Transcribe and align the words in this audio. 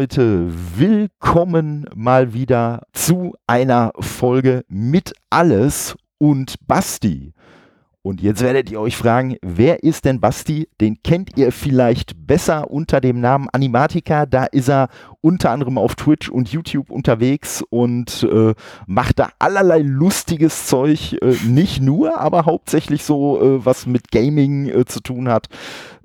Leute, 0.00 0.50
willkommen 0.78 1.84
mal 1.94 2.32
wieder 2.32 2.84
zu 2.94 3.34
einer 3.46 3.92
Folge 4.00 4.64
mit 4.66 5.12
alles 5.28 5.94
und 6.16 6.54
Basti. 6.66 7.34
Und 8.00 8.22
jetzt 8.22 8.40
werdet 8.40 8.70
ihr 8.70 8.80
euch 8.80 8.96
fragen, 8.96 9.36
wer 9.42 9.82
ist 9.82 10.06
denn 10.06 10.18
Basti? 10.18 10.70
Den 10.80 11.02
kennt 11.02 11.36
ihr 11.36 11.52
vielleicht 11.52 12.26
besser 12.26 12.70
unter 12.70 13.02
dem 13.02 13.20
Namen 13.20 13.50
Animatica. 13.52 14.24
Da 14.24 14.46
ist 14.46 14.70
er 14.70 14.88
unter 15.20 15.50
anderem 15.50 15.76
auf 15.76 15.96
Twitch 15.96 16.30
und 16.30 16.50
YouTube 16.50 16.90
unterwegs 16.90 17.62
und 17.68 18.22
äh, 18.22 18.54
macht 18.86 19.18
da 19.18 19.28
allerlei 19.38 19.80
lustiges 19.80 20.64
Zeug. 20.66 21.18
Äh, 21.20 21.34
nicht 21.46 21.82
nur, 21.82 22.18
aber 22.18 22.46
hauptsächlich 22.46 23.04
so, 23.04 23.38
äh, 23.38 23.66
was 23.66 23.84
mit 23.84 24.10
Gaming 24.10 24.66
äh, 24.66 24.86
zu 24.86 25.00
tun 25.00 25.28
hat. 25.28 25.48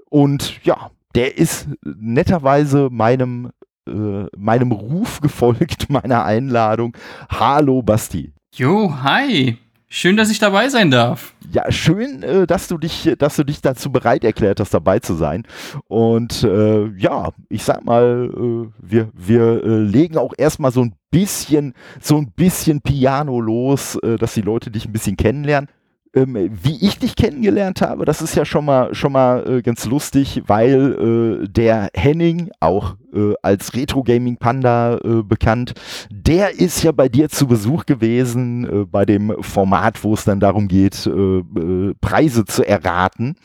Und 0.10 0.66
ja, 0.66 0.92
der 1.16 1.38
ist 1.38 1.70
netterweise 1.82 2.90
meinem, 2.92 3.52
äh, 3.88 4.26
meinem 4.38 4.72
Ruf 4.72 5.22
gefolgt, 5.22 5.90
meiner 5.90 6.26
Einladung. 6.26 6.96
Hallo 7.30 7.82
Basti. 7.82 8.32
Jo, 8.54 9.02
hi. 9.04 9.58
Schön, 9.88 10.18
dass 10.18 10.32
ich 10.32 10.40
dabei 10.40 10.68
sein 10.70 10.92
darf. 10.92 11.34
Ja, 11.52 11.72
schön, 11.72 12.24
äh, 12.24 12.48
dass 12.48 12.68
du 12.68 12.78
dich, 12.78 13.14
dass 13.18 13.36
du 13.36 13.44
dich 13.44 13.62
dazu 13.62 13.92
bereit 13.92 14.24
erklärt 14.24 14.60
hast, 14.60 14.74
dabei 14.74 15.00
zu 15.00 15.14
sein. 15.14 15.44
Und 15.88 16.44
äh, 16.44 16.88
ja, 16.98 17.30
ich 17.50 17.64
sag 17.64 17.86
mal, 17.86 18.30
äh, 18.34 18.68
wir, 18.80 19.10
wir 19.14 19.64
äh, 19.64 19.80
legen 19.80 20.18
auch 20.18 20.34
erstmal 20.38 20.72
so 20.72 20.82
ein 20.82 20.96
bisschen, 21.12 21.74
so 22.02 22.18
ein 22.18 22.32
bisschen 22.32 22.82
Piano 22.82 23.40
los, 23.40 23.96
äh, 23.98 24.18
dass 24.18 24.34
die 24.34 24.42
Leute 24.42 24.72
dich 24.72 24.86
ein 24.86 24.92
bisschen 24.92 25.18
kennenlernen 25.18 25.70
ähm, 26.16 26.50
wie 26.64 26.86
ich 26.86 26.98
dich 26.98 27.16
kennengelernt 27.16 27.82
habe, 27.82 28.06
das 28.06 28.22
ist 28.22 28.36
ja 28.36 28.46
schon 28.46 28.66
mal, 28.66 28.96
schon 28.96 29.12
mal 29.12 29.48
äh, 29.48 29.62
ganz 29.62 29.86
lustig, 29.86 30.44
weil 30.48 31.44
äh, 31.44 31.48
der 31.48 31.90
Henning, 31.94 32.50
auch 32.60 32.96
äh, 33.14 33.34
als 33.42 33.74
Retro 33.74 34.04
Gaming 34.04 34.38
Panda 34.38 34.98
äh, 34.98 35.24
bekannt, 35.24 35.74
der 36.10 36.60
ist 36.60 36.84
ja 36.84 36.92
bei 36.92 37.10
dir 37.10 37.30
zu 37.30 37.48
Besuch 37.48 37.86
gewesen 37.86 38.66
äh, 38.66 38.86
bei 38.86 39.06
dem 39.06 39.36
Format, 39.42 40.04
wo 40.04 40.14
es 40.14 40.24
dann 40.24 40.40
darum 40.40 40.68
geht, 40.68 41.06
äh, 41.06 41.94
Preise 42.02 42.46
zu 42.46 42.68
erraten. 42.68 43.36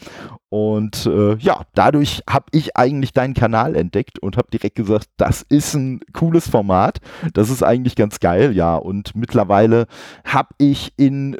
Und 0.52 1.08
ja, 1.38 1.62
dadurch 1.74 2.22
habe 2.28 2.46
ich 2.50 2.76
eigentlich 2.76 3.12
deinen 3.12 3.34
Kanal 3.34 3.76
entdeckt 3.76 4.18
und 4.18 4.36
habe 4.36 4.50
direkt 4.50 4.74
gesagt, 4.74 5.06
das 5.16 5.42
ist 5.42 5.74
ein 5.74 6.00
cooles 6.12 6.48
Format, 6.48 6.98
das 7.34 7.50
ist 7.50 7.62
eigentlich 7.62 7.94
ganz 7.94 8.18
geil, 8.18 8.52
ja. 8.56 8.74
Und 8.74 9.14
mittlerweile 9.14 9.86
habe 10.24 10.48
ich 10.58 10.92
in 10.96 11.36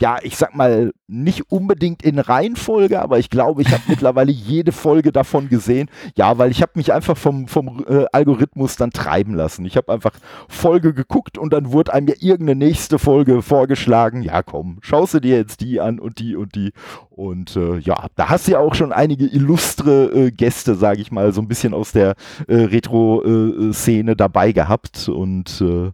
ja, 0.00 0.18
ich 0.22 0.36
sag 0.36 0.56
mal, 0.56 0.92
nicht 1.06 1.52
unbedingt 1.52 2.02
in 2.02 2.18
Reihenfolge, 2.18 3.00
aber 3.00 3.20
ich 3.20 3.30
glaube, 3.30 3.62
ich 3.62 3.70
habe 3.70 3.82
mittlerweile 3.88 4.32
jede 4.32 4.72
Folge 4.72 5.12
davon 5.12 5.48
gesehen. 5.48 5.88
Ja, 6.16 6.36
weil 6.38 6.50
ich 6.50 6.62
habe 6.62 6.72
mich 6.74 6.92
einfach 6.92 7.16
vom, 7.16 7.46
vom 7.46 7.84
äh, 7.88 8.06
Algorithmus 8.10 8.76
dann 8.76 8.90
treiben 8.90 9.34
lassen. 9.34 9.64
Ich 9.64 9.76
habe 9.76 9.92
einfach 9.92 10.14
Folge 10.48 10.94
geguckt 10.94 11.38
und 11.38 11.52
dann 11.52 11.70
wurde 11.70 11.92
einem 11.94 12.08
ja 12.08 12.14
irgendeine 12.18 12.58
nächste 12.58 12.98
Folge 12.98 13.40
vorgeschlagen. 13.42 14.22
Ja, 14.22 14.42
komm, 14.42 14.78
schaust 14.80 15.14
du 15.14 15.20
dir 15.20 15.36
jetzt 15.36 15.60
die 15.60 15.80
an 15.80 16.00
und 16.00 16.18
die 16.18 16.34
und 16.34 16.56
die. 16.56 16.72
Und 17.10 17.54
äh, 17.54 17.78
ja, 17.78 18.06
da 18.16 18.28
hast 18.30 18.48
du 18.48 18.52
ja 18.52 18.58
auch 18.58 18.74
schon 18.74 18.92
einige 18.92 19.26
illustre 19.26 20.06
äh, 20.06 20.30
Gäste, 20.32 20.74
sage 20.74 21.00
ich 21.00 21.12
mal, 21.12 21.32
so 21.32 21.40
ein 21.40 21.48
bisschen 21.48 21.72
aus 21.72 21.92
der 21.92 22.16
äh, 22.48 22.56
Retro-Szene 22.56 24.12
äh, 24.12 24.16
dabei 24.16 24.50
gehabt. 24.50 25.08
Und 25.08 25.60
äh, 25.60 25.92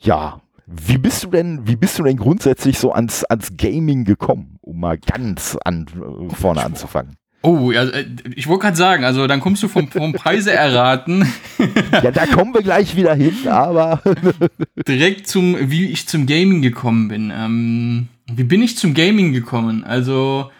ja, 0.00 0.40
wie 0.66 0.98
bist 0.98 1.22
du 1.22 1.30
denn, 1.30 1.66
wie 1.66 1.76
bist 1.76 1.98
du 1.98 2.02
denn 2.02 2.16
grundsätzlich 2.16 2.78
so 2.78 2.92
ans, 2.92 3.24
ans 3.24 3.56
Gaming 3.56 4.04
gekommen, 4.04 4.58
um 4.60 4.80
mal 4.80 4.98
ganz 4.98 5.56
an, 5.64 5.86
vorne 6.28 6.64
anzufangen? 6.64 7.16
Oh, 7.42 7.70
ja, 7.70 7.84
äh, 7.84 8.06
ich 8.34 8.48
wollte 8.48 8.62
gerade 8.62 8.76
sagen, 8.76 9.04
also 9.04 9.28
dann 9.28 9.38
kommst 9.38 9.62
du 9.62 9.68
vom, 9.68 9.88
vom 9.88 10.12
Preise 10.12 10.52
erraten. 10.52 11.32
ja, 11.92 12.10
da 12.10 12.26
kommen 12.26 12.52
wir 12.52 12.62
gleich 12.62 12.96
wieder 12.96 13.14
hin, 13.14 13.46
aber. 13.46 14.02
Direkt 14.88 15.28
zum, 15.28 15.70
wie 15.70 15.86
ich 15.86 16.08
zum 16.08 16.26
Gaming 16.26 16.60
gekommen 16.62 17.06
bin. 17.06 17.32
Ähm, 17.32 18.08
wie 18.26 18.42
bin 18.42 18.62
ich 18.62 18.76
zum 18.76 18.94
Gaming 18.94 19.32
gekommen? 19.32 19.84
Also, 19.84 20.50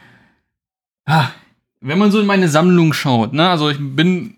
ah, 1.06 1.30
wenn 1.80 1.98
man 1.98 2.12
so 2.12 2.20
in 2.20 2.26
meine 2.26 2.48
Sammlung 2.48 2.92
schaut, 2.92 3.32
ne, 3.32 3.48
also 3.48 3.68
ich 3.68 3.78
bin 3.80 4.35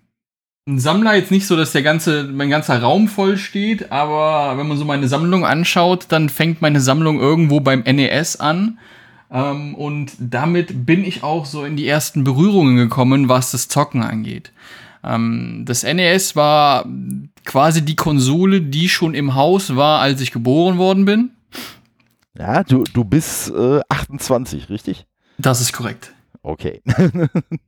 ein 0.69 0.79
Sammler 0.79 1.15
jetzt 1.15 1.31
nicht 1.31 1.47
so, 1.47 1.57
dass 1.57 1.73
der 1.73 1.83
ganze, 1.83 2.25
mein 2.25 2.51
ganzer 2.51 2.81
Raum 2.81 3.09
voll 3.09 3.39
steht, 3.39 3.91
aber 3.91 4.59
wenn 4.59 4.69
man 4.69 4.77
so 4.77 4.85
meine 4.85 5.09
Sammlung 5.09 5.47
anschaut, 5.47 6.07
dann 6.11 6.29
fängt 6.29 6.61
meine 6.61 6.81
Sammlung 6.81 7.19
irgendwo 7.19 7.61
beim 7.61 7.81
NES 7.81 8.39
an. 8.39 8.79
Ähm, 9.31 9.75
und 9.75 10.13
damit 10.19 10.87
bin 10.87 11.05
ich 11.05 11.23
auch 11.23 11.47
so 11.47 11.65
in 11.65 11.77
die 11.77 11.89
ersten 11.89 12.23
Berührungen 12.23 12.77
gekommen, 12.77 13.31
was 13.31 13.51
das 13.51 13.69
Zocken 13.69 14.03
angeht. 14.03 14.53
Ähm, 15.03 15.63
das 15.65 15.85
NES 15.85 16.37
war 16.37 16.85
quasi 17.47 17.83
die 17.83 17.97
Konsole, 17.97 18.61
die 18.61 18.91
schon 18.91 19.15
im 19.15 19.35
Haus 19.35 19.75
war, 19.75 20.01
als 20.01 20.21
ich 20.21 20.33
geboren 20.33 20.77
worden 20.77 21.07
bin. 21.07 21.31
Ja, 22.39 22.63
du, 22.63 22.85
du 22.85 23.05
bist 23.05 23.51
äh, 23.51 23.81
28, 23.89 24.69
richtig? 24.69 25.07
Das 25.39 25.63
ist 25.63 25.73
korrekt. 25.73 26.13
Okay. 26.43 26.83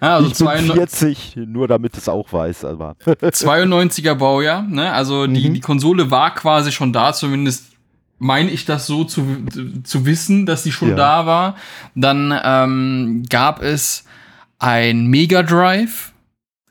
Ja, 0.00 0.16
also 0.16 0.30
ich 0.30 0.64
bin 0.66 0.72
40, 0.72 1.36
nur 1.46 1.68
damit 1.68 1.96
es 1.96 2.08
auch 2.08 2.32
weiß. 2.32 2.64
Aber 2.64 2.96
92er 3.06 4.14
Baujahr, 4.14 4.62
ne? 4.62 4.92
Also 4.92 5.26
die, 5.26 5.48
mhm. 5.48 5.54
die 5.54 5.60
Konsole 5.60 6.10
war 6.10 6.34
quasi 6.34 6.72
schon 6.72 6.92
da, 6.92 7.12
zumindest 7.12 7.72
meine 8.18 8.50
ich 8.50 8.64
das 8.64 8.86
so 8.86 9.04
zu, 9.04 9.44
zu 9.82 10.06
wissen, 10.06 10.46
dass 10.46 10.62
sie 10.62 10.72
schon 10.72 10.90
ja. 10.90 10.94
da 10.96 11.26
war. 11.26 11.56
Dann 11.94 12.32
ähm, 12.44 13.22
gab 13.28 13.62
es 13.62 14.04
ein 14.58 15.06
Mega 15.06 15.42
Drive 15.42 16.12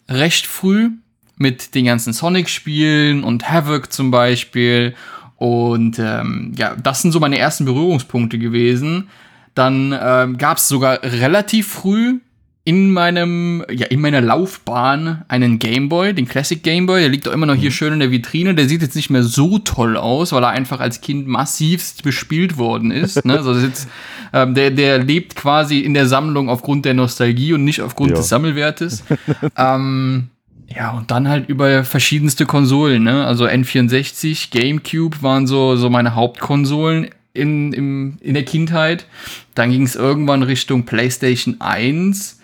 recht 0.10 0.48
früh 0.48 0.92
mit 1.38 1.76
den 1.76 1.86
ganzen 1.86 2.14
Sonic-Spielen 2.14 3.24
und 3.24 3.50
Havoc 3.50 3.92
zum 3.92 4.12
Beispiel. 4.12 4.96
Und 5.36 6.00
ähm, 6.00 6.54
ja, 6.56 6.76
das 6.76 7.02
sind 7.02 7.12
so 7.12 7.20
meine 7.20 7.38
ersten 7.38 7.66
Berührungspunkte 7.66 8.40
gewesen. 8.40 9.10
Dann 9.54 9.98
ähm, 10.02 10.38
gab 10.38 10.58
es 10.58 10.68
sogar 10.68 11.02
relativ 11.04 11.68
früh 11.68 12.20
in 12.64 12.92
meinem, 12.92 13.66
ja, 13.72 13.88
in 13.88 14.02
meiner 14.02 14.22
Laufbahn 14.22 15.24
einen 15.28 15.58
Gameboy, 15.58 16.14
den 16.14 16.28
Classic 16.28 16.62
Gameboy. 16.62 17.00
Der 17.00 17.10
liegt 17.10 17.28
auch 17.28 17.34
immer 17.34 17.48
noch 17.48 17.56
hier 17.56 17.72
mhm. 17.72 17.74
schön 17.74 17.94
in 17.94 18.00
der 18.00 18.12
Vitrine. 18.12 18.54
Der 18.54 18.70
sieht 18.70 18.84
jetzt 18.84 18.96
nicht 18.96 19.10
mehr 19.10 19.24
so 19.24 19.58
toll 19.58 19.98
aus, 19.98 20.32
weil 20.32 20.44
er 20.44 20.50
einfach 20.50 20.80
als 20.80 21.02
Kind 21.02 21.28
massivst 21.28 22.04
bespielt 22.04 22.58
worden 22.58 22.92
ist. 22.92 23.26
ne? 23.26 23.38
also 23.38 23.56
jetzt, 23.56 23.90
ähm, 24.34 24.54
der, 24.54 24.70
der 24.70 25.00
lebt 25.00 25.36
quasi 25.36 25.80
in 25.80 25.96
der 25.96 26.06
Sammlung 26.06 26.50
aufgrund 26.50 26.86
der 26.86 26.94
Nostalgie 26.94 27.54
und 27.54 27.64
nicht 27.64 27.82
aufgrund 27.82 28.12
ja. 28.12 28.18
des 28.18 28.30
Sammelwertes. 28.30 29.04
ähm, 29.58 30.30
ja, 30.68 30.92
und 30.92 31.10
dann 31.10 31.28
halt 31.28 31.50
über 31.50 31.84
verschiedenste 31.84 32.46
Konsolen, 32.46 33.04
ne? 33.04 33.26
Also 33.26 33.46
N64, 33.46 34.52
GameCube 34.52 35.22
waren 35.22 35.48
so, 35.48 35.76
so 35.76 35.90
meine 35.90 36.16
Hauptkonsolen 36.16 37.10
in, 37.34 37.74
im, 37.74 38.18
in 38.22 38.36
der 38.36 38.46
Kindheit. 38.46 39.08
Dann 39.56 39.72
ging 39.72 39.84
es 39.84 39.96
irgendwann 39.96 40.44
Richtung 40.44 40.86
PlayStation 40.86 41.60
1 41.60 42.41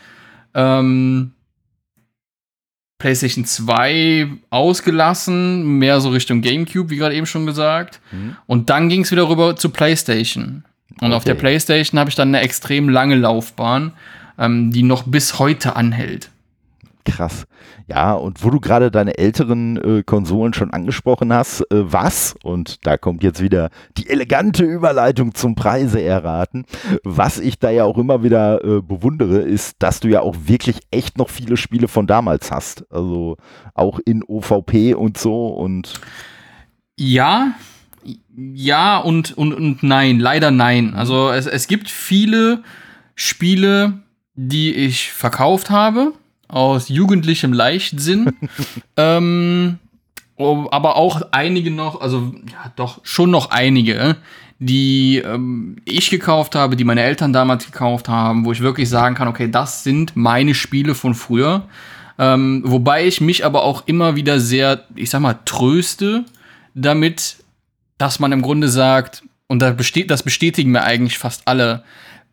ähm, 0.58 1.32
PlayStation 2.98 3.46
2 3.46 4.28
ausgelassen, 4.50 5.78
mehr 5.78 6.02
so 6.02 6.10
Richtung 6.10 6.42
GameCube, 6.42 6.90
wie 6.90 6.98
gerade 6.98 7.16
eben 7.16 7.28
schon 7.28 7.46
gesagt. 7.46 8.02
Mhm. 8.12 8.36
Und 8.48 8.70
dann 8.70 8.90
ging 8.90 9.02
es 9.02 9.12
wieder 9.12 9.30
rüber 9.30 9.56
zu 9.56 9.70
PlayStation. 9.70 10.66
Und 11.00 11.08
okay. 11.08 11.16
auf 11.16 11.24
der 11.24 11.36
PlayStation 11.36 12.00
habe 12.00 12.10
ich 12.10 12.16
dann 12.16 12.30
eine 12.30 12.42
extrem 12.42 12.90
lange 12.90 13.16
Laufbahn, 13.16 13.94
ähm, 14.40 14.72
die 14.72 14.82
noch 14.82 15.04
bis 15.04 15.38
heute 15.38 15.76
anhält. 15.76 16.32
Krass. 17.08 17.48
Ja, 17.88 18.16
und 18.16 18.44
wo 18.44 18.50
du 18.50 18.60
gerade 18.60 18.92
deine 18.92 19.18
älteren 19.18 19.78
äh, 19.78 20.04
Konsolen 20.04 20.54
schon 20.54 20.72
angesprochen 20.72 21.32
hast, 21.32 21.62
äh, 21.72 21.90
was, 21.90 22.36
und 22.44 22.86
da 22.86 22.98
kommt 22.98 23.24
jetzt 23.24 23.42
wieder 23.42 23.70
die 23.98 24.10
elegante 24.10 24.66
Überleitung 24.66 25.34
zum 25.34 25.56
Preise 25.56 26.02
erraten, 26.02 26.66
was 27.06 27.40
ich 27.40 27.60
da 27.60 27.70
ja 27.70 27.86
auch 27.86 27.98
immer 27.98 28.24
wieder 28.24 28.62
äh, 28.62 28.82
bewundere, 28.82 29.38
ist, 29.38 29.78
dass 29.80 30.02
du 30.02 30.10
ja 30.10 30.20
auch 30.20 30.36
wirklich 30.48 30.82
echt 30.92 31.18
noch 31.18 31.30
viele 31.30 31.56
Spiele 31.56 31.88
von 31.88 32.08
damals 32.08 32.52
hast. 32.52 32.84
Also 32.92 33.38
auch 33.74 34.00
in 34.00 34.22
OVP 34.22 34.94
und 34.94 35.18
so 35.18 35.48
und. 35.48 36.02
Ja, 36.98 37.54
ja 38.36 38.98
und, 38.98 39.38
und, 39.38 39.54
und 39.54 39.82
nein, 39.82 40.20
leider 40.20 40.52
nein. 40.52 40.94
Also 40.94 41.32
es, 41.32 41.48
es 41.48 41.68
gibt 41.68 41.90
viele 41.90 42.64
Spiele, 43.16 43.94
die 44.36 44.74
ich 44.74 45.14
verkauft 45.14 45.70
habe 45.70 46.12
aus 46.48 46.90
jugendlichem 46.90 47.54
Leichtsinn. 47.54 48.32
ähm, 48.98 49.80
aber 50.38 50.96
auch 50.96 51.22
einige 51.32 51.72
noch, 51.72 52.02
also 52.02 52.34
ja, 52.52 52.72
doch 52.76 53.00
schon 53.04 53.32
noch 53.32 53.50
einige, 53.50 54.18
die 54.60 55.18
ähm, 55.18 55.78
ich 55.86 56.10
gekauft 56.10 56.56
habe, 56.56 56.76
die 56.76 56.84
meine 56.84 57.02
Eltern 57.02 57.34
damals 57.34 57.66
gekauft 57.66 58.08
haben, 58.08 58.46
wo 58.46 58.52
ich 58.52 58.62
wirklich 58.62 58.90
sagen 58.90 59.16
kann, 59.16 59.28
okay, 59.28 59.50
das 59.50 59.84
sind 59.84 60.16
meine 60.16 60.54
Spiele 60.54 60.96
von 60.96 61.14
früher. 61.14 61.68
Ähm, 62.20 62.64
wobei 62.66 63.06
ich 63.06 63.22
mich 63.22 63.46
aber 63.46 63.64
auch 63.64 63.84
immer 63.86 64.16
wieder 64.16 64.40
sehr, 64.40 64.86
ich 64.96 65.10
sag 65.10 65.22
mal, 65.22 65.40
tröste 65.46 66.26
damit, 66.74 67.38
dass 67.98 68.20
man 68.20 68.32
im 68.32 68.42
Grunde 68.42 68.70
sagt, 68.70 69.24
und 69.48 69.60
das, 69.62 69.76
besteht, 69.76 70.12
das 70.12 70.24
bestätigen 70.24 70.72
mir 70.72 70.84
eigentlich 70.84 71.18
fast 71.18 71.48
alle, 71.48 71.84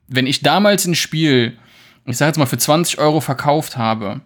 wenn 0.09 0.27
ich 0.27 0.43
damals 0.43 0.87
ein 0.87 0.95
Spiel 0.95 1.57
ich 2.07 2.17
sag 2.17 2.27
jetzt 2.27 2.39
mal, 2.39 2.47
für 2.47 2.59
20 2.59 2.99
Euro 2.99 3.21
verkauft 3.21 3.77
habe, 3.77 4.21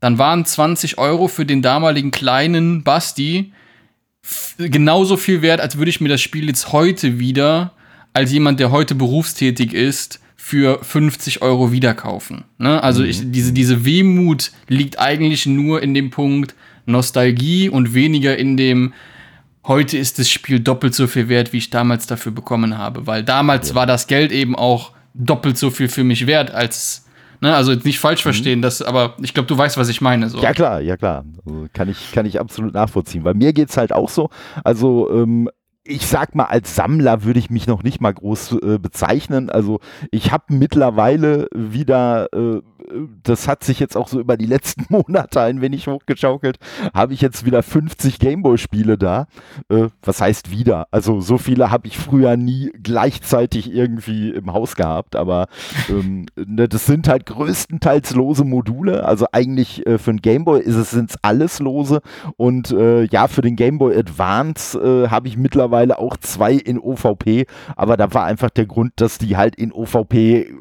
dann 0.00 0.18
waren 0.18 0.44
20 0.44 0.98
Euro 0.98 1.28
für 1.28 1.46
den 1.46 1.62
damaligen 1.62 2.10
kleinen 2.10 2.84
Basti 2.84 3.52
genauso 4.58 5.16
viel 5.16 5.42
wert, 5.42 5.60
als 5.60 5.76
würde 5.76 5.90
ich 5.90 6.00
mir 6.00 6.08
das 6.08 6.20
Spiel 6.20 6.46
jetzt 6.46 6.72
heute 6.72 7.18
wieder, 7.18 7.72
als 8.12 8.32
jemand, 8.32 8.60
der 8.60 8.70
heute 8.70 8.94
berufstätig 8.94 9.74
ist, 9.74 10.20
für 10.36 10.82
50 10.82 11.42
Euro 11.42 11.72
wieder 11.72 11.94
kaufen. 11.94 12.44
Ne? 12.58 12.82
Also 12.82 13.02
mhm. 13.02 13.08
ich, 13.08 13.20
diese, 13.24 13.52
diese 13.52 13.84
Wehmut 13.84 14.52
liegt 14.68 14.98
eigentlich 14.98 15.46
nur 15.46 15.82
in 15.82 15.94
dem 15.94 16.10
Punkt 16.10 16.54
Nostalgie 16.86 17.70
und 17.70 17.94
weniger 17.94 18.36
in 18.36 18.58
dem, 18.58 18.92
heute 19.64 19.96
ist 19.96 20.18
das 20.18 20.28
Spiel 20.28 20.60
doppelt 20.60 20.94
so 20.94 21.06
viel 21.06 21.30
wert, 21.30 21.54
wie 21.54 21.58
ich 21.58 21.70
damals 21.70 22.06
dafür 22.06 22.32
bekommen 22.32 22.76
habe. 22.76 23.06
Weil 23.06 23.24
damals 23.24 23.70
ja. 23.70 23.74
war 23.74 23.86
das 23.86 24.06
Geld 24.06 24.32
eben 24.32 24.54
auch 24.54 24.92
doppelt 25.14 25.56
so 25.56 25.70
viel 25.70 25.88
für 25.88 26.04
mich 26.04 26.26
wert 26.26 26.50
als 26.50 27.03
Ne, 27.44 27.54
also 27.54 27.74
nicht 27.74 27.98
falsch 27.98 28.22
mhm. 28.22 28.30
verstehen, 28.30 28.62
das, 28.62 28.80
aber 28.80 29.16
ich 29.20 29.34
glaube, 29.34 29.46
du 29.46 29.58
weißt, 29.58 29.76
was 29.76 29.90
ich 29.90 30.00
meine. 30.00 30.30
So. 30.30 30.38
Ja 30.38 30.54
klar, 30.54 30.80
ja 30.80 30.96
klar. 30.96 31.26
Also 31.44 31.66
kann, 31.74 31.90
ich, 31.90 32.10
kann 32.12 32.24
ich 32.24 32.40
absolut 32.40 32.72
nachvollziehen. 32.72 33.22
Weil 33.22 33.34
mir 33.34 33.52
geht 33.52 33.68
es 33.68 33.76
halt 33.76 33.92
auch 33.92 34.08
so. 34.08 34.30
Also 34.64 35.10
ähm, 35.12 35.50
ich 35.86 36.06
sag 36.06 36.34
mal, 36.34 36.44
als 36.44 36.74
Sammler 36.74 37.22
würde 37.22 37.38
ich 37.38 37.50
mich 37.50 37.66
noch 37.66 37.82
nicht 37.82 38.00
mal 38.00 38.14
groß 38.14 38.52
äh, 38.62 38.78
bezeichnen. 38.78 39.50
Also 39.50 39.80
ich 40.10 40.32
habe 40.32 40.44
mittlerweile 40.48 41.48
wieder 41.54 42.32
äh, 42.32 42.62
das 43.22 43.48
hat 43.48 43.64
sich 43.64 43.80
jetzt 43.80 43.96
auch 43.96 44.08
so 44.08 44.20
über 44.20 44.36
die 44.36 44.46
letzten 44.46 44.86
Monate 44.88 45.40
ein 45.40 45.60
wenig 45.60 45.86
hochgeschaukelt, 45.86 46.58
habe 46.92 47.14
ich 47.14 47.20
jetzt 47.20 47.44
wieder 47.44 47.62
50 47.62 48.18
Gameboy-Spiele 48.18 48.98
da. 48.98 49.26
Äh, 49.68 49.88
was 50.02 50.20
heißt 50.20 50.50
wieder? 50.50 50.88
Also 50.90 51.20
so 51.20 51.38
viele 51.38 51.70
habe 51.70 51.86
ich 51.86 51.98
früher 51.98 52.36
nie 52.36 52.70
gleichzeitig 52.82 53.72
irgendwie 53.72 54.30
im 54.30 54.52
Haus 54.52 54.76
gehabt, 54.76 55.16
aber 55.16 55.48
ähm, 55.88 56.26
ne, 56.36 56.68
das 56.68 56.86
sind 56.86 57.08
halt 57.08 57.26
größtenteils 57.26 58.14
lose 58.14 58.44
Module. 58.44 59.04
Also 59.04 59.26
eigentlich 59.32 59.86
äh, 59.86 59.98
für 59.98 60.12
den 60.12 60.20
Gameboy 60.20 60.60
ist 60.60 60.76
es 60.76 60.90
sind 60.90 61.14
alles 61.22 61.58
lose 61.58 62.00
und 62.36 62.70
äh, 62.70 63.04
ja, 63.04 63.28
für 63.28 63.42
den 63.42 63.56
Gameboy 63.56 63.96
Advance 63.96 64.78
äh, 64.78 65.08
habe 65.08 65.28
ich 65.28 65.36
mittlerweile 65.36 65.98
auch 65.98 66.16
zwei 66.16 66.54
in 66.54 66.78
OVP, 66.78 67.46
aber 67.76 67.96
da 67.96 68.12
war 68.14 68.24
einfach 68.24 68.50
der 68.50 68.66
Grund, 68.66 68.92
dass 68.96 69.18
die 69.18 69.36
halt 69.36 69.56
in 69.56 69.72
OVP 69.72 70.54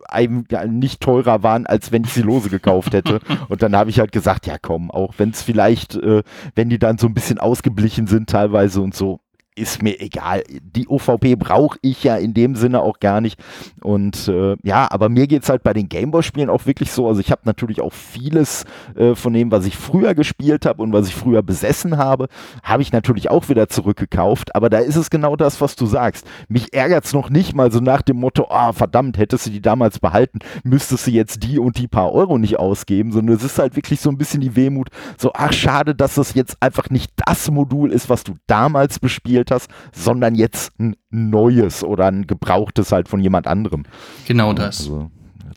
nicht 0.68 1.02
teurer 1.02 1.44
waren, 1.44 1.66
als 1.66 1.92
wenn 1.92 2.04
ich 2.04 2.14
sie 2.14 2.23
Lose 2.24 2.50
gekauft 2.50 2.94
hätte. 2.94 3.20
und 3.50 3.62
dann 3.62 3.76
habe 3.76 3.90
ich 3.90 4.00
halt 4.00 4.12
gesagt, 4.12 4.48
ja 4.48 4.58
komm, 4.62 4.92
auch 4.92 5.14
wenn 5.18 5.30
es 5.30 5.42
vielleicht, 5.42 5.96
äh, 5.96 6.24
wenn 6.56 6.70
die 6.70 6.80
dann 6.80 6.98
so 6.98 7.08
ein 7.08 7.14
bisschen 7.14 7.40
ausgeblichen 7.40 8.08
sind 8.08 8.30
teilweise 8.30 8.82
und 8.82 8.96
so, 8.96 9.20
ist 9.56 9.82
mir 9.82 10.00
egal. 10.00 10.44
Die 10.50 10.88
OVP 10.88 11.36
brauche 11.36 11.78
ich 11.82 12.04
ja 12.04 12.18
in 12.18 12.34
dem 12.34 12.56
Sinne 12.56 12.82
auch 12.82 13.00
gar 13.00 13.22
nicht. 13.22 13.40
Und 13.82 14.28
äh, 14.28 14.56
ja, 14.64 14.88
aber 14.92 15.10
mir 15.10 15.28
geht 15.28 15.44
es 15.44 15.50
halt 15.50 15.64
bei 15.64 15.74
den 15.74 15.90
Gameboy-Spielen 15.90 16.50
auch 16.50 16.66
wirklich 16.66 16.92
so. 16.92 17.08
Also 17.08 17.22
ich 17.22 17.32
habe 17.32 17.42
natürlich 17.46 17.82
auch 17.82 17.94
vieles 17.94 18.66
äh, 18.96 19.16
von 19.16 19.34
dem, 19.34 19.52
was 19.52 19.66
ich 19.66 19.78
früher 19.78 20.16
gespielt 20.16 20.66
habe 20.66 20.82
und 20.82 20.94
was 20.94 21.08
ich 21.08 21.16
früher 21.16 21.44
besessen 21.44 21.98
habe, 21.98 22.28
habe 22.64 22.82
ich 22.82 22.92
natürlich 22.92 23.30
auch 23.30 23.50
wieder 23.50 23.68
zurückgekauft. 23.70 24.56
Aber 24.56 24.70
da 24.70 24.80
ist 24.80 24.96
es 24.96 25.10
genau 25.10 25.36
das, 25.36 25.62
was 25.62 25.76
du 25.76 25.86
sagst. 25.86 26.26
Mich 26.48 26.74
ärgert 26.74 27.06
es 27.06 27.14
noch 27.14 27.30
nicht 27.30 27.54
mal 27.54 27.72
so 27.72 27.80
nach 27.80 28.02
dem 28.02 28.18
Motto, 28.18 28.48
ah, 28.50 28.70
oh, 28.70 28.74
verdammt, 28.74 29.18
hättest 29.18 29.48
du 29.48 29.50
die 29.52 29.62
damals 29.62 30.00
behalten, 30.00 30.40
müsstest 30.64 31.08
du 31.08 31.12
jetzt 31.12 31.44
die 31.44 31.60
und 31.60 31.78
die 31.78 31.88
paar 31.88 32.12
Euro 32.14 32.38
nicht 32.38 32.60
ausgeben, 32.60 33.12
sondern 33.12 33.36
es 33.36 33.44
ist 33.44 33.60
halt 33.60 33.76
wirklich 33.76 34.00
so 34.00 34.10
ein 34.10 34.18
bisschen 34.18 34.42
die 34.42 34.56
Wehmut, 34.56 34.90
so, 35.18 35.32
ach, 35.34 35.54
schade, 35.54 35.96
dass 35.96 36.16
das 36.16 36.34
jetzt 36.34 36.58
einfach 36.60 36.90
nicht 36.90 37.12
das 37.26 37.50
Modul 37.52 37.92
ist, 37.92 38.10
was 38.10 38.24
du 38.24 38.36
damals 38.48 39.00
bespielt 39.00 39.43
bestellt 39.44 39.52
hast, 39.52 39.70
sondern 39.94 40.36
jetzt 40.36 40.72
ein 40.80 40.96
neues 41.10 41.84
oder 41.84 42.08
ein 42.08 42.28
gebrauchtes 42.28 42.92
halt 42.92 43.08
von 43.08 43.20
jemand 43.20 43.48
anderem. 43.48 43.84
Genau 44.26 44.54
das. 44.54 44.80
Also, 44.82 45.12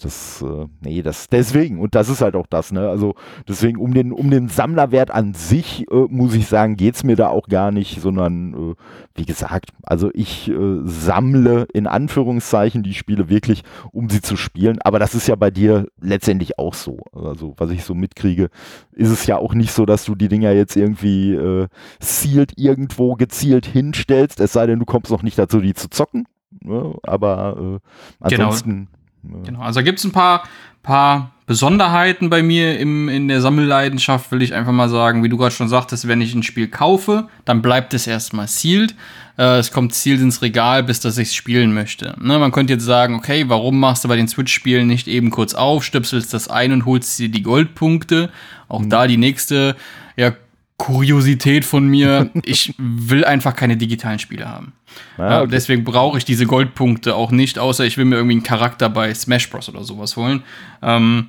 das, 0.04 0.42
äh, 0.42 0.66
nee, 0.80 1.02
das, 1.02 1.28
deswegen, 1.28 1.80
und 1.80 1.94
das 1.94 2.08
ist 2.08 2.20
halt 2.20 2.36
auch 2.36 2.46
das, 2.46 2.72
ne, 2.72 2.88
also 2.88 3.14
deswegen 3.48 3.78
um 3.78 3.94
den, 3.94 4.12
um 4.12 4.30
den 4.30 4.48
Sammlerwert 4.48 5.10
an 5.10 5.34
sich, 5.34 5.90
äh, 5.90 6.06
muss 6.08 6.34
ich 6.34 6.46
sagen, 6.46 6.76
geht 6.76 6.94
es 6.96 7.04
mir 7.04 7.16
da 7.16 7.28
auch 7.28 7.48
gar 7.48 7.70
nicht, 7.70 8.00
sondern, 8.00 8.54
äh, 8.54 8.74
wie 9.14 9.24
gesagt, 9.24 9.70
also 9.82 10.10
ich 10.14 10.48
äh, 10.48 10.80
sammle 10.84 11.66
in 11.72 11.86
Anführungszeichen 11.86 12.82
die 12.82 12.94
Spiele 12.94 13.28
wirklich, 13.28 13.62
um 13.92 14.08
sie 14.08 14.20
zu 14.20 14.36
spielen, 14.36 14.80
aber 14.82 14.98
das 14.98 15.14
ist 15.14 15.28
ja 15.28 15.36
bei 15.36 15.50
dir 15.50 15.86
letztendlich 16.00 16.58
auch 16.58 16.74
so, 16.74 16.98
also 17.12 17.54
was 17.56 17.70
ich 17.70 17.84
so 17.84 17.94
mitkriege, 17.94 18.50
ist 18.92 19.10
es 19.10 19.26
ja 19.26 19.36
auch 19.36 19.54
nicht 19.54 19.72
so, 19.72 19.86
dass 19.86 20.04
du 20.04 20.14
die 20.14 20.28
Dinger 20.28 20.52
jetzt 20.52 20.76
irgendwie 20.76 21.34
äh, 21.34 21.68
sealed 22.00 22.52
irgendwo 22.56 23.14
gezielt 23.14 23.66
hinstellst, 23.66 24.40
es 24.40 24.52
sei 24.52 24.66
denn, 24.66 24.78
du 24.78 24.84
kommst 24.84 25.10
noch 25.10 25.22
nicht 25.22 25.38
dazu, 25.38 25.60
die 25.60 25.74
zu 25.74 25.88
zocken, 25.88 26.26
ne? 26.62 26.94
aber 27.02 27.56
äh, 27.56 28.28
genau. 28.28 28.44
ansonsten 28.44 28.70
genau 28.70 28.95
Genau, 29.44 29.60
also 29.60 29.82
gibt 29.82 29.98
es 29.98 30.04
ein 30.04 30.12
paar, 30.12 30.44
paar 30.82 31.32
Besonderheiten 31.46 32.28
bei 32.28 32.42
mir 32.42 32.78
im, 32.78 33.08
in 33.08 33.28
der 33.28 33.40
Sammelleidenschaft, 33.40 34.32
will 34.32 34.42
ich 34.42 34.52
einfach 34.52 34.72
mal 34.72 34.88
sagen. 34.88 35.22
Wie 35.22 35.28
du 35.28 35.36
gerade 35.36 35.54
schon 35.54 35.68
sagtest, 35.68 36.08
wenn 36.08 36.20
ich 36.20 36.34
ein 36.34 36.42
Spiel 36.42 36.66
kaufe, 36.66 37.28
dann 37.44 37.62
bleibt 37.62 37.94
es 37.94 38.08
erstmal 38.08 38.48
sealed. 38.48 38.96
Äh, 39.38 39.58
es 39.58 39.70
kommt 39.70 39.94
sealed 39.94 40.22
ins 40.22 40.42
Regal, 40.42 40.82
bis 40.82 40.98
dass 40.98 41.18
ich 41.18 41.28
es 41.28 41.34
spielen 41.34 41.72
möchte. 41.72 42.16
Ne, 42.20 42.38
man 42.40 42.50
könnte 42.50 42.72
jetzt 42.72 42.84
sagen, 42.84 43.14
okay, 43.14 43.44
warum 43.46 43.78
machst 43.78 44.02
du 44.02 44.08
bei 44.08 44.16
den 44.16 44.26
Switch-Spielen 44.26 44.88
nicht 44.88 45.06
eben 45.06 45.30
kurz 45.30 45.54
auf, 45.54 45.84
stöpselst 45.84 46.34
das 46.34 46.48
ein 46.48 46.72
und 46.72 46.84
holst 46.84 47.16
dir 47.18 47.28
die 47.28 47.42
Goldpunkte? 47.42 48.30
Auch 48.68 48.80
mhm. 48.80 48.90
da 48.90 49.06
die 49.06 49.16
nächste, 49.16 49.76
Kuriosität 50.76 51.64
von 51.64 51.86
mir. 51.86 52.30
ich 52.44 52.74
will 52.78 53.24
einfach 53.24 53.56
keine 53.56 53.76
digitalen 53.76 54.18
Spiele 54.18 54.48
haben. 54.48 54.72
Ah, 55.18 55.40
okay. 55.40 55.50
deswegen 55.50 55.84
brauche 55.84 56.18
ich 56.18 56.24
diese 56.24 56.46
Goldpunkte 56.46 57.14
auch 57.14 57.30
nicht, 57.30 57.58
außer 57.58 57.84
ich 57.84 57.98
will 57.98 58.06
mir 58.06 58.16
irgendwie 58.16 58.36
einen 58.36 58.42
Charakter 58.42 58.88
bei 58.88 59.12
Smash 59.12 59.50
Bros. 59.50 59.68
oder 59.68 59.84
sowas 59.84 60.16
holen. 60.16 60.42
Ähm, 60.82 61.28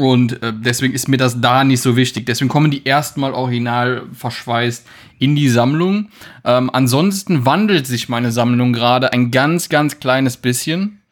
und 0.00 0.42
äh, 0.42 0.52
deswegen 0.56 0.94
ist 0.94 1.08
mir 1.08 1.16
das 1.16 1.40
da 1.40 1.64
nicht 1.64 1.80
so 1.80 1.96
wichtig. 1.96 2.24
Deswegen 2.26 2.48
kommen 2.48 2.70
die 2.70 2.84
erstmal 2.84 3.32
original 3.32 4.04
verschweißt 4.12 4.86
in 5.18 5.34
die 5.34 5.48
Sammlung. 5.48 6.10
Ähm, 6.44 6.70
ansonsten 6.72 7.44
wandelt 7.44 7.86
sich 7.86 8.08
meine 8.08 8.30
Sammlung 8.30 8.72
gerade 8.72 9.12
ein 9.12 9.32
ganz, 9.32 9.68
ganz 9.68 9.98
kleines 9.98 10.36
bisschen. 10.36 11.02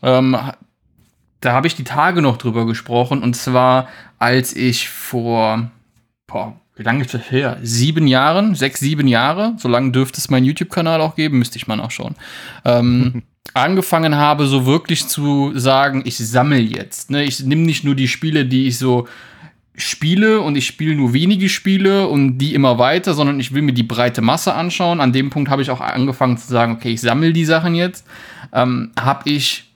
Ähm, 0.00 0.36
da 1.40 1.52
habe 1.52 1.66
ich 1.66 1.74
die 1.74 1.82
Tage 1.82 2.22
noch 2.22 2.36
drüber 2.36 2.66
gesprochen. 2.66 3.20
Und 3.20 3.34
zwar, 3.34 3.88
als 4.20 4.54
ich 4.54 4.88
vor 4.88 5.70
boah, 6.26 6.56
wie 6.76 6.82
lange 6.82 7.02
ist 7.02 7.14
das 7.14 7.30
her? 7.30 7.58
Sieben 7.62 8.06
Jahren, 8.06 8.54
sechs, 8.54 8.80
sieben 8.80 9.08
Jahre. 9.08 9.54
So 9.58 9.66
lange 9.68 9.92
dürfte 9.92 10.18
es 10.18 10.28
meinen 10.28 10.44
YouTube-Kanal 10.44 11.00
auch 11.00 11.16
geben, 11.16 11.38
müsste 11.38 11.56
ich 11.56 11.66
mal 11.66 11.76
nachschauen. 11.76 12.14
Ähm, 12.64 13.22
angefangen 13.54 14.16
habe, 14.16 14.46
so 14.46 14.66
wirklich 14.66 15.08
zu 15.08 15.52
sagen, 15.58 16.02
ich 16.04 16.18
sammle 16.18 16.58
jetzt. 16.58 17.10
Ne? 17.10 17.24
Ich 17.24 17.42
nehme 17.42 17.62
nicht 17.62 17.84
nur 17.84 17.94
die 17.94 18.08
Spiele, 18.08 18.44
die 18.44 18.66
ich 18.66 18.78
so 18.78 19.08
spiele 19.74 20.40
und 20.40 20.56
ich 20.56 20.66
spiele 20.66 20.94
nur 20.94 21.14
wenige 21.14 21.48
Spiele 21.48 22.08
und 22.08 22.38
die 22.38 22.54
immer 22.54 22.78
weiter, 22.78 23.14
sondern 23.14 23.40
ich 23.40 23.52
will 23.52 23.62
mir 23.62 23.74
die 23.74 23.82
breite 23.82 24.20
Masse 24.20 24.54
anschauen. 24.54 25.00
An 25.00 25.12
dem 25.12 25.30
Punkt 25.30 25.50
habe 25.50 25.62
ich 25.62 25.70
auch 25.70 25.80
angefangen 25.80 26.36
zu 26.36 26.48
sagen, 26.48 26.72
okay, 26.72 26.92
ich 26.92 27.00
sammle 27.00 27.32
die 27.32 27.44
Sachen 27.46 27.74
jetzt. 27.74 28.06
Ähm, 28.52 28.92
habe 28.98 29.30
ich 29.30 29.72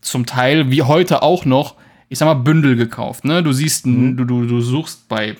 zum 0.00 0.26
Teil, 0.26 0.70
wie 0.70 0.82
heute 0.82 1.22
auch 1.22 1.44
noch, 1.44 1.76
ich 2.08 2.18
sag 2.18 2.26
mal, 2.26 2.34
Bündel 2.34 2.74
gekauft. 2.76 3.24
Ne? 3.24 3.42
Du 3.42 3.52
siehst, 3.52 3.86
mhm. 3.86 4.16
du, 4.16 4.24
du, 4.24 4.46
du 4.46 4.60
suchst 4.60 5.08
bei 5.08 5.36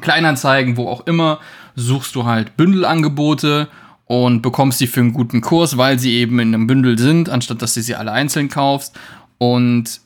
Kleinanzeigen, 0.00 0.76
wo 0.76 0.88
auch 0.88 1.06
immer, 1.06 1.40
suchst 1.76 2.14
du 2.14 2.24
halt 2.24 2.56
Bündelangebote 2.56 3.68
und 4.06 4.42
bekommst 4.42 4.78
sie 4.78 4.86
für 4.86 5.00
einen 5.00 5.12
guten 5.12 5.40
Kurs, 5.40 5.76
weil 5.76 5.98
sie 5.98 6.14
eben 6.14 6.38
in 6.38 6.54
einem 6.54 6.66
Bündel 6.66 6.98
sind, 6.98 7.28
anstatt 7.28 7.62
dass 7.62 7.74
du 7.74 7.82
sie 7.82 7.94
alle 7.94 8.12
einzeln 8.12 8.48
kaufst. 8.48 8.98
Und 9.38 10.00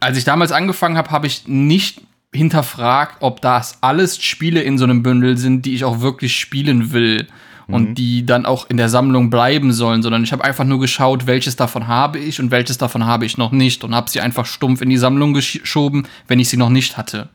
als 0.00 0.18
ich 0.18 0.24
damals 0.24 0.52
angefangen 0.52 0.96
habe, 0.96 1.10
habe 1.10 1.26
ich 1.26 1.46
nicht 1.46 2.02
hinterfragt, 2.34 3.18
ob 3.20 3.40
das 3.40 3.78
alles 3.82 4.22
Spiele 4.22 4.62
in 4.62 4.78
so 4.78 4.84
einem 4.84 5.02
Bündel 5.02 5.36
sind, 5.36 5.66
die 5.66 5.74
ich 5.74 5.84
auch 5.84 6.00
wirklich 6.00 6.36
spielen 6.36 6.92
will 6.92 7.26
und 7.68 7.90
mhm. 7.90 7.94
die 7.94 8.26
dann 8.26 8.46
auch 8.46 8.68
in 8.68 8.76
der 8.76 8.88
Sammlung 8.88 9.30
bleiben 9.30 9.72
sollen, 9.72 10.02
sondern 10.02 10.24
ich 10.24 10.32
habe 10.32 10.44
einfach 10.44 10.64
nur 10.64 10.80
geschaut, 10.80 11.26
welches 11.26 11.56
davon 11.56 11.86
habe 11.86 12.18
ich 12.18 12.40
und 12.40 12.50
welches 12.50 12.78
davon 12.78 13.06
habe 13.06 13.26
ich 13.26 13.38
noch 13.38 13.52
nicht 13.52 13.84
und 13.84 13.94
habe 13.94 14.10
sie 14.10 14.20
einfach 14.20 14.46
stumpf 14.46 14.80
in 14.80 14.90
die 14.90 14.96
Sammlung 14.96 15.34
geschoben, 15.34 16.06
wenn 16.26 16.40
ich 16.40 16.48
sie 16.48 16.56
noch 16.56 16.70
nicht 16.70 16.96
hatte. 16.96 17.28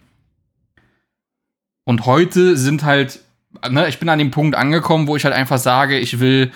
Und 1.88 2.06
heute 2.06 2.58
sind 2.58 2.84
halt, 2.84 3.22
ne, 3.70 3.88
ich 3.88 3.98
bin 3.98 4.10
an 4.10 4.20
dem 4.20 4.30
Punkt 4.30 4.58
angekommen, 4.58 5.08
wo 5.08 5.16
ich 5.16 5.24
halt 5.24 5.34
einfach 5.34 5.58
sage, 5.58 5.98
ich 5.98 6.20
will, 6.20 6.52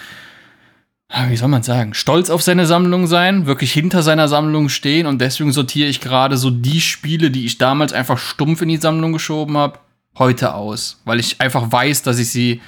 wie 1.29 1.37
soll 1.37 1.47
man 1.47 1.63
sagen, 1.63 1.93
stolz 1.93 2.29
auf 2.29 2.41
seine 2.41 2.65
Sammlung 2.65 3.07
sein, 3.07 3.45
wirklich 3.45 3.71
hinter 3.71 4.03
seiner 4.03 4.27
Sammlung 4.27 4.67
stehen 4.67 5.07
und 5.07 5.21
deswegen 5.21 5.53
sortiere 5.53 5.87
ich 5.87 6.01
gerade 6.01 6.35
so 6.35 6.49
die 6.49 6.81
Spiele, 6.81 7.31
die 7.31 7.45
ich 7.45 7.57
damals 7.57 7.93
einfach 7.93 8.17
stumpf 8.17 8.61
in 8.61 8.67
die 8.67 8.75
Sammlung 8.75 9.13
geschoben 9.13 9.55
habe, 9.55 9.79
heute 10.19 10.53
aus, 10.53 10.99
weil 11.05 11.21
ich 11.21 11.39
einfach 11.39 11.71
weiß, 11.71 12.03
dass 12.03 12.19
ich 12.19 12.29
sie 12.29 12.59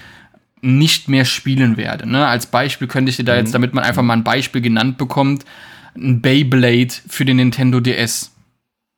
nicht 0.61 1.09
mehr 1.09 1.25
spielen 1.25 1.75
werde. 1.75 2.09
Ne? 2.09 2.25
Als 2.25 2.45
Beispiel 2.45 2.87
könnte 2.87 3.09
ich 3.09 3.17
dir 3.17 3.25
da 3.25 3.35
jetzt, 3.35 3.49
mhm. 3.49 3.53
damit 3.53 3.73
man 3.73 3.83
einfach 3.83 4.03
mal 4.03 4.13
ein 4.13 4.23
Beispiel 4.23 4.61
genannt 4.61 4.97
bekommt, 4.97 5.43
ein 5.97 6.21
Beyblade 6.21 6.93
für 7.09 7.25
den 7.25 7.35
Nintendo 7.35 7.81
DS. 7.81 8.31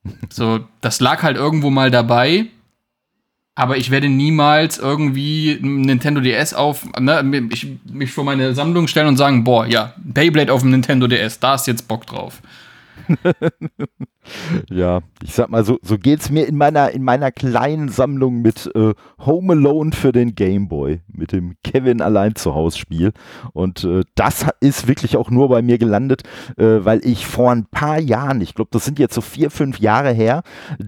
So, 0.29 0.59
das 0.81 0.99
lag 0.99 1.23
halt 1.23 1.35
irgendwo 1.35 1.71
mal 1.71 1.89
dabei 1.89 2.45
aber 3.55 3.77
ich 3.77 3.89
werde 3.89 4.09
niemals 4.09 4.77
irgendwie 4.77 5.57
Nintendo 5.61 6.19
DS 6.19 6.53
auf, 6.53 6.85
ne, 6.99 7.47
ich, 7.51 7.67
mich 7.85 8.11
vor 8.11 8.25
meine 8.25 8.53
Sammlung 8.53 8.87
stellen 8.87 9.07
und 9.07 9.17
sagen, 9.17 9.45
boah, 9.45 9.65
ja, 9.65 9.93
Beyblade 9.97 10.51
auf 10.51 10.61
dem 10.61 10.71
Nintendo 10.71 11.07
DS, 11.07 11.39
da 11.39 11.55
ist 11.55 11.65
jetzt 11.65 11.87
Bock 11.87 12.05
drauf. 12.05 12.41
Ja, 14.69 15.01
ich 15.23 15.33
sag 15.33 15.49
mal, 15.49 15.63
so, 15.63 15.77
so 15.81 15.97
geht 15.97 16.21
es 16.21 16.29
mir 16.29 16.47
in 16.47 16.55
meiner, 16.55 16.91
in 16.91 17.03
meiner 17.03 17.31
kleinen 17.31 17.89
Sammlung 17.89 18.41
mit 18.41 18.69
äh, 18.75 18.93
Home 19.25 19.53
Alone 19.53 19.91
für 19.91 20.11
den 20.11 20.35
Game 20.35 20.67
Boy, 20.67 21.01
mit 21.11 21.31
dem 21.31 21.55
Kevin 21.63 22.01
allein 22.01 22.35
zu 22.35 22.53
Hause 22.55 22.77
Spiel. 22.77 23.11
Und 23.53 23.83
äh, 23.83 24.01
das 24.15 24.45
ist 24.59 24.87
wirklich 24.87 25.17
auch 25.17 25.29
nur 25.29 25.49
bei 25.49 25.61
mir 25.61 25.77
gelandet, 25.77 26.23
äh, 26.57 26.79
weil 26.85 27.05
ich 27.05 27.25
vor 27.25 27.51
ein 27.51 27.65
paar 27.65 27.99
Jahren, 27.99 28.41
ich 28.41 28.55
glaube, 28.55 28.69
das 28.71 28.85
sind 28.85 28.99
jetzt 28.99 29.15
so 29.15 29.21
vier, 29.21 29.51
fünf 29.51 29.79
Jahre 29.79 30.11
her, 30.11 30.43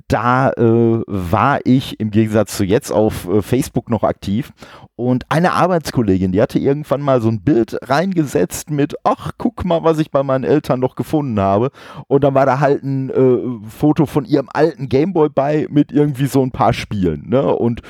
da 0.08 0.52
äh, 0.52 1.02
war 1.06 1.60
ich 1.64 2.00
im 2.00 2.12
Gegensatz 2.12 2.58
zu 2.58 2.64
jetzt 2.64 2.92
auf 2.92 3.28
äh, 3.28 3.42
Facebook 3.42 3.90
noch 3.90 4.04
aktiv 4.04 4.54
und 4.98 5.26
eine 5.30 5.54
Arbeitskollegin, 5.54 6.32
die 6.32 6.42
hatte 6.42 6.58
irgendwann 6.58 7.02
mal 7.02 7.22
so 7.22 7.30
ein 7.30 7.42
Bild 7.42 7.78
reingesetzt 7.84 8.72
mit, 8.72 8.96
ach, 9.04 9.32
guck 9.38 9.64
mal, 9.64 9.84
was 9.84 10.00
ich 10.00 10.10
bei 10.10 10.24
meinen 10.24 10.44
Eltern 10.44 10.80
noch 10.80 10.96
gefunden 10.96 11.40
habe. 11.40 11.70
Und 12.08 12.24
dann 12.24 12.34
war 12.34 12.48
da 12.48 12.60
halt 12.60 12.84
ein 12.84 13.12
äh, 13.28 13.70
Foto 13.70 14.06
von 14.06 14.26
ihrem 14.26 14.50
alten 14.52 14.90
Gameboy 14.90 15.30
bei 15.30 15.68
mit 15.70 15.92
irgendwie 15.92 16.28
so 16.28 16.42
ein 16.42 16.52
paar 16.52 16.74
Spielen. 16.74 17.30
Ne? 17.30 17.44
Und 17.44 17.82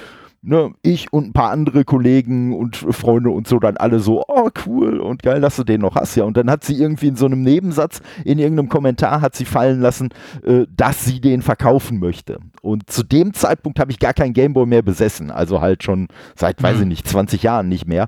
ne, 0.41 0.71
ich 0.81 1.11
und 1.11 1.27
ein 1.27 1.33
paar 1.33 1.51
andere 1.51 1.83
Kollegen 1.83 2.55
und 2.55 2.75
Freunde 2.75 3.29
und 3.29 3.47
so 3.47 3.59
dann 3.59 3.77
alle 3.77 3.99
so, 3.99 4.23
oh 4.27 4.49
cool 4.65 4.99
und 4.99 5.21
geil, 5.21 5.41
dass 5.41 5.57
du 5.57 5.63
den 5.63 5.81
noch 5.81 5.95
hast, 5.95 6.15
ja. 6.15 6.23
Und 6.23 6.37
dann 6.37 6.49
hat 6.49 6.63
sie 6.63 6.75
irgendwie 6.75 7.07
in 7.07 7.15
so 7.15 7.25
einem 7.25 7.43
Nebensatz, 7.43 8.01
in 8.23 8.39
irgendeinem 8.39 8.69
Kommentar 8.69 9.21
hat 9.21 9.35
sie 9.35 9.45
fallen 9.45 9.81
lassen, 9.81 10.09
äh, 10.43 10.65
dass 10.75 11.05
sie 11.05 11.19
den 11.19 11.41
verkaufen 11.41 11.99
möchte. 11.99 12.39
Und 12.61 12.89
zu 12.89 13.03
dem 13.03 13.33
Zeitpunkt 13.33 13.79
habe 13.79 13.91
ich 13.91 13.99
gar 13.99 14.13
kein 14.13 14.33
Gameboy 14.33 14.65
mehr 14.65 14.81
besessen, 14.81 15.31
also 15.31 15.61
halt 15.61 15.83
schon 15.83 16.07
seit, 16.35 16.61
weiß 16.63 16.77
ich 16.77 16.81
mhm. 16.83 16.89
nicht, 16.89 17.07
20 17.07 17.43
Jahren 17.43 17.67
nicht 17.67 17.87
mehr. 17.87 18.07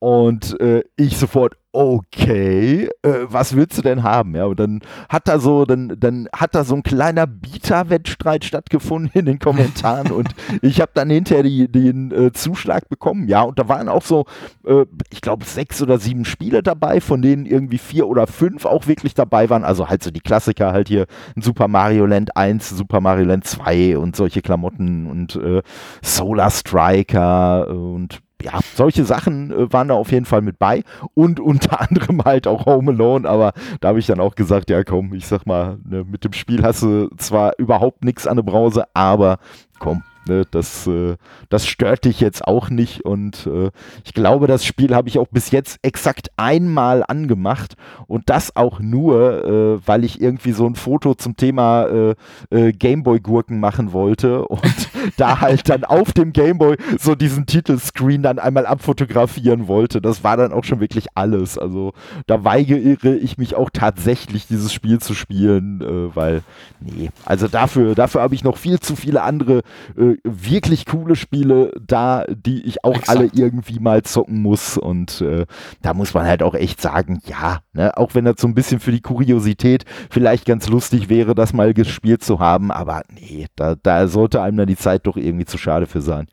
Und 0.00 0.58
äh, 0.60 0.82
ich 0.96 1.18
sofort, 1.18 1.56
okay, 1.72 2.88
äh, 3.02 3.10
was 3.24 3.54
willst 3.54 3.76
du 3.76 3.82
denn 3.82 4.02
haben? 4.02 4.34
Ja, 4.34 4.46
und 4.46 4.58
dann 4.58 4.80
hat 5.10 5.28
da 5.28 5.38
so, 5.38 5.66
dann, 5.66 5.94
dann 5.98 6.26
hat 6.34 6.54
da 6.54 6.64
so 6.64 6.74
ein 6.74 6.82
kleiner 6.82 7.26
Bieter-Wettstreit 7.26 8.46
stattgefunden 8.46 9.10
in 9.12 9.26
den 9.26 9.38
Kommentaren 9.38 10.10
und 10.10 10.30
ich 10.62 10.80
habe 10.80 10.92
dann 10.94 11.10
hinterher 11.10 11.42
die, 11.42 11.70
den 11.70 12.12
äh, 12.12 12.32
Zuschlag 12.32 12.88
bekommen. 12.88 13.28
Ja, 13.28 13.42
und 13.42 13.58
da 13.58 13.68
waren 13.68 13.90
auch 13.90 14.02
so, 14.02 14.24
äh, 14.64 14.86
ich 15.12 15.20
glaube, 15.20 15.44
sechs 15.44 15.82
oder 15.82 15.98
sieben 15.98 16.24
Spiele 16.24 16.62
dabei, 16.62 17.02
von 17.02 17.20
denen 17.20 17.44
irgendwie 17.44 17.78
vier 17.78 18.08
oder 18.08 18.26
fünf 18.26 18.64
auch 18.64 18.86
wirklich 18.86 19.12
dabei 19.12 19.50
waren. 19.50 19.64
Also 19.64 19.90
halt 19.90 20.02
so 20.02 20.10
die 20.10 20.20
Klassiker, 20.20 20.72
halt 20.72 20.88
hier 20.88 21.06
ein 21.36 21.42
Super 21.42 21.68
Mario 21.68 22.06
Land 22.06 22.38
1, 22.38 22.70
Super 22.70 23.02
Mario 23.02 23.26
Land 23.26 23.44
2 23.44 23.98
und 23.98 24.16
solche 24.16 24.40
Klamotten 24.40 25.06
und 25.06 25.36
äh, 25.36 25.60
Solar 26.02 26.50
Striker 26.50 27.68
und 27.68 28.22
ja, 28.42 28.58
solche 28.74 29.04
Sachen 29.04 29.50
äh, 29.50 29.72
waren 29.72 29.88
da 29.88 29.94
auf 29.94 30.12
jeden 30.12 30.26
Fall 30.26 30.42
mit 30.42 30.58
bei. 30.58 30.82
Und 31.14 31.40
unter 31.40 31.80
anderem 31.90 32.24
halt 32.24 32.46
auch 32.46 32.66
Home 32.66 32.92
Alone, 32.92 33.28
aber 33.28 33.52
da 33.80 33.88
habe 33.88 33.98
ich 33.98 34.06
dann 34.06 34.20
auch 34.20 34.34
gesagt, 34.34 34.70
ja 34.70 34.84
komm, 34.84 35.14
ich 35.14 35.26
sag 35.26 35.46
mal, 35.46 35.78
ne, 35.84 36.04
mit 36.04 36.24
dem 36.24 36.32
Spiel 36.32 36.62
hast 36.62 36.82
du 36.82 37.08
zwar 37.16 37.52
überhaupt 37.58 38.04
nichts 38.04 38.26
an 38.26 38.36
der 38.36 38.44
Brause, 38.44 38.84
aber 38.94 39.38
komm, 39.78 40.02
Ne, 40.30 40.46
das, 40.48 40.86
äh, 40.86 41.16
das 41.48 41.66
stört 41.66 42.04
dich 42.04 42.20
jetzt 42.20 42.46
auch 42.46 42.70
nicht 42.70 43.04
und 43.04 43.48
äh, 43.48 43.72
ich 44.04 44.14
glaube, 44.14 44.46
das 44.46 44.64
Spiel 44.64 44.94
habe 44.94 45.08
ich 45.08 45.18
auch 45.18 45.26
bis 45.26 45.50
jetzt 45.50 45.80
exakt 45.82 46.28
einmal 46.36 47.02
angemacht 47.04 47.74
und 48.06 48.30
das 48.30 48.54
auch 48.54 48.78
nur, 48.78 49.44
äh, 49.44 49.88
weil 49.88 50.04
ich 50.04 50.20
irgendwie 50.20 50.52
so 50.52 50.66
ein 50.66 50.76
Foto 50.76 51.14
zum 51.14 51.36
Thema 51.36 51.86
äh, 51.86 52.14
äh, 52.50 52.70
Gameboy-Gurken 52.70 53.58
machen 53.58 53.92
wollte 53.92 54.46
und 54.46 54.62
da 55.16 55.40
halt 55.40 55.68
dann 55.68 55.82
auf 55.82 56.12
dem 56.12 56.32
Gameboy 56.32 56.76
so 56.96 57.16
diesen 57.16 57.46
Titelscreen 57.46 58.22
dann 58.22 58.38
einmal 58.38 58.66
abfotografieren 58.66 59.66
wollte. 59.66 60.00
Das 60.00 60.22
war 60.22 60.36
dann 60.36 60.52
auch 60.52 60.62
schon 60.62 60.78
wirklich 60.78 61.08
alles. 61.16 61.58
Also 61.58 61.92
da 62.28 62.44
weigere 62.44 63.16
ich 63.16 63.36
mich 63.36 63.56
auch 63.56 63.70
tatsächlich, 63.72 64.46
dieses 64.46 64.72
Spiel 64.72 65.00
zu 65.00 65.14
spielen, 65.14 65.80
äh, 65.80 66.14
weil, 66.14 66.42
nee, 66.78 67.10
also 67.24 67.48
dafür, 67.48 67.96
dafür 67.96 68.22
habe 68.22 68.36
ich 68.36 68.44
noch 68.44 68.56
viel 68.56 68.78
zu 68.78 68.94
viele 68.94 69.22
andere 69.22 69.62
äh, 69.96 70.19
wirklich 70.24 70.86
coole 70.86 71.16
Spiele 71.16 71.72
da, 71.80 72.24
die 72.28 72.62
ich 72.62 72.84
auch 72.84 72.96
Exakt. 72.96 73.08
alle 73.08 73.30
irgendwie 73.32 73.80
mal 73.80 74.02
zocken 74.02 74.42
muss. 74.42 74.76
Und 74.78 75.20
äh, 75.20 75.46
da 75.82 75.94
muss 75.94 76.14
man 76.14 76.26
halt 76.26 76.42
auch 76.42 76.54
echt 76.54 76.80
sagen, 76.80 77.20
ja, 77.24 77.60
ne, 77.72 77.96
auch 77.96 78.14
wenn 78.14 78.24
das 78.24 78.36
so 78.38 78.46
ein 78.46 78.54
bisschen 78.54 78.80
für 78.80 78.92
die 78.92 79.00
Kuriosität 79.00 79.84
vielleicht 80.10 80.44
ganz 80.44 80.68
lustig 80.68 81.08
wäre, 81.08 81.34
das 81.34 81.52
mal 81.52 81.74
gespielt 81.74 82.22
zu 82.22 82.38
haben, 82.38 82.70
aber 82.70 83.02
nee, 83.12 83.46
da, 83.56 83.76
da 83.82 84.08
sollte 84.08 84.42
einem 84.42 84.58
dann 84.58 84.66
die 84.66 84.76
Zeit 84.76 85.06
doch 85.06 85.16
irgendwie 85.16 85.46
zu 85.46 85.58
schade 85.58 85.86
für 85.86 86.00
sein. 86.02 86.26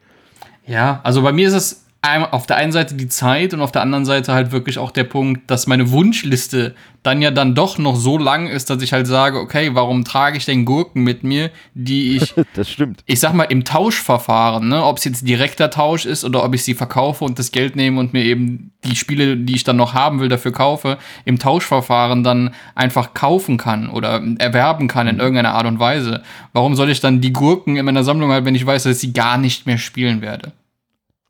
Ja, 0.66 1.00
also 1.04 1.22
bei 1.22 1.32
mir 1.32 1.48
ist 1.48 1.54
es 1.54 1.87
auf 2.32 2.48
der 2.48 2.58
einen 2.58 2.72
Seite 2.72 2.96
die 2.96 3.08
Zeit 3.08 3.54
und 3.54 3.62
auf 3.62 3.72
der 3.72 3.82
anderen 3.82 4.06
Seite 4.06 4.34
halt 4.34 4.52
wirklich 4.52 4.80
auch 4.80 4.92
der 4.92 5.04
Punkt, 5.04 5.50
dass 5.50 5.68
meine 5.68 5.92
Wunschliste 5.92 6.76
dann 7.04 7.22
ja 7.22 7.32
dann 7.32 7.56
doch 7.56 7.78
noch 7.78 7.96
so 7.96 8.18
lang 8.18 8.48
ist, 8.48 8.70
dass 8.70 8.82
ich 8.82 8.92
halt 8.92 9.08
sage, 9.08 9.40
okay, 9.40 9.70
warum 9.74 10.04
trage 10.04 10.38
ich 10.38 10.46
denn 10.46 10.66
Gurken 10.66 11.04
mit 11.04 11.24
mir, 11.24 11.52
die 11.74 12.18
ich, 12.18 12.36
das 12.54 12.70
stimmt. 12.70 13.02
ich 13.06 13.20
sag 13.20 13.34
mal, 13.34 13.46
im 13.46 13.64
Tauschverfahren, 13.64 14.68
ne, 14.68 14.84
ob 14.84 14.98
es 14.98 15.06
jetzt 15.06 15.28
direkter 15.28 15.70
Tausch 15.70 16.06
ist 16.06 16.26
oder 16.26 16.44
ob 16.44 16.54
ich 16.54 16.64
sie 16.64 16.74
verkaufe 16.74 17.24
und 17.24 17.40
das 17.40 17.52
Geld 17.52 17.76
nehme 17.76 18.00
und 18.00 18.12
mir 18.12 18.24
eben 18.24 18.72
die 18.84 18.96
Spiele, 18.96 19.38
die 19.38 19.56
ich 19.56 19.64
dann 19.64 19.78
noch 19.78 19.94
haben 19.94 20.20
will, 20.20 20.28
dafür 20.28 20.52
kaufe, 20.52 20.98
im 21.24 21.40
Tauschverfahren 21.40 22.24
dann 22.24 22.54
einfach 22.76 23.14
kaufen 23.14 23.58
kann 23.58 23.90
oder 23.90 24.22
erwerben 24.38 24.88
kann 24.88 25.08
in 25.08 25.16
mhm. 25.16 25.22
irgendeiner 25.22 25.54
Art 25.54 25.66
und 25.66 25.80
Weise. 25.80 26.24
Warum 26.52 26.76
soll 26.76 26.90
ich 26.90 27.00
dann 27.00 27.22
die 27.22 27.34
Gurken 27.34 27.78
in 27.78 27.86
meiner 27.86 28.04
Sammlung 28.04 28.32
haben, 28.32 28.46
wenn 28.46 28.56
ich 28.56 28.66
weiß, 28.66 28.84
dass 28.84 28.96
ich 28.96 29.00
sie 29.00 29.14
gar 29.14 29.38
nicht 29.38 29.66
mehr 29.66 29.78
spielen 29.78 30.22
werde? 30.22 30.52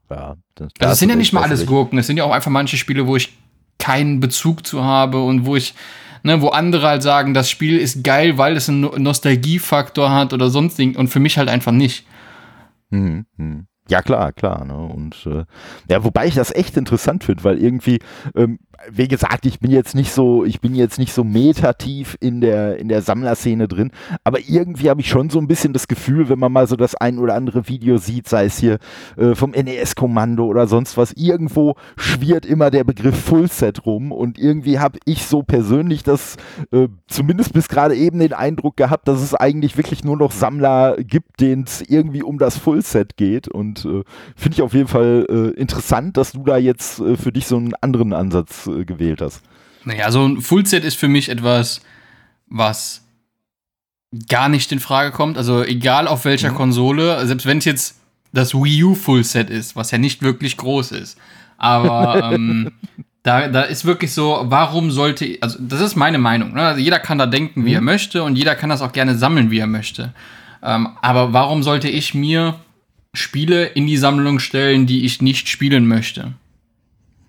Ja, 0.09 0.35
das, 0.55 0.69
also 0.79 0.93
es 0.93 0.99
sind 0.99 1.09
ja 1.09 1.15
nicht 1.15 1.33
mal 1.33 1.43
alles 1.43 1.65
Gurken, 1.65 1.97
es 1.97 2.07
sind 2.07 2.17
ja 2.17 2.23
auch 2.23 2.31
einfach 2.31 2.51
manche 2.51 2.77
Spiele, 2.77 3.07
wo 3.07 3.15
ich 3.15 3.37
keinen 3.77 4.19
Bezug 4.19 4.65
zu 4.65 4.83
habe 4.83 5.21
und 5.21 5.45
wo 5.45 5.55
ich, 5.55 5.73
ne, 6.23 6.41
wo 6.41 6.49
andere 6.49 6.87
halt 6.87 7.03
sagen, 7.03 7.33
das 7.33 7.49
Spiel 7.49 7.77
ist 7.77 8.03
geil, 8.03 8.37
weil 8.37 8.55
es 8.55 8.69
einen 8.69 8.81
Nostalgiefaktor 8.81 10.11
hat 10.11 10.33
oder 10.33 10.49
sonst 10.49 10.79
und 10.79 11.07
für 11.09 11.19
mich 11.19 11.37
halt 11.37 11.49
einfach 11.49 11.71
nicht. 11.71 12.05
Mhm. 12.89 13.25
mhm. 13.37 13.67
Ja, 13.89 14.01
klar, 14.01 14.33
klar. 14.33 14.65
Ne? 14.65 14.77
Und 14.77 15.25
äh, 15.25 15.45
ja, 15.89 16.03
wobei 16.03 16.27
ich 16.27 16.35
das 16.35 16.53
echt 16.53 16.77
interessant 16.77 17.23
finde, 17.23 17.43
weil 17.43 17.57
irgendwie, 17.57 17.99
ähm, 18.35 18.59
wie 18.89 19.07
gesagt, 19.07 19.45
ich 19.45 19.59
bin 19.59 19.71
jetzt 19.71 19.95
nicht 19.95 20.11
so, 20.11 20.45
ich 20.45 20.61
bin 20.61 20.75
jetzt 20.75 20.99
nicht 20.99 21.13
so 21.13 21.23
metativ 21.23 22.17
in 22.19 22.41
der, 22.41 22.77
in 22.77 22.87
der 22.87 23.01
Sammlerszene 23.01 23.67
drin, 23.67 23.91
aber 24.23 24.39
irgendwie 24.39 24.89
habe 24.89 25.01
ich 25.01 25.09
schon 25.09 25.29
so 25.29 25.39
ein 25.39 25.47
bisschen 25.47 25.73
das 25.73 25.87
Gefühl, 25.87 26.29
wenn 26.29 26.39
man 26.39 26.51
mal 26.51 26.67
so 26.67 26.75
das 26.75 26.95
ein 26.95 27.17
oder 27.17 27.33
andere 27.35 27.67
Video 27.67 27.97
sieht, 27.97 28.27
sei 28.29 28.45
es 28.45 28.57
hier 28.57 28.77
äh, 29.17 29.35
vom 29.35 29.51
NES-Kommando 29.51 30.45
oder 30.45 30.67
sonst 30.67 30.97
was, 30.97 31.13
irgendwo 31.13 31.75
schwirrt 31.97 32.45
immer 32.45 32.69
der 32.69 32.83
Begriff 32.83 33.19
Fullset 33.19 33.85
rum 33.85 34.11
und 34.11 34.37
irgendwie 34.37 34.79
habe 34.79 34.99
ich 35.05 35.25
so 35.25 35.43
persönlich 35.43 36.03
das, 36.03 36.37
äh, 36.71 36.87
zumindest 37.07 37.53
bis 37.53 37.67
gerade 37.67 37.95
eben 37.95 38.19
den 38.19 38.33
Eindruck 38.33 38.77
gehabt, 38.77 39.07
dass 39.07 39.21
es 39.21 39.33
eigentlich 39.33 39.77
wirklich 39.77 40.03
nur 40.03 40.17
noch 40.17 40.31
Sammler 40.31 40.97
gibt, 40.99 41.41
denen 41.41 41.63
es 41.63 41.81
irgendwie 41.81 42.23
um 42.23 42.37
das 42.37 42.57
Fullset 42.57 43.17
geht 43.17 43.47
und 43.47 43.85
äh, 43.85 44.03
finde 44.35 44.55
ich 44.55 44.61
auf 44.61 44.73
jeden 44.73 44.87
Fall 44.87 45.25
äh, 45.29 45.59
interessant, 45.59 46.17
dass 46.17 46.33
du 46.33 46.43
da 46.43 46.57
jetzt 46.57 46.99
äh, 46.99 47.17
für 47.17 47.31
dich 47.31 47.47
so 47.47 47.57
einen 47.57 47.73
anderen 47.81 48.13
Ansatz 48.13 48.66
äh, 48.67 48.85
gewählt 48.85 49.21
hast. 49.21 49.41
Naja, 49.83 50.11
so 50.11 50.25
ein 50.25 50.41
Fullset 50.41 50.83
ist 50.83 50.97
für 50.97 51.07
mich 51.07 51.29
etwas, 51.29 51.81
was 52.47 53.03
gar 54.27 54.49
nicht 54.49 54.71
in 54.71 54.79
Frage 54.79 55.11
kommt. 55.11 55.37
Also 55.37 55.63
egal 55.63 56.07
auf 56.07 56.25
welcher 56.25 56.51
mhm. 56.51 56.55
Konsole, 56.55 57.25
selbst 57.25 57.45
wenn 57.45 57.59
es 57.59 57.65
jetzt 57.65 57.99
das 58.33 58.53
Wii 58.53 58.83
U 58.83 58.95
Fullset 58.95 59.49
ist, 59.49 59.75
was 59.75 59.91
ja 59.91 59.97
nicht 59.97 60.21
wirklich 60.21 60.57
groß 60.57 60.91
ist. 60.91 61.17
Aber 61.57 62.31
ähm, 62.33 62.71
da, 63.23 63.47
da 63.47 63.61
ist 63.63 63.85
wirklich 63.85 64.13
so, 64.13 64.43
warum 64.45 64.91
sollte, 64.91 65.37
also 65.41 65.57
das 65.59 65.81
ist 65.81 65.95
meine 65.95 66.17
Meinung. 66.17 66.53
Ne? 66.53 66.61
Also 66.61 66.81
jeder 66.81 66.99
kann 66.99 67.17
da 67.17 67.25
denken, 67.25 67.65
wie 67.65 67.69
mhm. 67.69 67.75
er 67.75 67.81
möchte 67.81 68.23
und 68.23 68.35
jeder 68.37 68.55
kann 68.55 68.69
das 68.69 68.81
auch 68.81 68.91
gerne 68.91 69.17
sammeln, 69.17 69.51
wie 69.51 69.59
er 69.59 69.67
möchte. 69.67 70.13
Ähm, 70.63 70.89
aber 71.01 71.33
warum 71.33 71.63
sollte 71.63 71.89
ich 71.89 72.13
mir 72.13 72.59
Spiele 73.13 73.65
in 73.65 73.87
die 73.87 73.97
Sammlung 73.97 74.39
stellen, 74.39 74.85
die 74.85 75.05
ich 75.05 75.21
nicht 75.21 75.49
spielen 75.49 75.87
möchte? 75.87 76.33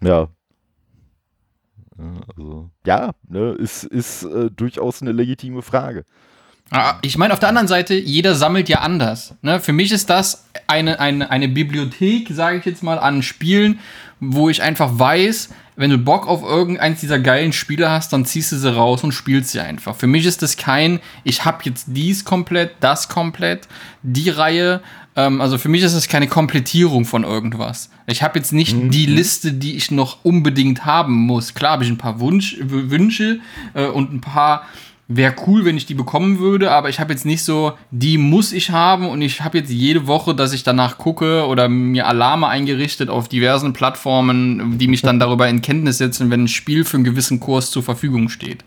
Ja, 0.01 0.29
also, 2.29 2.71
ja, 2.87 3.13
ne, 3.29 3.53
ist, 3.53 3.85
ist 3.85 4.25
äh, 4.25 4.51
durchaus 4.51 5.03
eine 5.03 5.13
legitime 5.13 5.63
Frage. 5.63 6.05
Ah, 6.71 6.99
ich 7.01 7.17
meine, 7.17 7.33
auf 7.33 7.41
der 7.41 7.49
anderen 7.49 7.69
Seite, 7.69 7.95
jeder 7.95 8.35
sammelt 8.35 8.69
ja 8.69 8.81
anders. 8.81 9.35
Ne? 9.41 9.59
Für 9.59 9.73
mich 9.73 9.91
ist 9.91 10.11
das 10.11 10.47
eine, 10.67 11.01
eine, 11.01 11.31
eine 11.31 11.49
Bibliothek, 11.49 12.29
sage 12.31 12.59
ich 12.59 12.65
jetzt 12.67 12.83
mal, 12.83 12.99
an 12.99 13.23
Spielen, 13.23 13.81
wo 14.21 14.51
ich 14.51 14.63
einfach 14.63 14.99
weiß, 14.99 15.49
wenn 15.77 15.91
du 15.91 15.99
Bock 15.99 16.27
auf 16.27 16.43
irgendeins 16.43 17.01
dieser 17.01 17.21
geilen 17.21 17.53
Spiele 17.53 17.89
hast, 17.89 18.13
dann 18.13 18.27
ziehst 18.27 18.53
du 18.53 18.57
sie 18.57 18.75
raus 18.75 19.03
und 19.05 19.13
spielst 19.13 19.53
sie 19.53 19.61
einfach. 19.61 19.95
Für 19.97 20.09
mich 20.09 20.27
ist 20.27 20.43
das 20.43 20.57
kein, 20.57 21.01
ich 21.25 21.45
habe 21.45 21.59
jetzt 21.63 21.87
dies 21.89 22.25
komplett, 22.25 22.73
das 22.81 23.09
komplett, 23.09 23.69
die 24.03 24.29
Reihe, 24.29 24.83
ähm, 25.19 25.41
also 25.41 25.59
für 25.59 25.69
mich 25.69 25.83
ist 25.83 25.95
es 25.95 26.07
keine 26.07 26.29
Komplettierung 26.29 27.05
von 27.05 27.25
irgendwas. 27.25 27.91
Ich 28.07 28.23
habe 28.23 28.39
jetzt 28.39 28.53
nicht 28.53 28.77
mhm. 28.77 28.91
die 28.91 29.07
Liste, 29.07 29.53
die 29.53 29.77
ich 29.77 29.91
noch 29.91 30.25
unbedingt 30.25 30.87
haben 30.87 31.15
muss. 31.15 31.55
Klar 31.55 31.73
habe 31.73 31.85
ich 31.85 31.91
ein 31.91 31.99
paar 31.99 32.21
Wunsch, 32.21 32.57
Wünsche 32.61 33.41
äh, 33.75 33.87
und 33.87 34.13
ein 34.13 34.21
paar 34.21 34.63
wäre 35.09 35.35
cool, 35.47 35.65
wenn 35.65 35.77
ich 35.77 35.87
die 35.87 35.95
bekommen 35.95 36.39
würde, 36.39 36.71
aber 36.71 36.89
ich 36.89 37.01
habe 37.01 37.13
jetzt 37.13 37.25
nicht 37.25 37.43
so, 37.43 37.73
die 37.91 38.17
muss 38.17 38.53
ich 38.53 38.71
haben 38.71 39.09
und 39.09 39.23
ich 39.23 39.41
habe 39.41 39.59
jetzt 39.59 39.71
jede 39.71 40.07
Woche, 40.07 40.35
dass 40.35 40.53
ich 40.53 40.63
danach 40.63 40.99
gucke 40.99 41.47
oder 41.47 41.69
mir 41.69 42.07
Alarme 42.07 42.47
eingerichtet 42.47 43.09
auf 43.09 43.27
diversen 43.27 43.73
Plattformen, 43.73 44.79
die 44.79 44.87
mich 44.87 45.03
dann 45.03 45.19
darüber 45.19 45.49
in 45.49 45.63
Kenntnis 45.63 45.99
setzen, 45.99 46.31
wenn 46.31 46.45
ein 46.45 46.49
Spiel 46.49 46.85
für 46.85 46.99
einen 46.99 47.05
gewissen 47.05 47.41
Kurs 47.41 47.71
zur 47.71 47.83
Verfügung 47.83 48.29
steht. 48.29 48.65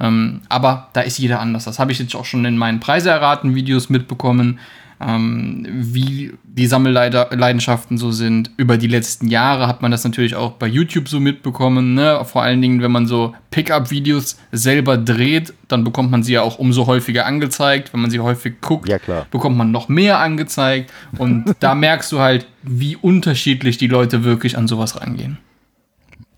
Ähm, 0.00 0.40
aber 0.48 0.88
da 0.92 1.02
ist 1.02 1.18
jeder 1.18 1.40
anders. 1.40 1.64
Das 1.64 1.78
habe 1.78 1.92
ich 1.92 2.00
jetzt 2.00 2.16
auch 2.16 2.24
schon 2.24 2.44
in 2.44 2.58
meinen 2.58 2.80
Preise 2.80 3.10
erraten 3.10 3.54
Videos 3.54 3.88
mitbekommen 3.88 4.58
ähm, 5.00 5.66
wie 5.70 6.32
die 6.44 6.66
Sammelleidenschaften 6.66 7.96
so 7.96 8.10
sind. 8.10 8.50
Über 8.56 8.76
die 8.76 8.86
letzten 8.86 9.28
Jahre 9.28 9.66
hat 9.66 9.82
man 9.82 9.90
das 9.90 10.04
natürlich 10.04 10.34
auch 10.34 10.52
bei 10.52 10.66
YouTube 10.66 11.08
so 11.08 11.20
mitbekommen. 11.20 11.94
Ne? 11.94 12.22
Vor 12.24 12.42
allen 12.42 12.60
Dingen, 12.60 12.82
wenn 12.82 12.92
man 12.92 13.06
so 13.06 13.34
Pickup-Videos 13.50 14.38
selber 14.52 14.98
dreht, 14.98 15.54
dann 15.68 15.84
bekommt 15.84 16.10
man 16.10 16.22
sie 16.22 16.34
ja 16.34 16.42
auch 16.42 16.58
umso 16.58 16.86
häufiger 16.86 17.26
angezeigt. 17.26 17.92
Wenn 17.92 18.00
man 18.00 18.10
sie 18.10 18.20
häufig 18.20 18.60
guckt, 18.60 18.88
ja, 18.88 18.98
bekommt 19.30 19.56
man 19.56 19.70
noch 19.70 19.88
mehr 19.88 20.18
angezeigt. 20.18 20.92
Und 21.16 21.54
da 21.60 21.74
merkst 21.76 22.12
du 22.12 22.18
halt, 22.20 22.46
wie 22.62 22.96
unterschiedlich 22.96 23.78
die 23.78 23.86
Leute 23.86 24.24
wirklich 24.24 24.58
an 24.58 24.68
sowas 24.68 25.00
rangehen. 25.00 25.38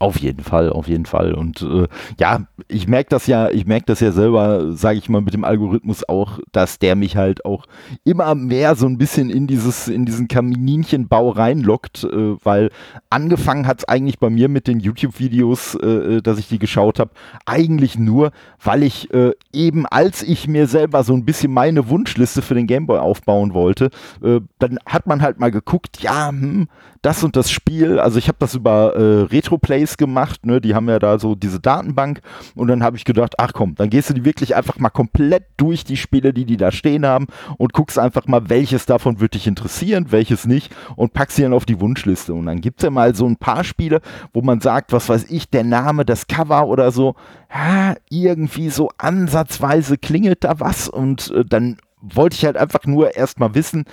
Auf 0.02 0.18
jeden 0.18 0.42
Fall, 0.42 0.68
auf 0.70 0.88
jeden 0.88 1.06
Fall. 1.06 1.32
Und 1.32 1.62
äh, 1.62 1.86
ja, 2.18 2.40
ich 2.66 2.88
merke 2.88 3.10
das 3.10 3.28
ja, 3.28 3.50
ich 3.50 3.66
merke 3.66 3.86
das 3.86 4.00
ja 4.00 4.10
selber, 4.10 4.72
sage 4.72 4.98
ich 4.98 5.08
mal, 5.08 5.20
mit 5.20 5.32
dem 5.32 5.44
Algorithmus 5.44 6.02
auch, 6.08 6.40
dass 6.50 6.80
der 6.80 6.96
mich 6.96 7.16
halt 7.16 7.44
auch 7.44 7.66
immer 8.02 8.34
mehr 8.34 8.74
so 8.74 8.86
ein 8.86 8.98
bisschen 8.98 9.30
in 9.30 9.46
dieses, 9.46 9.86
in 9.86 10.04
diesen 10.04 10.26
Kamininchenbau 10.26 11.28
reinlockt, 11.28 12.02
äh, 12.02 12.34
weil 12.42 12.70
angefangen 13.10 13.68
hat 13.68 13.78
es 13.78 13.84
eigentlich 13.84 14.18
bei 14.18 14.28
mir 14.28 14.48
mit 14.48 14.66
den 14.66 14.80
YouTube-Videos, 14.80 15.76
äh, 15.76 15.86
äh, 15.86 16.20
dass 16.20 16.40
ich 16.40 16.48
die 16.48 16.58
geschaut 16.58 16.98
habe, 16.98 17.12
eigentlich 17.46 17.96
nur, 17.96 18.32
weil 18.60 18.82
ich 18.82 19.14
äh, 19.14 19.30
eben, 19.52 19.86
als 19.86 20.24
ich 20.24 20.48
mir 20.48 20.66
selber 20.66 21.04
so 21.04 21.14
ein 21.14 21.24
bisschen 21.24 21.52
meine 21.52 21.88
Wunschliste 21.88 22.42
für 22.42 22.54
den 22.54 22.66
Gameboy 22.66 22.98
aufbauen 22.98 23.54
wollte, 23.54 23.90
äh, 24.20 24.40
dann 24.58 24.80
hat 24.84 25.06
man 25.06 25.22
halt 25.22 25.38
mal 25.38 25.52
geguckt, 25.52 26.02
ja, 26.02 26.30
hm, 26.30 26.66
das 27.02 27.24
und 27.24 27.34
das 27.34 27.50
Spiel, 27.50 27.98
also 27.98 28.18
ich 28.18 28.28
habe 28.28 28.38
das 28.38 28.54
über 28.54 28.94
äh, 28.94 29.22
Retroplays 29.24 29.96
gemacht, 29.96 30.46
ne? 30.46 30.60
die 30.60 30.74
haben 30.74 30.88
ja 30.88 31.00
da 31.00 31.18
so 31.18 31.34
diese 31.34 31.58
Datenbank 31.58 32.20
und 32.54 32.68
dann 32.68 32.84
habe 32.84 32.96
ich 32.96 33.04
gedacht, 33.04 33.34
ach 33.38 33.52
komm, 33.52 33.74
dann 33.74 33.90
gehst 33.90 34.08
du 34.08 34.14
die 34.14 34.24
wirklich 34.24 34.54
einfach 34.54 34.78
mal 34.78 34.90
komplett 34.90 35.44
durch 35.56 35.84
die 35.84 35.96
Spiele, 35.96 36.32
die 36.32 36.44
die 36.44 36.56
da 36.56 36.70
stehen 36.70 37.04
haben 37.04 37.26
und 37.58 37.72
guckst 37.72 37.98
einfach 37.98 38.26
mal, 38.26 38.48
welches 38.48 38.86
davon 38.86 39.20
würde 39.20 39.36
dich 39.36 39.48
interessieren, 39.48 40.06
welches 40.10 40.46
nicht 40.46 40.72
und 40.94 41.12
packst 41.12 41.36
sie 41.36 41.42
dann 41.42 41.52
auf 41.52 41.66
die 41.66 41.80
Wunschliste 41.80 42.34
und 42.34 42.46
dann 42.46 42.60
gibt 42.60 42.80
es 42.80 42.84
ja 42.84 42.90
mal 42.90 43.14
so 43.16 43.26
ein 43.26 43.36
paar 43.36 43.64
Spiele, 43.64 44.00
wo 44.32 44.40
man 44.40 44.60
sagt, 44.60 44.92
was 44.92 45.08
weiß 45.08 45.26
ich, 45.28 45.50
der 45.50 45.64
Name, 45.64 46.04
das 46.04 46.28
Cover 46.28 46.68
oder 46.68 46.92
so, 46.92 47.16
ja, 47.52 47.96
irgendwie 48.10 48.70
so 48.70 48.90
ansatzweise 48.96 49.98
klingelt 49.98 50.44
da 50.44 50.60
was 50.60 50.88
und 50.88 51.32
äh, 51.32 51.44
dann 51.44 51.78
wollte 52.00 52.36
ich 52.36 52.44
halt 52.44 52.56
einfach 52.56 52.84
nur 52.84 53.16
erstmal 53.16 53.54
wissen, 53.54 53.84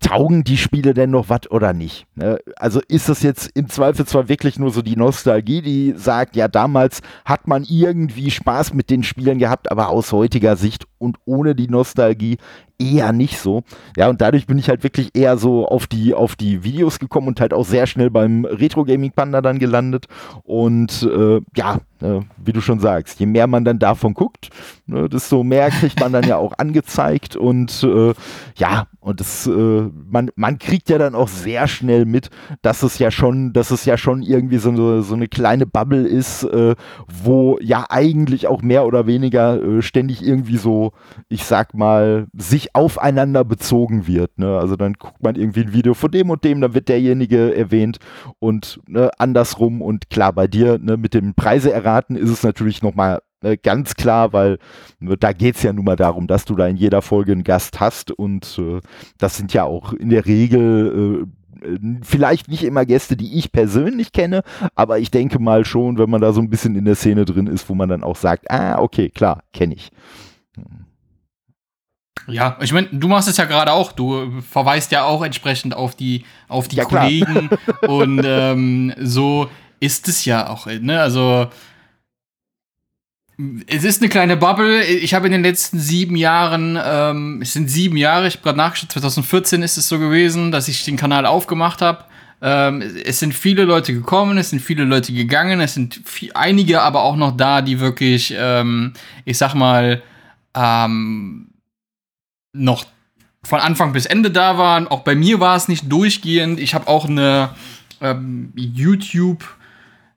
taugen 0.00 0.44
die 0.44 0.56
Spiele 0.56 0.94
denn 0.94 1.10
noch 1.10 1.28
was 1.28 1.50
oder 1.50 1.72
nicht? 1.72 2.06
Ne? 2.14 2.38
Also 2.56 2.80
ist 2.88 3.08
das 3.08 3.22
jetzt 3.22 3.50
im 3.54 3.68
Zweifelsfall 3.68 4.28
wirklich 4.28 4.58
nur 4.58 4.70
so 4.70 4.82
die 4.82 4.96
Nostalgie, 4.96 5.62
die 5.62 5.94
sagt, 5.96 6.36
ja, 6.36 6.48
damals 6.48 7.00
hat 7.24 7.46
man 7.46 7.64
irgendwie 7.64 8.30
Spaß 8.30 8.74
mit 8.74 8.90
den 8.90 9.02
Spielen 9.02 9.38
gehabt, 9.38 9.70
aber 9.70 9.88
aus 9.88 10.12
heutiger 10.12 10.56
Sicht 10.56 10.86
und 10.98 11.18
ohne 11.24 11.54
die 11.54 11.68
Nostalgie 11.68 12.38
eher 12.78 13.12
nicht 13.12 13.38
so. 13.38 13.62
Ja, 13.96 14.08
und 14.08 14.20
dadurch 14.20 14.46
bin 14.46 14.58
ich 14.58 14.68
halt 14.68 14.82
wirklich 14.82 15.10
eher 15.14 15.36
so 15.36 15.66
auf 15.66 15.86
die, 15.86 16.14
auf 16.14 16.36
die 16.36 16.64
Videos 16.64 16.98
gekommen 16.98 17.28
und 17.28 17.40
halt 17.40 17.52
auch 17.52 17.64
sehr 17.64 17.86
schnell 17.86 18.10
beim 18.10 18.44
Retro 18.44 18.84
Gaming 18.84 19.12
Panda 19.12 19.40
dann 19.40 19.58
gelandet. 19.58 20.06
Und 20.44 21.02
äh, 21.02 21.40
ja, 21.56 21.80
äh, 22.00 22.20
wie 22.36 22.52
du 22.52 22.60
schon 22.60 22.80
sagst, 22.80 23.18
je 23.20 23.26
mehr 23.26 23.46
man 23.46 23.64
dann 23.64 23.78
davon 23.78 24.14
guckt, 24.14 24.50
ne, 24.86 25.08
desto 25.08 25.42
mehr 25.42 25.70
kriegt 25.70 25.98
man 26.00 26.12
dann 26.12 26.26
ja 26.26 26.36
auch 26.36 26.52
angezeigt. 26.58 27.36
Und 27.36 27.82
äh, 27.82 28.14
ja, 28.56 28.86
und 29.00 29.20
das, 29.20 29.46
äh, 29.46 29.50
man, 30.10 30.30
man 30.36 30.58
kriegt 30.58 30.88
ja 30.90 30.98
dann 30.98 31.14
auch 31.14 31.28
sehr 31.28 31.66
schnell 31.66 32.04
mit, 32.04 32.30
dass 32.62 32.82
es 32.82 32.98
ja 32.98 33.10
schon, 33.10 33.52
dass 33.52 33.70
es 33.70 33.84
ja 33.84 33.96
schon 33.96 34.22
irgendwie 34.22 34.58
so 34.58 34.70
eine, 34.70 35.02
so 35.02 35.14
eine 35.14 35.28
kleine 35.28 35.66
Bubble 35.66 36.06
ist, 36.06 36.44
äh, 36.44 36.74
wo 37.06 37.58
ja 37.60 37.86
eigentlich 37.88 38.46
auch 38.46 38.62
mehr 38.62 38.86
oder 38.86 39.06
weniger 39.06 39.62
äh, 39.62 39.82
ständig 39.82 40.22
irgendwie 40.22 40.58
so, 40.58 40.92
ich 41.28 41.44
sag 41.44 41.74
mal, 41.74 42.26
sich 42.36 42.67
aufeinander 42.74 43.44
bezogen 43.44 44.06
wird. 44.06 44.38
Ne? 44.38 44.58
Also 44.58 44.76
dann 44.76 44.94
guckt 44.94 45.22
man 45.22 45.36
irgendwie 45.36 45.62
ein 45.62 45.72
Video 45.72 45.94
von 45.94 46.10
dem 46.10 46.30
und 46.30 46.44
dem, 46.44 46.60
dann 46.60 46.74
wird 46.74 46.88
derjenige 46.88 47.54
erwähnt 47.54 47.98
und 48.38 48.80
ne, 48.86 49.10
andersrum. 49.18 49.82
Und 49.82 50.10
klar, 50.10 50.32
bei 50.32 50.46
dir 50.46 50.78
ne, 50.78 50.96
mit 50.96 51.14
dem 51.14 51.34
Preise 51.34 51.72
erraten 51.72 52.16
ist 52.16 52.30
es 52.30 52.42
natürlich 52.42 52.82
nochmal 52.82 53.20
ne, 53.42 53.56
ganz 53.56 53.94
klar, 53.94 54.32
weil 54.32 54.58
ne, 55.00 55.16
da 55.16 55.32
geht 55.32 55.56
es 55.56 55.62
ja 55.62 55.72
nun 55.72 55.84
mal 55.84 55.96
darum, 55.96 56.26
dass 56.26 56.44
du 56.44 56.54
da 56.54 56.66
in 56.66 56.76
jeder 56.76 57.02
Folge 57.02 57.32
einen 57.32 57.44
Gast 57.44 57.80
hast 57.80 58.10
und 58.10 58.58
äh, 58.58 58.80
das 59.18 59.36
sind 59.36 59.52
ja 59.52 59.64
auch 59.64 59.92
in 59.92 60.10
der 60.10 60.26
Regel 60.26 61.24
äh, 61.24 61.26
vielleicht 62.02 62.48
nicht 62.48 62.64
immer 62.64 62.86
Gäste, 62.86 63.16
die 63.16 63.36
ich 63.38 63.52
persönlich 63.52 64.12
kenne, 64.12 64.42
aber 64.74 64.98
ich 64.98 65.10
denke 65.10 65.38
mal 65.38 65.64
schon, 65.64 65.98
wenn 65.98 66.10
man 66.10 66.20
da 66.20 66.32
so 66.32 66.40
ein 66.40 66.50
bisschen 66.50 66.76
in 66.76 66.84
der 66.84 66.94
Szene 66.94 67.24
drin 67.24 67.46
ist, 67.46 67.68
wo 67.68 67.74
man 67.74 67.88
dann 67.88 68.04
auch 68.04 68.16
sagt, 68.16 68.50
ah, 68.50 68.80
okay, 68.80 69.10
klar, 69.10 69.42
kenne 69.52 69.74
ich. 69.74 69.90
Ja, 72.28 72.58
ich 72.60 72.72
meine, 72.72 72.88
du 72.92 73.08
machst 73.08 73.28
es 73.28 73.36
ja 73.38 73.44
gerade 73.44 73.72
auch. 73.72 73.92
Du 73.92 74.40
verweist 74.42 74.92
ja 74.92 75.04
auch 75.04 75.22
entsprechend 75.22 75.74
auf 75.74 75.96
die, 75.96 76.24
auf 76.46 76.68
die 76.68 76.76
ja, 76.76 76.84
Kollegen. 76.84 77.48
und 77.88 78.22
ähm, 78.24 78.92
so 79.00 79.48
ist 79.80 80.08
es 80.08 80.24
ja 80.24 80.48
auch. 80.48 80.66
Ne? 80.66 81.00
Also, 81.00 81.48
es 83.66 83.84
ist 83.84 84.02
eine 84.02 84.10
kleine 84.10 84.36
Bubble. 84.36 84.84
Ich 84.84 85.14
habe 85.14 85.26
in 85.26 85.32
den 85.32 85.42
letzten 85.42 85.78
sieben 85.78 86.16
Jahren, 86.16 86.78
ähm, 86.82 87.40
es 87.40 87.52
sind 87.52 87.70
sieben 87.70 87.96
Jahre, 87.96 88.26
ich 88.26 88.34
habe 88.34 88.42
gerade 88.42 88.58
nachgeschaut, 88.58 88.92
2014 88.92 89.62
ist 89.62 89.76
es 89.78 89.88
so 89.88 89.98
gewesen, 89.98 90.50
dass 90.50 90.68
ich 90.68 90.84
den 90.84 90.96
Kanal 90.96 91.24
aufgemacht 91.24 91.80
habe. 91.80 92.04
Ähm, 92.42 92.82
es 93.04 93.20
sind 93.20 93.34
viele 93.34 93.64
Leute 93.64 93.94
gekommen, 93.94 94.38
es 94.38 94.50
sind 94.50 94.60
viele 94.60 94.84
Leute 94.84 95.12
gegangen, 95.12 95.60
es 95.60 95.74
sind 95.74 96.00
viel, 96.04 96.30
einige 96.34 96.82
aber 96.82 97.02
auch 97.02 97.16
noch 97.16 97.36
da, 97.36 97.62
die 97.62 97.80
wirklich, 97.80 98.34
ähm, 98.36 98.92
ich 99.24 99.38
sag 99.38 99.54
mal, 99.54 100.02
ähm, 100.54 101.48
noch 102.58 102.84
von 103.42 103.60
Anfang 103.60 103.92
bis 103.92 104.06
Ende 104.06 104.30
da 104.30 104.58
waren. 104.58 104.88
Auch 104.88 105.00
bei 105.00 105.14
mir 105.14 105.40
war 105.40 105.56
es 105.56 105.68
nicht 105.68 105.90
durchgehend. 105.90 106.60
Ich 106.60 106.74
habe 106.74 106.88
auch 106.88 107.08
eine 107.08 107.50
ähm, 108.00 108.52
YouTube 108.54 109.44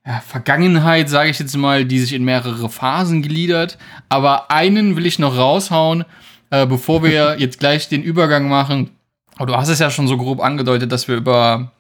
ja, 0.06 0.19
Vergangenheit, 0.19 1.10
sage 1.10 1.30
ich 1.30 1.39
jetzt 1.39 1.56
mal, 1.56 1.86
die 1.86 1.99
sich 1.99 2.13
in 2.13 2.23
mehrere 2.23 2.69
Phasen 2.69 3.21
gliedert. 3.21 3.77
Aber 4.10 4.51
einen 4.51 4.95
will 4.95 5.06
ich 5.06 5.19
noch 5.19 5.38
raushauen, 5.38 6.06
äh, 6.49 6.65
bevor 6.65 7.04
wir 7.04 7.36
jetzt 7.39 7.60
gleich 7.60 7.89
den 7.89 8.04
Übergang 8.04 8.49
machen. 8.49 8.89
Aber 9.36 9.45
du 9.45 9.56
hast 9.58 9.69
es 9.69 9.80
ja 9.80 9.89
schon 9.89 10.08
so 10.08 10.17
grob 10.17 10.41
angedeutet, 10.41 10.91
dass 10.91 11.08
wir 11.08 11.15
über 11.15 11.71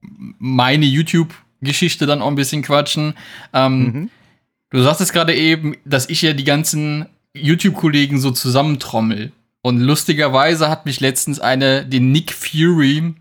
meine 0.00 0.86
YouTube-Geschichte 0.86 2.06
dann 2.06 2.22
auch 2.22 2.28
ein 2.28 2.34
bisschen 2.34 2.62
quatschen. 2.62 3.14
Ähm, 3.52 3.78
mhm. 3.78 4.10
Du 4.70 4.82
sagtest 4.82 5.12
gerade 5.12 5.34
eben, 5.34 5.76
dass 5.84 6.08
ich 6.08 6.22
ja 6.22 6.32
die 6.32 6.44
ganzen 6.44 7.06
YouTube-Kollegen 7.34 8.18
so 8.18 8.30
zusammentrommel. 8.30 9.32
Und 9.62 9.80
lustigerweise 9.80 10.68
hat 10.68 10.86
mich 10.86 11.00
letztens 11.00 11.38
eine 11.40 11.84
den 11.84 12.12
Nick 12.12 12.32
Fury 12.32 13.14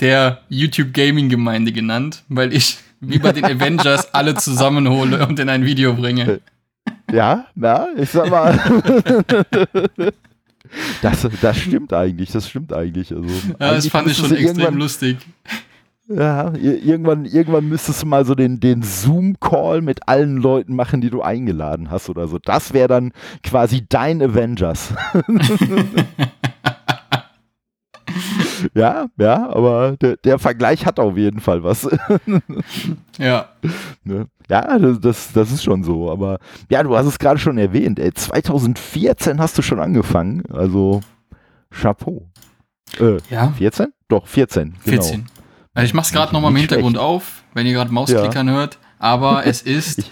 der 0.00 0.42
YouTube 0.48 0.92
Gaming 0.92 1.28
Gemeinde 1.28 1.72
genannt, 1.72 2.24
weil 2.28 2.52
ich 2.52 2.78
wie 3.00 3.18
bei 3.18 3.32
den 3.32 3.44
Avengers 3.44 4.12
alle 4.14 4.34
zusammenhole 4.34 5.26
und 5.26 5.38
in 5.38 5.48
ein 5.48 5.64
Video 5.64 5.94
bringe. 5.94 6.40
Ja, 7.10 7.46
ja, 7.56 7.88
ich 7.96 8.10
sag 8.10 8.30
mal. 8.30 8.58
Das, 11.00 11.26
das 11.40 11.56
stimmt 11.56 11.94
eigentlich, 11.94 12.30
das 12.30 12.46
stimmt 12.46 12.74
eigentlich. 12.74 13.10
Also, 13.10 13.28
ja, 13.58 13.72
das 13.72 13.88
fand 13.88 14.08
ich 14.08 14.18
schon 14.18 14.34
extrem 14.36 14.76
lustig. 14.76 15.16
Ja, 16.10 16.54
irgendwann, 16.54 17.26
irgendwann 17.26 17.68
müsstest 17.68 18.02
du 18.02 18.06
mal 18.06 18.24
so 18.24 18.34
den, 18.34 18.60
den 18.60 18.82
Zoom-Call 18.82 19.82
mit 19.82 20.08
allen 20.08 20.38
Leuten 20.38 20.74
machen, 20.74 21.02
die 21.02 21.10
du 21.10 21.20
eingeladen 21.20 21.90
hast 21.90 22.08
oder 22.08 22.26
so. 22.26 22.38
Das 22.38 22.72
wäre 22.72 22.88
dann 22.88 23.12
quasi 23.42 23.84
dein 23.86 24.22
Avengers. 24.22 24.94
ja, 28.74 29.08
ja, 29.18 29.50
aber 29.50 29.98
der, 30.00 30.16
der, 30.16 30.38
Vergleich 30.38 30.86
hat 30.86 30.98
auf 30.98 31.18
jeden 31.18 31.40
Fall 31.40 31.62
was. 31.62 31.86
ja. 33.18 33.50
Ne? 34.02 34.28
Ja, 34.48 34.78
das, 34.78 35.34
das 35.34 35.52
ist 35.52 35.62
schon 35.62 35.84
so. 35.84 36.10
Aber 36.10 36.38
ja, 36.70 36.82
du 36.82 36.96
hast 36.96 37.04
es 37.04 37.18
gerade 37.18 37.38
schon 37.38 37.58
erwähnt. 37.58 37.98
Ey, 37.98 38.14
2014 38.14 39.38
hast 39.40 39.58
du 39.58 39.62
schon 39.62 39.78
angefangen. 39.78 40.42
Also 40.50 41.02
Chapeau. 41.70 42.26
Äh, 42.98 43.18
ja. 43.28 43.48
14? 43.58 43.92
Doch, 44.08 44.26
14. 44.26 44.74
Genau. 44.84 45.02
14. 45.02 45.26
Also 45.74 45.86
ich 45.86 45.94
mache 45.94 46.06
es 46.06 46.12
gerade 46.12 46.32
nochmal 46.32 46.50
im 46.50 46.56
Hintergrund 46.56 46.96
schlecht. 46.96 47.06
auf, 47.06 47.44
wenn 47.54 47.64
ihr 47.66 47.72
gerade 47.72 47.92
Mausklickern 47.92 48.48
ja. 48.48 48.54
hört. 48.54 48.78
Aber 48.98 49.46
es 49.46 49.62
ist 49.62 50.10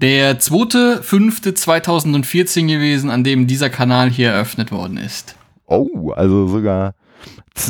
der 0.00 0.40
2.5.2014 0.40 2.66
gewesen, 2.66 3.10
an 3.10 3.22
dem 3.24 3.46
dieser 3.46 3.68
Kanal 3.70 4.10
hier 4.10 4.30
eröffnet 4.30 4.72
worden 4.72 4.96
ist. 4.96 5.36
Oh, 5.66 6.12
also 6.12 6.48
sogar, 6.48 6.94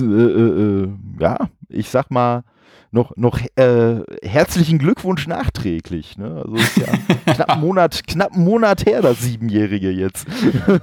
äh, 0.01 0.05
äh, 0.05 0.85
äh, 0.85 0.89
ja, 1.21 1.49
ich 1.69 1.91
sag 1.91 2.11
mal, 2.11 2.45
noch, 2.91 3.15
noch 3.17 3.39
äh, 3.57 4.01
herzlichen 4.23 4.79
Glückwunsch 4.79 5.27
nachträglich. 5.27 6.17
Ne? 6.19 6.43
Also 6.45 6.57
ist 6.57 6.77
ja 6.77 6.87
knapp 7.35 7.51
einen 7.51 7.61
Monat, 7.61 8.07
knapp 8.07 8.33
einen 8.33 8.45
Monat 8.45 8.87
her, 8.87 9.03
das 9.03 9.21
Siebenjährige 9.21 9.91
jetzt. 9.91 10.27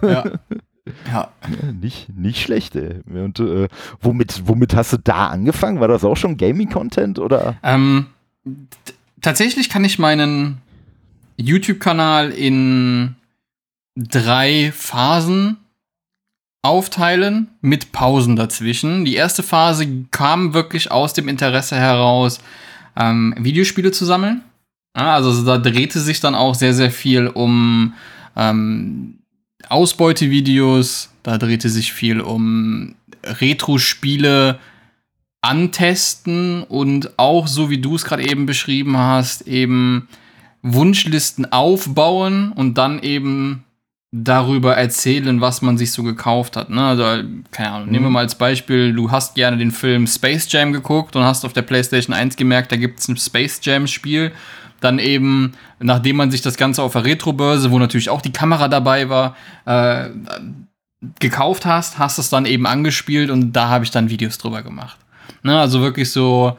ja. 0.02 0.26
Ja. 1.12 1.30
Nicht, 1.80 2.10
nicht 2.16 2.42
schlecht, 2.42 2.76
ey. 2.76 3.02
Und 3.08 3.40
äh, 3.40 3.68
womit, 4.02 4.44
womit 4.46 4.76
hast 4.76 4.94
du 4.94 4.98
da 4.98 5.28
angefangen? 5.28 5.80
War 5.80 5.88
das 5.88 6.04
auch 6.04 6.18
schon 6.18 6.38
Gaming-Content 6.38 7.20
oder? 7.20 7.58
Ähm, 7.64 8.08
tatsächlich 9.22 9.70
kann 9.70 9.86
ich 9.86 10.00
meinen 10.00 10.58
YouTube-Kanal 11.38 12.32
in 12.32 13.16
drei 13.96 14.72
Phasen 14.74 15.58
aufteilen 16.62 17.50
mit 17.62 17.92
Pausen 17.92 18.36
dazwischen. 18.36 19.06
Die 19.06 19.16
erste 19.16 19.44
Phase 19.44 20.06
kam 20.12 20.54
wirklich 20.54 20.92
aus 20.92 21.14
dem 21.14 21.28
Interesse 21.28 21.76
heraus, 21.76 22.40
ähm, 22.98 23.34
Videospiele 23.38 23.92
zu 23.92 24.06
sammeln. 24.06 24.42
Ja, 24.98 25.14
also 25.14 25.46
da 25.46 25.58
drehte 25.58 26.00
sich 26.00 26.20
dann 26.20 26.36
auch 26.36 26.56
sehr, 26.56 26.74
sehr 26.74 26.92
viel 26.92 27.28
um 27.28 27.94
ähm, 28.36 29.20
Ausbeutevideos, 29.68 31.10
da 31.24 31.38
drehte 31.38 31.70
sich 31.70 31.94
viel 31.94 32.22
um 32.22 32.96
Retro-Spiele 33.24 34.60
antesten 35.42 36.64
und 36.64 37.18
auch, 37.18 37.48
so 37.48 37.70
wie 37.70 37.80
du 37.80 37.96
es 37.96 38.06
gerade 38.06 38.30
eben 38.30 38.46
beschrieben 38.46 38.98
hast, 38.98 39.48
eben 39.48 40.08
Wunschlisten 40.62 41.52
aufbauen 41.52 42.52
und 42.52 42.78
dann 42.78 43.00
eben 43.00 43.64
darüber 44.12 44.76
erzählen, 44.76 45.40
was 45.40 45.62
man 45.62 45.78
sich 45.78 45.92
so 45.92 46.04
gekauft 46.04 46.58
hat. 46.58 46.70
Ne? 46.70 46.84
Also, 46.84 47.04
keine 47.52 47.72
Ahnung, 47.72 47.88
mhm. 47.88 47.92
nehmen 47.92 48.06
wir 48.06 48.10
mhm. 48.10 48.14
mal 48.14 48.20
als 48.22 48.36
Beispiel, 48.36 48.94
du 48.94 49.12
hast 49.12 49.36
gerne 49.36 49.58
den 49.58 49.72
Film 49.72 50.08
Space 50.08 50.52
Jam 50.52 50.74
geguckt 50.74 51.16
und 51.16 51.24
hast 51.24 51.46
auf 51.46 51.54
der 51.54 51.62
PlayStation 51.62 52.14
1 52.14 52.36
gemerkt, 52.36 52.72
da 52.72 52.76
gibt 52.76 53.00
es 53.00 53.08
ein 53.08 53.18
Space 53.18 53.60
Jam-Spiel. 53.64 54.32
Dann 54.82 55.00
eben, 55.00 55.54
nachdem 55.80 56.16
man 56.16 56.32
sich 56.32 56.42
das 56.42 56.58
Ganze 56.58 56.84
auf 56.84 56.94
der 56.94 57.04
Retro-Börse, 57.04 57.72
wo 57.72 57.80
natürlich 57.80 58.10
auch 58.10 58.22
die 58.22 58.32
Kamera 58.32 58.68
dabei 58.68 59.10
war, 59.10 59.36
äh, 59.66 60.10
gekauft 61.20 61.66
hast, 61.66 61.98
hast 61.98 62.18
es 62.18 62.30
dann 62.30 62.46
eben 62.46 62.66
angespielt 62.66 63.30
und 63.30 63.54
da 63.54 63.70
habe 63.70 63.84
ich 63.84 63.92
dann 63.92 64.10
Videos 64.10 64.38
drüber 64.38 64.64
gemacht. 64.64 64.98
Ne? 65.44 65.58
Also 65.60 65.82
wirklich 65.82 66.12
so 66.12 66.58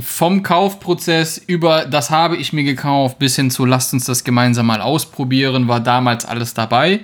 vom 0.00 0.42
Kaufprozess 0.42 1.38
über 1.38 1.86
das 1.86 2.10
habe 2.10 2.36
ich 2.36 2.52
mir 2.52 2.62
gekauft 2.62 3.18
bis 3.18 3.36
hin 3.36 3.50
zu 3.50 3.64
lasst 3.64 3.94
uns 3.94 4.04
das 4.04 4.22
gemeinsam 4.22 4.66
mal 4.66 4.82
ausprobieren, 4.82 5.66
war 5.66 5.80
damals 5.80 6.26
alles 6.26 6.52
dabei. 6.52 7.00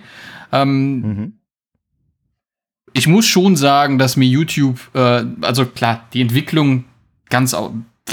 Ähm, 0.53 1.01
mhm. 1.01 1.33
Ich 2.93 3.07
muss 3.07 3.27
schon 3.27 3.57
sagen, 3.57 3.99
dass 3.99 4.17
mir 4.17 4.29
YouTube, 4.29 4.81
äh, 4.95 5.25
also 5.41 5.65
klar, 5.65 6.07
die 6.13 6.21
Entwicklung 6.21 6.85
ganz, 7.31 7.57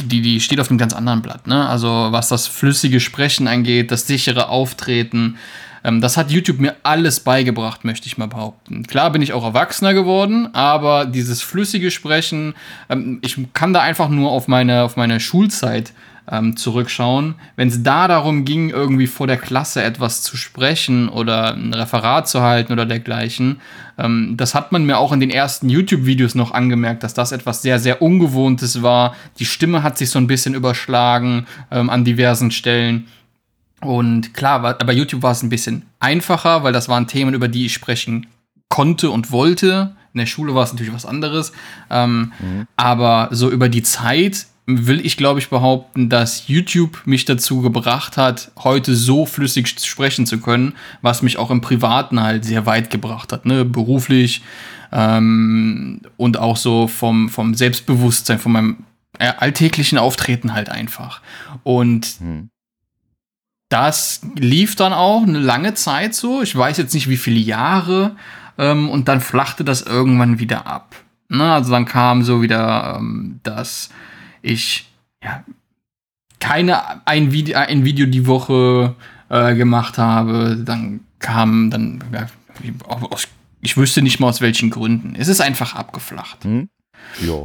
die, 0.03 0.21
die 0.21 0.39
steht 0.39 0.59
auf 0.59 0.69
einem 0.69 0.77
ganz 0.77 0.93
anderen 0.93 1.21
Blatt. 1.21 1.47
Ne? 1.47 1.67
Also 1.67 2.07
was 2.11 2.29
das 2.29 2.47
flüssige 2.47 2.99
Sprechen 2.99 3.47
angeht, 3.47 3.91
das 3.91 4.07
sichere 4.07 4.49
Auftreten, 4.49 5.37
ähm, 5.83 6.01
das 6.01 6.17
hat 6.17 6.31
YouTube 6.31 6.59
mir 6.59 6.75
alles 6.83 7.19
beigebracht, 7.19 7.85
möchte 7.85 8.07
ich 8.07 8.17
mal 8.17 8.27
behaupten. 8.27 8.83
Klar 8.87 9.11
bin 9.11 9.21
ich 9.21 9.33
auch 9.33 9.43
erwachsener 9.43 9.93
geworden, 9.93 10.53
aber 10.53 11.05
dieses 11.05 11.41
flüssige 11.41 11.91
Sprechen, 11.91 12.55
ähm, 12.89 13.19
ich 13.21 13.37
kann 13.53 13.73
da 13.73 13.81
einfach 13.81 14.09
nur 14.09 14.31
auf 14.31 14.47
meine, 14.47 14.83
auf 14.83 14.97
meine 14.97 15.19
Schulzeit 15.19 15.93
ähm, 16.29 16.57
zurückschauen. 16.57 17.35
Wenn 17.55 17.67
es 17.67 17.83
da 17.83 18.07
darum 18.07 18.45
ging, 18.45 18.69
irgendwie 18.69 19.07
vor 19.07 19.27
der 19.27 19.37
Klasse 19.37 19.83
etwas 19.83 20.21
zu 20.21 20.37
sprechen 20.37 21.09
oder 21.09 21.53
ein 21.53 21.73
Referat 21.73 22.27
zu 22.27 22.41
halten 22.41 22.73
oder 22.73 22.85
dergleichen, 22.85 23.61
ähm, 23.97 24.35
das 24.37 24.55
hat 24.55 24.71
man 24.71 24.85
mir 24.85 24.97
auch 24.97 25.11
in 25.11 25.19
den 25.19 25.29
ersten 25.29 25.69
YouTube-Videos 25.69 26.35
noch 26.35 26.51
angemerkt, 26.51 27.03
dass 27.03 27.13
das 27.13 27.31
etwas 27.31 27.61
sehr, 27.61 27.79
sehr 27.79 28.01
Ungewohntes 28.01 28.81
war. 28.81 29.15
Die 29.39 29.45
Stimme 29.45 29.83
hat 29.83 29.97
sich 29.97 30.09
so 30.09 30.19
ein 30.19 30.27
bisschen 30.27 30.55
überschlagen 30.55 31.45
ähm, 31.71 31.89
an 31.89 32.03
diversen 32.03 32.51
Stellen. 32.51 33.07
Und 33.81 34.33
klar, 34.33 34.59
bei 34.61 34.93
YouTube 34.93 35.21
war 35.21 35.31
es 35.31 35.43
ein 35.43 35.49
bisschen 35.49 35.85
einfacher, 35.99 36.63
weil 36.63 36.73
das 36.73 36.89
waren 36.89 37.07
Themen, 37.07 37.33
über 37.33 37.47
die 37.47 37.67
ich 37.67 37.73
sprechen 37.73 38.27
konnte 38.69 39.11
und 39.11 39.31
wollte. 39.31 39.95
In 40.13 40.19
der 40.19 40.25
Schule 40.25 40.55
war 40.55 40.63
es 40.63 40.71
natürlich 40.71 40.93
was 40.93 41.05
anderes. 41.05 41.51
Ähm, 41.89 42.31
mhm. 42.39 42.67
Aber 42.77 43.29
so 43.31 43.51
über 43.51 43.69
die 43.69 43.83
Zeit 43.83 44.47
will 44.67 45.05
ich, 45.05 45.17
glaube 45.17 45.39
ich, 45.39 45.49
behaupten, 45.49 46.09
dass 46.09 46.47
YouTube 46.47 47.01
mich 47.05 47.25
dazu 47.25 47.61
gebracht 47.61 48.17
hat, 48.17 48.51
heute 48.57 48.95
so 48.95 49.25
flüssig 49.25 49.79
sprechen 49.79 50.25
zu 50.25 50.39
können, 50.39 50.73
was 51.01 51.21
mich 51.21 51.37
auch 51.37 51.51
im 51.51 51.61
Privaten 51.61 52.21
halt 52.21 52.45
sehr 52.45 52.65
weit 52.65 52.89
gebracht 52.89 53.31
hat, 53.31 53.45
ne? 53.45 53.63
beruflich 53.63 54.41
ähm, 54.91 56.01
und 56.17 56.37
auch 56.37 56.57
so 56.57 56.87
vom, 56.87 57.29
vom 57.29 57.53
Selbstbewusstsein, 57.53 58.39
von 58.39 58.51
meinem 58.53 58.77
äh, 59.19 59.33
alltäglichen 59.37 59.97
Auftreten 59.97 60.53
halt 60.53 60.69
einfach. 60.69 61.21
Und 61.63 62.19
mhm 62.19 62.49
das 63.69 64.21
lief 64.35 64.75
dann 64.75 64.93
auch 64.93 65.23
eine 65.23 65.39
lange 65.39 65.73
Zeit 65.73 66.13
so. 66.13 66.41
Ich 66.41 66.55
weiß 66.55 66.77
jetzt 66.77 66.93
nicht, 66.93 67.09
wie 67.09 67.17
viele 67.17 67.39
Jahre. 67.39 68.15
Ähm, 68.57 68.89
und 68.89 69.07
dann 69.07 69.21
flachte 69.21 69.63
das 69.63 69.81
irgendwann 69.81 70.39
wieder 70.39 70.67
ab. 70.67 70.95
Ne? 71.29 71.51
Also 71.51 71.71
dann 71.71 71.85
kam 71.85 72.23
so 72.23 72.41
wieder, 72.41 72.95
ähm, 72.97 73.39
dass 73.43 73.89
ich 74.45 74.87
ja, 75.23 75.43
keine 76.39 77.05
ein 77.07 77.31
Video, 77.31 77.57
ein 77.57 77.85
Video 77.85 78.05
die 78.05 78.27
Woche 78.27 78.95
äh, 79.29 79.55
gemacht 79.55 79.97
habe. 79.97 80.57
Dann 80.63 81.01
kam 81.19 81.69
dann, 81.71 82.03
ja, 82.13 82.27
aus, 82.87 83.27
ich 83.61 83.75
wüsste 83.77 84.01
nicht 84.01 84.19
mal 84.19 84.29
aus 84.29 84.41
welchen 84.41 84.69
Gründen. 84.69 85.15
Es 85.17 85.27
ist 85.27 85.41
einfach 85.41 85.75
abgeflacht. 85.75 86.43
Hm? 86.43 86.69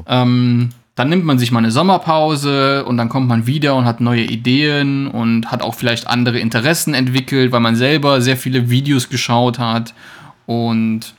Ähm, 0.07 0.71
dann 0.95 1.09
nimmt 1.09 1.25
man 1.25 1.39
sich 1.39 1.51
mal 1.51 1.61
eine 1.61 1.71
Sommerpause 1.71 2.85
und 2.85 2.99
dann 2.99 3.09
kommt 3.09 3.29
man 3.29 3.47
wieder 3.47 3.75
und 3.75 3.87
hat 3.87 4.01
neue 4.01 4.25
Ideen 4.25 5.07
und 5.07 5.51
hat 5.51 5.63
auch 5.63 5.75
vielleicht 5.75 6.07
andere 6.07 6.39
Interessen 6.39 6.93
entwickelt, 6.93 7.53
weil 7.53 7.61
man 7.61 7.77
selber 7.77 8.21
sehr 8.21 8.37
viele 8.37 8.69
Videos 8.69 9.09
geschaut 9.09 9.59
hat. 9.59 9.95
Und 10.45 11.15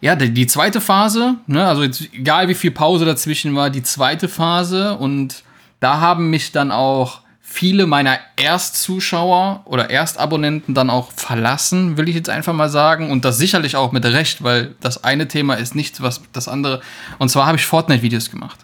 ja, 0.00 0.16
die, 0.16 0.46
zweite 0.46 0.80
Phase, 0.80 1.36
ne, 1.46 1.66
also 1.66 1.82
jetzt, 1.82 2.12
egal 2.12 2.48
wie 2.48 2.54
viel 2.54 2.70
Pause 2.70 3.04
dazwischen 3.04 3.54
war, 3.54 3.70
die 3.70 3.82
zweite 3.82 4.28
Phase 4.28 4.96
und 4.96 5.42
da 5.80 6.00
haben 6.00 6.30
mich 6.30 6.52
dann 6.52 6.70
auch 6.70 7.20
viele 7.50 7.86
meiner 7.86 8.18
Erstzuschauer 8.36 9.62
oder 9.64 9.90
Erstabonnenten 9.90 10.72
dann 10.72 10.88
auch 10.88 11.10
verlassen, 11.10 11.96
will 11.96 12.08
ich 12.08 12.14
jetzt 12.14 12.30
einfach 12.30 12.52
mal 12.52 12.68
sagen. 12.68 13.10
Und 13.10 13.24
das 13.24 13.38
sicherlich 13.38 13.74
auch 13.74 13.90
mit 13.90 14.04
Recht, 14.04 14.44
weil 14.44 14.76
das 14.80 15.02
eine 15.02 15.26
Thema 15.26 15.54
ist 15.54 15.74
nichts, 15.74 16.00
was 16.00 16.22
das 16.32 16.46
andere. 16.46 16.80
Und 17.18 17.28
zwar 17.28 17.46
habe 17.46 17.58
ich 17.58 17.66
Fortnite-Videos 17.66 18.30
gemacht. 18.30 18.60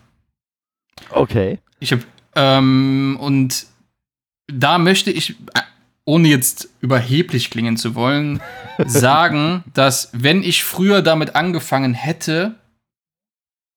Okay. 1.11 1.59
Ich 1.81 1.90
habe, 1.90 2.03
ähm, 2.37 3.16
und 3.20 3.66
da 4.46 4.79
möchte 4.79 5.11
ich, 5.11 5.35
ohne 6.07 6.29
jetzt 6.29 6.71
überheblich 6.81 7.51
klingen 7.51 7.77
zu 7.77 7.95
wollen, 7.95 8.40
sagen, 8.87 9.64
dass 9.75 10.09
wenn 10.12 10.42
ich 10.42 10.64
früher 10.64 11.03
damit 11.03 11.37
angefangen 11.37 11.92
hätte, 11.92 12.55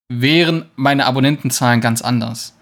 wären 0.10 0.66
meine 0.76 1.06
Abonnentenzahlen 1.06 1.82
ganz 1.82 2.02
anders. 2.02 2.56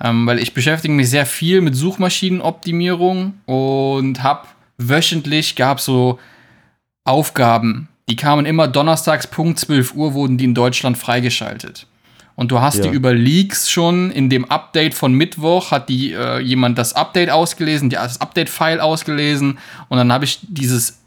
Ähm, 0.00 0.26
weil 0.26 0.40
ich 0.40 0.52
beschäftige 0.52 0.92
mich 0.92 1.08
sehr 1.08 1.24
viel 1.24 1.60
mit 1.60 1.74
Suchmaschinenoptimierung 1.76 3.34
und 3.46 4.22
habe 4.22 4.48
wöchentlich 4.76 5.54
gab 5.54 5.80
so 5.80 6.18
Aufgaben, 7.04 7.88
die 8.08 8.16
kamen 8.16 8.44
immer 8.44 8.66
donnerstags 8.66 9.26
Punkt 9.26 9.58
12 9.58 9.94
Uhr 9.94 10.14
wurden 10.14 10.36
die 10.36 10.44
in 10.44 10.54
Deutschland 10.54 10.98
freigeschaltet. 10.98 11.86
Und 12.36 12.50
du 12.50 12.60
hast 12.60 12.78
ja. 12.78 12.82
die 12.82 12.88
über 12.88 13.14
Leaks 13.14 13.70
schon 13.70 14.10
in 14.10 14.28
dem 14.28 14.44
Update 14.46 14.94
von 14.94 15.12
Mittwoch 15.12 15.70
hat 15.70 15.88
die 15.88 16.12
äh, 16.12 16.40
jemand 16.40 16.78
das 16.78 16.94
Update 16.94 17.30
ausgelesen, 17.30 17.90
das 17.90 18.20
Update-File 18.20 18.80
ausgelesen 18.80 19.58
und 19.88 19.98
dann 19.98 20.12
habe 20.12 20.24
ich 20.24 20.40
dieses 20.42 20.98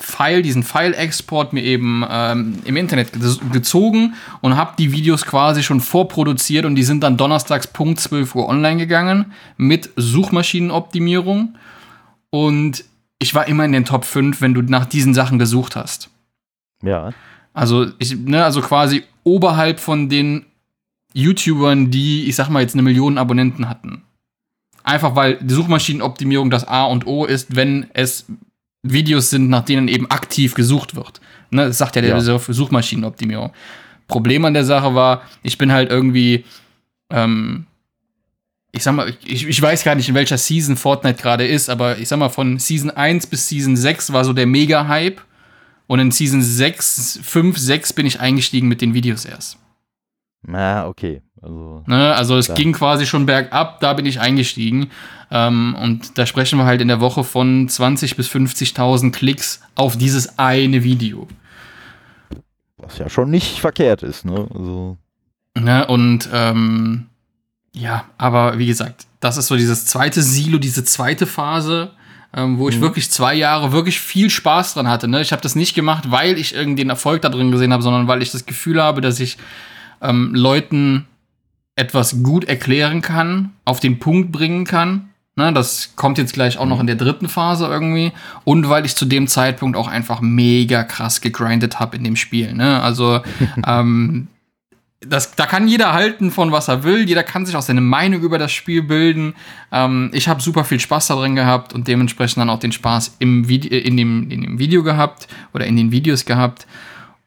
File, 0.00 0.42
diesen 0.42 0.62
File-Export 0.62 1.52
mir 1.52 1.62
eben 1.62 2.04
ähm, 2.08 2.58
im 2.64 2.76
Internet 2.76 3.12
gezogen 3.50 4.14
und 4.42 4.56
habe 4.56 4.74
die 4.78 4.92
Videos 4.92 5.24
quasi 5.24 5.62
schon 5.62 5.80
vorproduziert 5.80 6.66
und 6.66 6.76
die 6.76 6.84
sind 6.84 7.02
dann 7.02 7.16
donnerstags 7.16 7.66
Punkt 7.66 7.98
12 7.98 8.34
Uhr 8.34 8.48
online 8.48 8.76
gegangen 8.76 9.32
mit 9.56 9.90
Suchmaschinenoptimierung 9.96 11.56
und 12.30 12.84
ich 13.18 13.34
war 13.34 13.48
immer 13.48 13.64
in 13.64 13.72
den 13.72 13.84
Top 13.84 14.04
5, 14.04 14.40
wenn 14.40 14.54
du 14.54 14.62
nach 14.62 14.86
diesen 14.86 15.14
Sachen 15.14 15.38
gesucht 15.38 15.74
hast. 15.74 16.10
Ja. 16.82 17.12
Also, 17.52 17.86
ich, 17.98 18.16
ne, 18.16 18.44
also 18.44 18.60
quasi 18.60 19.02
oberhalb 19.24 19.80
von 19.80 20.08
den 20.08 20.46
YouTubern, 21.14 21.90
die, 21.90 22.28
ich 22.28 22.36
sag 22.36 22.48
mal, 22.48 22.60
jetzt 22.60 22.74
eine 22.74 22.82
Million 22.82 23.18
Abonnenten 23.18 23.68
hatten. 23.68 24.02
Einfach 24.84 25.16
weil 25.16 25.36
die 25.36 25.54
Suchmaschinenoptimierung 25.54 26.50
das 26.50 26.66
A 26.66 26.84
und 26.84 27.06
O 27.06 27.24
ist, 27.24 27.56
wenn 27.56 27.86
es 27.92 28.26
Videos 28.82 29.30
sind, 29.30 29.48
nach 29.50 29.64
denen 29.64 29.88
eben 29.88 30.10
aktiv 30.10 30.54
gesucht 30.54 30.94
wird. 30.94 31.20
Ne, 31.50 31.66
das 31.66 31.78
sagt 31.78 31.96
ja 31.96 32.02
der 32.02 32.16
ja. 32.16 32.38
Suchmaschinenoptimierung. 32.38 33.52
Problem 34.06 34.44
an 34.44 34.54
der 34.54 34.64
Sache 34.64 34.94
war, 34.94 35.22
ich 35.42 35.58
bin 35.58 35.72
halt 35.72 35.90
irgendwie, 35.90 36.44
ähm, 37.10 37.66
ich 38.72 38.82
sag 38.82 38.94
mal, 38.94 39.14
ich, 39.24 39.46
ich 39.46 39.60
weiß 39.60 39.84
gar 39.84 39.94
nicht, 39.94 40.08
in 40.08 40.14
welcher 40.14 40.38
Season 40.38 40.76
Fortnite 40.76 41.20
gerade 41.20 41.46
ist, 41.46 41.68
aber 41.68 41.98
ich 41.98 42.08
sag 42.08 42.18
mal, 42.18 42.28
von 42.28 42.58
Season 42.58 42.90
1 42.90 43.26
bis 43.26 43.48
Season 43.48 43.76
6 43.76 44.12
war 44.12 44.24
so 44.24 44.32
der 44.32 44.46
Mega-Hype. 44.46 45.20
Und 45.86 46.00
in 46.00 46.10
Season 46.10 46.42
6, 46.42 47.20
5, 47.22 47.56
6 47.56 47.94
bin 47.94 48.04
ich 48.04 48.20
eingestiegen 48.20 48.68
mit 48.68 48.82
den 48.82 48.92
Videos 48.92 49.24
erst. 49.24 49.58
Na, 50.42 50.86
okay. 50.86 51.22
Also, 51.40 51.82
ne, 51.86 52.14
also 52.14 52.36
es 52.36 52.52
ging 52.54 52.72
quasi 52.72 53.06
schon 53.06 53.26
bergab, 53.26 53.80
da 53.80 53.92
bin 53.92 54.06
ich 54.06 54.20
eingestiegen. 54.20 54.90
Ähm, 55.30 55.76
und 55.80 56.18
da 56.18 56.26
sprechen 56.26 56.58
wir 56.58 56.64
halt 56.64 56.80
in 56.80 56.88
der 56.88 57.00
Woche 57.00 57.22
von 57.22 57.68
20.000 57.68 58.16
bis 58.16 58.28
50.000 58.28 59.12
Klicks 59.12 59.60
auf 59.74 59.96
dieses 59.96 60.38
eine 60.38 60.82
Video. 60.82 61.28
Was 62.78 62.98
ja 62.98 63.08
schon 63.08 63.30
nicht 63.30 63.60
verkehrt 63.60 64.02
ist, 64.02 64.24
ne? 64.24 64.48
Also. 64.54 64.96
Ne, 65.54 65.86
und 65.86 66.28
ähm, 66.32 67.06
ja, 67.72 68.04
aber 68.16 68.58
wie 68.58 68.66
gesagt, 68.66 69.06
das 69.20 69.36
ist 69.36 69.48
so 69.48 69.56
dieses 69.56 69.86
zweite 69.86 70.22
Silo, 70.22 70.58
diese 70.58 70.84
zweite 70.84 71.26
Phase, 71.26 71.90
ähm, 72.34 72.58
wo 72.58 72.68
ich 72.68 72.76
mhm. 72.76 72.82
wirklich 72.82 73.10
zwei 73.10 73.34
Jahre 73.34 73.72
wirklich 73.72 74.00
viel 74.00 74.30
Spaß 74.30 74.74
dran 74.74 74.88
hatte. 74.88 75.08
Ne? 75.08 75.20
Ich 75.20 75.32
habe 75.32 75.42
das 75.42 75.54
nicht 75.54 75.74
gemacht, 75.74 76.10
weil 76.10 76.38
ich 76.38 76.54
irgendwie 76.54 76.82
den 76.82 76.90
Erfolg 76.90 77.22
da 77.22 77.28
drin 77.28 77.50
gesehen 77.50 77.72
habe, 77.72 77.82
sondern 77.82 78.06
weil 78.06 78.22
ich 78.22 78.30
das 78.30 78.46
Gefühl 78.46 78.82
habe, 78.82 79.00
dass 79.00 79.20
ich 79.20 79.38
ähm, 80.00 80.34
Leuten 80.34 81.06
etwas 81.76 82.22
gut 82.22 82.44
erklären 82.44 83.02
kann, 83.02 83.52
auf 83.64 83.80
den 83.80 83.98
Punkt 83.98 84.32
bringen 84.32 84.64
kann. 84.64 85.10
Ne, 85.36 85.52
das 85.52 85.92
kommt 85.94 86.18
jetzt 86.18 86.32
gleich 86.32 86.58
auch 86.58 86.66
noch 86.66 86.80
in 86.80 86.88
der 86.88 86.96
dritten 86.96 87.28
Phase 87.28 87.66
irgendwie. 87.66 88.12
Und 88.42 88.68
weil 88.68 88.84
ich 88.84 88.96
zu 88.96 89.04
dem 89.04 89.28
Zeitpunkt 89.28 89.76
auch 89.76 89.86
einfach 89.86 90.20
mega 90.20 90.82
krass 90.82 91.20
gegrindet 91.20 91.78
habe 91.78 91.96
in 91.96 92.02
dem 92.02 92.16
Spiel. 92.16 92.54
Ne? 92.54 92.82
Also 92.82 93.20
ähm, 93.66 94.26
das, 95.00 95.36
da 95.36 95.46
kann 95.46 95.68
jeder 95.68 95.92
halten 95.92 96.32
von 96.32 96.50
was 96.50 96.66
er 96.66 96.82
will, 96.82 97.08
jeder 97.08 97.22
kann 97.22 97.46
sich 97.46 97.54
auch 97.54 97.62
seine 97.62 97.80
Meinung 97.80 98.22
über 98.22 98.38
das 98.38 98.50
Spiel 98.50 98.82
bilden. 98.82 99.34
Ähm, 99.70 100.10
ich 100.12 100.28
habe 100.28 100.42
super 100.42 100.64
viel 100.64 100.80
Spaß 100.80 101.06
darin 101.06 101.36
gehabt 101.36 101.72
und 101.72 101.86
dementsprechend 101.86 102.38
dann 102.38 102.50
auch 102.50 102.58
den 102.58 102.72
Spaß 102.72 103.16
im 103.20 103.48
Vide 103.48 103.68
in, 103.68 103.96
dem, 103.96 104.30
in 104.30 104.42
dem 104.42 104.58
Video 104.58 104.82
gehabt 104.82 105.28
oder 105.54 105.66
in 105.66 105.76
den 105.76 105.92
Videos 105.92 106.24
gehabt. 106.24 106.66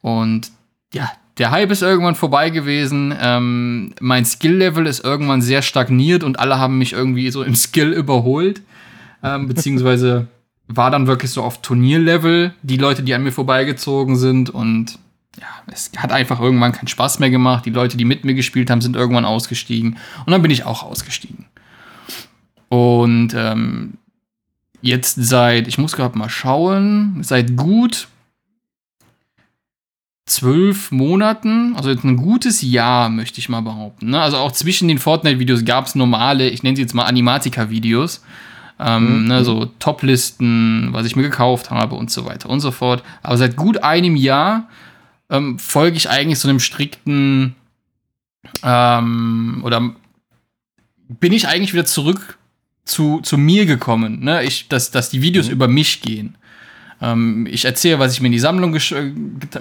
Und 0.02 0.52
ja, 0.94 1.10
der 1.38 1.52
Hype 1.52 1.72
ist 1.72 1.82
irgendwann 1.82 2.15
vorbei 2.15 2.50
gewesen. 2.50 3.13
Ähm, 3.20 3.94
mein 4.00 4.26
Skill-Level 4.26 4.86
ist 4.86 5.04
irgendwann 5.04 5.41
sehr 5.41 5.62
stagniert 5.62 6.24
und 6.24 6.39
alle 6.39 6.60
haben 6.60 6.78
mich 6.78 6.94
irgendwie 6.94 7.32
so 7.32 7.44
im 7.44 7.56
Skill 7.56 7.94
überholt. 7.94 8.62
Ähm, 9.24 9.48
beziehungsweise 9.48 10.28
war 10.67 10.91
dann 10.91 11.08
wirklich 11.08 11.32
so 11.32 11.44
auf 11.44 11.62
Turnierlevel 11.62 12.54
die 12.62 12.78
Leute, 12.78 13.04
die 13.04 13.13
an 13.13 13.24
mir 13.24 13.32
vorbeigezogen 13.32 14.15
sind 14.15 14.50
und 14.50 15.00
ja, 15.39 15.48
es 15.67 15.91
hat 15.98 16.12
einfach 16.12 16.41
irgendwann 16.41 16.74
keinen 16.74 16.88
Spaß 16.88 17.20
mehr 17.20 17.30
gemacht. 17.30 17.65
Die 17.65 17.70
Leute, 17.70 17.96
die 17.96 18.06
mit 18.06 18.26
mir 18.26 18.34
gespielt 18.34 18.70
haben, 18.70 18.82
sind 18.82 18.98
irgendwann 18.98 19.26
ausgestiegen. 19.26 19.98
Und 20.26 20.32
dann 20.32 20.41
bin 20.41 20.52
ich 20.52 20.65
auch 20.65 20.84
ausgestiegen. 20.84 21.46
Und 22.67 23.34
ähm, 23.34 23.94
jetzt 24.82 25.15
seit, 25.15 25.67
ich 25.67 25.78
muss 25.78 25.96
gerade 25.96 26.17
mal 26.17 26.30
schauen, 26.30 27.20
seit 27.22 27.56
gut 27.56 28.08
zwölf 30.26 30.92
Monaten, 30.92 31.76
also 31.76 31.90
jetzt 31.90 32.04
ein 32.04 32.18
gutes 32.18 32.62
Jahr, 32.62 33.10
möchte 33.10 33.40
ich 33.40 33.50
mal 33.50 33.62
behaupten. 33.62 34.12
Ne? 34.12 34.22
Also 34.22 34.38
auch 34.38 34.52
zwischen 34.52 34.88
den 34.88 35.00
Fortnite-Videos 35.00 35.66
gab 35.66 35.88
es 35.88 35.96
normale, 35.96 36.50
ich 36.50 36.64
nenne 36.64 36.76
sie 36.76 36.84
jetzt 36.84 36.94
mal 36.94 37.06
Animatika-Videos. 37.06 38.24
Ähm, 38.80 39.22
mhm. 39.22 39.28
ne, 39.28 39.44
so 39.44 39.66
Top-Listen, 39.78 40.90
was 40.92 41.06
ich 41.06 41.16
mir 41.16 41.22
gekauft 41.22 41.70
habe 41.70 41.96
und 41.96 42.10
so 42.10 42.26
weiter 42.26 42.50
und 42.50 42.62
so 42.62 42.72
fort. 42.72 43.04
Aber 43.22 43.38
seit 43.38 43.56
gut 43.56 43.84
einem 43.84 44.16
Jahr 44.16 44.70
ähm, 45.30 45.60
folge 45.60 45.98
ich 45.98 46.10
eigentlich 46.10 46.40
so 46.40 46.50
einem 46.50 46.60
strikten 46.60 47.56
ähm, 48.64 49.62
oder 49.64 49.94
bin 51.08 51.32
ich 51.32 51.48
eigentlich 51.48 51.74
wieder 51.74 51.86
zurück 51.86 52.40
zu, 52.84 53.20
zu 53.22 53.38
mir 53.38 53.66
gekommen, 53.66 54.24
ne? 54.24 54.44
ich, 54.44 54.68
dass, 54.68 54.90
dass 54.90 55.10
die 55.10 55.22
Videos 55.22 55.48
mhm. 55.48 55.54
über 55.54 55.68
mich 55.68 56.02
gehen. 56.02 56.36
Ähm, 57.02 57.48
ich 57.50 57.66
erzähle, 57.66 58.00
was 58.00 58.14
ich 58.14 58.22
mir 58.22 58.28
in 58.28 58.34
die 58.34 58.40
Sammlung 58.40 58.76
äh, 58.76 59.12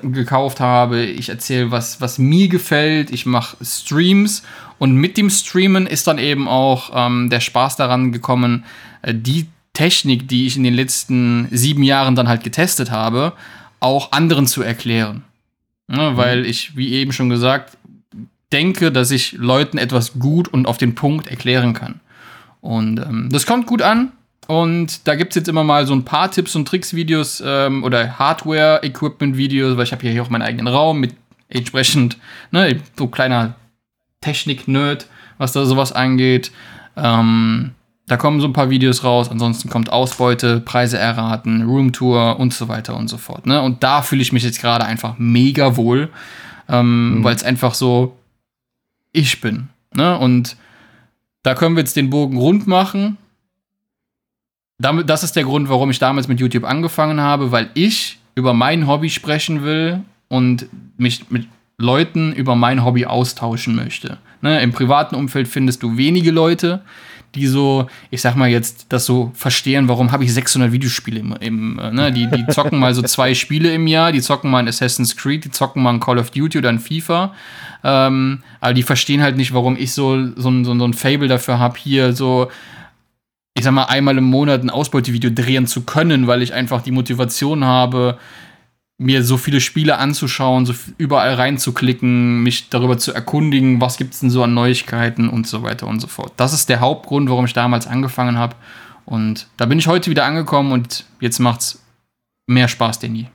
gekauft 0.02 0.60
habe. 0.60 1.04
Ich 1.04 1.30
erzähle, 1.30 1.70
was, 1.70 2.00
was 2.00 2.18
mir 2.18 2.48
gefällt. 2.48 3.10
Ich 3.10 3.26
mache 3.26 3.56
Streams. 3.64 4.42
Und 4.78 4.94
mit 4.94 5.16
dem 5.16 5.30
Streamen 5.30 5.86
ist 5.86 6.06
dann 6.06 6.18
eben 6.18 6.48
auch 6.48 6.90
ähm, 6.94 7.30
der 7.30 7.40
Spaß 7.40 7.76
daran 7.76 8.12
gekommen, 8.12 8.64
äh, 9.02 9.14
die 9.14 9.46
Technik, 9.72 10.28
die 10.28 10.46
ich 10.46 10.56
in 10.56 10.64
den 10.64 10.74
letzten 10.74 11.48
sieben 11.50 11.82
Jahren 11.82 12.14
dann 12.14 12.28
halt 12.28 12.44
getestet 12.44 12.90
habe, 12.90 13.32
auch 13.78 14.12
anderen 14.12 14.46
zu 14.46 14.62
erklären. 14.62 15.24
Ne, 15.88 16.16
weil 16.16 16.46
ich, 16.46 16.76
wie 16.76 16.92
eben 16.92 17.12
schon 17.12 17.30
gesagt, 17.30 17.76
denke, 18.52 18.92
dass 18.92 19.10
ich 19.10 19.32
Leuten 19.32 19.76
etwas 19.76 20.18
gut 20.18 20.46
und 20.46 20.66
auf 20.66 20.78
den 20.78 20.94
Punkt 20.94 21.26
erklären 21.26 21.72
kann. 21.72 22.00
Und 22.60 22.98
ähm, 22.98 23.28
das 23.32 23.46
kommt 23.46 23.66
gut 23.66 23.82
an. 23.82 24.12
Und 24.50 25.06
da 25.06 25.14
gibt 25.14 25.30
es 25.30 25.36
jetzt 25.36 25.48
immer 25.48 25.62
mal 25.62 25.86
so 25.86 25.94
ein 25.94 26.04
paar 26.04 26.28
Tipps 26.28 26.56
und 26.56 26.66
Tricks-Videos 26.66 27.40
ähm, 27.46 27.84
oder 27.84 28.18
Hardware-Equipment-Videos, 28.18 29.76
weil 29.76 29.84
ich 29.84 29.92
habe 29.92 30.08
hier 30.08 30.20
auch 30.20 30.28
meinen 30.28 30.42
eigenen 30.42 30.66
Raum 30.66 30.98
mit 30.98 31.14
entsprechend, 31.48 32.18
ne, 32.50 32.80
so 32.98 33.06
kleiner 33.06 33.54
Technik-Nerd, 34.22 35.06
was 35.38 35.52
da 35.52 35.64
sowas 35.64 35.92
angeht. 35.92 36.50
Ähm, 36.96 37.76
da 38.08 38.16
kommen 38.16 38.40
so 38.40 38.48
ein 38.48 38.52
paar 38.52 38.70
Videos 38.70 39.04
raus, 39.04 39.30
ansonsten 39.30 39.70
kommt 39.70 39.92
Ausbeute, 39.92 40.58
Preise 40.58 40.98
erraten, 40.98 41.62
Roomtour 41.62 42.40
und 42.40 42.52
so 42.52 42.66
weiter 42.66 42.96
und 42.96 43.06
so 43.06 43.18
fort. 43.18 43.46
Ne? 43.46 43.62
Und 43.62 43.84
da 43.84 44.02
fühle 44.02 44.20
ich 44.20 44.32
mich 44.32 44.42
jetzt 44.42 44.60
gerade 44.60 44.84
einfach 44.84 45.14
mega 45.16 45.76
wohl, 45.76 46.08
ähm, 46.68 47.18
mhm. 47.18 47.24
weil 47.24 47.36
es 47.36 47.44
einfach 47.44 47.74
so 47.74 48.16
ich 49.12 49.40
bin. 49.40 49.68
Ne? 49.94 50.18
Und 50.18 50.56
da 51.44 51.54
können 51.54 51.76
wir 51.76 51.82
jetzt 51.82 51.94
den 51.94 52.10
Bogen 52.10 52.36
rund 52.36 52.66
machen. 52.66 53.16
Damit, 54.80 55.10
das 55.10 55.22
ist 55.22 55.36
der 55.36 55.44
Grund, 55.44 55.68
warum 55.68 55.90
ich 55.90 55.98
damals 55.98 56.26
mit 56.26 56.40
YouTube 56.40 56.64
angefangen 56.64 57.20
habe, 57.20 57.52
weil 57.52 57.68
ich 57.74 58.18
über 58.34 58.54
mein 58.54 58.86
Hobby 58.86 59.10
sprechen 59.10 59.62
will 59.62 60.00
und 60.28 60.66
mich 60.96 61.30
mit 61.30 61.46
Leuten 61.76 62.32
über 62.32 62.56
mein 62.56 62.82
Hobby 62.82 63.04
austauschen 63.04 63.76
möchte. 63.76 64.16
Ne? 64.40 64.62
Im 64.62 64.72
privaten 64.72 65.14
Umfeld 65.16 65.48
findest 65.48 65.82
du 65.82 65.98
wenige 65.98 66.30
Leute, 66.30 66.80
die 67.34 67.46
so, 67.46 67.88
ich 68.10 68.22
sag 68.22 68.36
mal 68.36 68.48
jetzt, 68.48 68.86
das 68.88 69.04
so 69.04 69.30
verstehen, 69.34 69.86
warum 69.86 70.12
habe 70.12 70.24
ich 70.24 70.32
600 70.32 70.72
Videospiele 70.72 71.20
im, 71.20 71.36
im 71.40 71.78
äh, 71.78 71.90
ne? 71.90 72.12
die, 72.12 72.26
die 72.26 72.46
zocken 72.46 72.78
mal 72.78 72.94
so 72.94 73.02
zwei 73.02 73.34
Spiele 73.34 73.72
im 73.74 73.86
Jahr, 73.86 74.12
die 74.12 74.22
zocken 74.22 74.50
mal 74.50 74.58
ein 74.60 74.68
Assassin's 74.68 75.14
Creed, 75.14 75.44
die 75.44 75.50
zocken 75.50 75.82
mal 75.82 75.90
ein 75.90 76.00
Call 76.00 76.18
of 76.18 76.30
Duty 76.30 76.58
oder 76.58 76.70
ein 76.70 76.80
FIFA, 76.80 77.34
ähm, 77.84 78.42
aber 78.60 78.74
die 78.74 78.82
verstehen 78.82 79.22
halt 79.22 79.36
nicht, 79.36 79.52
warum 79.52 79.76
ich 79.76 79.92
so, 79.92 80.26
so, 80.36 80.64
so, 80.64 80.78
so 80.78 80.84
ein 80.84 80.94
Fable 80.94 81.28
dafür 81.28 81.58
habe, 81.58 81.78
hier 81.78 82.14
so 82.14 82.48
ich 83.54 83.64
sag 83.64 83.72
mal, 83.72 83.84
einmal 83.84 84.16
im 84.18 84.24
Monat 84.24 84.62
ein 84.62 84.70
Ausbeutevideo 84.70 85.30
drehen 85.30 85.66
zu 85.66 85.82
können, 85.82 86.26
weil 86.26 86.42
ich 86.42 86.54
einfach 86.54 86.82
die 86.82 86.92
Motivation 86.92 87.64
habe, 87.64 88.18
mir 88.98 89.24
so 89.24 89.38
viele 89.38 89.60
Spiele 89.60 89.96
anzuschauen, 89.96 90.66
so 90.66 90.74
überall 90.98 91.34
reinzuklicken, 91.34 92.42
mich 92.42 92.68
darüber 92.68 92.98
zu 92.98 93.12
erkundigen, 93.12 93.80
was 93.80 93.96
gibt 93.96 94.14
es 94.14 94.20
denn 94.20 94.30
so 94.30 94.42
an 94.42 94.52
Neuigkeiten 94.52 95.28
und 95.28 95.46
so 95.46 95.62
weiter 95.62 95.86
und 95.86 96.00
so 96.00 96.06
fort. 96.06 96.32
Das 96.36 96.52
ist 96.52 96.68
der 96.68 96.80
Hauptgrund, 96.80 97.30
warum 97.30 97.46
ich 97.46 97.54
damals 97.54 97.86
angefangen 97.86 98.36
habe. 98.36 98.56
Und 99.06 99.48
da 99.56 99.66
bin 99.66 99.78
ich 99.78 99.86
heute 99.86 100.10
wieder 100.10 100.26
angekommen 100.26 100.72
und 100.72 101.06
jetzt 101.18 101.38
macht's 101.38 101.82
mehr 102.46 102.68
Spaß 102.68 102.98
denn 102.98 103.16
je. 103.16 103.26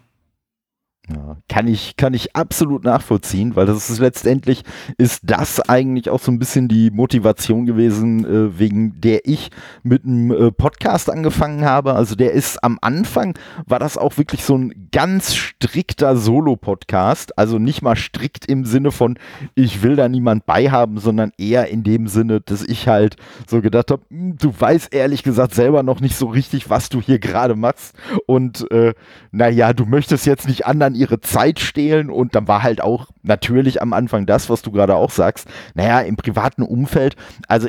Ja, 1.08 1.38
kann 1.48 1.68
ich, 1.68 1.98
kann 1.98 2.15
ich 2.15 2.36
absolut 2.36 2.84
nachvollziehen, 2.84 3.56
weil 3.56 3.68
das 3.68 3.91
ist 3.91 4.00
letztendlich, 4.00 4.63
ist 4.98 5.22
das 5.24 5.60
eigentlich 5.60 6.10
auch 6.10 6.20
so 6.20 6.32
ein 6.32 6.39
bisschen 6.39 6.68
die 6.68 6.89
Motivation 6.89 7.68
gewesen, 7.68 8.26
äh, 8.26 8.58
wegen 8.58 9.00
der 9.02 9.28
ich 9.28 9.52
mit 9.84 10.04
einem 10.04 10.32
äh, 10.32 10.52
Podcast 10.52 11.12
angefangen 11.12 11.63
habe. 11.63 11.94
Also 11.94 12.15
der 12.15 12.32
ist 12.32 12.63
am 12.63 12.80
Anfang, 12.82 13.38
war 13.68 13.78
das 13.78 14.00
auch 14.00 14.18
wirklich 14.18 14.44
so 14.44 14.58
ein 14.58 14.89
ganz 14.91 15.36
strikter 15.36 16.18
Solo-Podcast. 16.18 17.38
Also 17.38 17.60
nicht 17.60 17.84
mal 17.84 17.96
strikt 17.96 18.48
im 18.48 18.65
Sinne 18.65 18.91
von, 18.91 19.20
ich 19.54 19.84
will 19.84 19.96
da 19.96 20.10
niemand 20.10 20.48
beihaben, 20.48 20.98
sondern 20.98 21.34
eher 21.38 21.68
in 21.68 21.84
dem 21.84 22.08
Sinne, 22.08 22.41
dass 22.41 22.63
ich 22.63 22.88
halt 22.88 23.15
so 23.48 23.62
gedacht 23.62 23.91
habe, 23.91 24.02
hm, 24.10 24.38
du 24.38 24.52
weißt 24.58 24.91
ehrlich 24.91 25.22
gesagt 25.22 25.54
selber 25.54 25.84
noch 25.84 26.00
nicht 26.00 26.15
so 26.15 26.26
richtig, 26.26 26.72
was 26.72 26.89
du 26.89 27.00
hier 27.00 27.20
gerade 27.20 27.56
machst. 27.56 27.96
Und 28.26 28.72
äh, 28.72 28.96
naja, 29.32 29.74
du 29.74 29.86
möchtest 29.86 30.26
jetzt 30.26 30.48
nicht 30.48 30.65
anderen 30.65 30.95
ihre 30.96 31.20
Zeit 31.22 31.60
stehlen 31.60 32.10
und 32.10 32.36
dann 32.36 32.48
war 32.48 32.64
halt 32.64 32.82
auch 32.82 33.08
natürlich 33.24 33.82
am 33.82 33.94
Anfang 33.94 34.26
das, 34.26 34.50
was 34.50 34.62
du 34.62 34.72
gerade 34.72 34.96
auch 34.96 35.12
sagst, 35.12 35.48
naja, 35.74 36.00
im 36.02 36.16
privaten 36.16 36.64
Umfeld, 36.64 37.16
also 37.48 37.68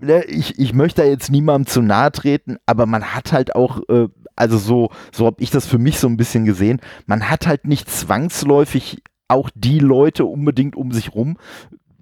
ne, 0.00 0.24
ich, 0.24 0.58
ich 0.58 0.74
möchte 0.74 1.02
da 1.02 1.08
jetzt 1.08 1.30
niemandem 1.30 1.66
zu 1.66 1.82
nahe 1.82 2.12
treten, 2.12 2.56
aber 2.66 2.86
man 2.86 3.14
hat 3.14 3.32
halt 3.32 3.54
auch, 3.54 3.80
äh, 3.88 4.08
also 4.36 4.58
so, 4.58 4.90
so 5.12 5.26
habe 5.26 5.42
ich 5.42 5.50
das 5.50 5.66
für 5.66 5.78
mich 5.78 5.98
so 5.98 6.08
ein 6.08 6.16
bisschen 6.16 6.44
gesehen, 6.44 6.80
man 7.06 7.30
hat 7.30 7.46
halt 7.46 7.66
nicht 7.66 7.90
zwangsläufig 7.90 9.02
auch 9.28 9.50
die 9.54 9.78
Leute 9.78 10.24
unbedingt 10.26 10.76
um 10.76 10.92
sich 10.92 11.14
rum, 11.14 11.38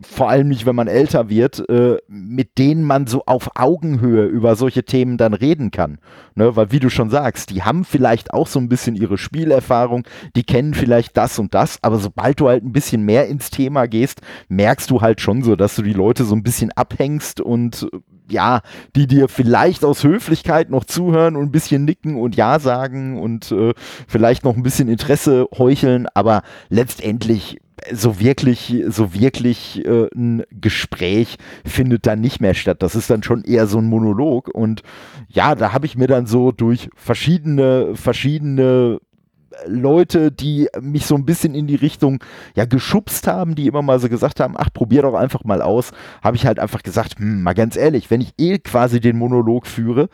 vor 0.03 0.29
allem 0.29 0.49
nicht, 0.49 0.67
wenn 0.67 0.77
man 0.77 0.89
älter 0.89 1.29
wird, 1.29 1.69
äh, 1.69 1.99
mit 2.09 2.59
denen 2.59 2.85
man 2.85 3.07
so 3.07 3.25
auf 3.27 3.51
Augenhöhe 3.57 4.25
über 4.27 4.57
solche 4.57 4.85
Themen 4.85 5.17
dann 5.17 5.35
reden 5.35 5.71
kann. 5.71 5.99
Ne? 6.35 6.55
Weil, 6.57 6.73
wie 6.73 6.81
du 6.81 6.91
schon 6.91 7.11
sagst, 7.11 7.51
die 7.51 7.63
haben 7.63 7.85
vielleicht 7.85 8.33
auch 8.33 8.47
so 8.47 8.59
ein 8.59 8.69
bisschen 8.69 8.97
ihre 8.97 9.19
Spielerfahrung, 9.19 10.05
die 10.37 10.45
kennen 10.45 10.75
vielleicht 10.75 11.17
das 11.17 11.39
und 11.39 11.55
das, 11.55 11.79
aber 11.83 11.99
sobald 11.99 12.41
du 12.41 12.49
halt 12.49 12.65
ein 12.65 12.73
bisschen 12.73 13.05
mehr 13.05 13.29
ins 13.29 13.51
Thema 13.51 13.87
gehst, 13.87 14.21
merkst 14.49 14.91
du 14.91 15.01
halt 15.01 15.21
schon 15.21 15.43
so, 15.43 15.57
dass 15.57 15.77
du 15.77 15.83
die 15.83 15.93
Leute 15.93 16.25
so 16.25 16.35
ein 16.35 16.43
bisschen 16.43 16.73
abhängst 16.73 17.41
und 17.41 17.89
ja, 18.33 18.63
die 18.97 19.07
dir 19.07 19.29
vielleicht 19.29 19.85
aus 19.85 20.03
Höflichkeit 20.05 20.71
noch 20.71 20.85
zuhören 20.85 21.37
und 21.37 21.45
ein 21.45 21.53
bisschen 21.53 21.85
nicken 21.85 22.17
und 22.17 22.37
Ja 22.37 22.59
sagen 22.59 23.21
und 23.21 23.53
äh, 23.53 23.75
vielleicht 24.09 24.45
noch 24.45 24.57
ein 24.57 24.63
bisschen 24.63 24.89
Interesse 24.89 25.47
heucheln, 25.57 26.07
aber 26.15 26.43
letztendlich 26.69 27.59
so 27.91 28.21
wirklich, 28.21 28.85
so 28.89 29.15
wirklich 29.15 29.85
äh, 29.85 30.09
ein 30.15 30.45
Gespräch 30.51 31.37
findet 31.65 32.07
dann 32.07 32.21
nicht 32.21 32.41
mehr 32.41 32.55
statt. 32.55 32.83
Das 32.83 32.95
ist 32.95 33.11
dann 33.11 33.23
schon 33.23 33.45
eher 33.45 33.67
so 33.67 33.79
ein 33.79 33.87
Monolog. 33.87 34.49
Und 34.49 34.83
ja, 35.29 35.55
da 35.55 35.73
habe 35.73 35.87
ich 35.87 35.97
mir 35.97 36.07
dann 36.07 36.27
so 36.27 36.53
durch 36.53 36.91
verschiedene, 36.95 37.95
verschiedene 37.95 39.01
Leute, 39.67 40.33
die 40.33 40.69
mich 40.81 41.07
so 41.07 41.15
ein 41.15 41.25
bisschen 41.25 41.55
in 41.55 41.67
die 41.67 41.77
Richtung 41.77 42.23
ja 42.55 42.65
geschubst 42.65 43.27
haben, 43.27 43.55
die 43.55 43.67
immer 43.67 43.83
mal 43.83 44.01
so 44.01 44.09
gesagt 44.09 44.41
haben, 44.41 44.55
ach, 44.57 44.71
probier 44.73 45.03
doch 45.03 45.15
einfach 45.15 45.45
mal 45.45 45.63
aus, 45.63 45.93
habe 46.23 46.37
ich 46.37 46.47
halt 46.47 46.59
einfach 46.59 46.83
gesagt, 46.83 47.19
hm, 47.19 47.43
mal 47.43 47.55
ganz 47.55 47.77
ehrlich, 47.77 48.11
wenn 48.11 48.21
ich 48.21 48.35
eh 48.39 48.59
quasi 48.59 49.01
den 49.01 49.19
Monolog 49.19 49.67
führe, 49.67 50.09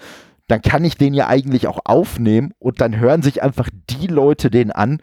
dann 0.48 0.62
kann 0.62 0.84
ich 0.84 0.96
den 0.96 1.14
ja 1.14 1.28
eigentlich 1.28 1.66
auch 1.66 1.80
aufnehmen 1.84 2.52
und 2.58 2.80
dann 2.80 2.98
hören 2.98 3.22
sich 3.22 3.42
einfach 3.42 3.68
die 3.90 4.06
Leute 4.06 4.50
den 4.50 4.72
an, 4.72 5.00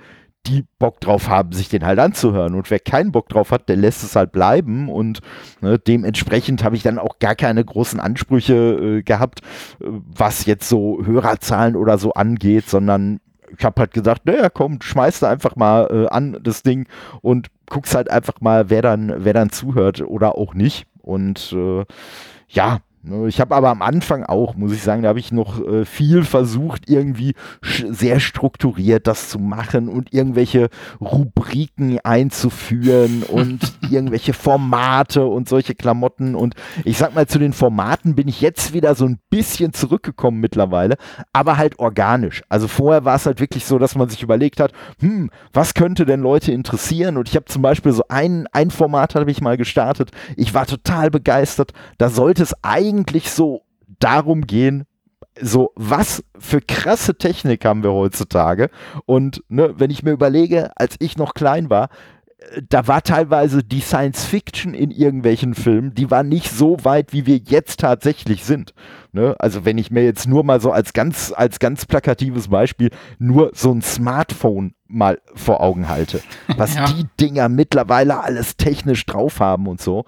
die 0.47 0.63
Bock 0.79 0.99
drauf 1.01 1.29
haben, 1.29 1.51
sich 1.51 1.69
den 1.69 1.85
halt 1.85 1.99
anzuhören. 1.99 2.55
Und 2.55 2.69
wer 2.69 2.79
keinen 2.79 3.11
Bock 3.11 3.29
drauf 3.29 3.51
hat, 3.51 3.69
der 3.69 3.77
lässt 3.77 4.03
es 4.03 4.15
halt 4.15 4.31
bleiben. 4.31 4.89
Und 4.89 5.21
ne, 5.61 5.79
dementsprechend 5.79 6.63
habe 6.63 6.75
ich 6.75 6.83
dann 6.83 6.99
auch 6.99 7.19
gar 7.19 7.35
keine 7.35 7.63
großen 7.63 7.99
Ansprüche 7.99 8.53
äh, 8.53 9.03
gehabt, 9.03 9.41
äh, 9.81 9.85
was 9.87 10.45
jetzt 10.45 10.69
so 10.69 11.03
Hörerzahlen 11.03 11.75
oder 11.75 11.97
so 11.97 12.13
angeht, 12.13 12.69
sondern 12.69 13.19
ich 13.57 13.63
habe 13.63 13.79
halt 13.79 13.93
gesagt, 13.93 14.25
naja, 14.25 14.49
komm, 14.49 14.81
schmeiß 14.81 15.19
da 15.19 15.29
einfach 15.29 15.55
mal 15.55 15.87
äh, 15.91 16.07
an 16.07 16.39
das 16.41 16.63
Ding 16.63 16.87
und 17.21 17.47
guckst 17.69 17.95
halt 17.95 18.09
einfach 18.09 18.41
mal, 18.41 18.69
wer 18.69 18.81
dann, 18.81 19.13
wer 19.25 19.33
dann 19.33 19.49
zuhört 19.49 20.01
oder 20.01 20.37
auch 20.37 20.53
nicht. 20.53 20.87
Und 21.01 21.53
äh, 21.53 21.85
ja, 22.49 22.79
ich 23.27 23.39
habe 23.39 23.55
aber 23.55 23.69
am 23.69 23.81
Anfang 23.81 24.23
auch, 24.23 24.55
muss 24.55 24.71
ich 24.71 24.81
sagen, 24.81 25.03
da 25.03 25.09
habe 25.09 25.19
ich 25.19 25.31
noch 25.31 25.63
äh, 25.63 25.85
viel 25.85 26.23
versucht, 26.23 26.89
irgendwie 26.89 27.35
sehr 27.61 28.19
strukturiert 28.19 29.05
das 29.05 29.29
zu 29.29 29.37
machen 29.37 29.89
und 29.89 30.11
irgendwelche 30.13 30.69
Rubriken 30.99 31.99
einzuführen 31.99 33.23
und 33.27 33.59
irgendwelche 33.91 34.33
Formate 34.33 35.25
und 35.25 35.47
solche 35.47 35.75
Klamotten. 35.75 36.33
Und 36.33 36.55
ich 36.83 36.97
sag 36.97 37.13
mal, 37.13 37.27
zu 37.27 37.37
den 37.37 37.53
Formaten 37.53 38.15
bin 38.15 38.27
ich 38.27 38.41
jetzt 38.41 38.73
wieder 38.73 38.95
so 38.95 39.05
ein 39.05 39.19
bisschen 39.29 39.73
zurückgekommen 39.73 40.39
mittlerweile, 40.39 40.95
aber 41.31 41.57
halt 41.57 41.77
organisch. 41.77 42.43
Also 42.49 42.67
vorher 42.67 43.05
war 43.05 43.17
es 43.17 43.27
halt 43.27 43.39
wirklich 43.39 43.65
so, 43.65 43.77
dass 43.77 43.95
man 43.95 44.09
sich 44.09 44.23
überlegt 44.23 44.59
hat, 44.59 44.71
hm, 44.99 45.29
was 45.53 45.75
könnte 45.75 46.05
denn 46.05 46.21
Leute 46.21 46.51
interessieren? 46.51 47.17
Und 47.17 47.29
ich 47.29 47.35
habe 47.35 47.45
zum 47.45 47.61
Beispiel 47.61 47.91
so 47.91 48.03
ein, 48.09 48.47
ein 48.51 48.71
Format 48.71 49.13
habe 49.13 49.29
ich 49.29 49.41
mal 49.41 49.57
gestartet. 49.57 50.09
Ich 50.35 50.55
war 50.55 50.65
total 50.65 51.11
begeistert. 51.11 51.71
Da 51.99 52.09
sollte 52.09 52.41
es 52.41 52.55
eigentlich 52.63 52.94
eigentlich 52.95 53.29
so 53.29 53.63
darum 53.99 54.41
gehen, 54.47 54.85
so, 55.39 55.71
was 55.75 56.23
für 56.39 56.61
krasse 56.61 57.17
Technik 57.17 57.65
haben 57.65 57.83
wir 57.83 57.91
heutzutage? 57.91 58.69
Und 59.05 59.43
ne, 59.49 59.73
wenn 59.77 59.91
ich 59.91 60.01
mir 60.01 60.11
überlege, 60.11 60.71
als 60.77 60.95
ich 60.99 61.17
noch 61.17 61.33
klein 61.33 61.69
war, 61.69 61.89
da 62.69 62.87
war 62.87 63.01
teilweise 63.01 63.63
die 63.63 63.81
Science 63.81 64.23
Fiction 64.23 64.73
in 64.73 64.91
irgendwelchen 64.91 65.55
Filmen, 65.55 65.93
die 65.93 66.09
war 66.11 66.23
nicht 66.23 66.51
so 66.51 66.77
weit, 66.83 67.11
wie 67.11 67.25
wir 67.25 67.37
jetzt 67.37 67.79
tatsächlich 67.81 68.45
sind. 68.45 68.73
Ne? 69.11 69.35
Also 69.39 69.65
wenn 69.65 69.77
ich 69.77 69.91
mir 69.91 70.03
jetzt 70.03 70.27
nur 70.27 70.43
mal 70.43 70.61
so 70.61 70.71
als 70.71 70.93
ganz, 70.93 71.33
als 71.35 71.59
ganz 71.59 71.85
plakatives 71.85 72.47
Beispiel 72.49 72.91
nur 73.19 73.51
so 73.53 73.71
ein 73.71 73.81
Smartphone 73.81 74.73
mal 74.87 75.19
vor 75.33 75.61
Augen 75.61 75.89
halte, 75.89 76.21
was 76.55 76.75
ja. 76.75 76.85
die 76.85 77.07
Dinger 77.19 77.49
mittlerweile 77.49 78.21
alles 78.21 78.55
technisch 78.55 79.05
drauf 79.05 79.39
haben 79.39 79.67
und 79.67 79.81
so. 79.81 80.05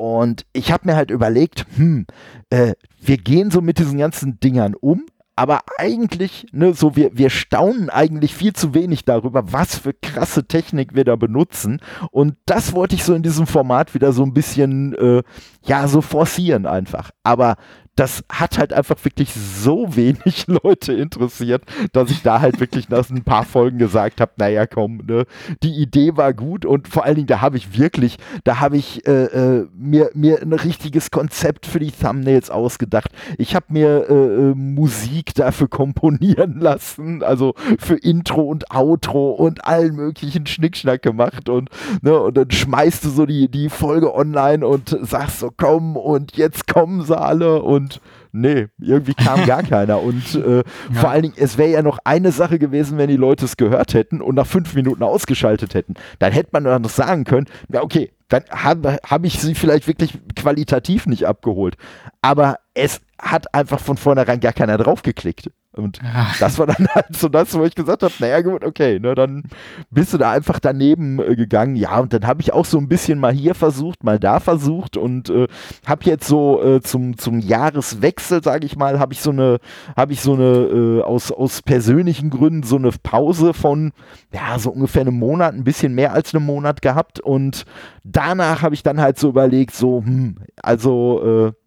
Und 0.00 0.46
ich 0.54 0.72
habe 0.72 0.88
mir 0.88 0.96
halt 0.96 1.10
überlegt, 1.10 1.66
hm, 1.76 2.06
äh, 2.48 2.72
wir 3.02 3.18
gehen 3.18 3.50
so 3.50 3.60
mit 3.60 3.78
diesen 3.78 3.98
ganzen 3.98 4.40
Dingern 4.40 4.74
um, 4.74 5.04
aber 5.36 5.60
eigentlich, 5.76 6.46
ne, 6.52 6.72
so 6.72 6.96
wir, 6.96 7.10
wir 7.18 7.28
staunen 7.28 7.90
eigentlich 7.90 8.34
viel 8.34 8.54
zu 8.54 8.72
wenig 8.72 9.04
darüber, 9.04 9.52
was 9.52 9.76
für 9.78 9.92
krasse 9.92 10.46
Technik 10.46 10.94
wir 10.94 11.04
da 11.04 11.16
benutzen. 11.16 11.80
Und 12.12 12.36
das 12.46 12.72
wollte 12.72 12.94
ich 12.94 13.04
so 13.04 13.12
in 13.12 13.22
diesem 13.22 13.46
Format 13.46 13.92
wieder 13.92 14.14
so 14.14 14.22
ein 14.22 14.32
bisschen, 14.32 14.94
äh, 14.94 15.22
ja, 15.66 15.86
so 15.86 16.00
forcieren 16.00 16.64
einfach. 16.64 17.10
Aber 17.22 17.56
das 17.96 18.24
hat 18.30 18.58
halt 18.58 18.72
einfach 18.72 18.96
wirklich 19.04 19.32
so 19.34 19.94
wenig 19.94 20.46
Leute 20.64 20.92
interessiert, 20.92 21.64
dass 21.92 22.10
ich 22.10 22.22
da 22.22 22.40
halt 22.40 22.60
wirklich 22.60 22.88
nach 22.88 23.08
ein 23.10 23.24
paar 23.24 23.44
Folgen 23.44 23.78
gesagt 23.78 24.20
habe, 24.20 24.32
naja, 24.36 24.66
komm, 24.66 25.02
ne, 25.06 25.26
die 25.62 25.74
Idee 25.74 26.16
war 26.16 26.32
gut 26.32 26.64
und 26.64 26.88
vor 26.88 27.04
allen 27.04 27.16
Dingen, 27.16 27.26
da 27.26 27.40
habe 27.40 27.56
ich 27.56 27.78
wirklich, 27.78 28.16
da 28.44 28.60
habe 28.60 28.76
ich 28.76 29.06
äh, 29.06 29.24
äh, 29.24 29.68
mir, 29.74 30.10
mir 30.14 30.40
ein 30.40 30.52
richtiges 30.52 31.10
Konzept 31.10 31.66
für 31.66 31.78
die 31.78 31.92
Thumbnails 31.92 32.50
ausgedacht. 32.50 33.10
Ich 33.38 33.54
habe 33.54 33.66
mir 33.68 34.06
äh, 34.08 34.14
äh 34.14 34.54
Musik 34.54 35.34
dafür 35.34 35.68
komponieren 35.68 36.54
lassen, 36.60 37.22
also 37.22 37.54
für 37.78 37.96
Intro 37.96 38.42
und 38.42 38.70
Outro 38.70 39.30
und 39.32 39.64
allen 39.66 39.96
möglichen 39.96 40.46
Schnickschnack 40.46 41.02
gemacht 41.02 41.48
und, 41.48 41.68
ne, 42.02 42.18
und 42.18 42.36
dann 42.36 42.50
schmeißt 42.50 43.04
du 43.04 43.10
so 43.10 43.26
die, 43.26 43.50
die 43.50 43.68
Folge 43.68 44.14
online 44.14 44.66
und 44.66 44.96
sagst 45.02 45.40
so, 45.40 45.50
komm 45.54 45.96
und 45.96 46.36
jetzt 46.36 46.66
kommen 46.66 47.02
sie 47.02 47.18
alle 47.18 47.62
und 47.62 47.79
und 47.80 48.00
nee, 48.32 48.68
irgendwie 48.78 49.14
kam 49.14 49.46
gar 49.46 49.62
keiner. 49.62 50.00
Und 50.02 50.34
äh, 50.34 50.56
ja. 50.92 51.00
vor 51.00 51.10
allen 51.10 51.22
Dingen, 51.22 51.34
es 51.36 51.56
wäre 51.58 51.70
ja 51.70 51.82
noch 51.82 51.98
eine 52.04 52.32
Sache 52.32 52.58
gewesen, 52.58 52.98
wenn 52.98 53.08
die 53.08 53.16
Leute 53.16 53.44
es 53.44 53.56
gehört 53.56 53.94
hätten 53.94 54.20
und 54.20 54.34
nach 54.34 54.46
fünf 54.46 54.74
Minuten 54.74 55.02
ausgeschaltet 55.02 55.74
hätten. 55.74 55.94
Dann 56.18 56.32
hätte 56.32 56.50
man 56.52 56.82
noch 56.82 56.90
sagen 56.90 57.24
können, 57.24 57.46
ja, 57.72 57.82
okay, 57.82 58.12
dann 58.28 58.44
habe 58.50 58.98
hab 59.04 59.24
ich 59.24 59.40
sie 59.40 59.54
vielleicht 59.54 59.88
wirklich 59.88 60.18
qualitativ 60.36 61.06
nicht 61.06 61.26
abgeholt. 61.26 61.76
Aber 62.22 62.58
es 62.74 63.00
hat 63.20 63.54
einfach 63.54 63.80
von 63.80 63.96
vornherein 63.96 64.40
gar 64.40 64.52
keiner 64.52 64.78
draufgeklickt. 64.78 65.50
Und 65.72 66.00
Ach. 66.02 66.36
das 66.40 66.58
war 66.58 66.66
dann 66.66 66.88
halt 66.94 67.14
so 67.16 67.28
das, 67.28 67.54
wo 67.54 67.64
ich 67.64 67.76
gesagt 67.76 68.02
habe, 68.02 68.12
naja 68.18 68.40
gut, 68.40 68.64
okay, 68.64 68.98
ne, 68.98 69.14
dann 69.14 69.44
bist 69.90 70.12
du 70.12 70.18
da 70.18 70.32
einfach 70.32 70.58
daneben 70.58 71.20
äh, 71.20 71.36
gegangen. 71.36 71.76
Ja, 71.76 72.00
und 72.00 72.12
dann 72.12 72.26
habe 72.26 72.40
ich 72.40 72.52
auch 72.52 72.64
so 72.64 72.78
ein 72.78 72.88
bisschen 72.88 73.20
mal 73.20 73.32
hier 73.32 73.54
versucht, 73.54 74.02
mal 74.02 74.18
da 74.18 74.40
versucht 74.40 74.96
und 74.96 75.30
äh, 75.30 75.46
habe 75.86 76.04
jetzt 76.06 76.26
so 76.26 76.60
äh, 76.62 76.80
zum, 76.80 77.18
zum 77.18 77.38
Jahreswechsel, 77.38 78.42
sage 78.42 78.66
ich 78.66 78.76
mal, 78.76 78.98
habe 78.98 79.12
ich 79.12 79.20
so 79.20 79.30
eine, 79.30 79.58
habe 79.96 80.12
ich 80.12 80.20
so 80.22 80.34
eine, 80.34 80.42
äh, 80.42 81.02
aus, 81.02 81.30
aus 81.30 81.62
persönlichen 81.62 82.30
Gründen 82.30 82.64
so 82.64 82.76
eine 82.76 82.90
Pause 82.90 83.54
von, 83.54 83.92
ja, 84.32 84.58
so 84.58 84.70
ungefähr 84.70 85.02
einem 85.02 85.18
Monat, 85.18 85.54
ein 85.54 85.64
bisschen 85.64 85.94
mehr 85.94 86.12
als 86.12 86.34
einem 86.34 86.46
Monat 86.46 86.82
gehabt 86.82 87.20
und 87.20 87.64
danach 88.02 88.62
habe 88.62 88.74
ich 88.74 88.82
dann 88.82 89.00
halt 89.00 89.20
so 89.20 89.28
überlegt, 89.28 89.74
so, 89.76 90.02
hm, 90.04 90.38
also, 90.62 91.52
äh, 91.52 91.59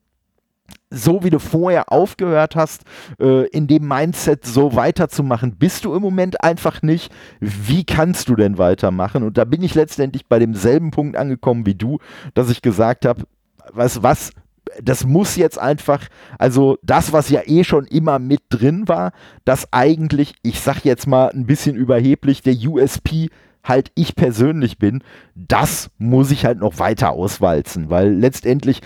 so 0.94 1.24
wie 1.24 1.30
du 1.30 1.40
vorher 1.40 1.92
aufgehört 1.92 2.56
hast, 2.56 2.84
äh, 3.20 3.48
in 3.48 3.68
dem 3.68 3.88
Mindset 3.88 4.46
so 4.46 4.76
weiterzumachen, 4.76 5.56
bist 5.58 5.86
du 5.86 5.94
im 5.94 6.02
Moment 6.02 6.44
einfach 6.44 6.82
nicht. 6.82 7.12
Wie 7.40 7.84
kannst 7.84 8.30
du 8.30 8.36
denn 8.36 8.58
weitermachen? 8.58 9.24
Und 9.24 9.38
da 9.38 9.44
bin 9.46 9.64
ich 9.64 9.76
letztendlich 9.76 10.28
bei 10.28 10.40
demselben 10.40 10.92
Punkt 10.92 11.18
angekommen 11.18 11.66
wie 11.66 11.76
du, 11.76 12.00
dass 12.34 12.50
ich 12.50 12.62
gesagt 12.62 13.06
habe, 13.06 13.24
was, 13.72 14.04
was, 14.04 14.32
das 14.82 15.06
muss 15.06 15.36
jetzt 15.36 15.60
einfach, 15.60 16.08
also 16.38 16.78
das, 16.84 17.12
was 17.12 17.30
ja 17.30 17.42
eh 17.46 17.64
schon 17.64 17.86
immer 17.86 18.20
mit 18.20 18.42
drin 18.50 18.88
war, 18.88 19.12
dass 19.46 19.68
eigentlich, 19.72 20.36
ich 20.44 20.60
sag 20.60 20.84
jetzt 20.86 21.08
mal 21.08 21.30
ein 21.30 21.46
bisschen 21.46 21.76
überheblich, 21.76 22.42
der 22.42 22.56
USP 22.56 23.30
halt 23.64 23.92
ich 23.96 24.16
persönlich 24.16 24.78
bin, 24.78 25.04
das 25.36 25.90
muss 25.98 26.32
ich 26.32 26.46
halt 26.46 26.60
noch 26.60 26.80
weiter 26.80 27.12
auswalzen, 27.12 27.90
weil 27.90 28.14
letztendlich 28.14 28.82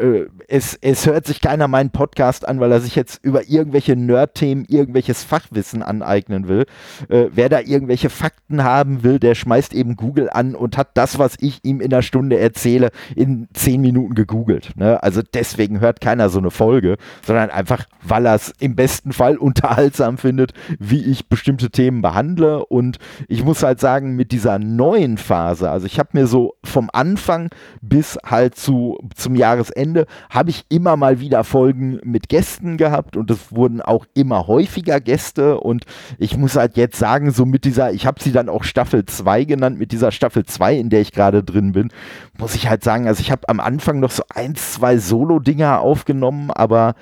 äh, 0.00 0.26
es, 0.48 0.78
es 0.80 1.06
hört 1.06 1.26
sich 1.26 1.42
keiner 1.42 1.68
meinen 1.68 1.90
Podcast 1.90 2.48
an, 2.48 2.58
weil 2.58 2.72
er 2.72 2.80
sich 2.80 2.96
jetzt 2.96 3.22
über 3.22 3.48
irgendwelche 3.48 3.94
Nerd-Themen 3.96 4.64
irgendwelches 4.66 5.22
Fachwissen 5.22 5.82
aneignen 5.82 6.48
will. 6.48 6.64
Äh, 7.10 7.26
wer 7.32 7.50
da 7.50 7.60
irgendwelche 7.60 8.08
Fakten 8.08 8.64
haben 8.64 9.02
will, 9.02 9.18
der 9.18 9.34
schmeißt 9.34 9.74
eben 9.74 9.96
Google 9.96 10.30
an 10.30 10.54
und 10.54 10.78
hat 10.78 10.96
das, 10.96 11.18
was 11.18 11.36
ich 11.40 11.60
ihm 11.64 11.82
in 11.82 11.92
einer 11.92 12.00
Stunde 12.00 12.38
erzähle, 12.38 12.90
in 13.14 13.48
zehn 13.52 13.82
Minuten 13.82 14.14
gegoogelt. 14.14 14.72
Ne? 14.76 15.02
Also 15.02 15.20
deswegen 15.22 15.80
hört 15.80 16.00
keiner 16.00 16.30
so 16.30 16.38
eine 16.38 16.50
Folge, 16.50 16.96
sondern 17.26 17.50
einfach, 17.50 17.84
weil 18.02 18.24
er 18.24 18.34
es 18.34 18.54
im 18.58 18.74
besten 18.74 19.12
Fall 19.12 19.36
unterhaltsam 19.36 20.16
findet, 20.16 20.54
wie 20.78 21.04
ich 21.04 21.28
bestimmte 21.28 21.68
Themen 21.68 22.00
behandle. 22.00 22.64
Und 22.64 22.98
ich 23.28 23.44
muss 23.44 23.62
halt 23.62 23.80
sagen, 23.80 24.16
mit 24.16 24.32
dieser 24.32 24.58
neuen 24.58 25.18
Phase, 25.18 25.70
also 25.70 25.84
ich 25.84 25.98
habe 25.98 26.10
mir 26.14 26.26
so 26.26 26.54
vom 26.64 26.88
Anfang 26.90 27.50
bis 27.82 28.18
halt 28.24 28.54
zu, 28.56 28.98
zum 29.14 29.34
Jahresende, 29.34 30.06
habe 30.38 30.50
ich 30.50 30.64
immer 30.68 30.96
mal 30.96 31.18
wieder 31.18 31.42
Folgen 31.42 31.98
mit 32.04 32.28
Gästen 32.28 32.76
gehabt 32.76 33.16
und 33.16 33.28
es 33.30 33.52
wurden 33.52 33.82
auch 33.82 34.06
immer 34.14 34.46
häufiger 34.46 35.00
Gäste 35.00 35.58
und 35.58 35.84
ich 36.16 36.36
muss 36.36 36.54
halt 36.54 36.76
jetzt 36.76 36.96
sagen, 36.96 37.32
so 37.32 37.44
mit 37.44 37.64
dieser, 37.64 37.92
ich 37.92 38.06
habe 38.06 38.22
sie 38.22 38.30
dann 38.30 38.48
auch 38.48 38.62
Staffel 38.62 39.04
2 39.04 39.44
genannt, 39.44 39.78
mit 39.78 39.90
dieser 39.90 40.12
Staffel 40.12 40.46
2, 40.46 40.76
in 40.76 40.90
der 40.90 41.00
ich 41.00 41.10
gerade 41.10 41.42
drin 41.42 41.72
bin, 41.72 41.90
muss 42.38 42.54
ich 42.54 42.68
halt 42.68 42.84
sagen, 42.84 43.08
also 43.08 43.20
ich 43.20 43.32
habe 43.32 43.48
am 43.48 43.58
Anfang 43.58 43.98
noch 43.98 44.12
so 44.12 44.22
ein, 44.32 44.54
zwei 44.54 44.96
Solo-Dinger 44.96 45.80
aufgenommen, 45.80 46.52
aber 46.52 46.94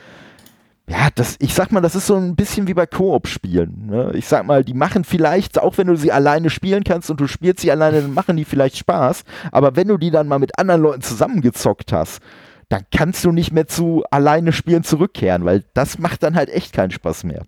ja, 0.89 1.09
das, 1.15 1.37
ich 1.41 1.53
sag 1.53 1.73
mal, 1.73 1.81
das 1.81 1.95
ist 1.95 2.07
so 2.07 2.15
ein 2.15 2.37
bisschen 2.37 2.69
wie 2.69 2.75
bei 2.75 2.87
Koop-Spielen. 2.87 3.89
Ne? 3.89 4.13
Ich 4.15 4.29
sag 4.29 4.47
mal, 4.47 4.65
die 4.65 4.73
machen 4.73 5.05
vielleicht, 5.05 5.61
auch 5.61 5.77
wenn 5.77 5.89
du 5.89 5.97
sie 5.97 6.13
alleine 6.13 6.49
spielen 6.49 6.85
kannst 6.85 7.11
und 7.11 7.21
du 7.21 7.27
spielst 7.27 7.61
sie 7.61 7.73
alleine, 7.73 8.01
dann 8.01 8.15
machen 8.15 8.37
die 8.37 8.45
vielleicht 8.45 8.79
Spaß. 8.79 9.25
Aber 9.51 9.75
wenn 9.75 9.89
du 9.89 9.99
die 9.99 10.13
dann 10.13 10.29
mal 10.29 10.39
mit 10.39 10.59
anderen 10.59 10.81
Leuten 10.81 11.03
zusammengezockt 11.03 11.93
hast, 11.93 12.21
dann 12.69 12.85
kannst 12.91 13.25
du 13.25 13.33
nicht 13.33 13.53
mehr 13.53 13.67
zu 13.69 14.05
alleine 14.11 14.53
spielen 14.53 14.83
zurückkehren, 14.83 15.45
weil 15.45 15.65
das 15.75 15.99
macht 15.99 16.23
dann 16.23 16.35
halt 16.35 16.49
echt 16.49 16.73
keinen 16.73 16.91
Spaß 16.91 17.25
mehr. 17.25 17.47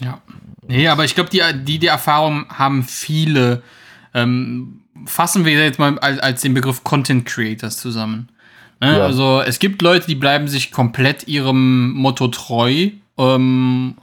Ja. 0.00 0.20
Nee, 0.66 0.88
aber 0.88 1.04
ich 1.04 1.14
glaube, 1.14 1.30
die, 1.30 1.40
die, 1.64 1.78
die 1.78 1.86
Erfahrung 1.86 2.46
haben 2.50 2.82
viele. 2.84 3.62
Ähm, 4.14 4.82
fassen 5.06 5.44
wir 5.44 5.52
jetzt 5.52 5.78
mal 5.78 5.98
als, 5.98 6.18
als 6.18 6.40
den 6.42 6.54
Begriff 6.54 6.84
Content 6.84 7.24
Creators 7.26 7.78
zusammen. 7.78 8.28
Ne? 8.80 8.98
Ja. 8.98 9.04
Also 9.04 9.40
es 9.40 9.58
gibt 9.58 9.82
Leute, 9.82 10.06
die 10.06 10.14
bleiben 10.14 10.48
sich 10.48 10.70
komplett 10.70 11.26
ihrem 11.26 11.92
Motto 11.92 12.28
treu 12.28 12.90
ähm, 13.16 13.96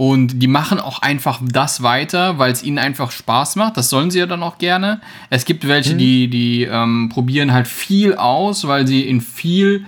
Und 0.00 0.38
die 0.38 0.46
machen 0.46 0.80
auch 0.80 1.02
einfach 1.02 1.42
das 1.44 1.82
weiter, 1.82 2.38
weil 2.38 2.50
es 2.50 2.62
ihnen 2.62 2.78
einfach 2.78 3.10
Spaß 3.10 3.56
macht. 3.56 3.76
Das 3.76 3.90
sollen 3.90 4.10
sie 4.10 4.18
ja 4.18 4.24
dann 4.24 4.42
auch 4.42 4.56
gerne. 4.56 5.02
Es 5.28 5.44
gibt 5.44 5.68
welche, 5.68 5.92
mhm. 5.92 5.98
die, 5.98 6.28
die 6.28 6.62
ähm, 6.62 7.10
probieren 7.12 7.52
halt 7.52 7.68
viel 7.68 8.14
aus, 8.14 8.66
weil 8.66 8.86
sie 8.86 9.02
in 9.02 9.20
viel, 9.20 9.84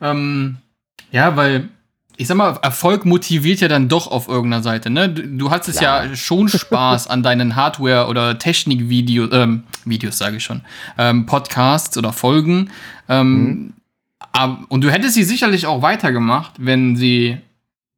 ähm, 0.00 0.58
ja, 1.10 1.34
weil 1.34 1.68
ich 2.16 2.28
sag 2.28 2.36
mal, 2.36 2.56
Erfolg 2.62 3.06
motiviert 3.06 3.58
ja 3.58 3.66
dann 3.66 3.88
doch 3.88 4.06
auf 4.06 4.28
irgendeiner 4.28 4.62
Seite, 4.62 4.88
ne? 4.88 5.08
Du, 5.08 5.26
du 5.26 5.50
hattest 5.50 5.80
ja. 5.80 6.04
ja 6.04 6.14
schon 6.14 6.48
Spaß 6.48 7.08
an 7.08 7.24
deinen 7.24 7.56
Hardware- 7.56 8.06
oder 8.06 8.38
Technik-Videos, 8.38 9.30
ähm, 9.32 9.64
Videos 9.84 10.16
sage 10.16 10.36
ich 10.36 10.44
schon, 10.44 10.60
ähm, 10.96 11.26
Podcasts 11.26 11.98
oder 11.98 12.12
Folgen. 12.12 12.70
Ähm, 13.08 13.42
mhm. 13.42 13.72
ab, 14.30 14.60
und 14.68 14.82
du 14.82 14.92
hättest 14.92 15.14
sie 15.14 15.24
sicherlich 15.24 15.66
auch 15.66 15.82
weitergemacht, 15.82 16.52
wenn 16.58 16.94
sie 16.94 17.38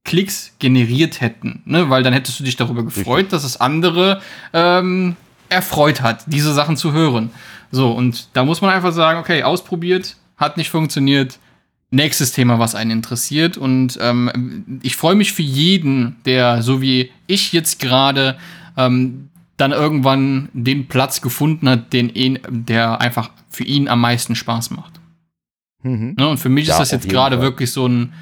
Klicks 0.09 0.54
generiert 0.59 1.20
hätten, 1.20 1.61
ne? 1.66 1.90
weil 1.90 2.02
dann 2.02 2.14
hättest 2.14 2.40
du 2.40 2.44
dich 2.44 2.56
darüber 2.56 2.82
gefreut, 2.82 3.16
Richtig. 3.16 3.28
dass 3.28 3.44
es 3.44 3.61
andere 3.61 4.22
ähm, 4.54 5.16
erfreut 5.50 6.00
hat, 6.00 6.24
diese 6.28 6.54
Sachen 6.54 6.78
zu 6.78 6.94
hören. 6.94 7.28
So, 7.70 7.92
und 7.92 8.28
da 8.32 8.42
muss 8.42 8.62
man 8.62 8.70
einfach 8.70 8.94
sagen, 8.94 9.20
okay, 9.20 9.42
ausprobiert, 9.42 10.16
hat 10.38 10.56
nicht 10.56 10.70
funktioniert. 10.70 11.38
Nächstes 11.90 12.32
Thema, 12.32 12.59
was 12.59 12.74
einen 12.74 12.90
interessiert. 12.90 13.59
Und 13.59 13.98
ähm, 14.00 14.80
ich 14.82 14.96
freue 14.96 15.14
mich 15.14 15.34
für 15.34 15.42
jeden, 15.42 16.16
der, 16.24 16.62
so 16.62 16.80
wie 16.80 17.11
ich 17.26 17.52
jetzt 17.52 17.78
gerade, 17.78 18.38
ähm, 18.78 19.28
dann 19.59 19.72
irgendwann 19.72 20.48
den 20.54 20.88
Platz 20.88 21.20
gefunden 21.20 21.68
hat, 21.68 21.92
den 21.92 22.09
ihn, 22.09 22.38
der 22.48 23.02
einfach 23.02 23.30
für 23.50 23.64
ihn 23.64 23.88
am 23.88 24.00
meisten 24.00 24.34
Spaß 24.34 24.70
macht. 24.70 25.00
Mhm. 25.82 26.14
Ne? 26.18 26.28
Und 26.28 26.38
für 26.38 26.48
mich 26.48 26.68
ja, 26.68 26.74
ist 26.74 26.80
das 26.80 26.92
jetzt 26.92 27.11
gerade 27.11 27.42
wirklich 27.42 27.72
so 27.72 27.86
ein 27.86 28.14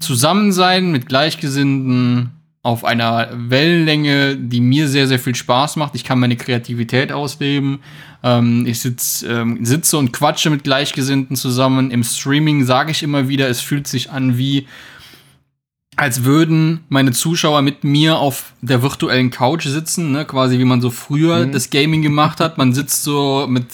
Zusammensein 0.00 0.90
mit 0.90 1.06
Gleichgesinnten 1.06 2.30
auf 2.62 2.84
einer 2.84 3.28
Wellenlänge, 3.32 4.36
die 4.36 4.60
mir 4.60 4.88
sehr, 4.88 5.06
sehr 5.06 5.18
viel 5.18 5.34
Spaß 5.34 5.76
macht. 5.76 5.94
Ich 5.94 6.04
kann 6.04 6.18
meine 6.18 6.36
Kreativität 6.36 7.10
ausleben. 7.10 7.78
Ähm, 8.22 8.66
ich 8.66 8.80
sitz, 8.80 9.24
ähm, 9.26 9.64
sitze 9.64 9.96
und 9.96 10.12
quatsche 10.12 10.50
mit 10.50 10.64
Gleichgesinnten 10.64 11.36
zusammen. 11.36 11.90
Im 11.90 12.04
Streaming 12.04 12.64
sage 12.64 12.90
ich 12.90 13.02
immer 13.02 13.28
wieder, 13.28 13.48
es 13.48 13.60
fühlt 13.60 13.86
sich 13.86 14.10
an 14.10 14.36
wie 14.36 14.66
als 15.96 16.24
würden 16.24 16.84
meine 16.88 17.12
Zuschauer 17.12 17.62
mit 17.62 17.84
mir 17.84 18.18
auf 18.18 18.54
der 18.62 18.80
virtuellen 18.80 19.30
Couch 19.30 19.66
sitzen, 19.66 20.12
ne? 20.12 20.24
quasi 20.24 20.58
wie 20.58 20.64
man 20.64 20.80
so 20.80 20.90
früher 20.90 21.44
mhm. 21.44 21.52
das 21.52 21.68
Gaming 21.68 22.00
gemacht 22.00 22.40
hat. 22.40 22.58
Man 22.58 22.72
sitzt 22.72 23.02
so 23.02 23.46
mit 23.48 23.66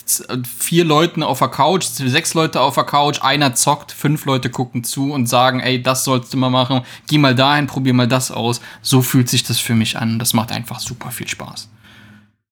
vier 0.58 0.84
Leuten 0.84 1.22
auf 1.22 1.38
der 1.38 1.48
Couch, 1.48 1.84
sechs 1.84 2.34
Leute 2.34 2.60
auf 2.60 2.74
der 2.74 2.84
Couch, 2.84 3.22
einer 3.22 3.54
zockt, 3.54 3.92
fünf 3.92 4.24
Leute 4.24 4.50
gucken 4.50 4.82
zu 4.82 5.12
und 5.12 5.26
sagen, 5.26 5.60
ey, 5.60 5.80
das 5.80 6.04
sollst 6.04 6.32
du 6.32 6.38
mal 6.38 6.50
machen, 6.50 6.80
geh 7.06 7.18
mal 7.18 7.34
dahin, 7.34 7.66
probier 7.66 7.94
mal 7.94 8.08
das 8.08 8.30
aus. 8.30 8.60
So 8.82 9.02
fühlt 9.02 9.28
sich 9.28 9.44
das 9.44 9.58
für 9.58 9.74
mich 9.74 9.96
an. 9.98 10.18
Das 10.18 10.32
macht 10.32 10.52
einfach 10.52 10.80
super 10.80 11.10
viel 11.10 11.28
Spaß. 11.28 11.68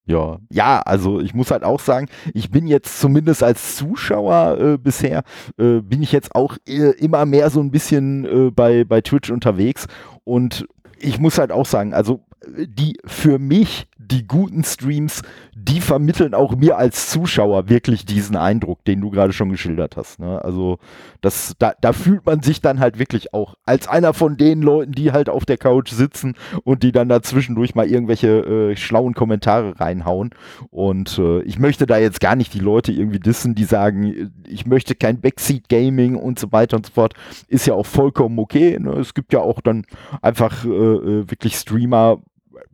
Ja, 0.06 0.38
ja, 0.50 0.80
also 0.80 1.20
ich 1.20 1.32
muss 1.32 1.50
halt 1.50 1.64
auch 1.64 1.80
sagen, 1.80 2.08
ich 2.34 2.50
bin 2.50 2.66
jetzt 2.66 3.00
zumindest 3.00 3.42
als 3.42 3.76
Zuschauer 3.76 4.58
äh, 4.60 4.78
bisher, 4.78 5.22
äh, 5.56 5.80
bin 5.80 6.02
ich 6.02 6.12
jetzt 6.12 6.34
auch 6.34 6.58
äh, 6.68 6.90
immer 6.98 7.24
mehr 7.24 7.48
so 7.48 7.60
ein 7.60 7.70
bisschen 7.70 8.24
äh, 8.26 8.50
bei, 8.50 8.84
bei 8.84 9.00
Twitch 9.00 9.30
unterwegs. 9.30 9.86
Und 10.24 10.66
ich 10.98 11.18
muss 11.18 11.38
halt 11.38 11.52
auch 11.52 11.64
sagen, 11.64 11.94
also 11.94 12.20
die 12.56 12.96
für 13.04 13.38
mich 13.38 13.86
die 14.08 14.26
guten 14.26 14.64
Streams, 14.64 15.22
die 15.54 15.80
vermitteln 15.80 16.34
auch 16.34 16.56
mir 16.56 16.76
als 16.76 17.10
Zuschauer 17.10 17.68
wirklich 17.68 18.04
diesen 18.04 18.36
Eindruck, 18.36 18.84
den 18.84 19.00
du 19.00 19.10
gerade 19.10 19.32
schon 19.32 19.50
geschildert 19.50 19.96
hast. 19.96 20.18
Ne? 20.20 20.42
Also 20.44 20.78
das, 21.20 21.54
da, 21.58 21.72
da 21.80 21.92
fühlt 21.92 22.26
man 22.26 22.42
sich 22.42 22.60
dann 22.60 22.80
halt 22.80 22.98
wirklich 22.98 23.32
auch 23.32 23.54
als 23.64 23.88
einer 23.88 24.12
von 24.12 24.36
den 24.36 24.62
Leuten, 24.62 24.92
die 24.92 25.12
halt 25.12 25.28
auf 25.28 25.44
der 25.44 25.56
Couch 25.56 25.90
sitzen 25.90 26.34
und 26.64 26.82
die 26.82 26.92
dann 26.92 27.08
dazwischendurch 27.08 27.74
mal 27.74 27.86
irgendwelche 27.86 28.28
äh, 28.72 28.76
schlauen 28.76 29.14
Kommentare 29.14 29.80
reinhauen. 29.80 30.30
Und 30.70 31.18
äh, 31.18 31.42
ich 31.42 31.58
möchte 31.58 31.86
da 31.86 31.98
jetzt 31.98 32.20
gar 32.20 32.36
nicht 32.36 32.52
die 32.54 32.60
Leute 32.60 32.92
irgendwie 32.92 33.20
dissen, 33.20 33.54
die 33.54 33.64
sagen, 33.64 34.32
ich 34.46 34.66
möchte 34.66 34.94
kein 34.94 35.20
Backseat 35.20 35.68
Gaming 35.68 36.16
und 36.16 36.38
so 36.38 36.52
weiter 36.52 36.76
und 36.76 36.86
so 36.86 36.92
fort. 36.92 37.14
Ist 37.48 37.66
ja 37.66 37.74
auch 37.74 37.86
vollkommen 37.86 38.38
okay. 38.38 38.78
Ne? 38.78 38.90
Es 38.92 39.14
gibt 39.14 39.32
ja 39.32 39.40
auch 39.40 39.60
dann 39.60 39.86
einfach 40.20 40.64
äh, 40.64 40.68
äh 40.68 41.30
wirklich 41.30 41.56
Streamer, 41.56 42.18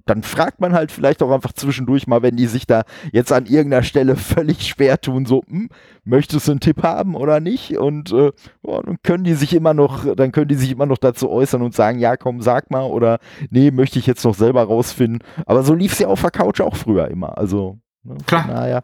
dann 0.06 0.22
fragt 0.22 0.60
man 0.60 0.72
halt 0.72 0.92
vielleicht 0.92 1.22
auch 1.22 1.30
einfach 1.30 1.52
zwischendurch 1.52 2.06
mal, 2.06 2.22
wenn 2.22 2.36
die 2.36 2.46
sich 2.46 2.66
da 2.66 2.82
jetzt 3.12 3.32
an 3.32 3.46
irgendeiner 3.46 3.82
Stelle 3.82 4.16
völlig 4.16 4.66
schwer 4.66 5.00
tun, 5.00 5.26
so, 5.26 5.42
hm, 5.48 5.68
möchtest 6.04 6.46
du 6.48 6.52
einen 6.52 6.60
Tipp 6.60 6.82
haben 6.82 7.14
oder 7.14 7.40
nicht? 7.40 7.78
Und 7.78 8.12
äh, 8.12 8.32
boah, 8.62 8.82
dann 8.82 8.98
können 9.02 9.24
die 9.24 9.34
sich 9.34 9.54
immer 9.54 9.74
noch, 9.74 10.14
dann 10.14 10.32
können 10.32 10.48
die 10.48 10.54
sich 10.54 10.70
immer 10.70 10.86
noch 10.86 10.98
dazu 10.98 11.30
äußern 11.30 11.62
und 11.62 11.74
sagen, 11.74 11.98
ja, 11.98 12.16
komm, 12.16 12.40
sag 12.42 12.70
mal, 12.70 12.84
oder 12.84 13.18
nee, 13.50 13.70
möchte 13.70 13.98
ich 13.98 14.06
jetzt 14.06 14.24
noch 14.24 14.34
selber 14.34 14.62
rausfinden. 14.64 15.20
Aber 15.46 15.62
so 15.62 15.74
lief 15.74 15.92
es 15.92 15.98
ja 15.98 16.08
auf 16.08 16.20
der 16.20 16.30
Couch 16.30 16.60
auch 16.60 16.76
früher 16.76 17.08
immer. 17.08 17.38
Also 17.38 17.78
Ne? 18.02 18.16
Klar. 18.26 18.46
Naja, 18.46 18.80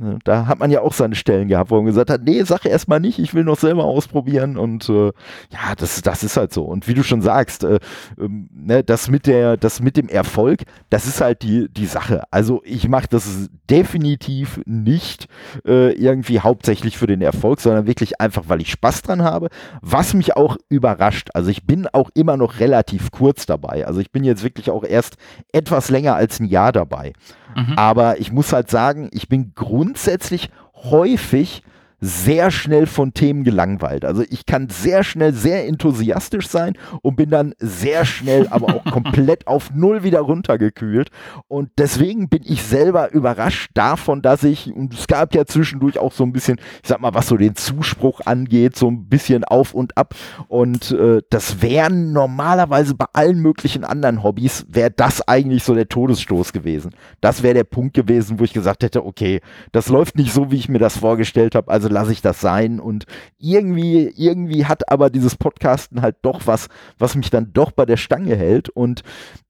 ne, 0.00 0.20
da 0.22 0.46
hat 0.46 0.60
man 0.60 0.70
ja 0.70 0.80
auch 0.80 0.92
seine 0.92 1.16
Stellen 1.16 1.48
gehabt, 1.48 1.72
wo 1.72 1.76
man 1.76 1.86
gesagt 1.86 2.08
hat, 2.08 2.22
nee, 2.22 2.40
sag 2.44 2.64
erstmal 2.64 3.00
nicht, 3.00 3.18
ich 3.18 3.34
will 3.34 3.42
noch 3.42 3.58
selber 3.58 3.84
ausprobieren 3.84 4.56
und 4.56 4.88
äh, 4.88 5.06
ja, 5.50 5.74
das, 5.76 6.02
das 6.02 6.22
ist 6.22 6.36
halt 6.36 6.52
so. 6.52 6.64
Und 6.64 6.86
wie 6.86 6.94
du 6.94 7.02
schon 7.02 7.20
sagst, 7.20 7.64
äh, 7.64 7.76
äh, 7.76 7.80
ne, 8.18 8.84
das 8.84 9.10
mit 9.10 9.26
der, 9.26 9.56
das 9.56 9.80
mit 9.80 9.96
dem 9.96 10.08
Erfolg, 10.08 10.62
das 10.88 11.06
ist 11.08 11.20
halt 11.20 11.42
die, 11.42 11.68
die 11.68 11.86
Sache. 11.86 12.22
Also 12.30 12.62
ich 12.64 12.88
mache 12.88 13.08
das 13.10 13.48
definitiv 13.68 14.60
nicht 14.66 15.26
äh, 15.66 15.92
irgendwie 15.92 16.38
hauptsächlich 16.38 16.96
für 16.96 17.08
den 17.08 17.22
Erfolg, 17.22 17.60
sondern 17.60 17.88
wirklich 17.88 18.20
einfach, 18.20 18.44
weil 18.46 18.60
ich 18.60 18.70
Spaß 18.70 19.02
dran 19.02 19.22
habe. 19.22 19.48
Was 19.82 20.14
mich 20.14 20.36
auch 20.36 20.56
überrascht, 20.68 21.30
also 21.34 21.50
ich 21.50 21.66
bin 21.66 21.88
auch 21.88 22.10
immer 22.14 22.36
noch 22.36 22.60
relativ 22.60 23.10
kurz 23.10 23.46
dabei. 23.46 23.84
Also 23.84 23.98
ich 23.98 24.12
bin 24.12 24.22
jetzt 24.22 24.44
wirklich 24.44 24.70
auch 24.70 24.84
erst 24.84 25.16
etwas 25.52 25.90
länger 25.90 26.14
als 26.14 26.38
ein 26.38 26.44
Jahr 26.44 26.70
dabei. 26.70 27.14
Mhm. 27.54 27.74
Aber 27.76 28.20
ich 28.20 28.32
muss 28.32 28.52
halt 28.52 28.70
sagen, 28.70 29.08
ich 29.12 29.28
bin 29.28 29.52
grundsätzlich 29.54 30.50
häufig 30.74 31.62
sehr 32.00 32.50
schnell 32.50 32.86
von 32.86 33.12
Themen 33.12 33.44
gelangweilt. 33.44 34.04
Also 34.04 34.22
ich 34.28 34.46
kann 34.46 34.68
sehr 34.70 35.04
schnell 35.04 35.34
sehr 35.34 35.66
enthusiastisch 35.66 36.48
sein 36.48 36.74
und 37.02 37.16
bin 37.16 37.30
dann 37.30 37.54
sehr 37.58 38.04
schnell 38.04 38.48
aber 38.48 38.74
auch 38.74 38.84
komplett 38.90 39.46
auf 39.46 39.70
Null 39.74 40.02
wieder 40.02 40.20
runtergekühlt. 40.20 41.10
Und 41.48 41.70
deswegen 41.78 42.28
bin 42.28 42.42
ich 42.44 42.62
selber 42.62 43.12
überrascht 43.12 43.70
davon, 43.74 44.22
dass 44.22 44.44
ich, 44.44 44.72
und 44.72 44.94
es 44.94 45.06
gab 45.06 45.34
ja 45.34 45.44
zwischendurch 45.44 45.98
auch 45.98 46.12
so 46.12 46.24
ein 46.24 46.32
bisschen, 46.32 46.58
ich 46.82 46.88
sag 46.88 47.00
mal, 47.00 47.14
was 47.14 47.28
so 47.28 47.36
den 47.36 47.54
Zuspruch 47.54 48.20
angeht, 48.24 48.76
so 48.76 48.88
ein 48.88 49.08
bisschen 49.08 49.44
auf 49.44 49.74
und 49.74 49.96
ab. 49.98 50.14
Und 50.48 50.92
äh, 50.92 51.20
das 51.28 51.60
wären 51.60 52.12
normalerweise 52.12 52.94
bei 52.94 53.06
allen 53.12 53.40
möglichen 53.40 53.84
anderen 53.84 54.22
Hobbys, 54.22 54.64
wäre 54.68 54.90
das 54.90 55.26
eigentlich 55.28 55.64
so 55.64 55.74
der 55.74 55.88
Todesstoß 55.88 56.52
gewesen. 56.52 56.92
Das 57.20 57.42
wäre 57.42 57.54
der 57.54 57.64
Punkt 57.64 57.94
gewesen, 57.94 58.38
wo 58.38 58.44
ich 58.44 58.52
gesagt 58.52 58.82
hätte, 58.82 59.04
okay, 59.04 59.40
das 59.72 59.88
läuft 59.88 60.16
nicht 60.16 60.32
so, 60.32 60.50
wie 60.50 60.56
ich 60.56 60.68
mir 60.68 60.78
das 60.78 60.96
vorgestellt 60.96 61.54
habe. 61.54 61.70
Also 61.70 61.89
lasse 61.90 62.12
ich 62.12 62.22
das 62.22 62.40
sein. 62.40 62.80
Und 62.80 63.06
irgendwie, 63.38 64.12
irgendwie 64.16 64.66
hat 64.66 64.90
aber 64.90 65.10
dieses 65.10 65.36
Podcasten 65.36 66.02
halt 66.02 66.16
doch 66.22 66.46
was, 66.46 66.68
was 66.98 67.14
mich 67.14 67.30
dann 67.30 67.52
doch 67.52 67.72
bei 67.72 67.86
der 67.86 67.96
Stange 67.96 68.36
hält. 68.36 68.68
Und 68.68 69.02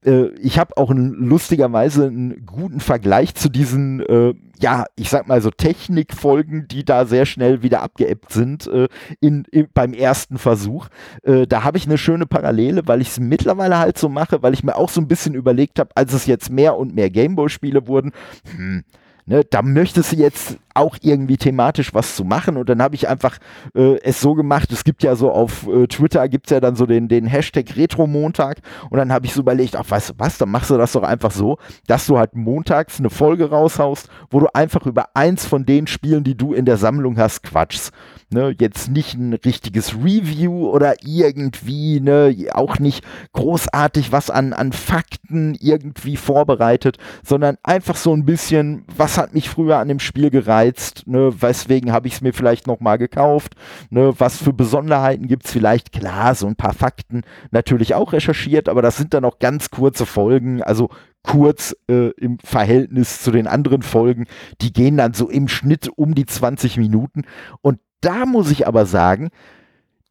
äh, 0.05 0.27
ich 0.39 0.59
habe 0.59 0.77
auch 0.77 0.89
ein, 0.89 1.13
lustigerweise 1.13 2.07
einen 2.07 2.45
guten 2.45 2.79
Vergleich 2.79 3.35
zu 3.35 3.49
diesen, 3.49 4.01
äh, 4.01 4.33
ja, 4.59 4.85
ich 4.95 5.09
sag 5.09 5.27
mal 5.27 5.41
so 5.41 5.51
Technikfolgen, 5.51 6.67
die 6.67 6.85
da 6.85 7.05
sehr 7.05 7.25
schnell 7.25 7.63
wieder 7.63 7.81
abgeebbt 7.81 8.31
sind 8.31 8.67
äh, 8.67 8.87
in, 9.19 9.45
in, 9.51 9.67
beim 9.73 9.93
ersten 9.93 10.37
Versuch. 10.37 10.87
Äh, 11.23 11.47
da 11.47 11.63
habe 11.63 11.77
ich 11.77 11.85
eine 11.85 11.97
schöne 11.97 12.25
Parallele, 12.25 12.87
weil 12.87 13.01
ich 13.01 13.09
es 13.09 13.19
mittlerweile 13.19 13.77
halt 13.77 13.97
so 13.97 14.09
mache, 14.09 14.41
weil 14.43 14.53
ich 14.53 14.63
mir 14.63 14.75
auch 14.75 14.89
so 14.89 15.01
ein 15.01 15.07
bisschen 15.07 15.35
überlegt 15.35 15.79
habe, 15.79 15.91
als 15.95 16.13
es 16.13 16.25
jetzt 16.25 16.49
mehr 16.49 16.77
und 16.77 16.95
mehr 16.95 17.09
Gameboy-Spiele 17.09 17.87
wurden, 17.87 18.11
hm, 18.55 18.83
Ne, 19.25 19.43
da 19.43 19.61
möchtest 19.61 20.11
du 20.11 20.15
jetzt 20.15 20.57
auch 20.73 20.97
irgendwie 21.01 21.37
thematisch 21.37 21.93
was 21.93 22.15
zu 22.15 22.23
machen 22.23 22.57
und 22.57 22.67
dann 22.69 22.81
habe 22.81 22.95
ich 22.95 23.07
einfach 23.07 23.37
äh, 23.75 23.99
es 24.01 24.19
so 24.19 24.33
gemacht, 24.33 24.71
es 24.71 24.83
gibt 24.83 25.03
ja 25.03 25.15
so 25.15 25.31
auf 25.31 25.67
äh, 25.67 25.85
Twitter 25.87 26.27
gibt 26.27 26.47
es 26.47 26.51
ja 26.51 26.59
dann 26.59 26.75
so 26.75 26.85
den, 26.85 27.07
den 27.07 27.27
Hashtag 27.27 27.75
Retro-Montag 27.75 28.61
und 28.89 28.97
dann 28.97 29.11
habe 29.11 29.25
ich 29.25 29.33
so 29.33 29.41
überlegt, 29.41 29.75
ach 29.75 29.89
weißt 29.89 30.11
du 30.11 30.13
was, 30.17 30.37
dann 30.37 30.49
machst 30.49 30.69
du 30.69 30.77
das 30.77 30.93
doch 30.93 31.03
einfach 31.03 31.31
so, 31.31 31.57
dass 31.87 32.07
du 32.07 32.17
halt 32.17 32.35
montags 32.35 32.99
eine 32.99 33.09
Folge 33.09 33.49
raushaust, 33.49 34.09
wo 34.31 34.39
du 34.39 34.47
einfach 34.53 34.85
über 34.85 35.09
eins 35.13 35.45
von 35.45 35.65
den 35.65 35.87
Spielen, 35.87 36.23
die 36.23 36.35
du 36.35 36.53
in 36.53 36.65
der 36.65 36.77
Sammlung 36.77 37.17
hast, 37.17 37.43
quatschst. 37.43 37.91
Ne, 38.33 38.55
jetzt 38.61 38.89
nicht 38.89 39.15
ein 39.15 39.33
richtiges 39.33 39.93
Review 39.93 40.69
oder 40.69 40.95
irgendwie, 41.03 41.99
ne, 41.99 42.33
auch 42.53 42.79
nicht 42.79 43.03
großartig 43.33 44.13
was 44.13 44.29
an, 44.29 44.53
an 44.53 44.71
Fakten 44.71 45.53
irgendwie 45.59 46.15
vorbereitet, 46.15 46.97
sondern 47.25 47.57
einfach 47.61 47.97
so 47.97 48.13
ein 48.13 48.23
bisschen, 48.23 48.85
was 48.95 49.17
hat 49.17 49.33
mich 49.33 49.49
früher 49.49 49.79
an 49.79 49.89
dem 49.89 49.99
Spiel 49.99 50.29
gereizt, 50.29 51.03
ne, 51.07 51.41
weswegen 51.41 51.91
habe 51.91 52.07
ich 52.07 52.13
es 52.13 52.21
mir 52.21 52.31
vielleicht 52.31 52.67
nochmal 52.67 52.97
gekauft, 52.97 53.55
ne, 53.89 54.13
was 54.17 54.37
für 54.37 54.53
Besonderheiten 54.53 55.27
gibt 55.27 55.45
es 55.45 55.51
vielleicht, 55.51 55.91
klar, 55.91 56.33
so 56.33 56.47
ein 56.47 56.55
paar 56.55 56.73
Fakten 56.73 57.23
natürlich 57.51 57.95
auch 57.95 58.13
recherchiert, 58.13 58.69
aber 58.69 58.81
das 58.81 58.95
sind 58.95 59.13
dann 59.13 59.25
auch 59.25 59.39
ganz 59.39 59.71
kurze 59.71 60.05
Folgen, 60.05 60.63
also 60.63 60.89
kurz 61.23 61.75
äh, 61.89 62.11
im 62.11 62.39
Verhältnis 62.39 63.21
zu 63.21 63.31
den 63.31 63.47
anderen 63.47 63.81
Folgen. 63.81 64.25
Die 64.61 64.73
gehen 64.73 64.97
dann 64.97 65.13
so 65.13 65.29
im 65.29 65.47
Schnitt 65.47 65.89
um 65.95 66.15
die 66.15 66.25
20 66.25 66.77
Minuten. 66.77 67.23
Und 67.61 67.79
da 68.01 68.25
muss 68.25 68.51
ich 68.51 68.67
aber 68.67 68.85
sagen, 68.85 69.29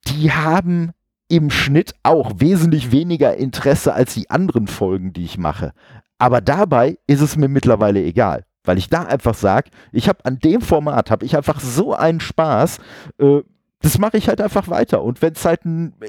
die 0.06 0.32
haben 0.32 0.92
im 1.28 1.50
Schnitt 1.50 1.94
auch 2.02 2.32
wesentlich 2.36 2.90
weniger 2.90 3.36
Interesse 3.36 3.94
als 3.94 4.14
die 4.14 4.30
anderen 4.30 4.66
Folgen, 4.66 5.12
die 5.12 5.24
ich 5.24 5.38
mache. 5.38 5.72
Aber 6.18 6.40
dabei 6.40 6.98
ist 7.06 7.20
es 7.20 7.36
mir 7.36 7.48
mittlerweile 7.48 8.02
egal, 8.02 8.44
weil 8.64 8.78
ich 8.78 8.88
da 8.88 9.04
einfach 9.04 9.34
sage, 9.34 9.70
ich 9.92 10.08
habe 10.08 10.24
an 10.24 10.38
dem 10.38 10.60
Format, 10.60 11.10
habe 11.10 11.24
ich 11.24 11.36
einfach 11.36 11.60
so 11.60 11.94
einen 11.94 12.20
Spaß, 12.20 12.78
äh, 13.18 13.40
das 13.82 13.98
mache 13.98 14.18
ich 14.18 14.28
halt 14.28 14.40
einfach 14.40 14.68
weiter. 14.68 15.02
Und 15.02 15.22
wenn 15.22 15.32
es 15.32 15.44
halt, 15.44 15.60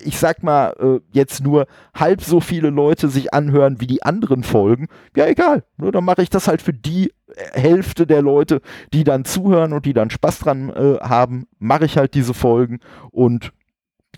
ich 0.03 0.19
sag 0.19 0.43
mal, 0.43 0.73
äh, 0.79 0.99
jetzt 1.13 1.41
nur 1.41 1.67
halb 1.95 2.21
so 2.21 2.41
viele 2.41 2.69
Leute 2.69 3.07
sich 3.07 3.33
anhören 3.33 3.79
wie 3.79 3.87
die 3.87 4.03
anderen 4.03 4.43
Folgen, 4.43 4.87
ja 5.15 5.25
egal. 5.25 5.63
Ne, 5.77 5.91
dann 5.91 6.03
mache 6.03 6.21
ich 6.21 6.29
das 6.29 6.47
halt 6.47 6.61
für 6.61 6.73
die 6.73 7.13
äh, 7.27 7.59
Hälfte 7.59 8.05
der 8.05 8.21
Leute, 8.21 8.61
die 8.93 9.05
dann 9.05 9.23
zuhören 9.23 9.71
und 9.71 9.85
die 9.85 9.93
dann 9.93 10.09
Spaß 10.09 10.39
dran 10.39 10.69
äh, 10.69 10.99
haben, 10.99 11.47
mache 11.59 11.85
ich 11.85 11.97
halt 11.97 12.13
diese 12.13 12.33
Folgen 12.33 12.79
und 13.11 13.53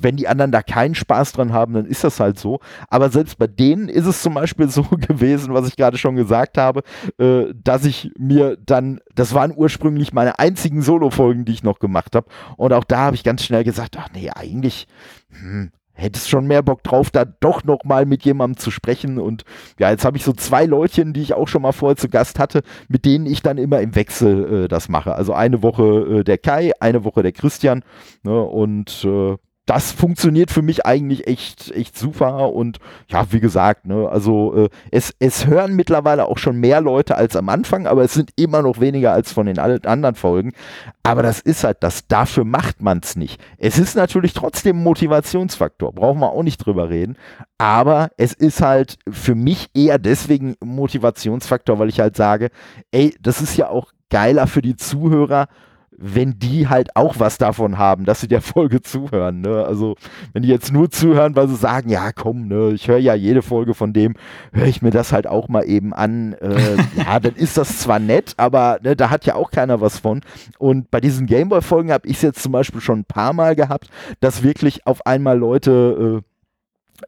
wenn 0.03 0.17
die 0.17 0.27
anderen 0.27 0.51
da 0.51 0.61
keinen 0.61 0.95
Spaß 0.95 1.33
dran 1.33 1.53
haben, 1.53 1.73
dann 1.73 1.85
ist 1.85 2.03
das 2.03 2.19
halt 2.19 2.39
so. 2.39 2.59
Aber 2.89 3.09
selbst 3.09 3.37
bei 3.37 3.47
denen 3.47 3.89
ist 3.89 4.05
es 4.05 4.21
zum 4.21 4.33
Beispiel 4.33 4.69
so 4.69 4.83
gewesen, 4.83 5.53
was 5.53 5.67
ich 5.67 5.75
gerade 5.75 5.97
schon 5.97 6.15
gesagt 6.15 6.57
habe, 6.57 6.83
äh, 7.17 7.53
dass 7.55 7.85
ich 7.85 8.11
mir 8.17 8.57
dann, 8.57 8.99
das 9.15 9.33
waren 9.33 9.53
ursprünglich 9.55 10.13
meine 10.13 10.39
einzigen 10.39 10.81
Solo-Folgen, 10.81 11.45
die 11.45 11.53
ich 11.53 11.63
noch 11.63 11.79
gemacht 11.79 12.15
habe. 12.15 12.27
Und 12.57 12.73
auch 12.73 12.83
da 12.83 12.99
habe 12.99 13.15
ich 13.15 13.23
ganz 13.23 13.43
schnell 13.43 13.63
gesagt, 13.63 13.97
ach 13.97 14.09
nee, 14.13 14.29
eigentlich, 14.29 14.87
hm, 15.29 15.71
hättest 15.93 16.29
schon 16.29 16.47
mehr 16.47 16.63
Bock 16.63 16.83
drauf, 16.83 17.11
da 17.11 17.23
doch 17.25 17.63
noch 17.63 17.83
mal 17.83 18.05
mit 18.05 18.23
jemandem 18.23 18.57
zu 18.57 18.71
sprechen. 18.71 19.19
Und 19.19 19.43
ja, 19.79 19.91
jetzt 19.91 20.05
habe 20.05 20.17
ich 20.17 20.23
so 20.23 20.33
zwei 20.33 20.65
Leutchen, 20.65 21.13
die 21.13 21.21
ich 21.21 21.33
auch 21.33 21.47
schon 21.47 21.61
mal 21.61 21.71
vorher 21.71 21.95
zu 21.95 22.09
Gast 22.09 22.39
hatte, 22.39 22.63
mit 22.87 23.05
denen 23.05 23.25
ich 23.25 23.41
dann 23.41 23.57
immer 23.57 23.79
im 23.79 23.95
Wechsel 23.95 24.65
äh, 24.65 24.67
das 24.67 24.89
mache. 24.89 25.15
Also 25.15 25.33
eine 25.33 25.61
Woche 25.61 26.19
äh, 26.19 26.23
der 26.23 26.37
Kai, 26.37 26.71
eine 26.79 27.03
Woche 27.03 27.21
der 27.23 27.31
Christian. 27.31 27.83
Ne, 28.23 28.41
und 28.41 29.05
äh, 29.05 29.37
das 29.65 29.93
funktioniert 29.93 30.51
für 30.51 30.61
mich 30.61 30.85
eigentlich 30.85 31.25
echt, 31.25 31.71
echt 31.71 31.97
super 31.97 32.51
und 32.51 32.79
ja, 33.07 33.31
wie 33.31 33.39
gesagt, 33.39 33.85
ne, 33.85 34.09
also 34.09 34.65
äh, 34.65 34.69
es, 34.91 35.13
es 35.19 35.47
hören 35.47 35.73
mittlerweile 35.75 36.25
auch 36.27 36.37
schon 36.37 36.57
mehr 36.57 36.81
Leute 36.81 37.15
als 37.15 37.35
am 37.37 37.47
Anfang, 37.47 37.87
aber 37.87 38.03
es 38.03 38.13
sind 38.13 38.31
immer 38.35 38.61
noch 38.61 38.81
weniger 38.81 39.13
als 39.13 39.31
von 39.31 39.45
den 39.45 39.59
anderen 39.59 40.15
Folgen. 40.15 40.51
Aber 41.01 41.23
das 41.23 41.39
ist 41.39 41.63
halt 41.63 41.77
das, 41.81 42.07
dafür 42.07 42.43
macht 42.43 42.81
man 42.81 42.99
es 43.01 43.15
nicht. 43.15 43.41
Es 43.57 43.79
ist 43.79 43.95
natürlich 43.95 44.33
trotzdem 44.33 44.79
ein 44.79 44.83
Motivationsfaktor, 44.83 45.93
brauchen 45.93 46.19
wir 46.19 46.31
auch 46.31 46.43
nicht 46.43 46.57
drüber 46.57 46.89
reden, 46.89 47.17
aber 47.57 48.09
es 48.17 48.33
ist 48.33 48.61
halt 48.61 48.97
für 49.09 49.35
mich 49.35 49.69
eher 49.73 49.97
deswegen 49.97 50.55
Motivationsfaktor, 50.63 51.79
weil 51.79 51.89
ich 51.89 52.01
halt 52.01 52.17
sage, 52.17 52.49
ey, 52.91 53.15
das 53.21 53.41
ist 53.41 53.55
ja 53.55 53.69
auch 53.69 53.93
geiler 54.09 54.47
für 54.47 54.61
die 54.61 54.75
Zuhörer, 54.75 55.47
wenn 55.97 56.39
die 56.39 56.67
halt 56.67 56.95
auch 56.95 57.15
was 57.19 57.37
davon 57.37 57.77
haben, 57.77 58.05
dass 58.05 58.21
sie 58.21 58.27
der 58.27 58.41
Folge 58.41 58.81
zuhören. 58.81 59.41
Ne? 59.41 59.63
Also 59.65 59.95
wenn 60.33 60.43
die 60.43 60.49
jetzt 60.49 60.71
nur 60.71 60.89
zuhören, 60.89 61.35
weil 61.35 61.47
sie 61.47 61.55
sagen, 61.55 61.89
ja 61.89 62.11
komm, 62.11 62.47
ne, 62.47 62.71
ich 62.73 62.87
höre 62.87 62.97
ja 62.97 63.13
jede 63.13 63.41
Folge 63.41 63.73
von 63.73 63.93
dem, 63.93 64.15
höre 64.51 64.67
ich 64.67 64.81
mir 64.81 64.91
das 64.91 65.11
halt 65.11 65.27
auch 65.27 65.47
mal 65.47 65.63
eben 65.63 65.93
an. 65.93 66.33
Äh, 66.33 66.77
ja, 66.97 67.19
dann 67.19 67.35
ist 67.35 67.57
das 67.57 67.79
zwar 67.79 67.99
nett, 67.99 68.33
aber 68.37 68.79
ne, 68.83 68.95
da 68.95 69.09
hat 69.09 69.25
ja 69.25 69.35
auch 69.35 69.51
keiner 69.51 69.81
was 69.81 69.99
von. 69.99 70.21
Und 70.57 70.91
bei 70.91 70.99
diesen 70.99 71.25
Gameboy-Folgen 71.25 71.91
habe 71.91 72.07
ich 72.07 72.17
es 72.17 72.21
jetzt 72.21 72.43
zum 72.43 72.51
Beispiel 72.51 72.81
schon 72.81 72.99
ein 72.99 73.05
paar 73.05 73.33
Mal 73.33 73.55
gehabt, 73.55 73.89
dass 74.19 74.43
wirklich 74.43 74.85
auf 74.85 75.05
einmal 75.05 75.37
Leute 75.37 76.21
äh, 76.21 76.33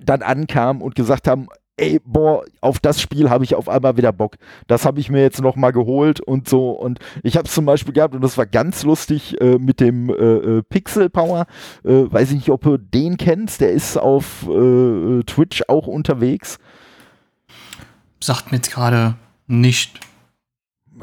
dann 0.04 0.22
ankamen 0.22 0.82
und 0.82 0.96
gesagt 0.96 1.28
haben, 1.28 1.48
ey, 1.78 2.00
boah, 2.06 2.44
auf 2.62 2.80
das 2.80 3.02
Spiel 3.02 3.30
habe 3.30 3.44
ich 3.44 3.56
auf 3.56 3.68
einmal 3.68 3.98
wieder 3.98 4.14
Bock. 4.14 4.36
Das 4.68 4.86
habe 4.86 5.00
ich 5.00 5.10
mir 5.10 5.22
jetzt 5.22 5.42
nochmal 5.42 5.74
geholt 5.74 6.22
und 6.22 6.48
so. 6.48 6.72
Und 6.72 7.00
ich 7.24 7.36
habe 7.38 7.48
es 7.48 7.54
zum 7.54 7.66
Beispiel 7.66 7.94
gehabt 7.94 8.16
und 8.16 8.22
das 8.22 8.38
war 8.38 8.46
ganz 8.46 8.84
lustig 8.84 9.40
äh, 9.42 9.58
mit 9.58 9.80
dem 9.80 10.10
äh, 10.10 10.14
äh, 10.14 10.64
Pixel 10.64 11.10
Power. 11.10 11.46
Äh, 11.84 12.12
weiß 12.12 12.30
ich 12.30 12.36
nicht, 12.36 12.50
ob 12.50 12.62
du 12.62 12.78
den 12.78 13.18
kennst. 13.18 13.62
Der 13.62 13.72
ist 13.72 13.98
auf 13.98 14.44
äh, 14.44 15.24
Twitch 15.24 15.64
auch 15.68 15.88
unterwegs. 15.88 16.60
Sagt 18.22 18.52
mir 18.52 18.58
jetzt 18.58 18.72
gerade 18.72 19.16
nicht 19.48 20.00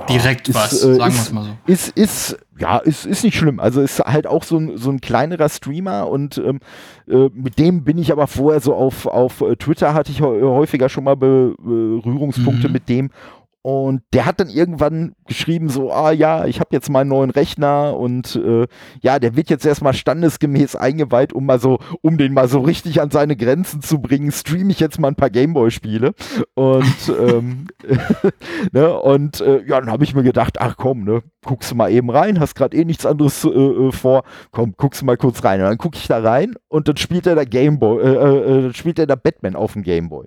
direkt 0.08 0.48
ist, 0.48 0.54
was, 0.54 0.72
äh, 0.72 0.94
sagen 0.94 1.14
wir 1.14 1.20
es 1.20 1.32
mal 1.32 1.44
so. 1.44 1.50
Ist, 1.66 1.88
ist, 1.96 2.38
ja, 2.58 2.78
ist, 2.78 3.04
ist 3.06 3.24
nicht 3.24 3.36
schlimm. 3.36 3.60
Also 3.60 3.82
ist 3.82 4.00
halt 4.00 4.26
auch 4.26 4.42
so 4.42 4.56
ein, 4.56 4.78
so 4.78 4.90
ein 4.90 5.00
kleinerer 5.00 5.48
Streamer 5.48 6.08
und 6.08 6.38
ähm, 6.38 6.60
äh, 7.08 7.28
mit 7.34 7.58
dem 7.58 7.84
bin 7.84 7.98
ich 7.98 8.12
aber 8.12 8.26
vorher 8.26 8.60
so 8.60 8.74
auf, 8.74 9.06
auf 9.06 9.40
äh, 9.42 9.56
Twitter 9.56 9.94
hatte 9.94 10.10
ich 10.12 10.20
häufiger 10.22 10.88
schon 10.88 11.04
mal 11.04 11.16
Berührungspunkte 11.16 12.68
mhm. 12.68 12.72
mit 12.72 12.88
dem 12.88 13.10
und 13.62 14.02
der 14.12 14.26
hat 14.26 14.40
dann 14.40 14.48
irgendwann 14.48 15.14
geschrieben, 15.28 15.68
so, 15.68 15.92
ah 15.92 16.10
ja, 16.10 16.46
ich 16.46 16.58
habe 16.58 16.70
jetzt 16.72 16.90
meinen 16.90 17.08
neuen 17.08 17.30
Rechner 17.30 17.96
und 17.96 18.34
äh, 18.34 18.66
ja, 19.00 19.20
der 19.20 19.36
wird 19.36 19.50
jetzt 19.50 19.64
erstmal 19.64 19.94
standesgemäß 19.94 20.74
eingeweiht, 20.74 21.32
um 21.32 21.46
mal 21.46 21.60
so, 21.60 21.78
um 22.00 22.18
den 22.18 22.34
mal 22.34 22.48
so 22.48 22.58
richtig 22.58 23.00
an 23.00 23.12
seine 23.12 23.36
Grenzen 23.36 23.80
zu 23.80 24.00
bringen, 24.00 24.32
streame 24.32 24.72
ich 24.72 24.80
jetzt 24.80 24.98
mal 24.98 25.08
ein 25.08 25.14
paar 25.14 25.30
Gameboy-Spiele. 25.30 26.12
Und 26.54 26.84
ähm, 27.20 27.68
ne, 28.72 28.98
und 28.98 29.40
äh, 29.40 29.62
ja, 29.64 29.80
dann 29.80 29.92
habe 29.92 30.02
ich 30.02 30.14
mir 30.14 30.24
gedacht, 30.24 30.60
ach 30.60 30.76
komm, 30.76 31.04
ne, 31.04 31.22
guckst 31.44 31.70
du 31.70 31.76
mal 31.76 31.92
eben 31.92 32.10
rein, 32.10 32.40
hast 32.40 32.56
gerade 32.56 32.76
eh 32.76 32.84
nichts 32.84 33.06
anderes 33.06 33.44
äh, 33.44 33.48
äh, 33.48 33.92
vor, 33.92 34.24
komm, 34.50 34.74
guckst 34.76 35.02
du 35.02 35.06
mal 35.06 35.16
kurz 35.16 35.44
rein. 35.44 35.60
Und 35.60 35.68
dann 35.68 35.78
gucke 35.78 35.98
ich 35.98 36.08
da 36.08 36.18
rein 36.18 36.54
und 36.66 36.88
dann 36.88 36.96
spielt 36.96 37.28
er 37.28 37.36
da 37.36 37.44
Gameboy, 37.44 38.02
äh, 38.02 38.08
äh, 38.08 38.66
äh 38.66 38.74
spielt 38.74 38.98
er 38.98 39.06
da 39.06 39.14
Batman 39.14 39.54
auf 39.54 39.74
dem 39.74 39.84
Gameboy. 39.84 40.26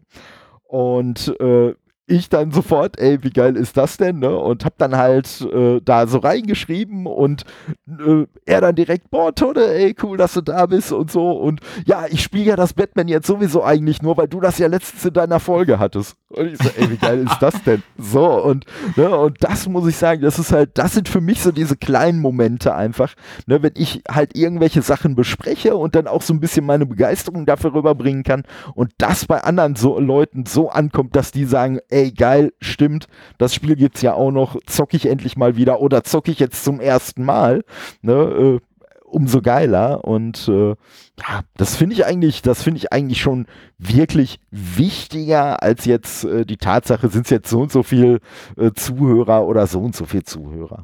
Und 0.67 1.35
äh, 1.41 1.73
ich 2.07 2.29
dann 2.29 2.51
sofort, 2.51 2.99
ey, 2.99 3.23
wie 3.23 3.31
geil 3.31 3.55
ist 3.55 3.77
das 3.77 3.97
denn, 3.97 4.19
ne? 4.19 4.37
Und 4.37 4.63
hab 4.63 4.77
dann 4.77 4.95
halt 4.95 5.41
äh, 5.41 5.81
da 5.83 6.05
so 6.05 6.19
reingeschrieben 6.19 7.07
und 7.07 7.45
äh, 7.87 8.27
er 8.45 8.61
dann 8.61 8.75
direkt, 8.75 9.09
boah, 9.09 9.33
Tode, 9.33 9.73
ey, 9.73 9.95
cool, 10.03 10.15
dass 10.15 10.33
du 10.33 10.41
da 10.41 10.67
bist 10.67 10.91
und 10.91 11.09
so. 11.11 11.31
Und 11.31 11.61
ja, 11.85 12.05
ich 12.07 12.21
spiele 12.21 12.45
ja 12.45 12.55
das 12.55 12.73
Batman 12.73 13.07
jetzt 13.07 13.25
sowieso 13.25 13.63
eigentlich 13.63 14.03
nur, 14.03 14.17
weil 14.17 14.27
du 14.27 14.39
das 14.39 14.59
ja 14.59 14.67
letztens 14.67 15.05
in 15.05 15.13
deiner 15.13 15.39
Folge 15.39 15.79
hattest. 15.79 16.15
Und 16.29 16.47
ich 16.47 16.57
so, 16.61 16.69
ey, 16.77 16.91
wie 16.91 16.97
geil 16.97 17.25
ist 17.25 17.39
das 17.39 17.61
denn? 17.63 17.81
So, 17.97 18.43
und, 18.43 18.65
ne, 18.97 19.09
und 19.09 19.37
das 19.43 19.67
muss 19.67 19.87
ich 19.87 19.95
sagen, 19.95 20.21
das 20.21 20.37
ist 20.37 20.51
halt, 20.51 20.77
das 20.77 20.93
sind 20.93 21.09
für 21.09 21.21
mich 21.21 21.41
so 21.41 21.51
diese 21.51 21.75
kleinen 21.75 22.19
Momente 22.19 22.75
einfach, 22.75 23.15
ne, 23.47 23.63
wenn 23.63 23.71
ich 23.75 24.03
halt 24.09 24.37
irgendwelche 24.37 24.81
Sachen 24.81 25.15
bespreche 25.15 25.75
und 25.75 25.95
dann 25.95 26.07
auch 26.07 26.21
so 26.21 26.33
ein 26.33 26.39
bisschen 26.39 26.65
meine 26.65 26.85
Begeisterung 26.85 27.45
dafür 27.45 27.73
rüberbringen 27.73 28.23
kann 28.23 28.43
und 28.75 28.91
das 28.97 29.25
bei 29.25 29.43
anderen 29.43 29.75
so 29.75 29.99
Leuten 29.99 30.45
so 30.45 30.69
ankommt, 30.69 31.15
dass 31.15 31.31
die 31.31 31.45
sagen, 31.45 31.79
ey, 31.95 32.11
geil, 32.11 32.51
stimmt, 32.59 33.07
das 33.37 33.55
Spiel 33.55 33.77
gibt's 33.77 34.01
ja 34.01 34.13
auch 34.13 34.31
noch, 34.31 34.57
zock 34.65 34.93
ich 34.93 35.05
endlich 35.05 35.37
mal 35.37 35.55
wieder 35.55 35.79
oder 35.79 36.03
zock 36.03 36.27
ich 36.27 36.39
jetzt 36.39 36.65
zum 36.65 36.81
ersten 36.81 37.23
Mal, 37.23 37.63
ne, 38.01 38.13
äh, 38.13 38.59
umso 39.05 39.41
geiler 39.41 40.03
und 40.03 40.49
äh, 40.49 40.71
ja, 40.71 41.41
das 41.55 41.77
finde 41.77 41.95
ich 41.95 42.05
eigentlich, 42.05 42.41
das 42.41 42.61
finde 42.61 42.79
ich 42.79 42.91
eigentlich 42.91 43.21
schon 43.21 43.45
wirklich 43.77 44.41
wichtiger 44.51 45.63
als 45.63 45.85
jetzt 45.85 46.25
äh, 46.25 46.45
die 46.45 46.57
Tatsache, 46.57 47.07
sind 47.07 47.27
es 47.27 47.29
jetzt 47.29 47.49
so 47.49 47.61
und 47.61 47.71
so 47.71 47.81
viel 47.81 48.19
äh, 48.57 48.71
Zuhörer 48.73 49.45
oder 49.45 49.65
so 49.65 49.79
und 49.79 49.95
so 49.95 50.03
viel 50.03 50.23
Zuhörer. 50.23 50.83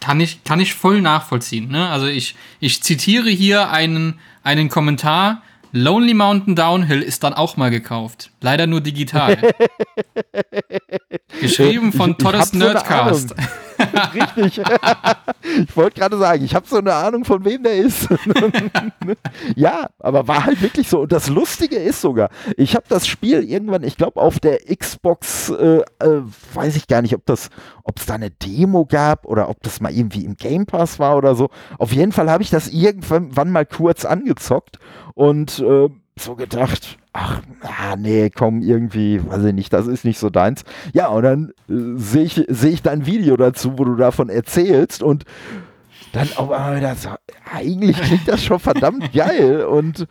Kann 0.00 0.18
ich, 0.18 0.42
kann 0.42 0.58
ich 0.58 0.74
voll 0.74 1.00
nachvollziehen. 1.00 1.68
Ne? 1.68 1.88
Also 1.88 2.06
ich, 2.08 2.34
ich 2.58 2.82
zitiere 2.82 3.30
hier 3.30 3.70
einen, 3.70 4.18
einen 4.42 4.68
Kommentar, 4.68 5.42
Lonely 5.72 6.14
Mountain 6.14 6.54
Downhill 6.54 7.02
ist 7.02 7.24
dann 7.24 7.32
auch 7.32 7.56
mal 7.56 7.70
gekauft. 7.70 8.30
Leider 8.42 8.66
nur 8.66 8.82
digital. 8.82 9.38
Geschrieben 11.40 11.92
von 11.92 12.18
Toddes 12.18 12.52
Nerdcast. 12.52 13.30
So 13.30 13.34
Richtig. 14.14 14.62
ich 15.68 15.76
wollte 15.76 16.00
gerade 16.00 16.18
sagen, 16.18 16.44
ich 16.44 16.54
habe 16.54 16.66
so 16.66 16.78
eine 16.78 16.94
Ahnung, 16.94 17.24
von 17.24 17.44
wem 17.44 17.62
der 17.62 17.76
ist. 17.76 18.08
ja, 19.56 19.88
aber 19.98 20.28
war 20.28 20.44
halt 20.44 20.62
wirklich 20.62 20.88
so. 20.88 21.00
Und 21.00 21.12
das 21.12 21.28
Lustige 21.28 21.76
ist 21.76 22.00
sogar, 22.00 22.30
ich 22.56 22.74
habe 22.74 22.86
das 22.88 23.06
Spiel 23.06 23.42
irgendwann, 23.42 23.82
ich 23.82 23.96
glaube, 23.96 24.20
auf 24.20 24.40
der 24.40 24.58
Xbox, 24.74 25.50
äh, 25.50 25.82
äh, 26.00 26.22
weiß 26.54 26.76
ich 26.76 26.86
gar 26.86 27.02
nicht, 27.02 27.14
ob 27.14 27.26
das, 27.26 27.50
ob 27.84 27.98
es 27.98 28.06
da 28.06 28.14
eine 28.14 28.30
Demo 28.30 28.86
gab 28.86 29.26
oder 29.26 29.48
ob 29.48 29.62
das 29.62 29.80
mal 29.80 29.92
irgendwie 29.92 30.24
im 30.24 30.36
Game 30.36 30.66
Pass 30.66 30.98
war 30.98 31.16
oder 31.16 31.34
so. 31.34 31.50
Auf 31.78 31.92
jeden 31.92 32.12
Fall 32.12 32.30
habe 32.30 32.42
ich 32.42 32.50
das 32.50 32.68
irgendwann 32.68 33.50
mal 33.50 33.66
kurz 33.66 34.04
angezockt 34.04 34.78
und 35.14 35.58
äh, 35.58 35.88
so 36.18 36.34
gedacht, 36.36 36.98
ach, 37.12 37.42
ah, 37.60 37.96
nee, 37.96 38.30
komm, 38.30 38.62
irgendwie, 38.62 39.20
weiß 39.24 39.44
ich 39.44 39.54
nicht, 39.54 39.72
das 39.72 39.86
ist 39.86 40.04
nicht 40.04 40.18
so 40.18 40.30
deins. 40.30 40.64
Ja, 40.92 41.08
und 41.08 41.22
dann 41.22 41.52
äh, 41.68 41.98
sehe 41.98 42.24
ich, 42.24 42.44
seh 42.48 42.68
ich 42.70 42.82
dein 42.82 43.06
Video 43.06 43.36
dazu, 43.36 43.78
wo 43.78 43.84
du 43.84 43.96
davon 43.96 44.28
erzählst 44.28 45.02
und 45.02 45.24
dann 46.12 46.28
auch 46.36 46.50
mal 46.50 46.76
wieder 46.76 46.94
so, 46.94 47.10
eigentlich 47.50 48.00
klingt 48.00 48.28
das 48.28 48.44
schon 48.44 48.58
verdammt 48.58 49.12
geil 49.14 49.64
und 49.64 50.06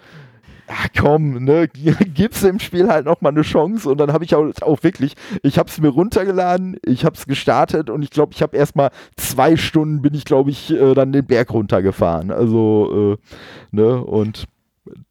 ja, 0.68 1.02
komm, 1.02 1.44
ne, 1.44 1.68
gib's 2.14 2.42
dem 2.42 2.60
Spiel 2.60 2.88
halt 2.88 3.06
nochmal 3.06 3.34
eine 3.34 3.42
Chance 3.42 3.90
und 3.90 3.98
dann 3.98 4.14
habe 4.14 4.24
ich 4.24 4.36
auch, 4.36 4.50
auch 4.62 4.84
wirklich, 4.84 5.16
ich 5.44 5.58
habe 5.58 5.70
es 5.70 5.82
mir 5.82 5.90
runtergeladen, 5.90 6.78
ich 6.86 7.04
habe 7.04 7.16
es 7.16 7.26
gestartet 7.26 7.90
und 7.90 8.04
ich 8.04 8.10
glaube, 8.10 8.34
ich 8.34 8.42
habe 8.42 8.56
erstmal 8.56 8.90
zwei 9.18 9.58
Stunden 9.58 10.02
bin 10.02 10.14
ich, 10.14 10.24
glaube 10.24 10.50
ich, 10.50 10.72
äh, 10.72 10.94
dann 10.94 11.12
den 11.12 11.26
Berg 11.26 11.52
runtergefahren. 11.52 12.32
Also, 12.32 13.18
äh, 13.20 13.76
ne, 13.76 14.02
und 14.04 14.46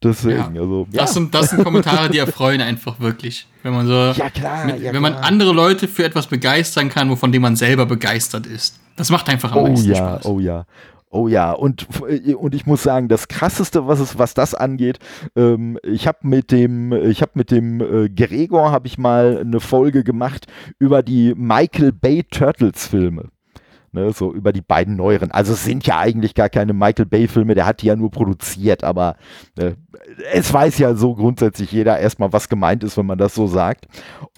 Deswegen, 0.03 0.55
ja. 0.55 0.61
also. 0.61 0.87
Das, 0.91 1.13
sind, 1.13 1.33
das 1.33 1.49
sind 1.49 1.63
Kommentare, 1.63 2.09
die 2.09 2.17
erfreuen 2.17 2.61
einfach 2.61 2.99
wirklich. 2.99 3.47
Wenn 3.63 3.73
man 3.73 3.87
so. 3.87 3.93
Ja, 3.93 4.29
klar. 4.29 4.65
Mit, 4.65 4.81
ja, 4.81 4.93
wenn 4.93 5.01
man 5.01 5.13
andere 5.13 5.53
Leute 5.53 5.87
für 5.87 6.03
etwas 6.03 6.27
begeistern 6.27 6.89
kann, 6.89 7.09
wovon 7.09 7.31
dem 7.31 7.41
man 7.41 7.55
selber 7.55 7.85
begeistert 7.85 8.45
ist. 8.45 8.79
Das 8.95 9.09
macht 9.09 9.29
einfach 9.29 9.51
am 9.51 9.59
oh, 9.59 9.67
meisten 9.67 9.89
ja, 9.89 9.95
Spaß. 9.95 10.25
Oh 10.25 10.39
ja. 10.39 10.65
Oh 11.13 11.27
ja, 11.27 11.51
und, 11.51 11.87
und 12.37 12.55
ich 12.55 12.65
muss 12.65 12.83
sagen, 12.83 13.09
das 13.09 13.27
krasseste, 13.27 13.85
was 13.85 13.99
es, 13.99 14.17
was 14.17 14.33
das 14.33 14.55
angeht, 14.55 14.97
ähm, 15.35 15.77
ich 15.83 16.07
habe 16.07 16.19
mit 16.21 16.53
dem, 16.53 16.93
ich 16.93 17.21
habe 17.21 17.31
mit 17.33 17.51
dem 17.51 17.81
äh, 17.81 18.07
Gregor 18.07 18.71
habe 18.71 18.87
ich 18.87 18.97
mal 18.97 19.39
eine 19.41 19.59
Folge 19.59 20.05
gemacht 20.05 20.47
über 20.79 21.03
die 21.03 21.33
Michael 21.35 21.91
Bay 21.91 22.23
Turtles 22.23 22.87
Filme. 22.87 23.27
Ne, 23.93 24.13
so 24.13 24.33
über 24.33 24.53
die 24.53 24.61
beiden 24.61 24.95
neueren. 24.95 25.31
Also 25.31 25.51
es 25.51 25.65
sind 25.65 25.85
ja 25.85 25.99
eigentlich 25.99 26.33
gar 26.33 26.47
keine 26.47 26.71
Michael 26.71 27.05
Bay-Filme, 27.05 27.55
der 27.55 27.65
hat 27.65 27.81
die 27.81 27.87
ja 27.87 27.97
nur 27.97 28.09
produziert, 28.09 28.85
aber 28.85 29.17
äh, 29.57 29.73
es 30.31 30.53
weiß 30.53 30.77
ja 30.77 30.95
so 30.95 31.13
grundsätzlich 31.13 31.73
jeder 31.73 31.99
erstmal, 31.99 32.31
was 32.31 32.47
gemeint 32.47 32.85
ist, 32.85 32.95
wenn 32.95 33.05
man 33.05 33.17
das 33.17 33.35
so 33.35 33.47
sagt. 33.47 33.87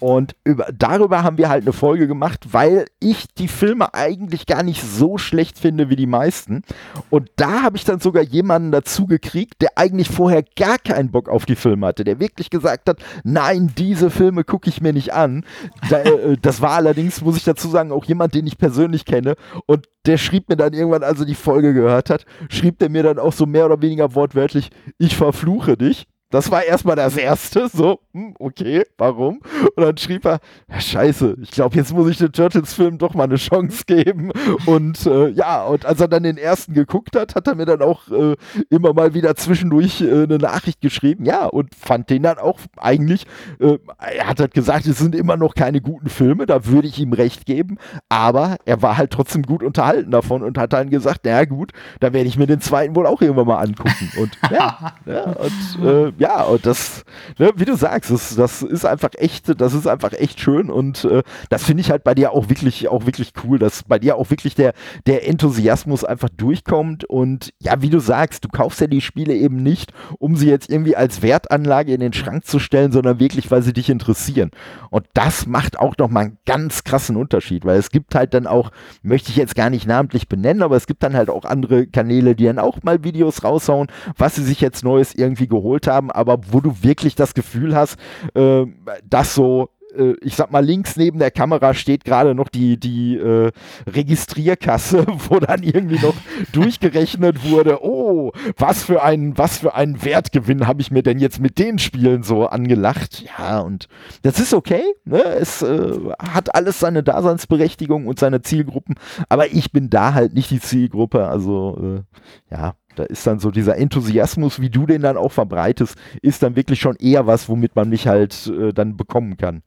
Und 0.00 0.34
über, 0.42 0.66
darüber 0.76 1.22
haben 1.22 1.38
wir 1.38 1.48
halt 1.48 1.62
eine 1.62 1.72
Folge 1.72 2.08
gemacht, 2.08 2.48
weil 2.50 2.86
ich 2.98 3.26
die 3.38 3.46
Filme 3.46 3.94
eigentlich 3.94 4.46
gar 4.46 4.64
nicht 4.64 4.82
so 4.82 5.18
schlecht 5.18 5.56
finde 5.56 5.88
wie 5.88 5.94
die 5.94 6.06
meisten. 6.06 6.62
Und 7.08 7.30
da 7.36 7.62
habe 7.62 7.76
ich 7.76 7.84
dann 7.84 8.00
sogar 8.00 8.24
jemanden 8.24 8.72
dazu 8.72 9.06
gekriegt, 9.06 9.62
der 9.62 9.70
eigentlich 9.76 10.08
vorher 10.08 10.42
gar 10.56 10.78
keinen 10.78 11.12
Bock 11.12 11.28
auf 11.28 11.46
die 11.46 11.54
Filme 11.54 11.86
hatte, 11.86 12.02
der 12.02 12.18
wirklich 12.18 12.50
gesagt 12.50 12.88
hat, 12.88 12.98
nein, 13.22 13.72
diese 13.78 14.10
Filme 14.10 14.42
gucke 14.42 14.68
ich 14.68 14.80
mir 14.80 14.92
nicht 14.92 15.12
an. 15.12 15.44
Da, 15.90 16.00
äh, 16.00 16.36
das 16.42 16.60
war 16.60 16.72
allerdings, 16.72 17.20
muss 17.20 17.36
ich 17.36 17.44
dazu 17.44 17.68
sagen, 17.68 17.92
auch 17.92 18.04
jemand, 18.04 18.34
den 18.34 18.48
ich 18.48 18.58
persönlich 18.58 19.04
kenne 19.04 19.36
und 19.66 19.88
der 20.06 20.18
schrieb 20.18 20.48
mir 20.48 20.56
dann 20.56 20.72
irgendwann, 20.72 21.02
als 21.02 21.20
er 21.20 21.26
die 21.26 21.34
Folge 21.34 21.74
gehört 21.74 22.10
hat, 22.10 22.26
schrieb 22.48 22.78
der 22.78 22.90
mir 22.90 23.02
dann 23.02 23.18
auch 23.18 23.32
so 23.32 23.46
mehr 23.46 23.66
oder 23.66 23.80
weniger 23.82 24.14
wortwörtlich, 24.14 24.70
ich 24.98 25.16
verfluche 25.16 25.76
dich. 25.76 26.06
Das 26.34 26.50
war 26.50 26.64
erstmal 26.64 26.96
das 26.96 27.16
Erste, 27.16 27.68
so, 27.72 28.00
hm, 28.12 28.34
okay, 28.40 28.82
warum? 28.98 29.40
Und 29.76 29.84
dann 29.84 29.96
schrieb 29.96 30.24
er, 30.24 30.40
ja, 30.68 30.80
scheiße, 30.80 31.36
ich 31.40 31.52
glaube, 31.52 31.76
jetzt 31.76 31.92
muss 31.94 32.10
ich 32.10 32.18
den 32.18 32.32
Turtles-Film 32.32 32.98
doch 32.98 33.14
mal 33.14 33.22
eine 33.22 33.36
Chance 33.36 33.84
geben. 33.86 34.32
Und 34.66 35.06
äh, 35.06 35.28
ja, 35.28 35.62
und 35.62 35.86
als 35.86 36.00
er 36.00 36.08
dann 36.08 36.24
den 36.24 36.36
ersten 36.36 36.74
geguckt 36.74 37.14
hat, 37.14 37.36
hat 37.36 37.46
er 37.46 37.54
mir 37.54 37.66
dann 37.66 37.82
auch 37.82 38.08
äh, 38.08 38.34
immer 38.68 38.92
mal 38.92 39.14
wieder 39.14 39.36
zwischendurch 39.36 40.00
äh, 40.00 40.24
eine 40.24 40.38
Nachricht 40.38 40.80
geschrieben, 40.80 41.24
ja, 41.24 41.46
und 41.46 41.72
fand 41.72 42.10
den 42.10 42.24
dann 42.24 42.38
auch 42.38 42.58
eigentlich, 42.78 43.26
äh, 43.60 43.78
er 43.98 44.26
hat 44.26 44.40
halt 44.40 44.54
gesagt, 44.54 44.86
es 44.86 44.98
sind 44.98 45.14
immer 45.14 45.36
noch 45.36 45.54
keine 45.54 45.80
guten 45.80 46.08
Filme, 46.08 46.46
da 46.46 46.66
würde 46.66 46.88
ich 46.88 46.98
ihm 46.98 47.12
recht 47.12 47.46
geben, 47.46 47.78
aber 48.08 48.56
er 48.64 48.82
war 48.82 48.96
halt 48.96 49.12
trotzdem 49.12 49.42
gut 49.42 49.62
unterhalten 49.62 50.10
davon 50.10 50.42
und 50.42 50.58
hat 50.58 50.72
dann 50.72 50.90
gesagt, 50.90 51.20
na 51.22 51.44
gut, 51.44 51.70
da 52.00 52.12
werde 52.12 52.28
ich 52.28 52.36
mir 52.36 52.48
den 52.48 52.60
zweiten 52.60 52.96
wohl 52.96 53.06
auch 53.06 53.22
irgendwann 53.22 53.46
mal 53.46 53.62
angucken. 53.62 54.10
Und 54.18 54.36
ja, 54.50 54.94
ja 55.06 55.22
und 55.22 55.84
äh, 55.84 56.23
ja, 56.24 56.42
und 56.44 56.64
das, 56.64 57.04
ne, 57.38 57.52
wie 57.56 57.66
du 57.66 57.76
sagst, 57.76 58.10
das, 58.10 58.34
das 58.34 58.62
ist 58.62 58.86
einfach 58.86 59.10
echt, 59.18 59.60
das 59.60 59.74
ist 59.74 59.86
einfach 59.86 60.14
echt 60.14 60.40
schön 60.40 60.70
und 60.70 61.04
äh, 61.04 61.22
das 61.50 61.64
finde 61.64 61.82
ich 61.82 61.90
halt 61.90 62.02
bei 62.02 62.14
dir 62.14 62.32
auch 62.32 62.48
wirklich, 62.48 62.88
auch 62.88 63.04
wirklich 63.04 63.32
cool, 63.44 63.58
dass 63.58 63.82
bei 63.82 63.98
dir 63.98 64.16
auch 64.16 64.30
wirklich 64.30 64.54
der, 64.54 64.72
der 65.06 65.28
Enthusiasmus 65.28 66.02
einfach 66.02 66.30
durchkommt 66.30 67.04
und 67.04 67.52
ja, 67.60 67.82
wie 67.82 67.90
du 67.90 67.98
sagst, 67.98 68.42
du 68.42 68.48
kaufst 68.48 68.80
ja 68.80 68.86
die 68.86 69.02
Spiele 69.02 69.34
eben 69.34 69.62
nicht, 69.62 69.92
um 70.18 70.34
sie 70.34 70.48
jetzt 70.48 70.70
irgendwie 70.70 70.96
als 70.96 71.20
Wertanlage 71.20 71.92
in 71.92 72.00
den 72.00 72.14
Schrank 72.14 72.46
zu 72.46 72.58
stellen, 72.58 72.90
sondern 72.90 73.20
wirklich, 73.20 73.50
weil 73.50 73.60
sie 73.60 73.74
dich 73.74 73.90
interessieren. 73.90 74.50
Und 74.88 75.04
das 75.12 75.46
macht 75.46 75.78
auch 75.78 75.98
nochmal 75.98 76.24
einen 76.24 76.38
ganz 76.46 76.84
krassen 76.84 77.16
Unterschied, 77.16 77.66
weil 77.66 77.78
es 77.78 77.90
gibt 77.90 78.14
halt 78.14 78.32
dann 78.32 78.46
auch, 78.46 78.70
möchte 79.02 79.28
ich 79.28 79.36
jetzt 79.36 79.56
gar 79.56 79.68
nicht 79.68 79.86
namentlich 79.86 80.26
benennen, 80.26 80.62
aber 80.62 80.76
es 80.76 80.86
gibt 80.86 81.02
dann 81.02 81.14
halt 81.14 81.28
auch 81.28 81.44
andere 81.44 81.86
Kanäle, 81.86 82.34
die 82.34 82.46
dann 82.46 82.58
auch 82.58 82.82
mal 82.82 83.04
Videos 83.04 83.44
raushauen, 83.44 83.88
was 84.16 84.36
sie 84.36 84.44
sich 84.44 84.62
jetzt 84.62 84.84
Neues 84.84 85.14
irgendwie 85.14 85.48
geholt 85.48 85.86
haben, 85.86 86.03
aber 86.10 86.38
wo 86.50 86.60
du 86.60 86.82
wirklich 86.82 87.14
das 87.14 87.34
Gefühl 87.34 87.74
hast, 87.74 87.98
äh, 88.34 88.66
dass 89.08 89.34
so 89.34 89.70
äh, 89.96 90.14
ich 90.20 90.36
sag 90.36 90.50
mal, 90.50 90.64
links 90.64 90.96
neben 90.96 91.18
der 91.18 91.30
Kamera 91.30 91.74
steht 91.74 92.04
gerade 92.04 92.34
noch 92.34 92.48
die, 92.48 92.78
die 92.78 93.16
äh, 93.16 93.50
Registrierkasse, 93.86 95.06
wo 95.28 95.38
dann 95.38 95.62
irgendwie 95.62 95.98
noch 95.98 96.14
durchgerechnet 96.52 97.48
wurde, 97.48 97.82
oh, 97.82 98.32
was 98.56 98.82
für 98.82 99.02
ein, 99.02 99.36
was 99.38 99.58
für 99.58 99.74
einen 99.74 100.04
Wertgewinn 100.04 100.66
habe 100.66 100.80
ich 100.80 100.90
mir 100.90 101.02
denn 101.02 101.18
jetzt 101.18 101.40
mit 101.40 101.58
den 101.58 101.78
Spielen 101.78 102.22
so 102.22 102.46
angelacht. 102.46 103.24
Ja, 103.38 103.60
und 103.60 103.88
das 104.22 104.40
ist 104.40 104.54
okay, 104.54 104.82
ne? 105.04 105.22
Es 105.22 105.62
äh, 105.62 105.98
hat 106.18 106.54
alles 106.54 106.80
seine 106.80 107.02
Daseinsberechtigung 107.02 108.06
und 108.06 108.18
seine 108.18 108.42
Zielgruppen, 108.42 108.96
aber 109.28 109.52
ich 109.52 109.72
bin 109.72 109.90
da 109.90 110.14
halt 110.14 110.34
nicht 110.34 110.50
die 110.50 110.60
Zielgruppe, 110.60 111.26
also 111.26 112.04
äh, 112.50 112.54
ja, 112.54 112.74
da 112.96 113.04
ist 113.04 113.26
dann 113.26 113.38
so 113.38 113.50
dieser 113.50 113.76
Enthusiasmus, 113.76 114.60
wie 114.60 114.70
du 114.70 114.86
den 114.86 115.02
dann 115.02 115.16
auch 115.16 115.32
verbreitest, 115.32 115.96
ist 116.22 116.42
dann 116.42 116.56
wirklich 116.56 116.80
schon 116.80 116.96
eher 116.96 117.26
was, 117.26 117.48
womit 117.48 117.76
man 117.76 117.88
mich 117.88 118.06
halt 118.06 118.46
äh, 118.46 118.72
dann 118.72 118.96
bekommen 118.96 119.36
kann. 119.36 119.62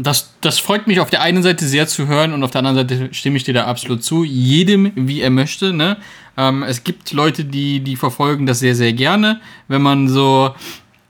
Das, 0.00 0.34
das 0.40 0.60
freut 0.60 0.86
mich 0.86 1.00
auf 1.00 1.10
der 1.10 1.22
einen 1.22 1.42
Seite 1.42 1.66
sehr 1.66 1.88
zu 1.88 2.06
hören 2.06 2.32
und 2.32 2.44
auf 2.44 2.52
der 2.52 2.60
anderen 2.60 2.76
Seite 2.88 3.12
stimme 3.12 3.36
ich 3.36 3.42
dir 3.42 3.54
da 3.54 3.64
absolut 3.64 4.04
zu. 4.04 4.22
Jedem, 4.22 4.92
wie 4.94 5.20
er 5.20 5.30
möchte. 5.30 5.72
Ne? 5.72 5.96
Ähm, 6.36 6.62
es 6.62 6.84
gibt 6.84 7.10
Leute, 7.12 7.44
die, 7.44 7.80
die 7.80 7.96
verfolgen 7.96 8.46
das 8.46 8.60
sehr, 8.60 8.76
sehr 8.76 8.92
gerne. 8.92 9.40
Wenn 9.66 9.82
man 9.82 10.08
so, 10.08 10.54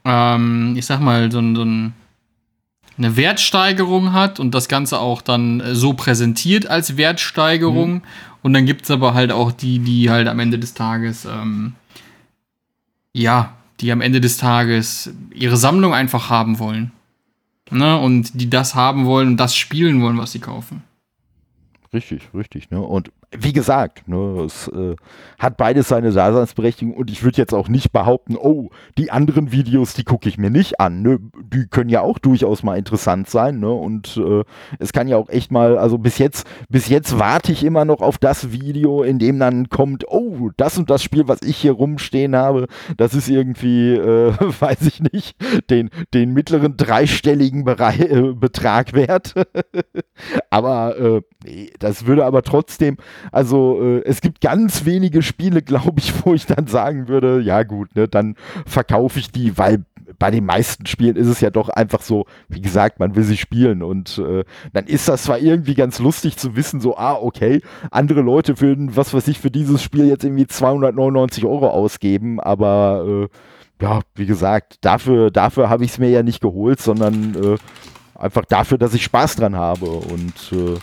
ähm, 0.07 0.75
ich 0.75 0.87
sag 0.87 1.01
mal, 1.01 1.31
so, 1.31 1.39
so 1.55 1.65
ein, 1.65 1.93
eine 2.97 3.17
Wertsteigerung 3.17 4.15
hat 4.15 4.41
und 4.41 4.55
das 4.55 4.69
Ganze 4.69 4.99
auch 5.01 5.21
dann 5.21 5.63
so 5.73 5.93
präsentiert 5.93 6.67
als 6.67 6.97
Wertsteigerung. 6.97 7.93
Mhm. 7.93 8.03
Und 8.43 8.53
dann 8.53 8.67
gibt 8.67 8.83
es 8.83 8.91
aber 8.91 9.15
halt 9.15 9.33
auch 9.33 9.53
die, 9.53 9.79
die 9.79 10.11
halt 10.11 10.29
am 10.29 10.39
Ende 10.39 10.59
des 10.59 10.75
Tages, 10.75 11.25
ähm, 11.25 11.75
ja, 13.13 13.57
die 13.81 13.93
am 13.93 14.01
Ende 14.01 14.21
des 14.21 14.37
Tages 14.37 15.13
ihre 15.35 15.57
Sammlung 15.57 15.95
einfach 15.95 16.31
haben 16.31 16.59
wollen. 16.59 16.93
Ne? 17.71 17.99
Und 17.99 18.41
die 18.41 18.49
das 18.49 18.75
haben 18.75 19.07
wollen 19.07 19.29
und 19.29 19.37
das 19.37 19.55
spielen 19.55 20.01
wollen, 20.03 20.19
was 20.19 20.33
sie 20.33 20.41
kaufen. 20.41 20.83
Richtig, 21.93 22.29
richtig. 22.35 22.71
Ne? 22.71 22.81
Und 22.81 23.11
wie 23.37 23.53
gesagt, 23.53 24.09
ne, 24.09 24.43
es 24.47 24.69
äh, 24.69 24.97
hat 25.39 25.59
beides 25.59 25.89
seine 25.89 26.13
Daseinsberechtigung 26.13 26.95
und 26.95 27.11
ich 27.11 27.23
würde 27.23 27.37
jetzt 27.37 27.53
auch 27.53 27.69
nicht 27.69 27.93
behaupten, 27.93 28.37
oh, 28.37 28.71
die 28.97 29.11
anderen 29.11 29.53
Videos, 29.53 29.93
die 29.93 30.05
gucke 30.05 30.29
ich 30.29 30.39
mir 30.39 30.51
nicht 30.51 30.81
an. 30.81 31.03
Ne? 31.03 31.19
Die 31.53 31.67
können 31.67 31.91
ja 31.91 32.01
auch 32.01 32.19
durchaus 32.19 32.63
mal 32.63 32.79
interessant 32.79 33.29
sein. 33.29 33.61
Ne? 33.61 33.71
Und 33.71 34.17
äh, 34.17 34.45
es 34.79 34.93
kann 34.93 35.09
ja 35.09 35.19
auch 35.19 35.29
echt 35.29 35.53
mal, 35.53 35.77
also 35.77 35.99
bis 35.99 36.17
jetzt, 36.17 36.47
bis 36.71 36.89
jetzt 36.89 37.19
warte 37.19 37.53
ich 37.53 37.65
immer 37.65 37.85
noch 37.85 38.01
auf 38.01 38.17
das 38.17 38.51
Video, 38.51 39.03
in 39.03 39.19
dem 39.19 39.39
dann 39.39 39.69
kommt, 39.69 40.07
oh, 40.09 40.49
das 40.57 40.79
und 40.79 40.89
das 40.89 41.03
Spiel, 41.03 41.29
was 41.29 41.43
ich 41.43 41.59
hier 41.59 41.73
rumstehen 41.73 42.35
habe, 42.35 42.67
das 42.97 43.13
ist 43.13 43.29
irgendwie, 43.29 43.93
äh, 43.95 44.33
weiß 44.61 44.83
ich 44.83 45.01
nicht, 45.01 45.37
den, 45.69 45.91
den 46.15 46.33
mittleren 46.33 46.79
dreistelligen 46.79 47.65
Bereich, 47.65 48.01
äh, 48.01 48.33
Betrag 48.33 48.95
wert. 48.95 49.35
aber 50.51 50.99
äh, 50.99 51.21
nee, 51.45 51.71
das 51.79 52.07
würde 52.07 52.25
aber 52.25 52.43
trotzdem 52.43 52.97
also 53.33 53.81
äh, 53.83 54.03
es 54.05 54.21
gibt 54.21 54.41
ganz 54.41 54.85
wenige 54.85 55.23
Spiele, 55.23 55.63
glaube 55.63 55.99
ich, 55.99 56.13
wo 56.25 56.35
ich 56.35 56.47
dann 56.47 56.67
sagen 56.67 57.09
würde, 57.09 57.41
ja 57.41 57.63
gut, 57.63 57.95
ne, 57.97 58.09
dann 58.09 58.37
verkaufe 58.67 59.19
ich 59.19 59.31
die, 59.31 59.57
weil 59.59 59.85
bei 60.19 60.31
den 60.31 60.47
meisten 60.47 60.87
Spielen 60.87 61.17
ist 61.17 61.27
es 61.27 61.41
ja 61.41 61.51
doch 61.51 61.69
einfach 61.69 62.01
so, 62.01 62.27
wie 62.49 62.61
gesagt, 62.61 62.99
man 62.99 63.15
will 63.15 63.25
sie 63.25 63.37
spielen 63.37 63.83
und 63.83 64.19
äh, 64.19 64.45
dann 64.73 64.87
ist 64.87 65.09
das 65.09 65.25
zwar 65.25 65.39
irgendwie 65.39 65.75
ganz 65.75 65.99
lustig 65.99 66.37
zu 66.37 66.57
wissen, 66.57 66.81
so, 66.81 66.97
ah, 66.97 67.15
okay, 67.15 67.61
andere 67.91 68.23
Leute 68.23 68.61
würden, 68.61 68.97
was 68.97 69.13
weiß 69.13 69.29
ich, 69.29 69.39
für 69.39 69.51
dieses 69.51 69.83
Spiel 69.83 70.07
jetzt 70.07 70.25
irgendwie 70.25 70.47
299 70.47 71.45
Euro 71.45 71.69
ausgeben, 71.69 72.41
aber 72.41 73.29
äh, 73.31 73.85
ja, 73.85 74.01
wie 74.15 74.27
gesagt, 74.27 74.77
dafür, 74.81 75.31
dafür 75.31 75.69
habe 75.69 75.85
ich 75.85 75.93
es 75.93 75.99
mir 75.99 76.11
ja 76.11 76.23
nicht 76.23 76.41
geholt, 76.41 76.81
sondern 76.81 77.35
äh, 77.35 77.57
einfach 78.19 78.45
dafür, 78.45 78.79
dass 78.79 78.95
ich 78.95 79.05
Spaß 79.05 79.37
dran 79.37 79.57
habe 79.57 79.87
und 79.87 80.53
äh, 80.53 80.79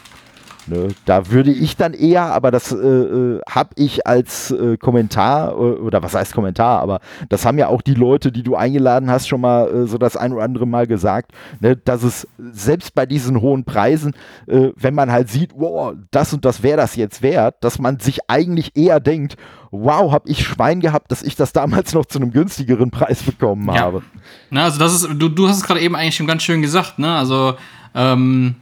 Ne, 0.68 0.88
da 1.06 1.30
würde 1.30 1.52
ich 1.52 1.78
dann 1.78 1.94
eher, 1.94 2.24
aber 2.34 2.50
das 2.50 2.72
äh, 2.72 2.76
äh, 2.78 3.40
habe 3.48 3.70
ich 3.76 4.08
als 4.08 4.50
äh, 4.50 4.78
Kommentar, 4.78 5.52
äh, 5.52 5.54
oder 5.54 6.02
was 6.02 6.16
heißt 6.16 6.34
Kommentar, 6.34 6.82
aber 6.82 7.02
das 7.30 7.46
haben 7.46 7.60
ja 7.60 7.68
auch 7.68 7.84
die 7.84 7.94
Leute, 7.94 8.32
die 8.32 8.42
du 8.42 8.56
eingeladen 8.56 9.12
hast, 9.12 9.28
schon 9.28 9.42
mal 9.42 9.68
äh, 9.68 9.86
so 9.86 10.00
das 10.00 10.18
ein 10.18 10.34
oder 10.34 10.44
andere 10.44 10.66
Mal 10.66 10.88
gesagt, 10.88 11.34
ne, 11.60 11.76
dass 11.78 12.02
es 12.02 12.28
selbst 12.40 12.96
bei 12.96 13.06
diesen 13.06 13.42
hohen 13.42 13.64
Preisen, 13.64 14.16
äh, 14.48 14.70
wenn 14.76 14.96
man 14.96 15.12
halt 15.12 15.30
sieht, 15.30 15.52
wow, 15.56 15.94
das 16.10 16.34
und 16.34 16.46
das 16.46 16.64
wäre 16.64 16.78
das 16.78 16.96
jetzt 16.96 17.22
wert, 17.22 17.64
dass 17.64 17.78
man 17.78 18.00
sich 18.00 18.28
eigentlich 18.28 18.76
eher 18.76 19.00
denkt, 19.00 19.38
wow, 19.70 20.12
habe 20.12 20.28
ich 20.30 20.48
Schwein 20.48 20.80
gehabt, 20.80 21.12
dass 21.12 21.22
ich 21.22 21.36
das 21.36 21.54
damals 21.54 21.94
noch 21.94 22.06
zu 22.06 22.18
einem 22.18 22.32
günstigeren 22.32 22.90
Preis 22.90 23.22
bekommen 23.22 23.70
ja. 23.72 23.82
habe. 23.82 24.02
Na, 24.50 24.64
also 24.64 24.80
das 24.80 24.96
ist, 24.96 25.10
du, 25.16 25.30
du 25.30 25.48
hast 25.48 25.58
es 25.58 25.64
gerade 25.64 25.82
eben 25.82 25.96
eigentlich 25.96 26.16
schon 26.16 26.28
ganz 26.28 26.42
schön 26.42 26.64
gesagt, 26.64 26.98
ne? 26.98 27.16
Also 27.16 27.54
ähm 27.94 28.56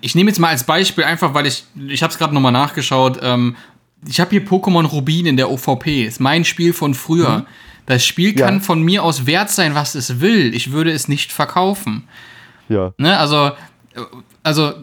ich 0.00 0.14
nehme 0.14 0.30
jetzt 0.30 0.38
mal 0.38 0.48
als 0.48 0.64
Beispiel 0.64 1.04
einfach, 1.04 1.34
weil 1.34 1.46
ich, 1.46 1.64
ich 1.88 2.02
habe 2.02 2.12
es 2.12 2.18
gerade 2.18 2.34
nochmal 2.34 2.52
nachgeschaut. 2.52 3.18
Ähm, 3.22 3.56
ich 4.06 4.20
habe 4.20 4.30
hier 4.30 4.44
Pokémon 4.44 4.86
Rubin 4.86 5.26
in 5.26 5.36
der 5.36 5.50
OVP. 5.50 6.04
Ist 6.04 6.20
mein 6.20 6.44
Spiel 6.44 6.72
von 6.72 6.94
früher. 6.94 7.38
Mhm. 7.38 7.46
Das 7.86 8.04
Spiel 8.04 8.34
kann 8.34 8.56
ja. 8.56 8.60
von 8.60 8.82
mir 8.82 9.02
aus 9.02 9.26
wert 9.26 9.50
sein, 9.50 9.74
was 9.74 9.94
es 9.94 10.20
will. 10.20 10.54
Ich 10.54 10.72
würde 10.72 10.92
es 10.92 11.08
nicht 11.08 11.32
verkaufen. 11.32 12.04
Ja. 12.68 12.92
Ne, 12.98 13.18
also, 13.18 13.50
also, 14.42 14.74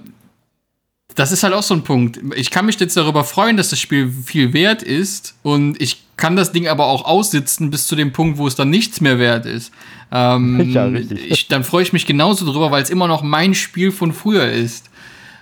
das 1.16 1.32
ist 1.32 1.43
halt 1.43 1.54
auch 1.54 1.64
so 1.64 1.74
ein 1.74 1.84
Punkt. 1.84 2.20
Ich 2.36 2.52
kann 2.52 2.66
mich 2.66 2.80
jetzt 2.80 2.98
darüber 2.98 3.24
freuen, 3.24 3.58
dass 3.58 3.70
das 3.70 3.80
Spiel 3.80 4.12
viel 4.12 4.54
wert 4.54 4.84
ist 4.84 5.36
und 5.41 5.82
ich 5.82 6.04
kann 6.18 6.36
das 6.36 6.52
Ding 6.52 6.68
aber 6.68 6.88
auch 6.88 7.06
aussitzen 7.06 7.70
bis 7.70 7.88
zu 7.88 7.95
dem 7.95 8.12
Punkt, 8.12 8.38
wo 8.38 8.48
es 8.48 8.56
dann 8.56 8.70
nichts 8.70 9.00
mehr 9.00 9.20
wert 9.20 9.45
ist. 9.45 9.72
Ähm, 10.12 10.70
ja, 10.72 10.86
richtig. 10.86 11.32
Ich, 11.32 11.47
dann 11.47 11.64
freue 11.64 11.84
ich 11.84 11.93
mich 11.93 12.05
genauso 12.05 12.45
drüber, 12.45 12.72
weil 12.72 12.84
es 12.84 12.89
immer 12.89 13.08
noch 13.08 13.24
mein 13.24 13.53
Spiel 13.53 13.91
von 13.91 14.14
früher 14.14 14.49
ist. 14.49 14.89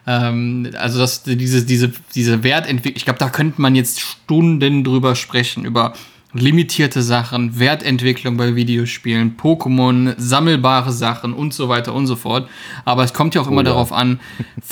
Ähm, 0.08 0.72
also 0.78 1.00
das, 1.00 1.24
diese, 1.24 1.66
diese, 1.66 1.92
diese 2.14 2.44
Wertentwicklung, 2.44 2.98
ich 2.98 3.06
glaube, 3.06 3.20
da 3.20 3.30
könnte 3.30 3.62
man 3.62 3.76
jetzt 3.76 4.02
Stunden 4.02 4.84
drüber 4.84 5.16
sprechen, 5.16 5.66
über 5.66 5.94
limitierte 6.34 7.02
Sachen, 7.02 7.60
Wertentwicklung 7.60 8.38
bei 8.38 8.56
Videospielen, 8.56 9.38
Pokémon, 9.38 10.16
sammelbare 10.18 10.92
Sachen 10.92 11.34
und 11.34 11.54
so 11.54 11.70
weiter 11.70 11.94
und 11.94 12.08
so 12.08 12.16
fort. 12.16 12.50
Aber 12.84 13.04
es 13.04 13.14
kommt 13.14 13.36
ja 13.36 13.42
auch 13.42 13.48
immer 13.48 13.62
oh, 13.62 13.66
ja. 13.66 13.70
darauf 13.70 13.94
an, 13.94 14.20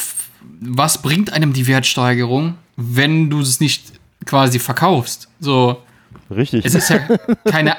was 0.60 1.02
bringt 1.02 1.32
einem 1.34 1.54
die 1.54 1.68
Wertsteigerung, 1.68 2.56
wenn 2.76 3.30
du 3.30 3.40
es 3.40 3.60
nicht 3.60 3.94
quasi 4.26 4.60
verkaufst. 4.60 5.30
So. 5.40 5.82
Richtig. 6.30 6.66
Es 6.66 6.76
ist 6.76 6.90
ja 6.90 7.00
keine 7.46 7.76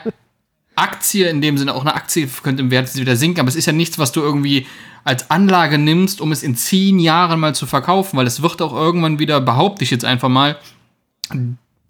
Aktie 0.76 1.28
in 1.28 1.40
dem 1.40 1.58
Sinne, 1.58 1.74
auch 1.74 1.82
eine 1.82 1.94
Aktie 1.94 2.28
könnte 2.42 2.62
im 2.62 2.70
Wert 2.70 2.94
wieder 2.96 3.16
sinken, 3.16 3.40
aber 3.40 3.48
es 3.48 3.56
ist 3.56 3.66
ja 3.66 3.72
nichts, 3.72 3.98
was 3.98 4.12
du 4.12 4.20
irgendwie 4.20 4.66
als 5.04 5.30
Anlage 5.30 5.78
nimmst, 5.78 6.20
um 6.20 6.32
es 6.32 6.42
in 6.42 6.56
zehn 6.56 6.98
Jahren 6.98 7.38
mal 7.40 7.54
zu 7.54 7.66
verkaufen, 7.66 8.16
weil 8.16 8.26
es 8.26 8.42
wird 8.42 8.62
auch 8.62 8.72
irgendwann 8.72 9.18
wieder, 9.18 9.40
behaupte 9.40 9.84
ich 9.84 9.90
jetzt 9.90 10.04
einfach 10.04 10.28
mal, 10.28 10.58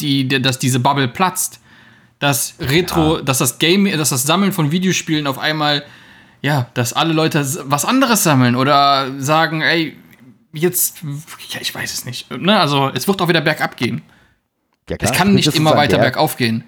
die, 0.00 0.28
dass 0.28 0.58
diese 0.58 0.80
Bubble 0.80 1.08
platzt 1.08 1.60
dass 2.24 2.54
Retro, 2.58 3.16
ja. 3.16 3.22
dass 3.22 3.38
das 3.38 3.58
Game, 3.58 3.84
dass 3.84 4.08
das 4.08 4.22
Sammeln 4.22 4.52
von 4.52 4.70
Videospielen 4.70 5.26
auf 5.26 5.38
einmal, 5.38 5.84
ja, 6.40 6.68
dass 6.74 6.92
alle 6.92 7.12
Leute 7.12 7.44
was 7.64 7.84
anderes 7.84 8.22
sammeln 8.22 8.56
oder 8.56 9.10
sagen, 9.20 9.60
ey, 9.60 9.96
jetzt, 10.52 11.02
ja, 11.50 11.60
ich 11.60 11.74
weiß 11.74 11.92
es 11.92 12.04
nicht. 12.04 12.30
Ne? 12.30 12.58
Also 12.58 12.90
es 12.94 13.06
wird 13.08 13.20
auch 13.20 13.28
wieder 13.28 13.40
bergab 13.40 13.76
gehen. 13.76 14.02
Ja, 14.88 14.96
es 15.00 15.12
kann 15.12 15.34
nicht 15.34 15.54
immer 15.54 15.76
weiter 15.76 15.98
bergauf 15.98 16.36
gehen. 16.36 16.64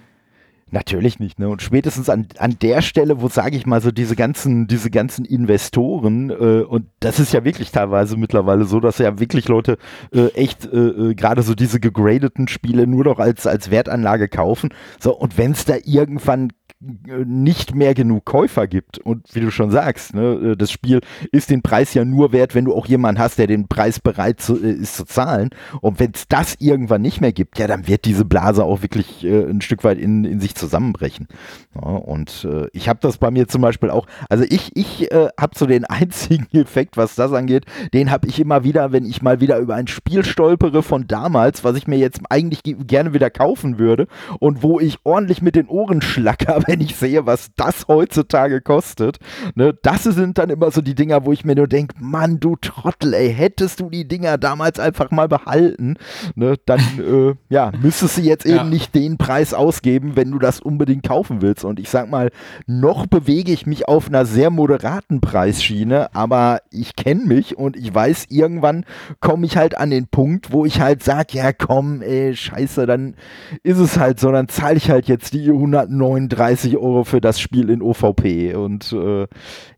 Natürlich 0.72 1.20
nicht, 1.20 1.38
ne? 1.38 1.48
Und 1.48 1.62
spätestens 1.62 2.10
an, 2.10 2.26
an 2.38 2.58
der 2.60 2.82
Stelle, 2.82 3.20
wo 3.20 3.28
sage 3.28 3.56
ich 3.56 3.66
mal 3.66 3.80
so 3.80 3.92
diese 3.92 4.16
ganzen, 4.16 4.66
diese 4.66 4.90
ganzen 4.90 5.24
Investoren, 5.24 6.30
äh, 6.30 6.64
und 6.64 6.86
das 6.98 7.20
ist 7.20 7.32
ja 7.32 7.44
wirklich 7.44 7.70
teilweise 7.70 8.16
mittlerweile 8.16 8.64
so, 8.64 8.80
dass 8.80 8.98
ja 8.98 9.20
wirklich 9.20 9.46
Leute 9.46 9.78
äh, 10.12 10.26
echt 10.34 10.64
äh, 10.66 10.76
äh 10.76 11.14
gerade 11.14 11.42
so 11.42 11.54
diese 11.54 11.78
gegradeten 11.78 12.48
Spiele 12.48 12.88
nur 12.88 13.04
noch 13.04 13.20
als, 13.20 13.46
als 13.46 13.70
Wertanlage 13.70 14.28
kaufen. 14.28 14.70
So, 14.98 15.16
und 15.16 15.38
wenn 15.38 15.52
es 15.52 15.66
da 15.66 15.76
irgendwann 15.84 16.50
nicht 16.80 17.74
mehr 17.74 17.94
genug 17.94 18.24
Käufer 18.26 18.66
gibt. 18.66 18.98
Und 18.98 19.34
wie 19.34 19.40
du 19.40 19.50
schon 19.50 19.70
sagst, 19.70 20.14
ne, 20.14 20.56
das 20.56 20.70
Spiel 20.70 21.00
ist 21.32 21.50
den 21.50 21.62
Preis 21.62 21.94
ja 21.94 22.04
nur 22.04 22.32
wert, 22.32 22.54
wenn 22.54 22.66
du 22.66 22.74
auch 22.74 22.86
jemanden 22.86 23.20
hast, 23.20 23.38
der 23.38 23.46
den 23.46 23.66
Preis 23.66 23.98
bereit 23.98 24.40
zu, 24.40 24.62
äh, 24.62 24.72
ist 24.72 24.96
zu 24.96 25.04
zahlen. 25.04 25.50
Und 25.80 25.98
wenn 25.98 26.12
es 26.14 26.28
das 26.28 26.56
irgendwann 26.58 27.02
nicht 27.02 27.20
mehr 27.20 27.32
gibt, 27.32 27.58
ja, 27.58 27.66
dann 27.66 27.88
wird 27.88 28.04
diese 28.04 28.24
Blase 28.24 28.64
auch 28.64 28.82
wirklich 28.82 29.24
äh, 29.24 29.48
ein 29.48 29.62
Stück 29.62 29.84
weit 29.84 29.98
in, 29.98 30.24
in 30.24 30.40
sich 30.40 30.54
zusammenbrechen. 30.54 31.28
Ja, 31.74 31.80
und 31.80 32.46
äh, 32.50 32.66
ich 32.72 32.88
habe 32.88 32.98
das 33.00 33.18
bei 33.18 33.30
mir 33.30 33.48
zum 33.48 33.62
Beispiel 33.62 33.90
auch, 33.90 34.06
also 34.28 34.44
ich, 34.48 34.70
ich 34.74 35.10
äh, 35.10 35.28
habe 35.40 35.58
so 35.58 35.66
den 35.66 35.84
einzigen 35.86 36.46
Effekt, 36.52 36.96
was 36.96 37.14
das 37.14 37.32
angeht, 37.32 37.64
den 37.94 38.10
habe 38.10 38.28
ich 38.28 38.38
immer 38.38 38.64
wieder, 38.64 38.92
wenn 38.92 39.06
ich 39.06 39.22
mal 39.22 39.40
wieder 39.40 39.58
über 39.58 39.74
ein 39.74 39.86
Spiel 39.86 40.24
stolpere 40.24 40.82
von 40.82 41.06
damals, 41.06 41.64
was 41.64 41.76
ich 41.76 41.86
mir 41.86 41.98
jetzt 41.98 42.20
eigentlich 42.28 42.60
gerne 42.64 43.14
wieder 43.14 43.30
kaufen 43.30 43.78
würde 43.78 44.08
und 44.40 44.62
wo 44.62 44.78
ich 44.78 44.98
ordentlich 45.04 45.40
mit 45.40 45.56
den 45.56 45.68
Ohren 45.68 46.02
schlacker, 46.02 46.55
wenn 46.66 46.80
ich 46.80 46.96
sehe, 46.96 47.26
was 47.26 47.50
das 47.56 47.88
heutzutage 47.88 48.60
kostet, 48.60 49.18
ne, 49.54 49.76
das 49.82 50.04
sind 50.04 50.38
dann 50.38 50.50
immer 50.50 50.70
so 50.70 50.80
die 50.80 50.94
Dinger, 50.94 51.24
wo 51.24 51.32
ich 51.32 51.44
mir 51.44 51.54
nur 51.54 51.68
denke, 51.68 51.94
Mann, 51.98 52.40
du 52.40 52.56
Trottel, 52.56 53.14
ey, 53.14 53.32
hättest 53.32 53.80
du 53.80 53.90
die 53.90 54.06
Dinger 54.06 54.38
damals 54.38 54.78
einfach 54.78 55.10
mal 55.10 55.28
behalten, 55.28 55.96
ne, 56.34 56.56
dann 56.66 56.80
äh, 56.98 57.34
ja, 57.48 57.72
müsstest 57.80 58.18
du 58.18 58.22
jetzt 58.22 58.46
ja. 58.46 58.60
eben 58.60 58.70
nicht 58.70 58.94
den 58.94 59.18
Preis 59.18 59.54
ausgeben, 59.54 60.16
wenn 60.16 60.30
du 60.30 60.38
das 60.38 60.60
unbedingt 60.60 61.06
kaufen 61.06 61.42
willst. 61.42 61.64
Und 61.64 61.80
ich 61.80 61.90
sag 61.90 62.10
mal, 62.10 62.30
noch 62.66 63.06
bewege 63.06 63.52
ich 63.52 63.66
mich 63.66 63.88
auf 63.88 64.08
einer 64.08 64.24
sehr 64.24 64.50
moderaten 64.50 65.20
Preisschiene, 65.20 66.14
aber 66.14 66.60
ich 66.70 66.96
kenne 66.96 67.24
mich 67.24 67.56
und 67.56 67.76
ich 67.76 67.94
weiß, 67.94 68.26
irgendwann 68.28 68.84
komme 69.20 69.46
ich 69.46 69.56
halt 69.56 69.76
an 69.76 69.90
den 69.90 70.06
Punkt, 70.08 70.52
wo 70.52 70.64
ich 70.64 70.80
halt 70.80 71.02
sage, 71.02 71.28
ja 71.32 71.52
komm, 71.52 72.02
ey, 72.02 72.34
scheiße, 72.34 72.86
dann 72.86 73.14
ist 73.62 73.78
es 73.78 73.98
halt 73.98 74.20
so, 74.20 74.30
dann 74.30 74.48
zahle 74.48 74.76
ich 74.76 74.90
halt 74.90 75.08
jetzt 75.08 75.32
die 75.34 75.48
139 75.48 76.26
30 76.46 76.76
Euro 76.76 77.04
für 77.04 77.20
das 77.20 77.40
Spiel 77.40 77.70
in 77.70 77.82
OVP. 77.82 78.54
Und 78.54 78.92
äh, 78.92 79.20
ja, 79.20 79.26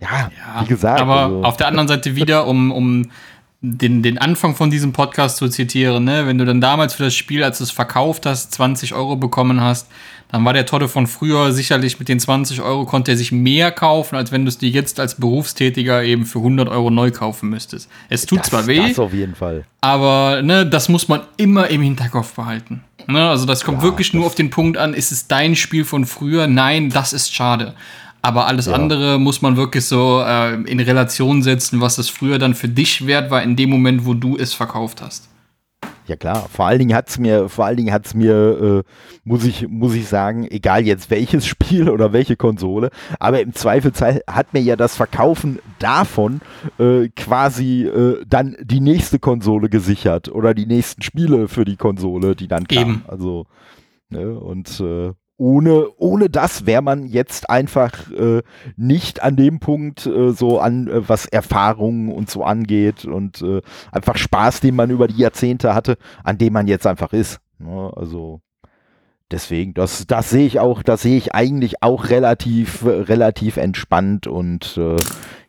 ja, 0.00 0.30
wie 0.62 0.66
gesagt. 0.66 1.00
Aber 1.00 1.24
also. 1.24 1.42
auf 1.44 1.56
der 1.56 1.68
anderen 1.68 1.88
Seite 1.88 2.14
wieder, 2.16 2.46
um, 2.46 2.70
um 2.70 3.10
den, 3.60 4.02
den 4.02 4.18
Anfang 4.18 4.54
von 4.54 4.70
diesem 4.70 4.92
Podcast 4.92 5.38
zu 5.38 5.48
zitieren, 5.48 6.04
ne? 6.04 6.26
wenn 6.26 6.38
du 6.38 6.44
dann 6.44 6.60
damals 6.60 6.94
für 6.94 7.04
das 7.04 7.14
Spiel, 7.14 7.42
als 7.42 7.58
du 7.58 7.64
es 7.64 7.70
verkauft 7.70 8.26
hast, 8.26 8.52
20 8.52 8.94
Euro 8.94 9.16
bekommen 9.16 9.60
hast, 9.60 9.88
dann 10.30 10.44
war 10.44 10.52
der 10.52 10.66
Todde 10.66 10.88
von 10.88 11.06
früher 11.06 11.52
sicherlich 11.52 11.98
mit 11.98 12.08
den 12.08 12.20
20 12.20 12.60
Euro 12.60 12.84
konnte 12.84 13.12
er 13.12 13.16
sich 13.16 13.32
mehr 13.32 13.72
kaufen, 13.72 14.16
als 14.16 14.30
wenn 14.30 14.44
du 14.44 14.48
es 14.50 14.58
dir 14.58 14.68
jetzt 14.68 15.00
als 15.00 15.14
Berufstätiger 15.14 16.02
eben 16.02 16.26
für 16.26 16.38
100 16.38 16.68
Euro 16.68 16.90
neu 16.90 17.10
kaufen 17.10 17.48
müsstest. 17.48 17.88
Es 18.08 18.26
tut 18.26 18.40
das, 18.40 18.48
zwar 18.48 18.66
weh, 18.66 18.88
das 18.88 18.98
auf 18.98 19.14
jeden 19.14 19.34
Fall. 19.34 19.64
aber 19.80 20.42
ne, 20.42 20.66
das 20.66 20.88
muss 20.88 21.08
man 21.08 21.22
immer 21.36 21.68
im 21.68 21.82
Hinterkopf 21.82 22.34
behalten. 22.34 22.82
Ne? 23.06 23.28
Also 23.28 23.46
das 23.46 23.64
kommt 23.64 23.78
ja, 23.78 23.84
wirklich 23.84 24.08
das 24.08 24.14
nur 24.14 24.26
auf 24.26 24.34
den 24.34 24.50
Punkt 24.50 24.76
an, 24.76 24.92
ist 24.92 25.12
es 25.12 25.28
dein 25.28 25.56
Spiel 25.56 25.84
von 25.84 26.04
früher? 26.04 26.46
Nein, 26.46 26.90
das 26.90 27.12
ist 27.12 27.34
schade. 27.34 27.74
Aber 28.20 28.46
alles 28.46 28.66
ja. 28.66 28.74
andere 28.74 29.18
muss 29.18 29.42
man 29.42 29.56
wirklich 29.56 29.84
so 29.84 30.22
äh, 30.26 30.54
in 30.54 30.80
Relation 30.80 31.42
setzen, 31.42 31.80
was 31.80 31.98
es 31.98 32.10
früher 32.10 32.38
dann 32.38 32.54
für 32.54 32.68
dich 32.68 33.06
wert 33.06 33.30
war 33.30 33.42
in 33.42 33.56
dem 33.56 33.70
Moment, 33.70 34.04
wo 34.04 34.12
du 34.12 34.36
es 34.36 34.52
verkauft 34.52 35.00
hast. 35.00 35.28
Ja 36.08 36.16
klar, 36.16 36.48
vor 36.50 36.66
allen 36.66 36.78
Dingen 36.78 36.94
hat 36.94 37.10
es 37.10 37.18
mir, 37.18 37.50
vor 37.50 37.66
allen 37.66 37.76
Dingen 37.76 37.92
hat 37.92 38.06
es 38.06 38.14
mir, 38.14 38.84
äh, 38.86 38.90
muss 39.24 39.44
ich, 39.44 39.68
muss 39.68 39.94
ich 39.94 40.08
sagen, 40.08 40.46
egal 40.50 40.86
jetzt 40.86 41.10
welches 41.10 41.46
Spiel 41.58 41.90
oder 41.90 42.14
welche 42.14 42.34
Konsole, 42.36 42.90
aber 43.20 43.42
im 43.42 43.52
Zweifelsfall 43.52 44.22
hat 44.26 44.54
mir 44.54 44.62
ja 44.62 44.74
das 44.76 44.96
Verkaufen 44.96 45.58
davon 45.78 46.40
äh, 46.78 47.08
quasi 47.10 47.82
äh, 47.84 48.24
dann 48.26 48.56
die 48.62 48.80
nächste 48.80 49.18
Konsole 49.18 49.68
gesichert 49.68 50.30
oder 50.30 50.54
die 50.54 50.66
nächsten 50.66 51.02
Spiele 51.02 51.46
für 51.46 51.66
die 51.66 51.76
Konsole, 51.76 52.34
die 52.34 52.48
dann 52.48 52.66
kamen. 52.66 53.04
Also, 53.06 53.44
ne, 54.08 54.32
und 54.38 54.80
äh, 54.80 55.12
ohne, 55.38 55.86
ohne 55.96 56.28
das 56.28 56.66
wäre 56.66 56.82
man 56.82 57.06
jetzt 57.06 57.48
einfach 57.48 58.10
äh, 58.10 58.42
nicht 58.76 59.22
an 59.22 59.36
dem 59.36 59.60
Punkt 59.60 60.04
äh, 60.04 60.32
so 60.32 60.58
an, 60.58 60.88
äh, 60.88 61.08
was 61.08 61.26
Erfahrungen 61.26 62.12
und 62.12 62.28
so 62.28 62.42
angeht 62.42 63.04
und 63.04 63.40
äh, 63.42 63.62
einfach 63.92 64.16
Spaß, 64.16 64.60
den 64.60 64.74
man 64.74 64.90
über 64.90 65.06
die 65.06 65.18
Jahrzehnte 65.18 65.74
hatte, 65.74 65.96
an 66.24 66.38
dem 66.38 66.52
man 66.52 66.66
jetzt 66.66 66.86
einfach 66.86 67.12
ist. 67.12 67.40
Ne? 67.60 67.92
Also 67.94 68.40
deswegen, 69.30 69.74
das, 69.74 70.08
das 70.08 70.28
sehe 70.28 70.46
ich 70.46 70.58
auch, 70.58 70.82
das 70.82 71.02
sehe 71.02 71.16
ich 71.16 71.34
eigentlich 71.34 71.84
auch 71.84 72.10
relativ, 72.10 72.84
relativ 72.84 73.58
entspannt 73.58 74.26
und 74.26 74.76
äh, 74.76 74.96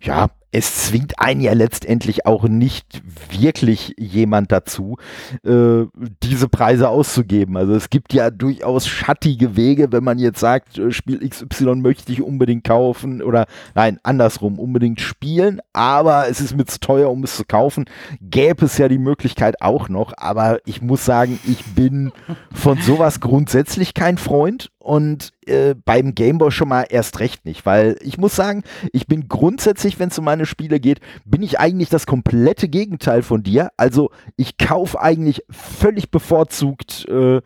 ja, 0.02 0.28
es 0.52 0.88
zwingt 0.88 1.20
einen 1.20 1.42
ja 1.42 1.54
letztendlich 1.54 2.26
auch 2.26 2.46
nicht 2.46 3.02
wirklich 3.32 3.94
jemand 3.98 4.52
dazu, 4.52 4.98
äh, 5.44 5.86
diese 6.24 6.50
Preise 6.50 6.90
auszugeben. 6.90 7.56
Also 7.56 7.76
es 7.76 7.90
gibt 7.90 8.14
ja 8.14 8.32
durchaus 8.32 8.88
schattige 8.88 9.56
Wege, 9.56 9.92
wenn 9.92 10.04
man 10.04 10.18
jetzt 10.18 10.40
sagt, 10.40 10.80
äh, 10.80 10.92
Spiel 10.92 11.28
XY 11.28 11.76
möchte 11.76 12.12
ich 12.12 12.24
unbedingt 12.24 12.64
kaufen 12.64 13.22
oder 13.22 13.46
nein, 13.76 14.00
andersrum, 14.04 14.58
unbedingt 14.58 15.02
spielen, 15.02 15.62
aber 15.74 16.28
es 16.30 16.42
ist 16.42 16.58
mir 16.58 16.66
zu 16.66 16.80
teuer, 16.80 17.12
um 17.12 17.24
es 17.24 17.36
zu 17.36 17.46
kaufen, 17.46 17.86
gäbe 18.22 18.66
es 18.66 18.78
ja 18.78 18.88
die 18.88 18.98
Möglichkeit 18.98 19.62
auch 19.62 19.88
noch. 19.88 20.14
Aber 20.18 20.60
ich 20.66 20.82
muss 20.82 21.06
sagen, 21.06 21.40
ich 21.48 21.64
bin 21.76 22.12
von 22.52 22.80
sowas 22.80 23.20
grundsätzlich 23.20 23.94
kein 23.94 24.18
Freund 24.18 24.72
und 24.80 25.34
äh, 25.46 25.76
beim 25.76 26.16
Gameboy 26.16 26.52
schon 26.52 26.70
mal 26.70 26.86
erst 26.90 27.20
recht 27.20 27.46
nicht, 27.46 27.66
weil 27.66 27.98
ich 28.02 28.18
muss 28.18 28.36
sagen, 28.36 28.64
ich 28.92 29.08
bin 29.08 29.28
grundsätzlich, 29.28 30.00
wenn 30.00 30.10
es 30.10 30.18
um 30.18 30.26
meine 30.26 30.39
Spiele 30.46 30.80
geht, 30.80 31.00
bin 31.26 31.42
ich 31.42 31.60
eigentlich 31.60 31.90
das 31.90 32.06
komplette 32.06 32.68
Gegenteil 32.68 33.22
von 33.22 33.44
dir. 33.44 33.70
Also 33.78 34.12
ich 34.38 34.58
kaufe 34.58 35.00
eigentlich 35.02 35.44
völlig 35.50 36.12
bevorzugt 36.12 37.08
äh, 37.10 37.42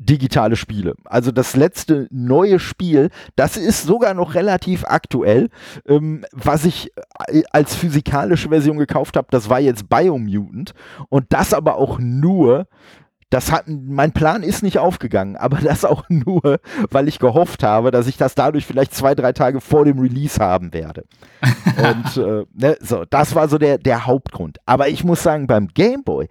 digitale 0.00 0.56
Spiele. 0.56 0.94
Also 1.04 1.30
das 1.30 1.56
letzte 1.56 2.08
neue 2.10 2.58
Spiel, 2.58 3.10
das 3.36 3.58
ist 3.58 3.82
sogar 3.82 4.14
noch 4.14 4.34
relativ 4.34 4.84
aktuell, 4.86 5.50
ähm, 5.86 6.24
was 6.32 6.64
ich 6.64 6.90
äh, 7.28 7.42
als 7.52 7.74
physikalische 7.74 8.48
Version 8.48 8.78
gekauft 8.78 9.16
habe, 9.16 9.28
das 9.30 9.50
war 9.50 9.60
jetzt 9.60 9.90
Biomutant 9.90 10.72
und 11.10 11.26
das 11.28 11.52
aber 11.52 11.76
auch 11.76 11.98
nur, 11.98 12.66
das 13.30 13.52
hat, 13.52 13.64
mein 13.68 14.12
Plan 14.12 14.42
ist 14.42 14.62
nicht 14.62 14.78
aufgegangen, 14.78 15.36
aber 15.36 15.58
das 15.62 15.84
auch 15.84 16.04
nur, 16.08 16.60
weil 16.90 17.08
ich 17.08 17.18
gehofft 17.18 17.62
habe, 17.62 17.90
dass 17.90 18.06
ich 18.06 18.16
das 18.16 18.34
dadurch 18.34 18.66
vielleicht 18.66 18.94
zwei, 18.94 19.14
drei 19.14 19.32
Tage 19.32 19.60
vor 19.60 19.84
dem 19.84 19.98
Release 19.98 20.38
haben 20.40 20.72
werde. 20.74 21.04
Und 21.76 22.16
äh, 22.16 22.44
ne, 22.52 22.76
so, 22.80 23.04
das 23.08 23.34
war 23.34 23.48
so 23.48 23.56
der, 23.56 23.78
der 23.78 24.06
Hauptgrund. 24.06 24.58
Aber 24.66 24.88
ich 24.88 25.04
muss 25.04 25.22
sagen, 25.22 25.46
beim 25.46 25.68
Game 25.68 26.02
Boy, 26.02 26.28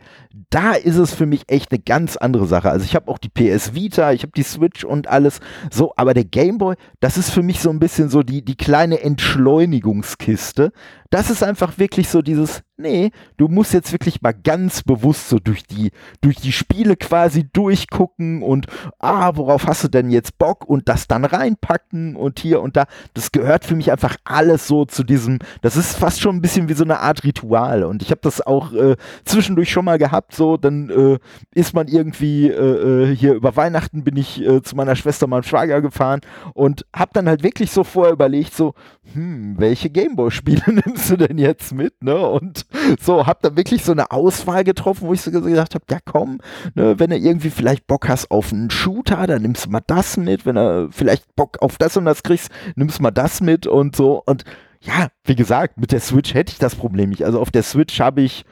da 0.50 0.74
ist 0.74 0.98
es 0.98 1.14
für 1.14 1.26
mich 1.26 1.44
echt 1.48 1.72
eine 1.72 1.80
ganz 1.80 2.18
andere 2.18 2.46
Sache. 2.48 2.70
Also 2.70 2.86
ich 2.86 2.96
habe 2.96 3.10
auch 3.10 3.18
die 3.18 3.30
PS 3.30 3.74
Vita, 3.74 4.12
ich 4.12 4.24
habe 4.24 4.34
die 4.36 4.44
Switch 4.44 4.84
und 4.84 5.08
alles 5.08 5.40
so, 5.72 5.94
aber 5.96 6.14
der 6.14 6.26
Game 6.26 6.58
Boy, 6.58 6.76
das 7.00 7.18
ist 7.18 7.32
für 7.32 7.44
mich 7.44 7.62
so 7.62 7.70
ein 7.70 7.80
bisschen 7.80 8.10
so 8.10 8.24
die, 8.24 8.44
die 8.44 8.56
kleine 8.56 9.02
Entschleunigungskiste. 9.02 10.72
Das 11.10 11.30
ist 11.30 11.44
einfach 11.44 11.78
wirklich 11.78 12.10
so 12.10 12.22
dieses, 12.22 12.62
nee, 12.80 13.12
du 13.38 13.48
musst 13.48 13.74
jetzt 13.74 13.92
wirklich 13.92 14.22
mal 14.22 14.34
ganz 14.34 14.84
bewusst 14.84 15.30
so 15.30 15.40
durch 15.40 15.64
die, 15.64 15.92
durch 16.22 16.38
die 16.38 16.52
Spiele 16.52 16.96
quasi 16.96 17.48
durchgucken 17.52 18.42
und, 18.42 18.68
ah, 19.00 19.32
worauf 19.36 19.68
hast 19.68 19.84
du 19.84 19.88
denn 19.88 20.10
jetzt 20.10 20.38
Bock 20.38 20.68
und 20.68 20.88
das 20.88 21.08
dann 21.08 21.26
reinpacken 21.26 22.16
und 22.16 22.40
hier 22.40 22.62
und 22.62 22.78
da. 22.78 22.86
Das 23.14 23.32
gehört 23.32 23.66
für 23.66 23.76
mich 23.76 23.92
einfach 23.92 24.16
alles 24.24 24.68
so 24.68 24.86
zu 24.86 25.04
diesem, 25.04 25.40
das 25.62 25.76
ist 25.76 25.98
fast 25.98 26.22
schon 26.22 26.38
ein 26.38 26.42
bisschen 26.42 26.70
wie 26.70 26.74
so 26.74 26.84
eine 26.84 27.00
Art 27.00 27.24
Ritual 27.24 27.84
und 27.84 28.02
ich 28.02 28.12
habe 28.12 28.22
das 28.22 28.46
auch 28.46 28.74
äh, 28.74 28.96
zwischendurch 29.26 29.72
schon 29.72 29.86
mal 29.86 29.98
gehabt, 29.98 30.34
so, 30.34 30.58
dann 30.58 30.90
äh, 30.90 31.20
ist 31.54 31.74
man 31.74 31.88
irgendwie 31.88 32.48
äh, 32.50 33.10
äh 33.10 33.16
hier 33.16 33.34
über 33.34 33.56
Weihnachten 33.56 34.04
bin 34.04 34.16
ich 34.16 34.42
äh, 34.42 34.62
zu 34.62 34.76
meiner 34.76 34.96
Schwester, 34.96 35.28
meinem 35.28 35.44
Schwager 35.44 35.82
gefahren 35.82 36.22
und 36.54 36.86
habe 36.96 37.12
dann 37.14 37.28
halt 37.28 37.44
wirklich 37.44 37.72
so 37.72 37.84
vorher 37.84 38.14
überlegt, 38.14 38.56
so, 38.56 38.74
hm, 39.14 39.56
welche 39.58 39.90
Gameboy-Spiele 39.90 40.64
nimmst 40.86 41.10
du 41.10 41.18
denn 41.18 41.38
jetzt 41.38 41.74
mit, 41.74 42.04
ne? 42.04 42.18
Und 42.18 42.66
so, 43.00 43.26
hab 43.28 43.42
dann 43.42 43.58
wirklich 43.58 43.84
so 43.84 43.92
eine 43.92 44.12
Auswahl 44.12 44.64
getroffen, 44.64 45.08
wo 45.08 45.14
ich 45.14 45.22
so 45.22 45.32
gesagt 45.32 45.76
habe, 45.76 45.86
ja 45.90 46.00
komm, 46.04 46.40
ne, 46.76 47.00
wenn 47.00 47.10
du 47.10 47.18
irgendwie 47.18 47.50
vielleicht 47.50 47.88
Bock 47.88 48.08
hast 48.10 48.32
auf 48.32 48.52
einen 48.54 48.70
Shooter, 48.70 49.28
dann 49.28 49.42
nimmst 49.42 49.66
du 49.66 49.70
mal 49.70 49.82
das 49.86 50.18
mit, 50.18 50.46
wenn 50.46 50.56
du 50.56 50.90
vielleicht 50.92 51.36
Bock 51.36 51.58
auf 51.62 51.78
das 51.78 51.98
und 51.98 52.06
das 52.06 52.24
kriegst, 52.24 52.50
nimmst 52.76 53.00
du 53.00 53.04
mal 53.04 53.12
das 53.12 53.42
mit 53.42 53.68
und 53.68 53.96
so 53.96 54.22
und 54.26 54.44
ja, 54.82 55.08
wie 55.26 55.36
gesagt, 55.36 55.78
mit 55.78 55.92
der 55.92 56.00
Switch 56.00 56.34
hätte 56.34 56.54
ich 56.54 56.60
das 56.60 56.76
Problem 56.76 57.10
nicht. 57.10 57.26
Also 57.26 57.42
auf 57.42 57.52
der 57.52 57.64
Switch 57.64 58.00
habe 58.00 58.22
ich 58.22 58.46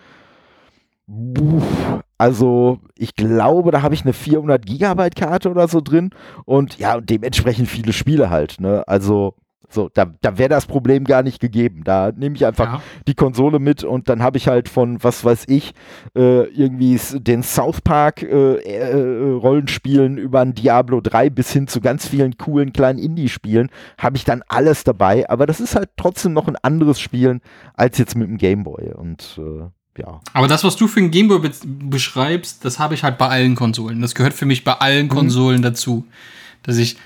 also 2.17 2.79
ich 2.97 3.15
glaube, 3.15 3.71
da 3.71 3.81
habe 3.81 3.95
ich 3.95 4.01
eine 4.01 4.11
400 4.11 4.65
Gigabyte 4.65 5.15
Karte 5.15 5.49
oder 5.49 5.67
so 5.69 5.79
drin 5.79 6.09
und 6.45 6.77
ja, 6.79 6.99
dementsprechend 6.99 7.69
viele 7.69 7.93
Spiele 7.93 8.29
halt. 8.29 8.59
Ne? 8.59 8.83
Also 8.87 9.35
so, 9.69 9.89
da, 9.93 10.05
da 10.21 10.37
wäre 10.37 10.49
das 10.49 10.65
Problem 10.65 11.03
gar 11.03 11.23
nicht 11.23 11.41
gegeben. 11.41 11.83
Da 11.83 12.11
nehme 12.15 12.35
ich 12.35 12.45
einfach 12.45 12.65
ja. 12.65 12.81
die 13.05 13.15
Konsole 13.15 13.59
mit 13.59 13.83
und 13.83 14.07
dann 14.07 14.23
habe 14.23 14.37
ich 14.37 14.47
halt 14.47 14.69
von, 14.69 15.03
was 15.03 15.25
weiß 15.25 15.45
ich, 15.47 15.73
äh, 16.15 16.43
irgendwie 16.45 16.97
den 17.19 17.43
South 17.43 17.81
Park 17.81 18.23
äh, 18.23 18.55
äh, 18.55 19.31
Rollenspielen 19.33 20.17
über 20.17 20.39
ein 20.39 20.53
Diablo 20.53 21.01
3 21.01 21.29
bis 21.29 21.51
hin 21.51 21.67
zu 21.67 21.81
ganz 21.81 22.07
vielen 22.07 22.37
coolen 22.37 22.71
kleinen 22.71 22.97
Indie-Spielen, 22.97 23.69
habe 23.97 24.15
ich 24.15 24.23
dann 24.23 24.41
alles 24.47 24.85
dabei. 24.85 25.29
Aber 25.29 25.45
das 25.45 25.59
ist 25.59 25.75
halt 25.75 25.89
trotzdem 25.97 26.31
noch 26.31 26.47
ein 26.47 26.55
anderes 26.55 26.99
Spielen 27.01 27.41
als 27.73 27.97
jetzt 27.97 28.15
mit 28.15 28.29
dem 28.29 28.37
Gameboy. 28.37 28.93
Und 28.93 29.37
äh, 29.37 29.99
ja. 29.99 30.21
Aber 30.31 30.47
das, 30.47 30.63
was 30.63 30.77
du 30.77 30.87
für 30.87 31.01
ein 31.01 31.11
Gameboy 31.11 31.39
be 31.39 31.51
beschreibst, 31.65 32.63
das 32.63 32.79
habe 32.79 32.93
ich 32.93 33.03
halt 33.03 33.17
bei 33.17 33.27
allen 33.27 33.55
Konsolen. 33.55 34.01
Das 34.01 34.15
gehört 34.15 34.33
für 34.33 34.45
mich 34.45 34.63
bei 34.63 34.73
allen 34.73 35.07
mhm. 35.07 35.11
Konsolen 35.11 35.57
mhm. 35.57 35.63
dazu. 35.63 36.05
Dass 36.63 36.77
ich 36.77 36.97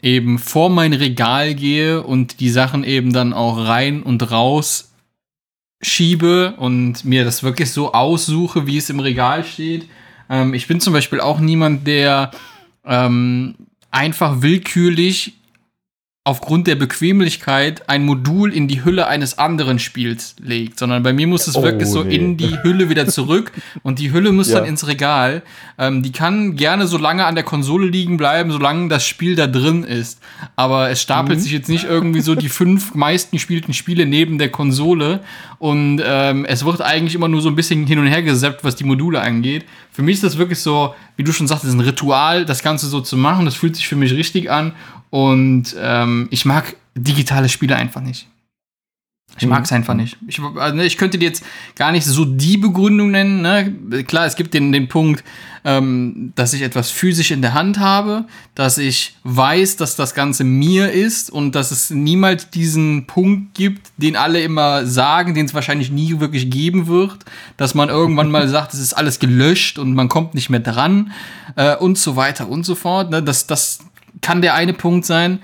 eben 0.00 0.38
vor 0.38 0.70
mein 0.70 0.92
Regal 0.92 1.54
gehe 1.54 2.02
und 2.02 2.40
die 2.40 2.50
Sachen 2.50 2.84
eben 2.84 3.12
dann 3.12 3.32
auch 3.32 3.66
rein 3.66 4.02
und 4.02 4.30
raus 4.30 4.92
schiebe 5.80 6.54
und 6.56 7.04
mir 7.04 7.24
das 7.24 7.42
wirklich 7.42 7.70
so 7.72 7.92
aussuche, 7.92 8.66
wie 8.66 8.78
es 8.78 8.90
im 8.90 9.00
Regal 9.00 9.44
steht. 9.44 9.88
Ähm, 10.28 10.54
ich 10.54 10.66
bin 10.66 10.80
zum 10.80 10.92
Beispiel 10.92 11.20
auch 11.20 11.38
niemand, 11.38 11.86
der 11.86 12.30
ähm, 12.84 13.54
einfach 13.90 14.42
willkürlich 14.42 15.37
aufgrund 16.24 16.66
der 16.66 16.74
Bequemlichkeit 16.74 17.88
ein 17.88 18.04
Modul 18.04 18.52
in 18.52 18.68
die 18.68 18.84
Hülle 18.84 19.06
eines 19.06 19.38
anderen 19.38 19.78
Spiels 19.78 20.36
legt, 20.38 20.78
sondern 20.78 21.02
bei 21.02 21.14
mir 21.14 21.26
muss 21.26 21.46
es 21.46 21.56
oh, 21.56 21.62
wirklich 21.62 21.88
so 21.88 22.04
nee. 22.04 22.16
in 22.16 22.36
die 22.36 22.62
Hülle 22.62 22.90
wieder 22.90 23.06
zurück 23.06 23.52
und 23.82 23.98
die 23.98 24.12
Hülle 24.12 24.32
muss 24.32 24.50
ja. 24.50 24.58
dann 24.58 24.68
ins 24.68 24.86
Regal. 24.86 25.42
Ähm, 25.78 26.02
die 26.02 26.12
kann 26.12 26.56
gerne 26.56 26.86
so 26.86 26.98
lange 26.98 27.24
an 27.24 27.34
der 27.34 27.44
Konsole 27.44 27.86
liegen 27.86 28.18
bleiben, 28.18 28.50
solange 28.50 28.88
das 28.88 29.06
Spiel 29.06 29.36
da 29.36 29.46
drin 29.46 29.84
ist. 29.84 30.20
Aber 30.54 30.90
es 30.90 31.00
stapelt 31.00 31.38
mhm. 31.38 31.42
sich 31.42 31.52
jetzt 31.52 31.70
nicht 31.70 31.84
irgendwie 31.84 32.20
so 32.20 32.34
die 32.34 32.50
fünf 32.50 32.94
meisten 32.94 33.36
gespielten 33.36 33.72
Spiele 33.72 34.04
neben 34.04 34.36
der 34.36 34.50
Konsole 34.50 35.20
und 35.58 36.00
ähm, 36.04 36.44
es 36.44 36.64
wird 36.64 36.80
eigentlich 36.80 37.14
immer 37.14 37.28
nur 37.28 37.42
so 37.42 37.48
ein 37.48 37.56
bisschen 37.56 37.86
hin 37.86 37.98
und 37.98 38.06
her 38.06 38.22
gesappt, 38.22 38.62
was 38.62 38.76
die 38.76 38.84
Module 38.84 39.20
angeht. 39.20 39.64
Für 39.90 40.02
mich 40.02 40.16
ist 40.16 40.24
das 40.24 40.38
wirklich 40.38 40.60
so, 40.60 40.94
wie 41.16 41.24
du 41.24 41.32
schon 41.32 41.48
sagtest, 41.48 41.74
ein 41.74 41.80
Ritual, 41.80 42.44
das 42.44 42.62
Ganze 42.62 42.86
so 42.86 43.00
zu 43.00 43.16
machen. 43.16 43.44
Das 43.44 43.54
fühlt 43.54 43.74
sich 43.74 43.88
für 43.88 43.96
mich 43.96 44.12
richtig 44.12 44.50
an 44.50 44.72
und 45.10 45.74
ähm, 45.80 46.28
ich 46.30 46.44
mag 46.44 46.76
digitale 46.94 47.48
Spiele 47.48 47.76
einfach 47.76 48.00
nicht. 48.00 48.28
Ich 49.36 49.46
mag 49.46 49.64
es 49.64 49.70
mhm. 49.70 49.76
einfach 49.76 49.94
nicht. 49.94 50.16
Ich, 50.26 50.40
also 50.40 50.78
ich 50.78 50.96
könnte 50.96 51.18
dir 51.18 51.26
jetzt 51.26 51.44
gar 51.76 51.92
nicht 51.92 52.04
so 52.04 52.24
die 52.24 52.56
Begründung 52.56 53.10
nennen. 53.10 53.42
Ne? 53.42 54.02
Klar, 54.04 54.26
es 54.26 54.34
gibt 54.34 54.54
den, 54.54 54.72
den 54.72 54.88
Punkt, 54.88 55.22
ähm, 55.64 56.32
dass 56.34 56.54
ich 56.54 56.62
etwas 56.62 56.90
physisch 56.90 57.30
in 57.30 57.42
der 57.42 57.54
Hand 57.54 57.78
habe, 57.78 58.24
dass 58.54 58.78
ich 58.78 59.16
weiß, 59.24 59.76
dass 59.76 59.94
das 59.94 60.14
Ganze 60.14 60.42
mir 60.42 60.90
ist 60.90 61.30
und 61.30 61.54
dass 61.54 61.70
es 61.70 61.90
niemals 61.90 62.50
diesen 62.50 63.06
Punkt 63.06 63.54
gibt, 63.54 63.90
den 63.96 64.16
alle 64.16 64.40
immer 64.40 64.86
sagen, 64.86 65.34
den 65.34 65.46
es 65.46 65.54
wahrscheinlich 65.54 65.90
nie 65.90 66.18
wirklich 66.18 66.50
geben 66.50 66.88
wird, 66.88 67.18
dass 67.56 67.74
man 67.74 67.90
irgendwann 67.90 68.30
mal 68.30 68.48
sagt, 68.48 68.74
es 68.74 68.80
ist 68.80 68.94
alles 68.94 69.20
gelöscht 69.20 69.78
und 69.78 69.94
man 69.94 70.08
kommt 70.08 70.34
nicht 70.34 70.50
mehr 70.50 70.60
dran 70.60 71.12
äh, 71.54 71.76
und 71.76 71.98
so 71.98 72.16
weiter 72.16 72.48
und 72.48 72.64
so 72.64 72.74
fort. 72.74 73.10
Ne? 73.10 73.22
Das, 73.22 73.46
das, 73.46 73.80
kann 74.20 74.42
der 74.42 74.54
eine 74.54 74.72
Punkt 74.72 75.06
sein. 75.06 75.40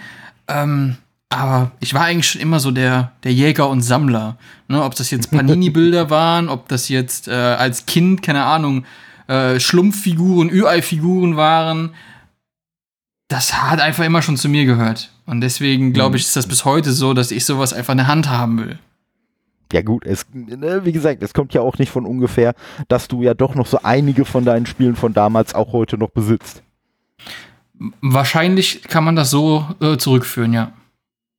Ähm, 0.49 0.97
aber 1.37 1.72
ich 1.80 1.95
war 1.95 2.05
eigentlich 2.05 2.28
schon 2.28 2.41
immer 2.41 2.61
so 2.61 2.70
der, 2.70 3.12
der 3.24 3.32
Jäger 3.32 3.68
und 3.68 3.82
Sammler. 3.82 4.37
Ne, 4.68 4.82
ob 4.82 4.95
das 4.95 5.11
jetzt 5.11 5.30
Panini-Bilder 5.30 6.11
waren, 6.11 6.49
ob 6.49 6.68
das 6.68 6.89
jetzt 6.89 7.28
äh, 7.28 7.32
als 7.32 7.87
Kind, 7.87 8.22
keine 8.22 8.45
Ahnung, 8.45 8.85
äh, 9.26 9.61
Schlumpffiguren, 9.61 10.51
Ü-Ei-Figuren 10.51 11.37
waren. 11.37 11.95
Das 13.28 13.55
hat 13.55 13.80
einfach 13.80 14.05
immer 14.05 14.22
schon 14.22 14.37
zu 14.37 14.49
mir 14.49 14.64
gehört. 14.64 15.11
Und 15.26 15.41
deswegen 15.41 15.93
glaube 15.93 16.11
mhm. 16.11 16.16
ich, 16.16 16.22
ist 16.22 16.37
das 16.37 16.47
bis 16.47 16.64
heute 16.64 16.93
so, 16.93 17.14
dass 17.14 17.30
ich 17.30 17.45
sowas 17.45 17.72
einfach 17.72 17.93
in 17.93 17.99
der 17.99 18.07
Hand 18.07 18.28
haben 18.28 18.59
will. 18.59 18.78
Ja 19.72 19.82
gut, 19.82 20.05
es, 20.07 20.26
ne, 20.32 20.85
wie 20.85 20.93
gesagt, 20.93 21.22
es 21.22 21.35
kommt 21.35 21.53
ja 21.55 21.61
auch 21.61 21.78
nicht 21.78 21.91
von 21.91 22.07
ungefähr, 22.07 22.55
dass 22.89 23.09
du 23.09 23.22
ja 23.22 23.35
doch 23.35 23.55
noch 23.55 23.66
so 23.66 23.80
einige 23.82 24.24
von 24.24 24.45
deinen 24.45 24.66
Spielen 24.66 24.95
von 24.95 25.14
damals 25.14 25.55
auch 25.55 25.72
heute 25.72 25.99
noch 25.99 26.11
besitzt. 26.11 26.62
Wahrscheinlich 28.01 28.82
kann 28.82 29.03
man 29.05 29.16
das 29.16 29.30
so 29.30 29.66
äh, 29.80 29.97
zurückführen, 29.97 30.53
ja. 30.53 30.72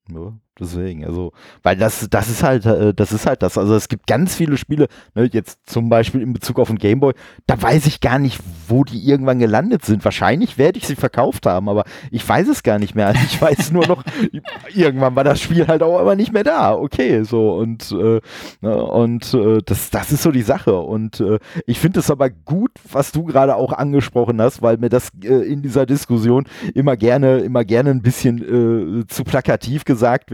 Ja, 0.09 0.33
deswegen, 0.59 1.05
also, 1.05 1.31
weil 1.63 1.75
das, 1.75 2.07
das 2.09 2.29
ist 2.29 2.43
halt, 2.43 2.65
äh, 2.65 2.93
das 2.93 3.11
ist 3.11 3.25
halt 3.25 3.43
das. 3.43 3.57
Also 3.57 3.75
es 3.75 3.87
gibt 3.87 4.07
ganz 4.07 4.35
viele 4.35 4.57
Spiele, 4.57 4.87
ne, 5.13 5.29
jetzt 5.31 5.59
zum 5.65 5.89
Beispiel 5.89 6.21
in 6.21 6.33
Bezug 6.33 6.59
auf 6.59 6.67
den 6.67 6.77
Gameboy, 6.77 7.13
da 7.47 7.61
weiß 7.61 7.85
ich 7.87 7.99
gar 7.99 8.19
nicht, 8.19 8.39
wo 8.67 8.83
die 8.83 9.07
irgendwann 9.07 9.39
gelandet 9.39 9.85
sind. 9.85 10.03
Wahrscheinlich 10.05 10.57
werde 10.57 10.77
ich 10.77 10.87
sie 10.87 10.95
verkauft 10.95 11.45
haben, 11.45 11.69
aber 11.69 11.83
ich 12.11 12.27
weiß 12.27 12.47
es 12.47 12.63
gar 12.63 12.79
nicht 12.79 12.95
mehr. 12.95 13.07
Also 13.07 13.19
ich 13.25 13.41
weiß 13.41 13.71
nur 13.71 13.87
noch, 13.87 14.03
irgendwann 14.75 15.15
war 15.15 15.23
das 15.23 15.41
Spiel 15.41 15.67
halt 15.67 15.83
auch 15.83 15.99
aber 15.99 16.15
nicht 16.15 16.33
mehr 16.33 16.43
da. 16.43 16.73
Okay, 16.75 17.23
so 17.23 17.55
und 17.55 17.91
äh, 17.91 18.19
und 18.61 19.33
äh, 19.33 19.59
das, 19.65 19.89
das 19.89 20.11
ist 20.11 20.23
so 20.23 20.31
die 20.31 20.41
Sache. 20.41 20.75
Und 20.75 21.19
äh, 21.19 21.39
ich 21.65 21.79
finde 21.79 21.99
es 21.99 22.09
aber 22.09 22.29
gut, 22.29 22.71
was 22.91 23.11
du 23.11 23.23
gerade 23.25 23.55
auch 23.55 23.73
angesprochen 23.73 24.41
hast, 24.41 24.61
weil 24.61 24.77
mir 24.77 24.89
das 24.89 25.09
äh, 25.23 25.33
in 25.33 25.61
dieser 25.61 25.85
Diskussion 25.85 26.45
immer 26.73 26.97
gerne, 26.97 27.39
immer 27.39 27.65
gerne 27.65 27.91
ein 27.91 28.01
bisschen 28.01 29.01
äh, 29.01 29.07
zu 29.07 29.23
plakativ 29.23 29.85
gesagt 29.85 30.05
gesagt 30.05 30.31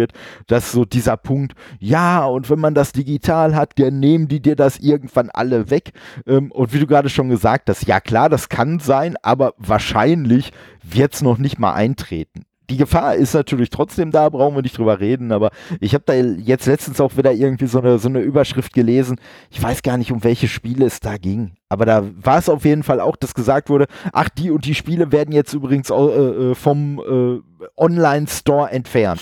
dass 0.47 0.72
so 0.72 0.86
dieser 0.86 1.18
Punkt, 1.18 1.53
ja, 1.80 2.26
und 2.26 2.49
wenn 2.49 2.59
man 2.59 2.74
das 2.74 2.91
digital 2.91 3.55
hat, 3.55 3.80
dann 3.80 3.99
nehmen 3.99 4.28
die 4.28 4.41
dir 4.41 4.55
das 4.55 4.78
irgendwann 4.80 5.30
alle 5.30 5.70
weg. 5.70 5.91
Ähm, 6.28 6.51
und 6.51 6.74
wie 6.74 6.80
du 6.80 6.88
gerade 6.88 7.09
schon 7.09 7.30
gesagt 7.30 7.70
hast, 7.70 7.88
ja 7.88 7.99
klar, 7.99 8.30
das 8.30 8.49
kann 8.49 8.80
sein, 8.80 9.16
aber 9.22 9.53
wahrscheinlich 9.57 10.51
wird 10.84 11.14
es 11.14 11.22
noch 11.22 11.38
nicht 11.38 11.59
mal 11.59 11.74
eintreten 11.74 12.45
die 12.72 12.78
Gefahr 12.78 13.16
ist 13.16 13.34
natürlich 13.34 13.70
trotzdem 13.70 14.12
da, 14.12 14.30
brauchen 14.30 14.55
wir 14.55 14.62
nicht 14.62 14.78
drüber 14.78 14.99
reden, 14.99 15.32
aber 15.32 15.51
ich 15.80 15.93
habe 15.93 16.05
da 16.07 16.14
jetzt 16.14 16.66
letztens 16.66 17.01
auch 17.01 17.18
wieder 17.18 17.34
irgendwie 17.34 17.68
so 17.68 17.80
eine, 17.80 17.99
so 17.99 18.07
eine 18.07 18.22
Überschrift 18.22 18.74
gelesen. 18.74 19.20
Ich 19.49 19.62
weiß 19.62 19.84
gar 19.84 19.97
nicht, 19.97 20.12
um 20.12 20.24
welche 20.24 20.47
Spiele 20.47 20.86
es 20.86 21.01
da 21.01 21.18
ging. 21.18 21.51
Aber 21.68 21.86
da 21.86 22.03
war 22.16 22.38
es 22.38 22.49
auf 22.49 22.64
jeden 22.64 22.84
Fall 22.84 23.01
auch, 23.01 23.18
dass 23.18 23.34
gesagt 23.34 23.70
wurde, 23.70 23.88
ach, 24.14 24.30
die 24.30 24.51
und 24.51 24.66
die 24.66 24.76
Spiele 24.76 25.12
werden 25.12 25.34
jetzt 25.34 25.53
übrigens 25.53 25.89
äh, 25.89 25.93
äh 25.93 26.55
vom 26.55 26.99
äh, 26.99 27.62
Online-Store 27.76 28.72
entfernt. 28.72 29.22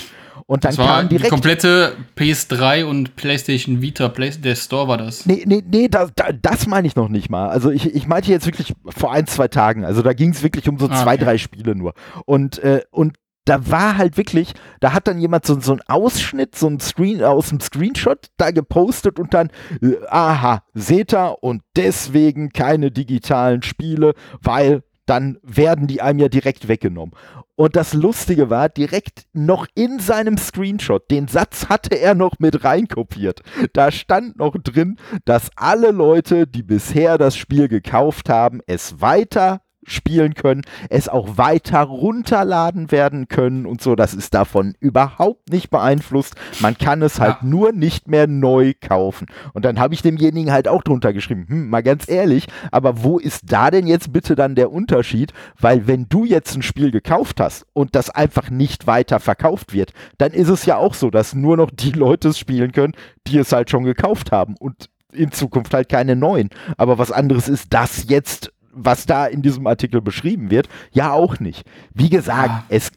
Und 0.50 0.66
dann 0.66 0.72
das 0.72 0.80
war 0.80 1.02
kam 1.02 1.10
direkt. 1.10 1.28
Die 1.28 1.30
komplette 1.30 1.96
PS3 2.18 2.84
und 2.84 3.16
PlayStation 3.16 3.84
Vita, 3.84 4.10
Play 4.10 4.32
der 4.32 4.56
Store 4.56 4.88
war 4.88 4.98
das. 4.98 5.28
Nee, 5.28 5.44
nee, 5.46 5.62
nee, 5.64 5.88
das, 5.88 6.12
das 6.42 6.66
meine 6.66 6.88
ich 6.88 6.96
noch 6.96 7.08
nicht 7.08 7.30
mal. 7.30 7.50
Also 7.50 7.70
ich, 7.70 7.94
ich 7.94 8.08
meinte 8.08 8.32
jetzt 8.32 8.48
wirklich 8.48 8.74
vor 8.88 9.14
ein, 9.14 9.28
zwei 9.28 9.48
Tagen. 9.48 9.86
Also 9.86 10.02
da 10.02 10.14
ging 10.14 10.32
es 10.32 10.42
wirklich 10.42 10.68
um 10.68 10.80
so 10.80 10.88
ah, 10.90 11.04
zwei, 11.04 11.14
okay. 11.14 11.24
drei 11.24 11.38
Spiele 11.38 11.76
nur. 11.76 11.94
Und, 12.26 12.58
äh, 12.64 12.82
und 12.90 13.18
da 13.46 13.70
war 13.70 13.98
halt 13.98 14.18
wirklich, 14.18 14.54
da 14.80 14.94
hat 14.94 15.08
dann 15.08 15.20
jemand 15.20 15.46
so, 15.46 15.60
so 15.60 15.74
einen 15.74 15.82
Ausschnitt, 15.88 16.56
so 16.56 16.66
einen 16.66 16.80
Screen 16.80 17.24
aus 17.24 17.50
dem 17.50 17.60
Screenshot 17.60 18.30
da 18.38 18.50
gepostet 18.50 19.20
und 19.20 19.36
dann, 19.36 19.52
äh, 19.84 19.98
aha, 20.10 20.64
seht 20.74 21.14
ihr, 21.14 21.38
und 21.42 21.62
deswegen 21.76 22.50
keine 22.50 22.90
digitalen 22.90 23.62
Spiele, 23.62 24.16
weil 24.42 24.82
dann 25.10 25.40
werden 25.42 25.88
die 25.88 26.02
einem 26.02 26.20
ja 26.20 26.30
direkt 26.30 26.68
weggenommen. 26.68 27.16
Und 27.56 27.76
das 27.76 27.94
Lustige 27.94 28.50
war, 28.50 28.70
direkt 28.70 29.26
noch 29.34 29.68
in 29.76 30.00
seinem 30.00 30.38
Screenshot, 30.38 31.10
den 31.12 31.28
Satz 31.28 31.68
hatte 31.68 31.96
er 31.96 32.16
noch 32.16 32.40
mit 32.40 32.64
reinkopiert. 32.64 33.42
Da 33.74 33.92
stand 33.92 34.38
noch 34.38 34.56
drin, 34.56 34.98
dass 35.26 35.50
alle 35.56 35.92
Leute, 35.92 36.48
die 36.48 36.64
bisher 36.64 37.18
das 37.18 37.36
Spiel 37.36 37.68
gekauft 37.68 38.30
haben, 38.30 38.62
es 38.68 39.02
weiter 39.02 39.62
spielen 39.92 40.34
können, 40.34 40.62
es 40.90 41.10
auch 41.10 41.38
weiter 41.38 41.82
runterladen 41.82 42.92
werden 42.92 43.28
können 43.28 43.66
und 43.66 43.82
so. 43.82 43.96
Das 43.96 44.14
ist 44.14 44.34
davon 44.34 44.76
überhaupt 44.80 45.52
nicht 45.52 45.70
beeinflusst. 45.70 46.36
Man 46.60 46.78
kann 46.78 47.02
es 47.02 47.20
halt 47.20 47.38
ja. 47.42 47.48
nur 47.48 47.72
nicht 47.72 48.08
mehr 48.08 48.28
neu 48.28 48.74
kaufen. 48.80 49.28
Und 49.54 49.66
dann 49.66 49.80
habe 49.80 49.94
ich 49.94 50.02
demjenigen 50.02 50.52
halt 50.52 50.68
auch 50.68 50.84
drunter 50.84 51.14
geschrieben, 51.14 51.46
hm, 51.48 51.70
mal 51.70 51.84
ganz 51.84 52.10
ehrlich, 52.10 52.48
aber 52.72 53.04
wo 53.04 53.20
ist 53.20 53.52
da 53.52 53.72
denn 53.72 53.88
jetzt 53.88 54.14
bitte 54.14 54.36
dann 54.36 54.56
der 54.56 54.72
Unterschied? 54.72 55.34
Weil 55.60 55.88
wenn 55.88 56.08
du 56.10 56.26
jetzt 56.26 56.56
ein 56.56 56.62
Spiel 56.62 56.92
gekauft 56.92 57.40
hast 57.40 57.66
und 57.74 57.96
das 57.96 58.10
einfach 58.10 58.50
nicht 58.50 58.88
weiter 58.88 59.20
verkauft 59.20 59.74
wird, 59.74 59.94
dann 60.18 60.32
ist 60.32 60.50
es 60.50 60.66
ja 60.66 60.78
auch 60.78 60.94
so, 60.94 61.10
dass 61.10 61.34
nur 61.34 61.58
noch 61.58 61.72
die 61.72 61.92
Leute 61.92 62.30
es 62.30 62.40
spielen 62.40 62.72
können, 62.72 62.94
die 63.28 63.38
es 63.38 63.52
halt 63.52 63.70
schon 63.70 63.84
gekauft 63.84 64.32
haben 64.32 64.56
und 64.60 64.90
in 65.14 65.32
Zukunft 65.32 65.74
halt 65.74 65.90
keine 65.90 66.16
neuen. 66.16 66.50
Aber 66.78 66.98
was 66.98 67.12
anderes 67.12 67.48
ist 67.50 67.74
das 67.74 68.06
jetzt 68.10 68.52
was 68.84 69.06
da 69.06 69.26
in 69.26 69.42
diesem 69.42 69.68
Artikel 69.68 70.02
beschrieben 70.02 70.52
wird, 70.52 70.70
ja 70.92 71.12
auch 71.12 71.40
nicht. 71.40 71.66
Wie 71.94 72.10
gesagt, 72.10 72.50
ah. 72.50 72.64
es, 72.70 72.92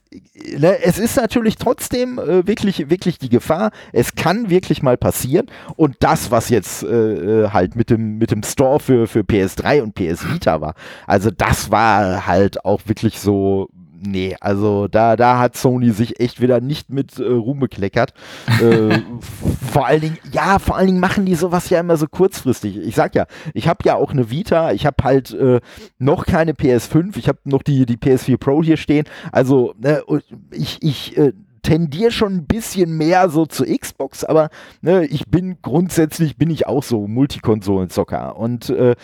ne, 0.59 0.83
es 0.83 0.99
ist 0.99 1.17
natürlich 1.17 1.57
trotzdem 1.57 2.19
äh, 2.19 2.47
wirklich, 2.47 2.91
wirklich 2.91 3.19
die 3.19 3.29
Gefahr, 3.29 3.71
es 3.93 4.15
kann 4.15 4.51
wirklich 4.51 4.83
mal 4.83 4.97
passieren 4.97 5.47
und 5.77 5.97
das, 6.01 6.31
was 6.31 6.49
jetzt 6.49 6.83
äh, 6.83 7.43
äh 7.45 7.49
halt 7.51 7.77
mit 7.77 7.91
dem, 7.91 8.19
mit 8.19 8.31
dem 8.31 8.43
Store 8.43 8.81
für, 8.81 9.07
für 9.07 9.21
PS3 9.21 9.83
und 9.83 9.95
PS 9.95 10.29
Vita 10.33 10.61
war, 10.61 10.75
also 11.07 11.31
das 11.31 11.71
war 11.71 12.27
halt 12.27 12.65
auch 12.65 12.83
wirklich 12.87 13.19
so 13.19 13.69
nee, 14.05 14.37
also 14.41 14.89
da, 14.89 15.17
da 15.17 15.39
hat 15.39 15.57
Sony 15.57 15.91
sich 15.91 16.21
echt 16.21 16.41
wieder 16.41 16.61
nicht 16.61 16.91
mit 16.91 17.19
äh, 17.19 17.25
Ruhm 17.25 17.61
bekleckert. 17.61 18.13
äh, 18.61 19.01
vor 19.73 19.87
allen 19.87 20.01
Dingen, 20.01 20.19
ja, 20.33 20.59
vor 20.59 20.77
allen 20.77 20.87
Dingen 20.87 21.01
machen 21.01 21.27
die 21.27 21.35
sowas 21.35 21.71
ja 21.71 21.81
immer 21.81 21.97
so 21.97 22.07
kurzfristig. 22.07 22.77
Ich 22.77 22.95
sag 22.95 23.15
ja, 23.15 23.27
ich 23.55 23.69
habe 23.69 23.81
ja 23.85 23.97
auch 23.97 24.13
eine 24.13 24.31
Vita, 24.31 24.73
ich 24.73 24.87
habe 24.87 25.03
halt 25.03 25.33
äh, 25.33 25.61
noch 25.99 26.27
keine 26.27 26.53
PS5, 26.53 27.17
ich 27.17 27.29
habe 27.29 27.39
noch 27.45 27.63
die, 27.63 27.87
die 27.87 27.97
PS4 27.97 28.37
Pro 28.37 28.63
hier 28.63 28.77
stehen. 28.77 29.07
Also 29.31 29.75
ne, 29.79 30.03
ich, 30.51 30.83
ich 30.83 31.17
äh, 31.17 31.33
tendiere 31.63 32.11
schon 32.11 32.35
ein 32.35 32.47
bisschen 32.47 32.97
mehr 32.97 33.29
so 33.29 33.47
zu 33.47 33.65
Xbox, 33.65 34.25
aber 34.25 34.51
ne, 34.81 35.07
ich 35.07 35.27
bin 35.29 35.59
grundsätzlich 35.63 36.37
bin 36.37 36.51
ich 36.51 36.67
auch 36.67 36.83
so 36.83 37.07
Multikonsolenzocker 37.07 38.37
und 38.37 38.71
äh, 38.71 38.97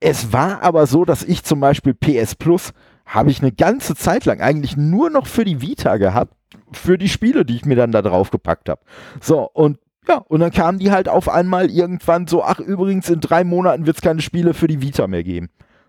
es 0.00 0.32
war 0.32 0.62
aber 0.62 0.86
so, 0.86 1.04
dass 1.04 1.24
ich 1.24 1.42
zum 1.42 1.60
Beispiel 1.60 1.92
PS 1.92 2.36
Plus 2.36 2.72
habe 3.08 3.30
ich 3.30 3.40
eine 3.40 3.52
ganze 3.52 3.96
Zeit 3.96 4.26
lang 4.26 4.40
eigentlich 4.40 4.76
nur 4.76 5.10
noch 5.10 5.26
für 5.26 5.44
die 5.44 5.62
Vita 5.62 5.96
gehabt, 5.96 6.34
für 6.72 6.98
die 6.98 7.08
Spiele, 7.08 7.44
die 7.44 7.56
ich 7.56 7.64
mir 7.64 7.74
dann 7.74 7.90
da 7.90 8.02
drauf 8.02 8.30
gepackt 8.30 8.68
habe. 8.68 8.82
So, 9.20 9.50
und 9.50 9.78
ja, 10.06 10.18
und 10.28 10.40
dann 10.40 10.52
kamen 10.52 10.78
die 10.78 10.90
halt 10.90 11.08
auf 11.08 11.28
einmal 11.28 11.70
irgendwann 11.70 12.26
so, 12.26 12.44
ach 12.44 12.60
übrigens, 12.60 13.10
in 13.10 13.20
drei 13.20 13.44
Monaten 13.44 13.86
wird 13.86 13.96
es 13.96 14.02
keine 14.02 14.22
Spiele 14.22 14.54
für 14.54 14.66
die 14.66 14.80
Vita 14.80 15.06
mehr 15.06 15.24
geben. 15.24 15.48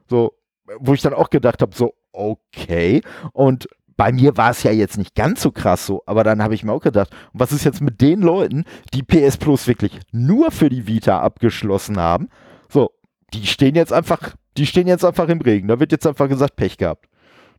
So, 0.10 0.34
wo 0.80 0.94
ich 0.94 1.02
dann 1.02 1.14
auch 1.14 1.30
gedacht 1.30 1.62
habe, 1.62 1.76
so, 1.76 1.94
okay. 2.12 3.02
Und 3.34 3.68
bei 3.96 4.14
mir 4.14 4.38
war 4.38 4.52
es 4.52 4.64
ja 4.64 4.72
jetzt 4.72 4.98
nicht 4.98 5.14
ganz 5.14 5.42
so 5.42 5.52
krass 5.52 5.86
so, 5.86 6.04
aber 6.06 6.24
dann 6.24 6.42
habe 6.42 6.56
ich 6.56 6.64
mir 6.64 6.72
auch 6.72 6.82
gedacht, 6.82 7.10
was 7.34 7.52
ist 7.52 7.66
jetzt 7.66 7.82
mit 7.82 8.00
den 8.00 8.22
Leuten, 8.22 8.64
die 8.94 9.04
PS 9.04 9.38
Plus 9.38 9.68
wirklich 9.68 10.00
nur 10.12 10.52
für 10.52 10.70
die 10.70 10.88
Vita 10.88 11.20
abgeschlossen 11.20 11.98
haben? 11.98 12.30
So, 12.70 12.92
die 13.34 13.46
stehen 13.46 13.76
jetzt 13.76 13.94
einfach, 13.94 14.36
die 14.58 14.66
stehen 14.66 14.88
jetzt 14.88 15.06
einfach 15.06 15.28
im 15.30 15.42
Regen. 15.42 15.68
Da 15.68 15.80
wird 15.80 15.92
jetzt 15.92 16.08
einfach 16.08 16.28
gesagt, 16.28 16.56
Pech 16.56 16.78
gehabt. 16.78 17.08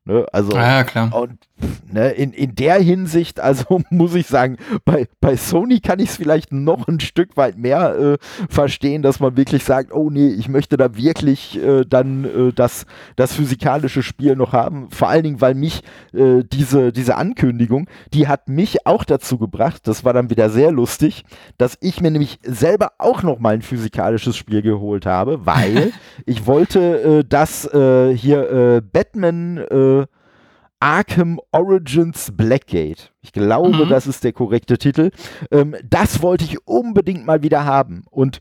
Ne? 0.05 0.27
Also, 0.33 0.57
ah, 0.57 0.79
ja, 0.79 0.85
klar. 0.85 1.15
Und 1.15 1.39
ne, 1.93 2.11
in, 2.11 2.33
in 2.33 2.55
der 2.55 2.77
Hinsicht, 2.77 3.41
also 3.41 3.81
muss 3.91 4.15
ich 4.15 4.27
sagen, 4.27 4.57
bei, 4.85 5.07
bei 5.21 5.37
Sony 5.37 5.81
kann 5.81 5.99
ich 5.99 6.11
es 6.11 6.17
vielleicht 6.17 6.53
noch 6.53 6.89
ein 6.89 7.01
Stück 7.01 7.37
weit 7.37 7.59
mehr 7.59 7.99
äh, 7.99 8.19
verstehen, 8.49 9.03
dass 9.03 9.21
man 9.21 9.37
wirklich 9.37 9.65
sagt, 9.65 9.93
oh 9.93 10.11
nee, 10.11 10.29
ich 10.29 10.49
möchte 10.49 10.77
da 10.77 10.97
wirklich 10.97 11.63
äh, 11.63 11.85
dann 11.85 12.25
äh, 12.25 12.53
das, 12.53 12.87
das 13.17 13.35
physikalische 13.35 14.03
Spiel 14.03 14.37
noch 14.37 14.53
haben. 14.53 14.91
Vor 14.91 15.09
allen 15.09 15.23
Dingen, 15.23 15.41
weil 15.41 15.55
mich 15.55 15.83
äh, 16.13 16.43
diese, 16.45 16.93
diese 16.93 17.17
Ankündigung, 17.17 17.89
die 18.13 18.29
hat 18.29 18.49
mich 18.49 18.87
auch 18.87 19.05
dazu 19.05 19.39
gebracht, 19.39 19.87
das 19.87 20.05
war 20.05 20.13
dann 20.13 20.31
wieder 20.31 20.51
sehr 20.51 20.73
lustig, 20.73 21.25
dass 21.59 21.77
ich 21.81 22.01
mir 22.01 22.11
nämlich 22.11 22.39
selber 22.43 22.93
auch 22.99 23.23
noch 23.23 23.39
mal 23.39 23.55
ein 23.55 23.63
physikalisches 23.63 24.37
Spiel 24.37 24.63
geholt 24.63 25.07
habe, 25.07 25.47
weil 25.47 25.93
ich 26.27 26.47
wollte 26.47 27.21
äh, 27.21 27.25
das 27.29 27.67
äh, 27.73 28.17
hier 28.17 28.83
Batman 28.93 29.61
Arkham 30.81 31.39
Origins 31.53 32.33
Blackgate. 32.35 33.13
Ich 33.21 33.33
glaube, 33.33 33.85
mhm. 33.85 33.89
das 33.89 34.07
ist 34.07 34.25
der 34.25 34.33
korrekte 34.33 34.79
Titel. 34.79 35.11
Ähm, 35.51 35.77
das 35.85 36.23
wollte 36.23 36.45
ich 36.45 36.67
unbedingt 36.67 37.27
mal 37.27 37.43
wieder 37.43 37.65
haben. 37.65 38.05
Und 38.11 38.41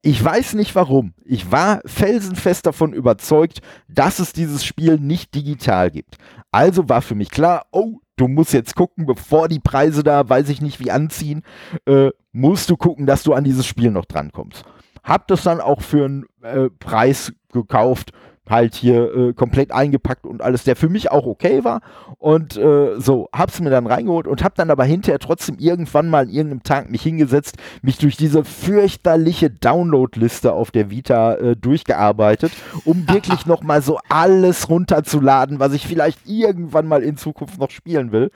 ich 0.00 0.22
weiß 0.22 0.54
nicht 0.54 0.74
warum. 0.74 1.14
Ich 1.24 1.50
war 1.50 1.80
felsenfest 1.86 2.66
davon 2.66 2.92
überzeugt, 2.92 3.60
dass 3.88 4.18
es 4.18 4.32
dieses 4.32 4.64
Spiel 4.64 4.98
nicht 4.98 5.34
digital 5.34 5.90
gibt. 5.90 6.18
Also 6.52 6.88
war 6.88 7.02
für 7.02 7.14
mich 7.14 7.30
klar, 7.30 7.66
oh, 7.72 7.98
du 8.16 8.28
musst 8.28 8.52
jetzt 8.52 8.76
gucken, 8.76 9.06
bevor 9.06 9.48
die 9.48 9.60
Preise 9.60 10.02
da, 10.02 10.28
weiß 10.28 10.50
ich 10.50 10.60
nicht 10.60 10.78
wie 10.78 10.90
anziehen, 10.90 11.42
äh, 11.86 12.10
musst 12.32 12.70
du 12.70 12.76
gucken, 12.76 13.06
dass 13.06 13.22
du 13.22 13.32
an 13.32 13.44
dieses 13.44 13.66
Spiel 13.66 13.90
noch 13.90 14.04
drankommst. 14.04 14.64
Hab 15.02 15.26
das 15.26 15.42
dann 15.42 15.60
auch 15.60 15.80
für 15.80 16.04
einen 16.04 16.26
äh, 16.42 16.70
Preis 16.70 17.32
gekauft, 17.52 18.12
halt 18.48 18.74
hier 18.74 19.14
äh, 19.14 19.32
komplett 19.32 19.72
eingepackt 19.72 20.26
und 20.26 20.42
alles, 20.42 20.64
der 20.64 20.76
für 20.76 20.88
mich 20.88 21.10
auch 21.10 21.26
okay 21.26 21.64
war. 21.64 21.80
Und 22.18 22.56
äh, 22.56 22.98
so, 22.98 23.28
hab's 23.32 23.60
mir 23.60 23.70
dann 23.70 23.86
reingeholt 23.86 24.26
und 24.26 24.44
hab 24.44 24.54
dann 24.54 24.70
aber 24.70 24.84
hinterher 24.84 25.18
trotzdem 25.18 25.56
irgendwann 25.58 26.10
mal 26.10 26.24
in 26.24 26.34
irgendeinem 26.34 26.62
Tag 26.62 26.90
mich 26.90 27.02
hingesetzt, 27.02 27.56
mich 27.82 27.98
durch 27.98 28.16
diese 28.16 28.44
fürchterliche 28.44 29.50
Downloadliste 29.50 30.52
auf 30.52 30.70
der 30.70 30.90
Vita 30.90 31.34
äh, 31.34 31.56
durchgearbeitet, 31.56 32.52
um 32.84 33.08
wirklich 33.08 33.46
nochmal 33.46 33.82
so 33.82 33.98
alles 34.08 34.68
runterzuladen, 34.68 35.58
was 35.58 35.72
ich 35.72 35.86
vielleicht 35.86 36.20
irgendwann 36.26 36.86
mal 36.86 37.02
in 37.02 37.16
Zukunft 37.16 37.58
noch 37.58 37.70
spielen 37.70 38.12
will. 38.12 38.30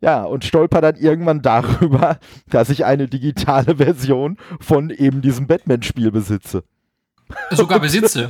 Ja, 0.00 0.24
und 0.24 0.44
stolper 0.44 0.80
dann 0.80 0.96
irgendwann 0.96 1.42
darüber, 1.42 2.18
dass 2.50 2.70
ich 2.70 2.84
eine 2.84 3.08
digitale 3.08 3.76
Version 3.78 4.36
von 4.60 4.90
eben 4.90 5.22
diesem 5.22 5.46
Batman-Spiel 5.46 6.10
besitze. 6.10 6.64
Sogar 7.50 7.80
besitze. 7.80 8.28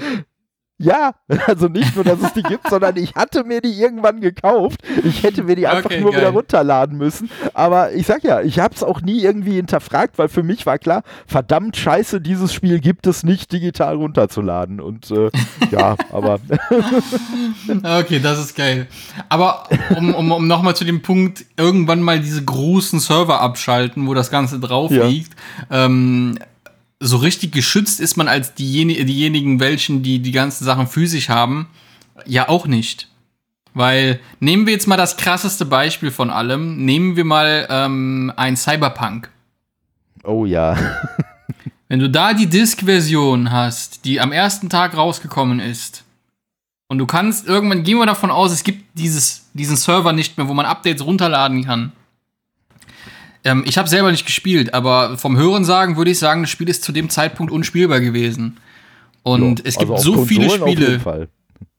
Ja, 0.83 1.12
also 1.47 1.68
nicht 1.68 1.95
nur, 1.95 2.05
dass 2.05 2.20
es 2.20 2.33
die 2.33 2.43
gibt, 2.43 2.68
sondern 2.68 2.97
ich 2.97 3.14
hatte 3.14 3.45
mir 3.45 3.61
die 3.61 3.72
irgendwann 3.72 4.20
gekauft. 4.20 4.83
Ich 5.05 5.22
hätte 5.22 5.45
mir 5.45 5.55
die 5.55 5.68
einfach 5.68 5.87
okay, 5.91 6.01
nur 6.01 6.11
geil. 6.11 6.22
wieder 6.22 6.30
runterladen 6.30 6.99
müssen. 6.99 7.30
Aber 7.55 7.93
ich 7.93 8.07
sag 8.07 8.24
ja, 8.24 8.41
ich 8.41 8.59
habe 8.59 8.74
es 8.74 8.83
auch 8.83 9.01
nie 9.01 9.22
irgendwie 9.22 9.55
hinterfragt, 9.55 10.18
weil 10.18 10.28
für 10.28 10.43
mich 10.43 10.66
war 10.66 10.78
klar, 10.78 11.03
verdammt 11.26 11.76
scheiße, 11.76 12.20
dieses 12.20 12.53
Spiel 12.53 12.80
gibt 12.80 13.07
es 13.07 13.22
nicht 13.22 13.53
digital 13.53 13.95
runterzuladen. 13.95 14.80
Und 14.80 15.11
äh, 15.12 15.30
ja, 15.70 15.97
aber. 16.11 16.41
okay, 18.01 18.18
das 18.18 18.41
ist 18.41 18.57
geil. 18.57 18.89
Aber 19.28 19.64
um, 19.97 20.14
um, 20.14 20.33
um 20.33 20.47
nochmal 20.49 20.74
zu 20.74 20.85
dem 20.85 21.03
Punkt, 21.03 21.45
irgendwann 21.57 22.03
mal 22.03 22.18
diese 22.18 22.45
großen 22.45 22.99
Server 22.99 23.41
abschalten, 23.41 24.09
wo 24.09 24.14
das 24.14 24.30
Ganze 24.30 24.59
drauf 24.59 24.91
ja. 24.91 25.07
liegt. 25.07 25.37
Ähm, 25.70 26.39
so 27.03 27.16
richtig 27.16 27.53
geschützt 27.53 28.00
ist 28.00 28.16
man 28.16 28.28
als 28.28 28.55
diejen 28.55 28.88
diejenigen, 28.88 29.59
welchen 29.59 30.03
die 30.03 30.20
die 30.20 30.32
ganzen 30.32 30.64
Sachen 30.64 30.86
physisch 30.86 31.28
haben, 31.28 31.68
ja 32.26 32.48
auch 32.48 32.66
nicht. 32.66 33.09
Weil 33.74 34.20
nehmen 34.38 34.66
wir 34.66 34.72
jetzt 34.72 34.86
mal 34.86 34.96
das 34.96 35.16
krasseste 35.16 35.64
Beispiel 35.64 36.11
von 36.11 36.30
allem. 36.30 36.84
Nehmen 36.84 37.16
wir 37.16 37.24
mal 37.24 37.66
ähm, 37.70 38.32
ein 38.36 38.57
Cyberpunk. 38.57 39.30
Oh 40.22 40.44
ja. 40.44 40.76
Wenn 41.88 41.98
du 41.98 42.09
da 42.09 42.34
die 42.34 42.46
Disk-Version 42.46 43.50
hast, 43.50 44.05
die 44.05 44.20
am 44.20 44.30
ersten 44.30 44.68
Tag 44.68 44.96
rausgekommen 44.96 45.59
ist, 45.59 46.05
und 46.88 46.98
du 46.98 47.07
kannst 47.07 47.48
irgendwann, 47.48 47.84
gehen 47.84 47.98
wir 47.98 48.07
davon 48.07 48.30
aus, 48.30 48.53
es 48.53 48.64
gibt 48.64 48.98
dieses, 48.98 49.48
diesen 49.55 49.76
Server 49.76 50.12
nicht 50.12 50.36
mehr, 50.36 50.46
wo 50.46 50.53
man 50.53 50.66
Updates 50.66 51.05
runterladen 51.05 51.64
kann. 51.64 51.92
Ähm, 53.45 53.64
ich 53.66 53.78
habe 53.78 53.88
selber 53.88 54.11
nicht 54.11 54.26
gespielt, 54.26 54.74
aber 54.74 55.18
vom 55.18 55.36
Hören 55.36 55.64
sagen 55.64 55.97
würde 55.97 56.11
ich 56.11 56.18
sagen, 56.18 56.43
das 56.43 56.51
Spiel 56.51 56.68
ist 56.68 56.84
zu 56.84 56.93
dem 56.93 57.11
Zeitpunkt 57.11 57.53
unspielbar 57.53 58.01
gewesen. 58.01 58.59
Und 59.22 59.61
jo, 59.61 59.64
es 59.64 59.78
gibt 59.78 59.90
also 59.90 60.14
so 60.14 60.24
viele 60.24 60.51
Spiele. 60.51 61.28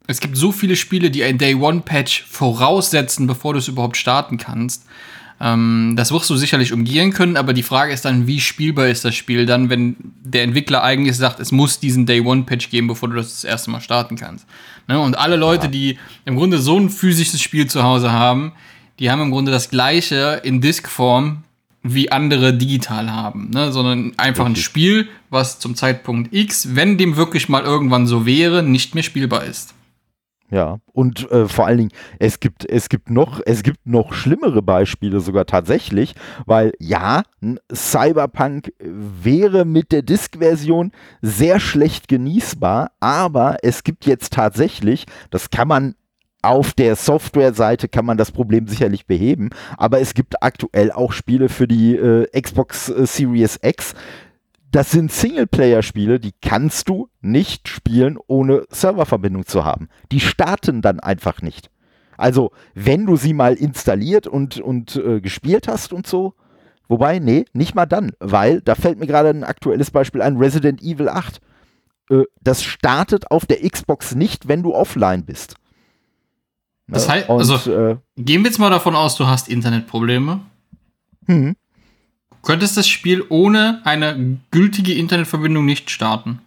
Es 0.05 0.19
gibt 0.19 0.35
so 0.35 0.51
viele 0.51 0.75
Spiele, 0.75 1.09
die 1.11 1.23
ein 1.23 1.37
Day 1.37 1.55
One 1.55 1.81
Patch 1.81 2.25
voraussetzen, 2.29 3.25
bevor 3.25 3.53
du 3.53 3.59
es 3.59 3.69
überhaupt 3.69 3.95
starten 3.95 4.37
kannst. 4.37 4.85
Ähm, 5.39 5.93
das 5.95 6.11
wirst 6.11 6.29
du 6.29 6.35
sicherlich 6.35 6.73
umgehen 6.73 7.13
können, 7.13 7.37
aber 7.37 7.53
die 7.53 7.63
Frage 7.63 7.93
ist 7.93 8.03
dann, 8.03 8.27
wie 8.27 8.41
spielbar 8.41 8.87
ist 8.87 9.05
das 9.05 9.15
Spiel 9.15 9.45
dann, 9.45 9.69
wenn 9.69 9.95
der 10.23 10.43
Entwickler 10.43 10.83
eigentlich 10.83 11.15
sagt, 11.15 11.39
es 11.39 11.51
muss 11.51 11.79
diesen 11.79 12.05
Day 12.05 12.21
One 12.21 12.43
Patch 12.43 12.69
geben, 12.69 12.87
bevor 12.87 13.09
du 13.09 13.15
das 13.15 13.29
das 13.29 13.43
erste 13.45 13.71
Mal 13.71 13.81
starten 13.81 14.17
kannst. 14.17 14.45
Ne? 14.87 14.99
Und 14.99 15.17
alle 15.17 15.37
Leute, 15.37 15.65
ja. 15.65 15.71
die 15.71 15.99
im 16.25 16.35
Grunde 16.35 16.59
so 16.59 16.77
ein 16.77 16.89
physisches 16.89 17.41
Spiel 17.41 17.67
zu 17.67 17.83
Hause 17.83 18.11
haben, 18.11 18.51
die 18.99 19.09
haben 19.09 19.21
im 19.21 19.31
Grunde 19.31 19.51
das 19.51 19.69
gleiche 19.69 20.41
in 20.43 20.61
Disk-Form 20.61 21.43
wie 21.83 22.11
andere 22.11 22.53
digital 22.53 23.11
haben, 23.11 23.49
ne? 23.49 23.71
sondern 23.71 24.13
einfach 24.17 24.45
ein 24.45 24.55
Spiel, 24.55 25.09
was 25.29 25.59
zum 25.59 25.75
Zeitpunkt 25.75 26.33
X, 26.33 26.75
wenn 26.75 26.97
dem 26.97 27.17
wirklich 27.17 27.49
mal 27.49 27.63
irgendwann 27.63 28.07
so 28.07 28.25
wäre, 28.25 28.63
nicht 28.63 28.95
mehr 28.95 29.03
spielbar 29.03 29.43
ist. 29.43 29.75
Ja, 30.53 30.77
und 30.91 31.31
äh, 31.31 31.47
vor 31.47 31.65
allen 31.65 31.79
Dingen, 31.79 31.91
es 32.19 32.39
gibt, 32.39 32.63
es 32.69 32.87
gibt 32.87 33.09
noch, 33.09 33.41
es 33.43 33.63
gibt 33.63 33.87
noch 33.87 34.13
schlimmere 34.13 34.61
Beispiele 34.61 35.19
sogar 35.19 35.47
tatsächlich, 35.47 36.13
weil 36.45 36.73
ja, 36.79 37.23
Cyberpunk 37.73 38.71
wäre 38.79 39.65
mit 39.65 39.91
der 39.91 40.03
Disk-Version 40.03 40.91
sehr 41.23 41.59
schlecht 41.59 42.07
genießbar, 42.07 42.91
aber 42.99 43.57
es 43.63 43.83
gibt 43.83 44.05
jetzt 44.05 44.31
tatsächlich, 44.33 45.05
das 45.31 45.49
kann 45.49 45.67
man 45.67 45.95
auf 46.43 46.73
der 46.73 46.95
Software-Seite 46.95 47.87
kann 47.87 48.05
man 48.05 48.17
das 48.17 48.31
Problem 48.31 48.67
sicherlich 48.67 49.07
beheben, 49.07 49.49
aber 49.77 49.99
es 50.01 50.13
gibt 50.13 50.43
aktuell 50.43 50.91
auch 50.91 51.11
Spiele 51.11 51.49
für 51.49 51.67
die 51.67 51.95
äh, 51.95 52.27
Xbox 52.39 52.89
äh, 52.89 53.05
Series 53.05 53.59
X, 53.63 53.95
das 54.73 54.89
sind 54.89 55.11
Singleplayer-Spiele, 55.11 56.19
die 56.19 56.33
kannst 56.41 56.89
du 56.89 57.07
nicht 57.21 57.67
spielen, 57.67 58.17
ohne 58.25 58.65
Serververbindung 58.69 59.45
zu 59.45 59.63
haben. 59.63 59.87
Die 60.11 60.19
starten 60.19 60.81
dann 60.81 60.99
einfach 60.99 61.43
nicht. 61.43 61.69
Also, 62.17 62.51
wenn 62.73 63.05
du 63.05 63.15
sie 63.15 63.33
mal 63.33 63.53
installiert 63.53 64.25
und, 64.25 64.59
und 64.59 64.95
äh, 64.95 65.21
gespielt 65.21 65.67
hast 65.67 65.93
und 65.93 66.07
so, 66.07 66.33
wobei, 66.87 67.19
nee, 67.19 67.45
nicht 67.53 67.75
mal 67.75 67.85
dann, 67.85 68.13
weil, 68.19 68.61
da 68.61 68.73
fällt 68.73 68.99
mir 68.99 69.07
gerade 69.07 69.29
ein 69.29 69.43
aktuelles 69.43 69.91
Beispiel 69.91 70.23
ein, 70.23 70.37
Resident 70.37 70.81
Evil 70.81 71.07
8. 71.07 71.39
Äh, 72.09 72.23
das 72.41 72.63
startet 72.63 73.29
auf 73.29 73.45
der 73.45 73.61
Xbox 73.67 74.15
nicht, 74.15 74.47
wenn 74.47 74.63
du 74.63 74.73
offline 74.73 75.23
bist. 75.23 75.55
Das 76.87 77.07
heißt, 77.07 77.29
und, 77.29 77.39
also, 77.39 77.71
äh, 77.71 77.97
gehen 78.17 78.43
wir 78.43 78.49
jetzt 78.49 78.59
mal 78.59 78.69
davon 78.69 78.95
aus, 78.95 79.15
du 79.15 79.25
hast 79.25 79.47
Internetprobleme. 79.47 80.41
Mhm 81.27 81.55
könntest 82.43 82.77
das 82.77 82.87
Spiel 82.87 83.25
ohne 83.29 83.81
eine 83.85 84.37
gültige 84.51 84.93
Internetverbindung 84.93 85.65
nicht 85.65 85.89
starten. 85.89 86.39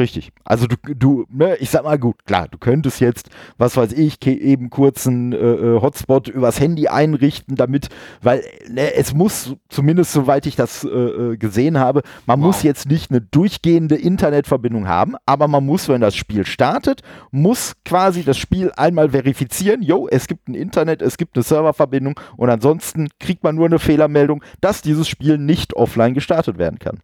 Richtig. 0.00 0.32
Also 0.44 0.66
du, 0.66 0.76
du, 0.94 1.26
ne, 1.28 1.56
ich 1.56 1.68
sag 1.68 1.84
mal 1.84 1.98
gut, 1.98 2.24
klar, 2.24 2.48
du 2.50 2.56
könntest 2.56 3.00
jetzt, 3.00 3.28
was 3.58 3.76
weiß 3.76 3.92
ich, 3.92 4.26
eben 4.26 4.70
kurz 4.70 5.06
einen 5.06 5.34
äh, 5.34 5.36
äh, 5.36 5.80
Hotspot 5.82 6.26
übers 6.26 6.58
Handy 6.58 6.88
einrichten, 6.88 7.54
damit, 7.54 7.90
weil 8.22 8.42
ne, 8.70 8.94
es 8.94 9.12
muss, 9.12 9.56
zumindest 9.68 10.12
soweit 10.12 10.46
ich 10.46 10.56
das 10.56 10.84
äh, 10.84 10.88
äh, 10.88 11.36
gesehen 11.36 11.78
habe, 11.78 12.00
man 12.24 12.40
wow. 12.40 12.46
muss 12.46 12.62
jetzt 12.62 12.88
nicht 12.88 13.10
eine 13.10 13.20
durchgehende 13.20 13.96
Internetverbindung 13.96 14.88
haben, 14.88 15.16
aber 15.26 15.48
man 15.48 15.66
muss, 15.66 15.86
wenn 15.90 16.00
das 16.00 16.16
Spiel 16.16 16.46
startet, 16.46 17.02
muss 17.30 17.74
quasi 17.84 18.24
das 18.24 18.38
Spiel 18.38 18.72
einmal 18.78 19.10
verifizieren, 19.10 19.82
jo, 19.82 20.08
es 20.10 20.28
gibt 20.28 20.48
ein 20.48 20.54
Internet, 20.54 21.02
es 21.02 21.18
gibt 21.18 21.36
eine 21.36 21.42
Serververbindung 21.42 22.18
und 22.38 22.48
ansonsten 22.48 23.08
kriegt 23.18 23.44
man 23.44 23.54
nur 23.54 23.66
eine 23.66 23.78
Fehlermeldung, 23.78 24.42
dass 24.62 24.80
dieses 24.80 25.08
Spiel 25.08 25.36
nicht 25.36 25.74
offline 25.74 26.14
gestartet 26.14 26.56
werden 26.56 26.78
kann. 26.78 27.00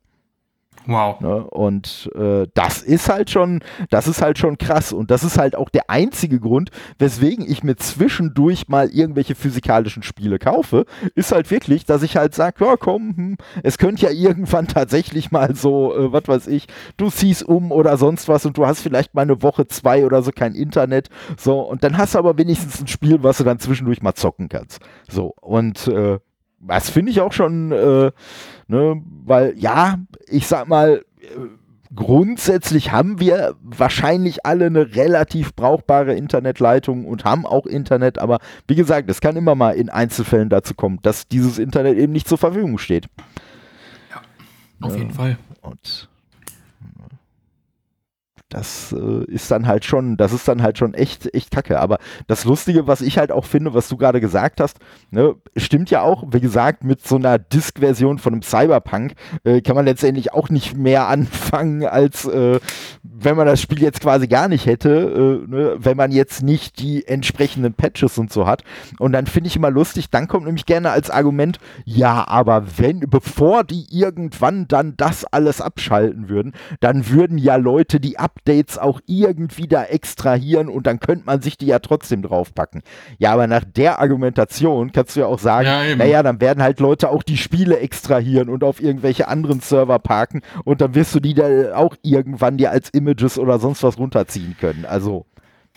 Wow. 0.86 1.20
Ne? 1.20 1.44
Und 1.44 2.10
äh, 2.14 2.46
das 2.54 2.82
ist 2.82 3.08
halt 3.08 3.30
schon, 3.30 3.60
das 3.90 4.06
ist 4.06 4.22
halt 4.22 4.38
schon 4.38 4.56
krass. 4.56 4.92
Und 4.92 5.10
das 5.10 5.24
ist 5.24 5.38
halt 5.38 5.56
auch 5.56 5.68
der 5.68 5.90
einzige 5.90 6.38
Grund, 6.38 6.70
weswegen 6.98 7.48
ich 7.48 7.64
mir 7.64 7.76
zwischendurch 7.76 8.68
mal 8.68 8.88
irgendwelche 8.88 9.34
physikalischen 9.34 10.02
Spiele 10.02 10.38
kaufe, 10.38 10.86
ist 11.14 11.32
halt 11.32 11.50
wirklich, 11.50 11.84
dass 11.84 12.02
ich 12.02 12.16
halt 12.16 12.34
sage, 12.34 12.64
ja 12.64 12.76
komm, 12.76 13.16
hm, 13.16 13.36
es 13.62 13.78
könnte 13.78 14.06
ja 14.06 14.12
irgendwann 14.12 14.68
tatsächlich 14.68 15.30
mal 15.32 15.54
so, 15.54 15.94
äh, 15.94 16.12
was 16.12 16.28
weiß 16.28 16.46
ich, 16.46 16.66
du 16.96 17.10
ziehst 17.10 17.42
um 17.42 17.72
oder 17.72 17.96
sonst 17.96 18.28
was 18.28 18.46
und 18.46 18.56
du 18.56 18.66
hast 18.66 18.80
vielleicht 18.80 19.14
mal 19.14 19.22
eine 19.22 19.42
Woche, 19.42 19.66
zwei 19.66 20.06
oder 20.06 20.22
so 20.22 20.30
kein 20.30 20.54
Internet. 20.54 21.08
So, 21.36 21.60
und 21.60 21.82
dann 21.82 21.98
hast 21.98 22.14
du 22.14 22.18
aber 22.18 22.38
wenigstens 22.38 22.80
ein 22.80 22.86
Spiel, 22.86 23.22
was 23.22 23.38
du 23.38 23.44
dann 23.44 23.58
zwischendurch 23.58 24.02
mal 24.02 24.14
zocken 24.14 24.48
kannst. 24.48 24.80
So, 25.08 25.34
und 25.40 25.88
äh, 25.88 26.18
das 26.66 26.90
finde 26.90 27.12
ich 27.12 27.20
auch 27.20 27.32
schon, 27.32 27.72
äh, 27.72 28.10
ne, 28.68 29.02
weil 29.24 29.54
ja, 29.56 29.98
ich 30.28 30.46
sag 30.46 30.68
mal, 30.68 31.04
äh, 31.20 31.26
grundsätzlich 31.94 32.92
haben 32.92 33.20
wir 33.20 33.54
wahrscheinlich 33.62 34.44
alle 34.44 34.66
eine 34.66 34.94
relativ 34.94 35.54
brauchbare 35.54 36.14
Internetleitung 36.14 37.06
und 37.06 37.24
haben 37.24 37.46
auch 37.46 37.66
Internet, 37.66 38.18
aber 38.18 38.38
wie 38.66 38.74
gesagt, 38.74 39.08
es 39.10 39.20
kann 39.20 39.36
immer 39.36 39.54
mal 39.54 39.72
in 39.72 39.88
Einzelfällen 39.88 40.48
dazu 40.48 40.74
kommen, 40.74 40.98
dass 41.02 41.28
dieses 41.28 41.58
Internet 41.58 41.96
eben 41.96 42.12
nicht 42.12 42.28
zur 42.28 42.38
Verfügung 42.38 42.78
steht. 42.78 43.08
Ja, 44.10 44.20
auf 44.86 44.96
jeden 44.96 45.12
Fall. 45.12 45.38
Und 45.62 46.08
das 48.48 48.94
äh, 48.96 49.24
ist 49.24 49.50
dann 49.50 49.66
halt 49.66 49.84
schon, 49.84 50.16
das 50.16 50.32
ist 50.32 50.46
dann 50.46 50.62
halt 50.62 50.78
schon 50.78 50.94
echt, 50.94 51.34
echt 51.34 51.50
kacke. 51.50 51.80
Aber 51.80 51.98
das 52.28 52.44
Lustige, 52.44 52.86
was 52.86 53.00
ich 53.00 53.18
halt 53.18 53.32
auch 53.32 53.44
finde, 53.44 53.74
was 53.74 53.88
du 53.88 53.96
gerade 53.96 54.20
gesagt 54.20 54.60
hast, 54.60 54.78
ne, 55.10 55.34
stimmt 55.56 55.90
ja 55.90 56.02
auch, 56.02 56.24
wie 56.30 56.40
gesagt, 56.40 56.84
mit 56.84 57.04
so 57.04 57.16
einer 57.16 57.40
Disk-Version 57.40 58.18
von 58.18 58.34
einem 58.34 58.42
Cyberpunk 58.42 59.14
äh, 59.42 59.62
kann 59.62 59.74
man 59.74 59.84
letztendlich 59.84 60.32
auch 60.32 60.48
nicht 60.48 60.76
mehr 60.76 61.08
anfangen, 61.08 61.84
als 61.84 62.24
äh, 62.26 62.60
wenn 63.02 63.36
man 63.36 63.46
das 63.46 63.60
Spiel 63.60 63.82
jetzt 63.82 64.00
quasi 64.00 64.28
gar 64.28 64.46
nicht 64.46 64.66
hätte, 64.66 65.42
äh, 65.44 65.50
ne, 65.50 65.76
wenn 65.78 65.96
man 65.96 66.12
jetzt 66.12 66.42
nicht 66.42 66.78
die 66.78 67.04
entsprechenden 67.06 67.74
Patches 67.74 68.16
und 68.16 68.32
so 68.32 68.46
hat. 68.46 68.62
Und 69.00 69.10
dann 69.10 69.26
finde 69.26 69.48
ich 69.48 69.56
immer 69.56 69.70
lustig, 69.70 70.10
dann 70.10 70.28
kommt 70.28 70.46
nämlich 70.46 70.66
gerne 70.66 70.90
als 70.90 71.10
Argument, 71.10 71.58
ja, 71.84 72.26
aber 72.28 72.64
wenn, 72.76 73.00
bevor 73.00 73.64
die 73.64 73.86
irgendwann 73.90 74.68
dann 74.68 74.96
das 74.96 75.24
alles 75.24 75.60
abschalten 75.60 76.28
würden, 76.28 76.52
dann 76.78 77.08
würden 77.08 77.38
ja 77.38 77.56
Leute 77.56 77.98
die 77.98 78.20
ab 78.20 78.35
Updates 78.36 78.78
auch 78.78 79.00
irgendwie 79.06 79.66
da 79.66 79.84
extrahieren 79.84 80.68
und 80.68 80.86
dann 80.86 81.00
könnte 81.00 81.26
man 81.26 81.42
sich 81.42 81.58
die 81.58 81.66
ja 81.66 81.78
trotzdem 81.78 82.22
draufpacken. 82.22 82.82
Ja, 83.18 83.32
aber 83.32 83.46
nach 83.46 83.64
der 83.64 83.98
Argumentation 83.98 84.92
kannst 84.92 85.16
du 85.16 85.20
ja 85.20 85.26
auch 85.26 85.38
sagen, 85.38 85.66
ja, 85.66 85.96
naja, 85.96 86.22
dann 86.22 86.40
werden 86.40 86.62
halt 86.62 86.80
Leute 86.80 87.10
auch 87.10 87.22
die 87.22 87.36
Spiele 87.36 87.78
extrahieren 87.78 88.48
und 88.48 88.62
auf 88.62 88.80
irgendwelche 88.80 89.28
anderen 89.28 89.60
Server 89.60 89.98
parken 89.98 90.42
und 90.64 90.80
dann 90.80 90.94
wirst 90.94 91.14
du 91.14 91.20
die 91.20 91.34
da 91.34 91.74
auch 91.74 91.96
irgendwann 92.02 92.56
dir 92.56 92.70
als 92.70 92.90
Images 92.90 93.38
oder 93.38 93.58
sonst 93.58 93.82
was 93.82 93.98
runterziehen 93.98 94.56
können. 94.58 94.84
Also, 94.84 95.26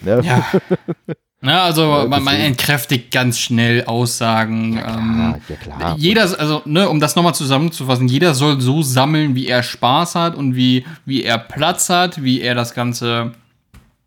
ne? 0.02 0.22
Ja. 0.24 0.46
Ja, 1.42 1.64
also 1.64 1.84
ja, 1.84 2.06
man, 2.06 2.24
man, 2.24 2.36
entkräftigt 2.36 3.12
ganz 3.12 3.40
schnell 3.40 3.86
Aussagen. 3.86 4.74
Ja, 4.74 4.82
klar, 4.82 4.98
ähm, 4.98 5.36
ja, 5.48 5.56
klar. 5.56 5.96
Jeder, 5.98 6.40
also 6.40 6.62
ne, 6.66 6.90
um 6.90 7.00
das 7.00 7.16
nochmal 7.16 7.34
zusammenzufassen, 7.34 8.10
jeder 8.10 8.34
soll 8.34 8.60
so 8.60 8.82
sammeln, 8.82 9.36
wie 9.36 9.48
er 9.48 9.64
Spaß 9.64 10.16
hat 10.16 10.36
und 10.36 10.56
wie, 10.56 10.86
wie 11.06 11.24
er 11.24 11.38
Platz 11.38 11.90
hat, 11.90 12.24
wie 12.24 12.42
er 12.42 12.56
das 12.56 12.74
Ganze 12.74 13.32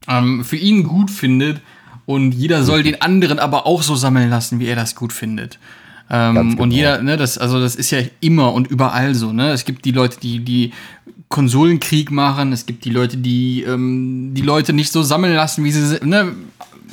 ähm, 0.08 0.44
für 0.44 0.56
ihn 0.56 0.84
gut 0.84 1.10
findet. 1.10 1.62
Und 2.04 2.32
jeder 2.32 2.64
soll 2.64 2.82
den 2.82 3.00
anderen 3.00 3.38
aber 3.38 3.66
auch 3.66 3.82
so 3.82 3.94
sammeln 3.94 4.28
lassen, 4.28 4.60
wie 4.60 4.66
er 4.66 4.76
das 4.76 4.94
gut 4.94 5.12
findet. 5.12 5.58
Ähm, 6.10 6.34
genau. 6.34 6.62
Und 6.62 6.70
jeder, 6.72 7.00
ne, 7.00 7.16
das, 7.16 7.38
also 7.38 7.60
das 7.60 7.76
ist 7.76 7.90
ja 7.90 8.00
immer 8.20 8.52
und 8.52 8.66
überall 8.66 9.14
so, 9.14 9.32
ne? 9.32 9.52
Es 9.52 9.64
gibt 9.64 9.86
die 9.86 9.92
Leute, 9.92 10.18
die, 10.20 10.40
die 10.40 10.72
Konsolenkrieg 11.30 12.10
machen, 12.10 12.52
es 12.52 12.66
gibt 12.66 12.84
die 12.84 12.90
Leute, 12.90 13.16
die 13.16 13.62
ähm, 13.62 14.32
die 14.34 14.42
Leute 14.42 14.74
nicht 14.74 14.92
so 14.92 15.02
sammeln 15.02 15.34
lassen, 15.34 15.64
wie 15.64 15.72
sie 15.72 15.86
sind, 15.86 16.04
ne? 16.04 16.34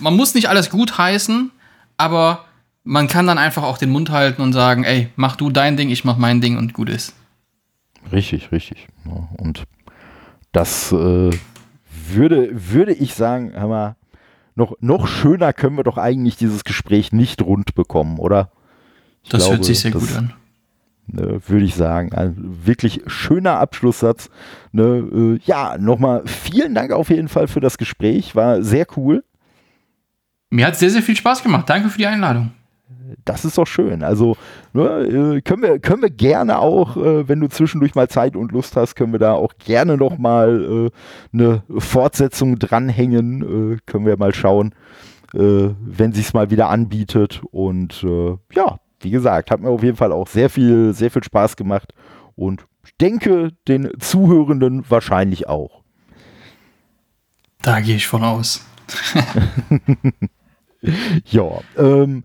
Man 0.02 0.16
muss 0.16 0.36
nicht 0.36 0.50
alles 0.50 0.70
gut 0.70 0.98
heißen, 0.98 1.52
aber 1.98 2.46
man 2.84 3.08
kann 3.08 3.28
dann 3.28 3.38
einfach 3.38 3.64
auch 3.64 3.78
den 3.78 3.90
Mund 3.90 4.10
halten 4.10 4.42
und 4.42 4.54
sagen, 4.54 4.84
ey, 4.84 5.10
mach 5.16 5.36
du 5.36 5.50
dein 5.50 5.78
Ding, 5.78 5.90
ich 5.90 6.06
mach 6.06 6.18
mein 6.18 6.42
Ding 6.42 6.58
und 6.58 6.74
gut 6.74 6.90
ist. 6.90 7.14
Richtig, 8.12 8.52
richtig. 8.52 8.88
Und 9.38 9.64
das 10.52 10.92
äh, 10.92 11.30
würde, 12.10 12.50
würde 12.52 12.94
ich 12.94 13.14
sagen, 13.14 13.52
hör 13.54 13.68
mal, 13.68 13.96
noch, 14.56 14.74
noch 14.82 15.08
schöner 15.08 15.54
können 15.54 15.78
wir 15.78 15.84
doch 15.84 15.98
eigentlich 15.98 16.36
dieses 16.36 16.64
Gespräch 16.64 17.12
nicht 17.12 17.42
rund 17.42 17.76
bekommen, 17.76 18.18
oder? 18.18 18.52
Ich 19.24 19.30
das 19.30 19.44
glaube, 19.44 19.56
hört 19.56 19.66
sich 19.66 19.80
sehr 19.80 19.92
das, 19.92 20.02
gut 20.02 20.18
an. 20.18 20.34
Ne, 21.08 21.42
würde 21.48 21.66
ich 21.66 21.76
sagen. 21.76 22.14
Ein 22.14 22.36
wirklich 22.66 23.02
schöner 23.08 23.60
Abschlusssatz. 23.60 24.30
Ne, 24.72 24.84
äh, 24.84 25.40
ja, 25.46 25.78
nochmal 25.78 26.24
vielen 26.26 26.76
Dank 26.76 26.92
auf 26.92 27.10
jeden 27.10 27.30
Fall 27.30 27.48
für 27.48 27.60
das 27.60 27.78
Gespräch. 27.78 28.36
War 28.36 28.62
sehr 28.64 28.86
cool. 28.98 29.24
Mir 30.50 30.66
hat 30.66 30.76
sehr, 30.76 30.90
sehr 30.90 31.04
viel 31.04 31.16
Spaß 31.16 31.44
gemacht. 31.44 31.70
Danke 31.70 31.90
für 31.90 31.98
die 31.98 32.08
Einladung. 32.08 32.52
Das 33.26 33.46
ist 33.46 33.58
doch 33.58 33.68
schön. 33.68 34.04
Also 34.04 34.36
ne, 34.74 34.84
äh, 34.84 35.42
können, 35.42 35.62
wir, 35.62 35.80
können 35.80 36.02
wir 36.02 36.10
gerne 36.10 36.60
auch, 36.60 36.98
äh, 36.98 37.28
wenn 37.28 37.40
du 37.40 37.48
zwischendurch 37.48 37.96
mal 37.96 38.08
Zeit 38.08 38.36
und 38.36 38.52
Lust 38.52 38.76
hast, 38.76 38.96
können 38.96 39.12
wir 39.12 39.20
da 39.20 39.34
auch 39.34 39.54
gerne 39.60 39.98
noch 39.98 40.18
mal 40.18 40.90
äh, 40.90 41.38
eine 41.38 41.64
Fortsetzung 41.78 42.58
dranhängen. 42.58 43.74
Äh, 43.74 43.78
können 43.86 44.06
wir 44.06 44.18
mal 44.18 44.34
schauen, 44.34 44.74
wenn 45.32 46.12
sich 46.12 46.26
es 46.26 46.34
mal 46.34 46.50
wieder 46.50 46.70
anbietet. 46.70 47.44
Und 47.52 48.04
ja, 48.52 48.80
wie 49.00 49.12
gesagt, 49.12 49.52
hat 49.52 49.62
mir 49.62 49.70
auf 49.70 49.84
jeden 49.84 49.96
Fall 49.96 50.12
auch 50.12 50.28
sehr 50.28 50.50
viel, 50.50 50.92
sehr 50.96 51.12
viel 51.12 51.24
Spaß 51.24 51.56
gemacht. 51.56 51.94
Und 52.36 52.66
ich 52.84 52.98
denke, 52.98 53.52
den 53.68 53.92
Zuhörenden 54.00 54.90
wahrscheinlich 54.90 55.48
auch. 55.48 55.84
Da 57.62 57.80
gehe 57.80 57.96
ich 57.96 58.08
von 58.08 58.24
aus. 58.24 58.66
ja, 61.26 61.50
ähm, 61.78 62.24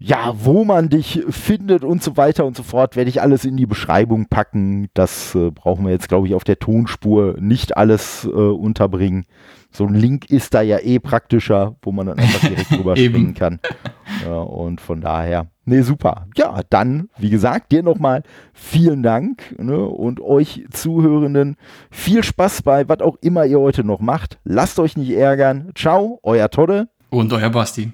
ja, 0.00 0.32
wo 0.38 0.64
man 0.64 0.88
dich 0.88 1.24
findet 1.28 1.82
und 1.82 2.02
so 2.02 2.16
weiter 2.16 2.44
und 2.44 2.56
so 2.56 2.62
fort, 2.62 2.94
werde 2.94 3.10
ich 3.10 3.20
alles 3.20 3.44
in 3.44 3.56
die 3.56 3.66
Beschreibung 3.66 4.26
packen. 4.28 4.88
Das 4.94 5.34
äh, 5.34 5.50
brauchen 5.50 5.84
wir 5.84 5.92
jetzt, 5.92 6.08
glaube 6.08 6.28
ich, 6.28 6.34
auf 6.34 6.44
der 6.44 6.60
Tonspur 6.60 7.36
nicht 7.40 7.76
alles 7.76 8.24
äh, 8.24 8.28
unterbringen. 8.28 9.26
So 9.72 9.86
ein 9.86 9.94
Link 9.94 10.30
ist 10.30 10.54
da 10.54 10.62
ja 10.62 10.78
eh 10.78 11.00
praktischer, 11.00 11.76
wo 11.82 11.90
man 11.90 12.06
dann 12.06 12.18
einfach 12.18 12.48
direkt 12.48 12.70
drüber 12.76 12.96
springen 12.96 13.34
kann. 13.34 13.58
Ja, 14.24 14.38
und 14.38 14.80
von 14.80 15.00
daher, 15.00 15.48
Nee, 15.68 15.82
super. 15.82 16.26
Ja, 16.34 16.62
dann, 16.70 17.10
wie 17.18 17.28
gesagt, 17.28 17.72
dir 17.72 17.82
nochmal 17.82 18.22
vielen 18.54 19.02
Dank 19.02 19.54
ne, 19.58 19.84
und 19.84 20.18
euch 20.18 20.64
Zuhörenden 20.70 21.56
viel 21.90 22.24
Spaß 22.24 22.62
bei, 22.62 22.88
was 22.88 23.00
auch 23.00 23.16
immer 23.20 23.44
ihr 23.44 23.60
heute 23.60 23.84
noch 23.84 24.00
macht. 24.00 24.38
Lasst 24.44 24.78
euch 24.78 24.96
nicht 24.96 25.10
ärgern. 25.10 25.70
Ciao, 25.74 26.20
euer 26.22 26.48
Todde. 26.48 26.88
Und 27.10 27.32
euer 27.32 27.50
Basti. 27.50 27.92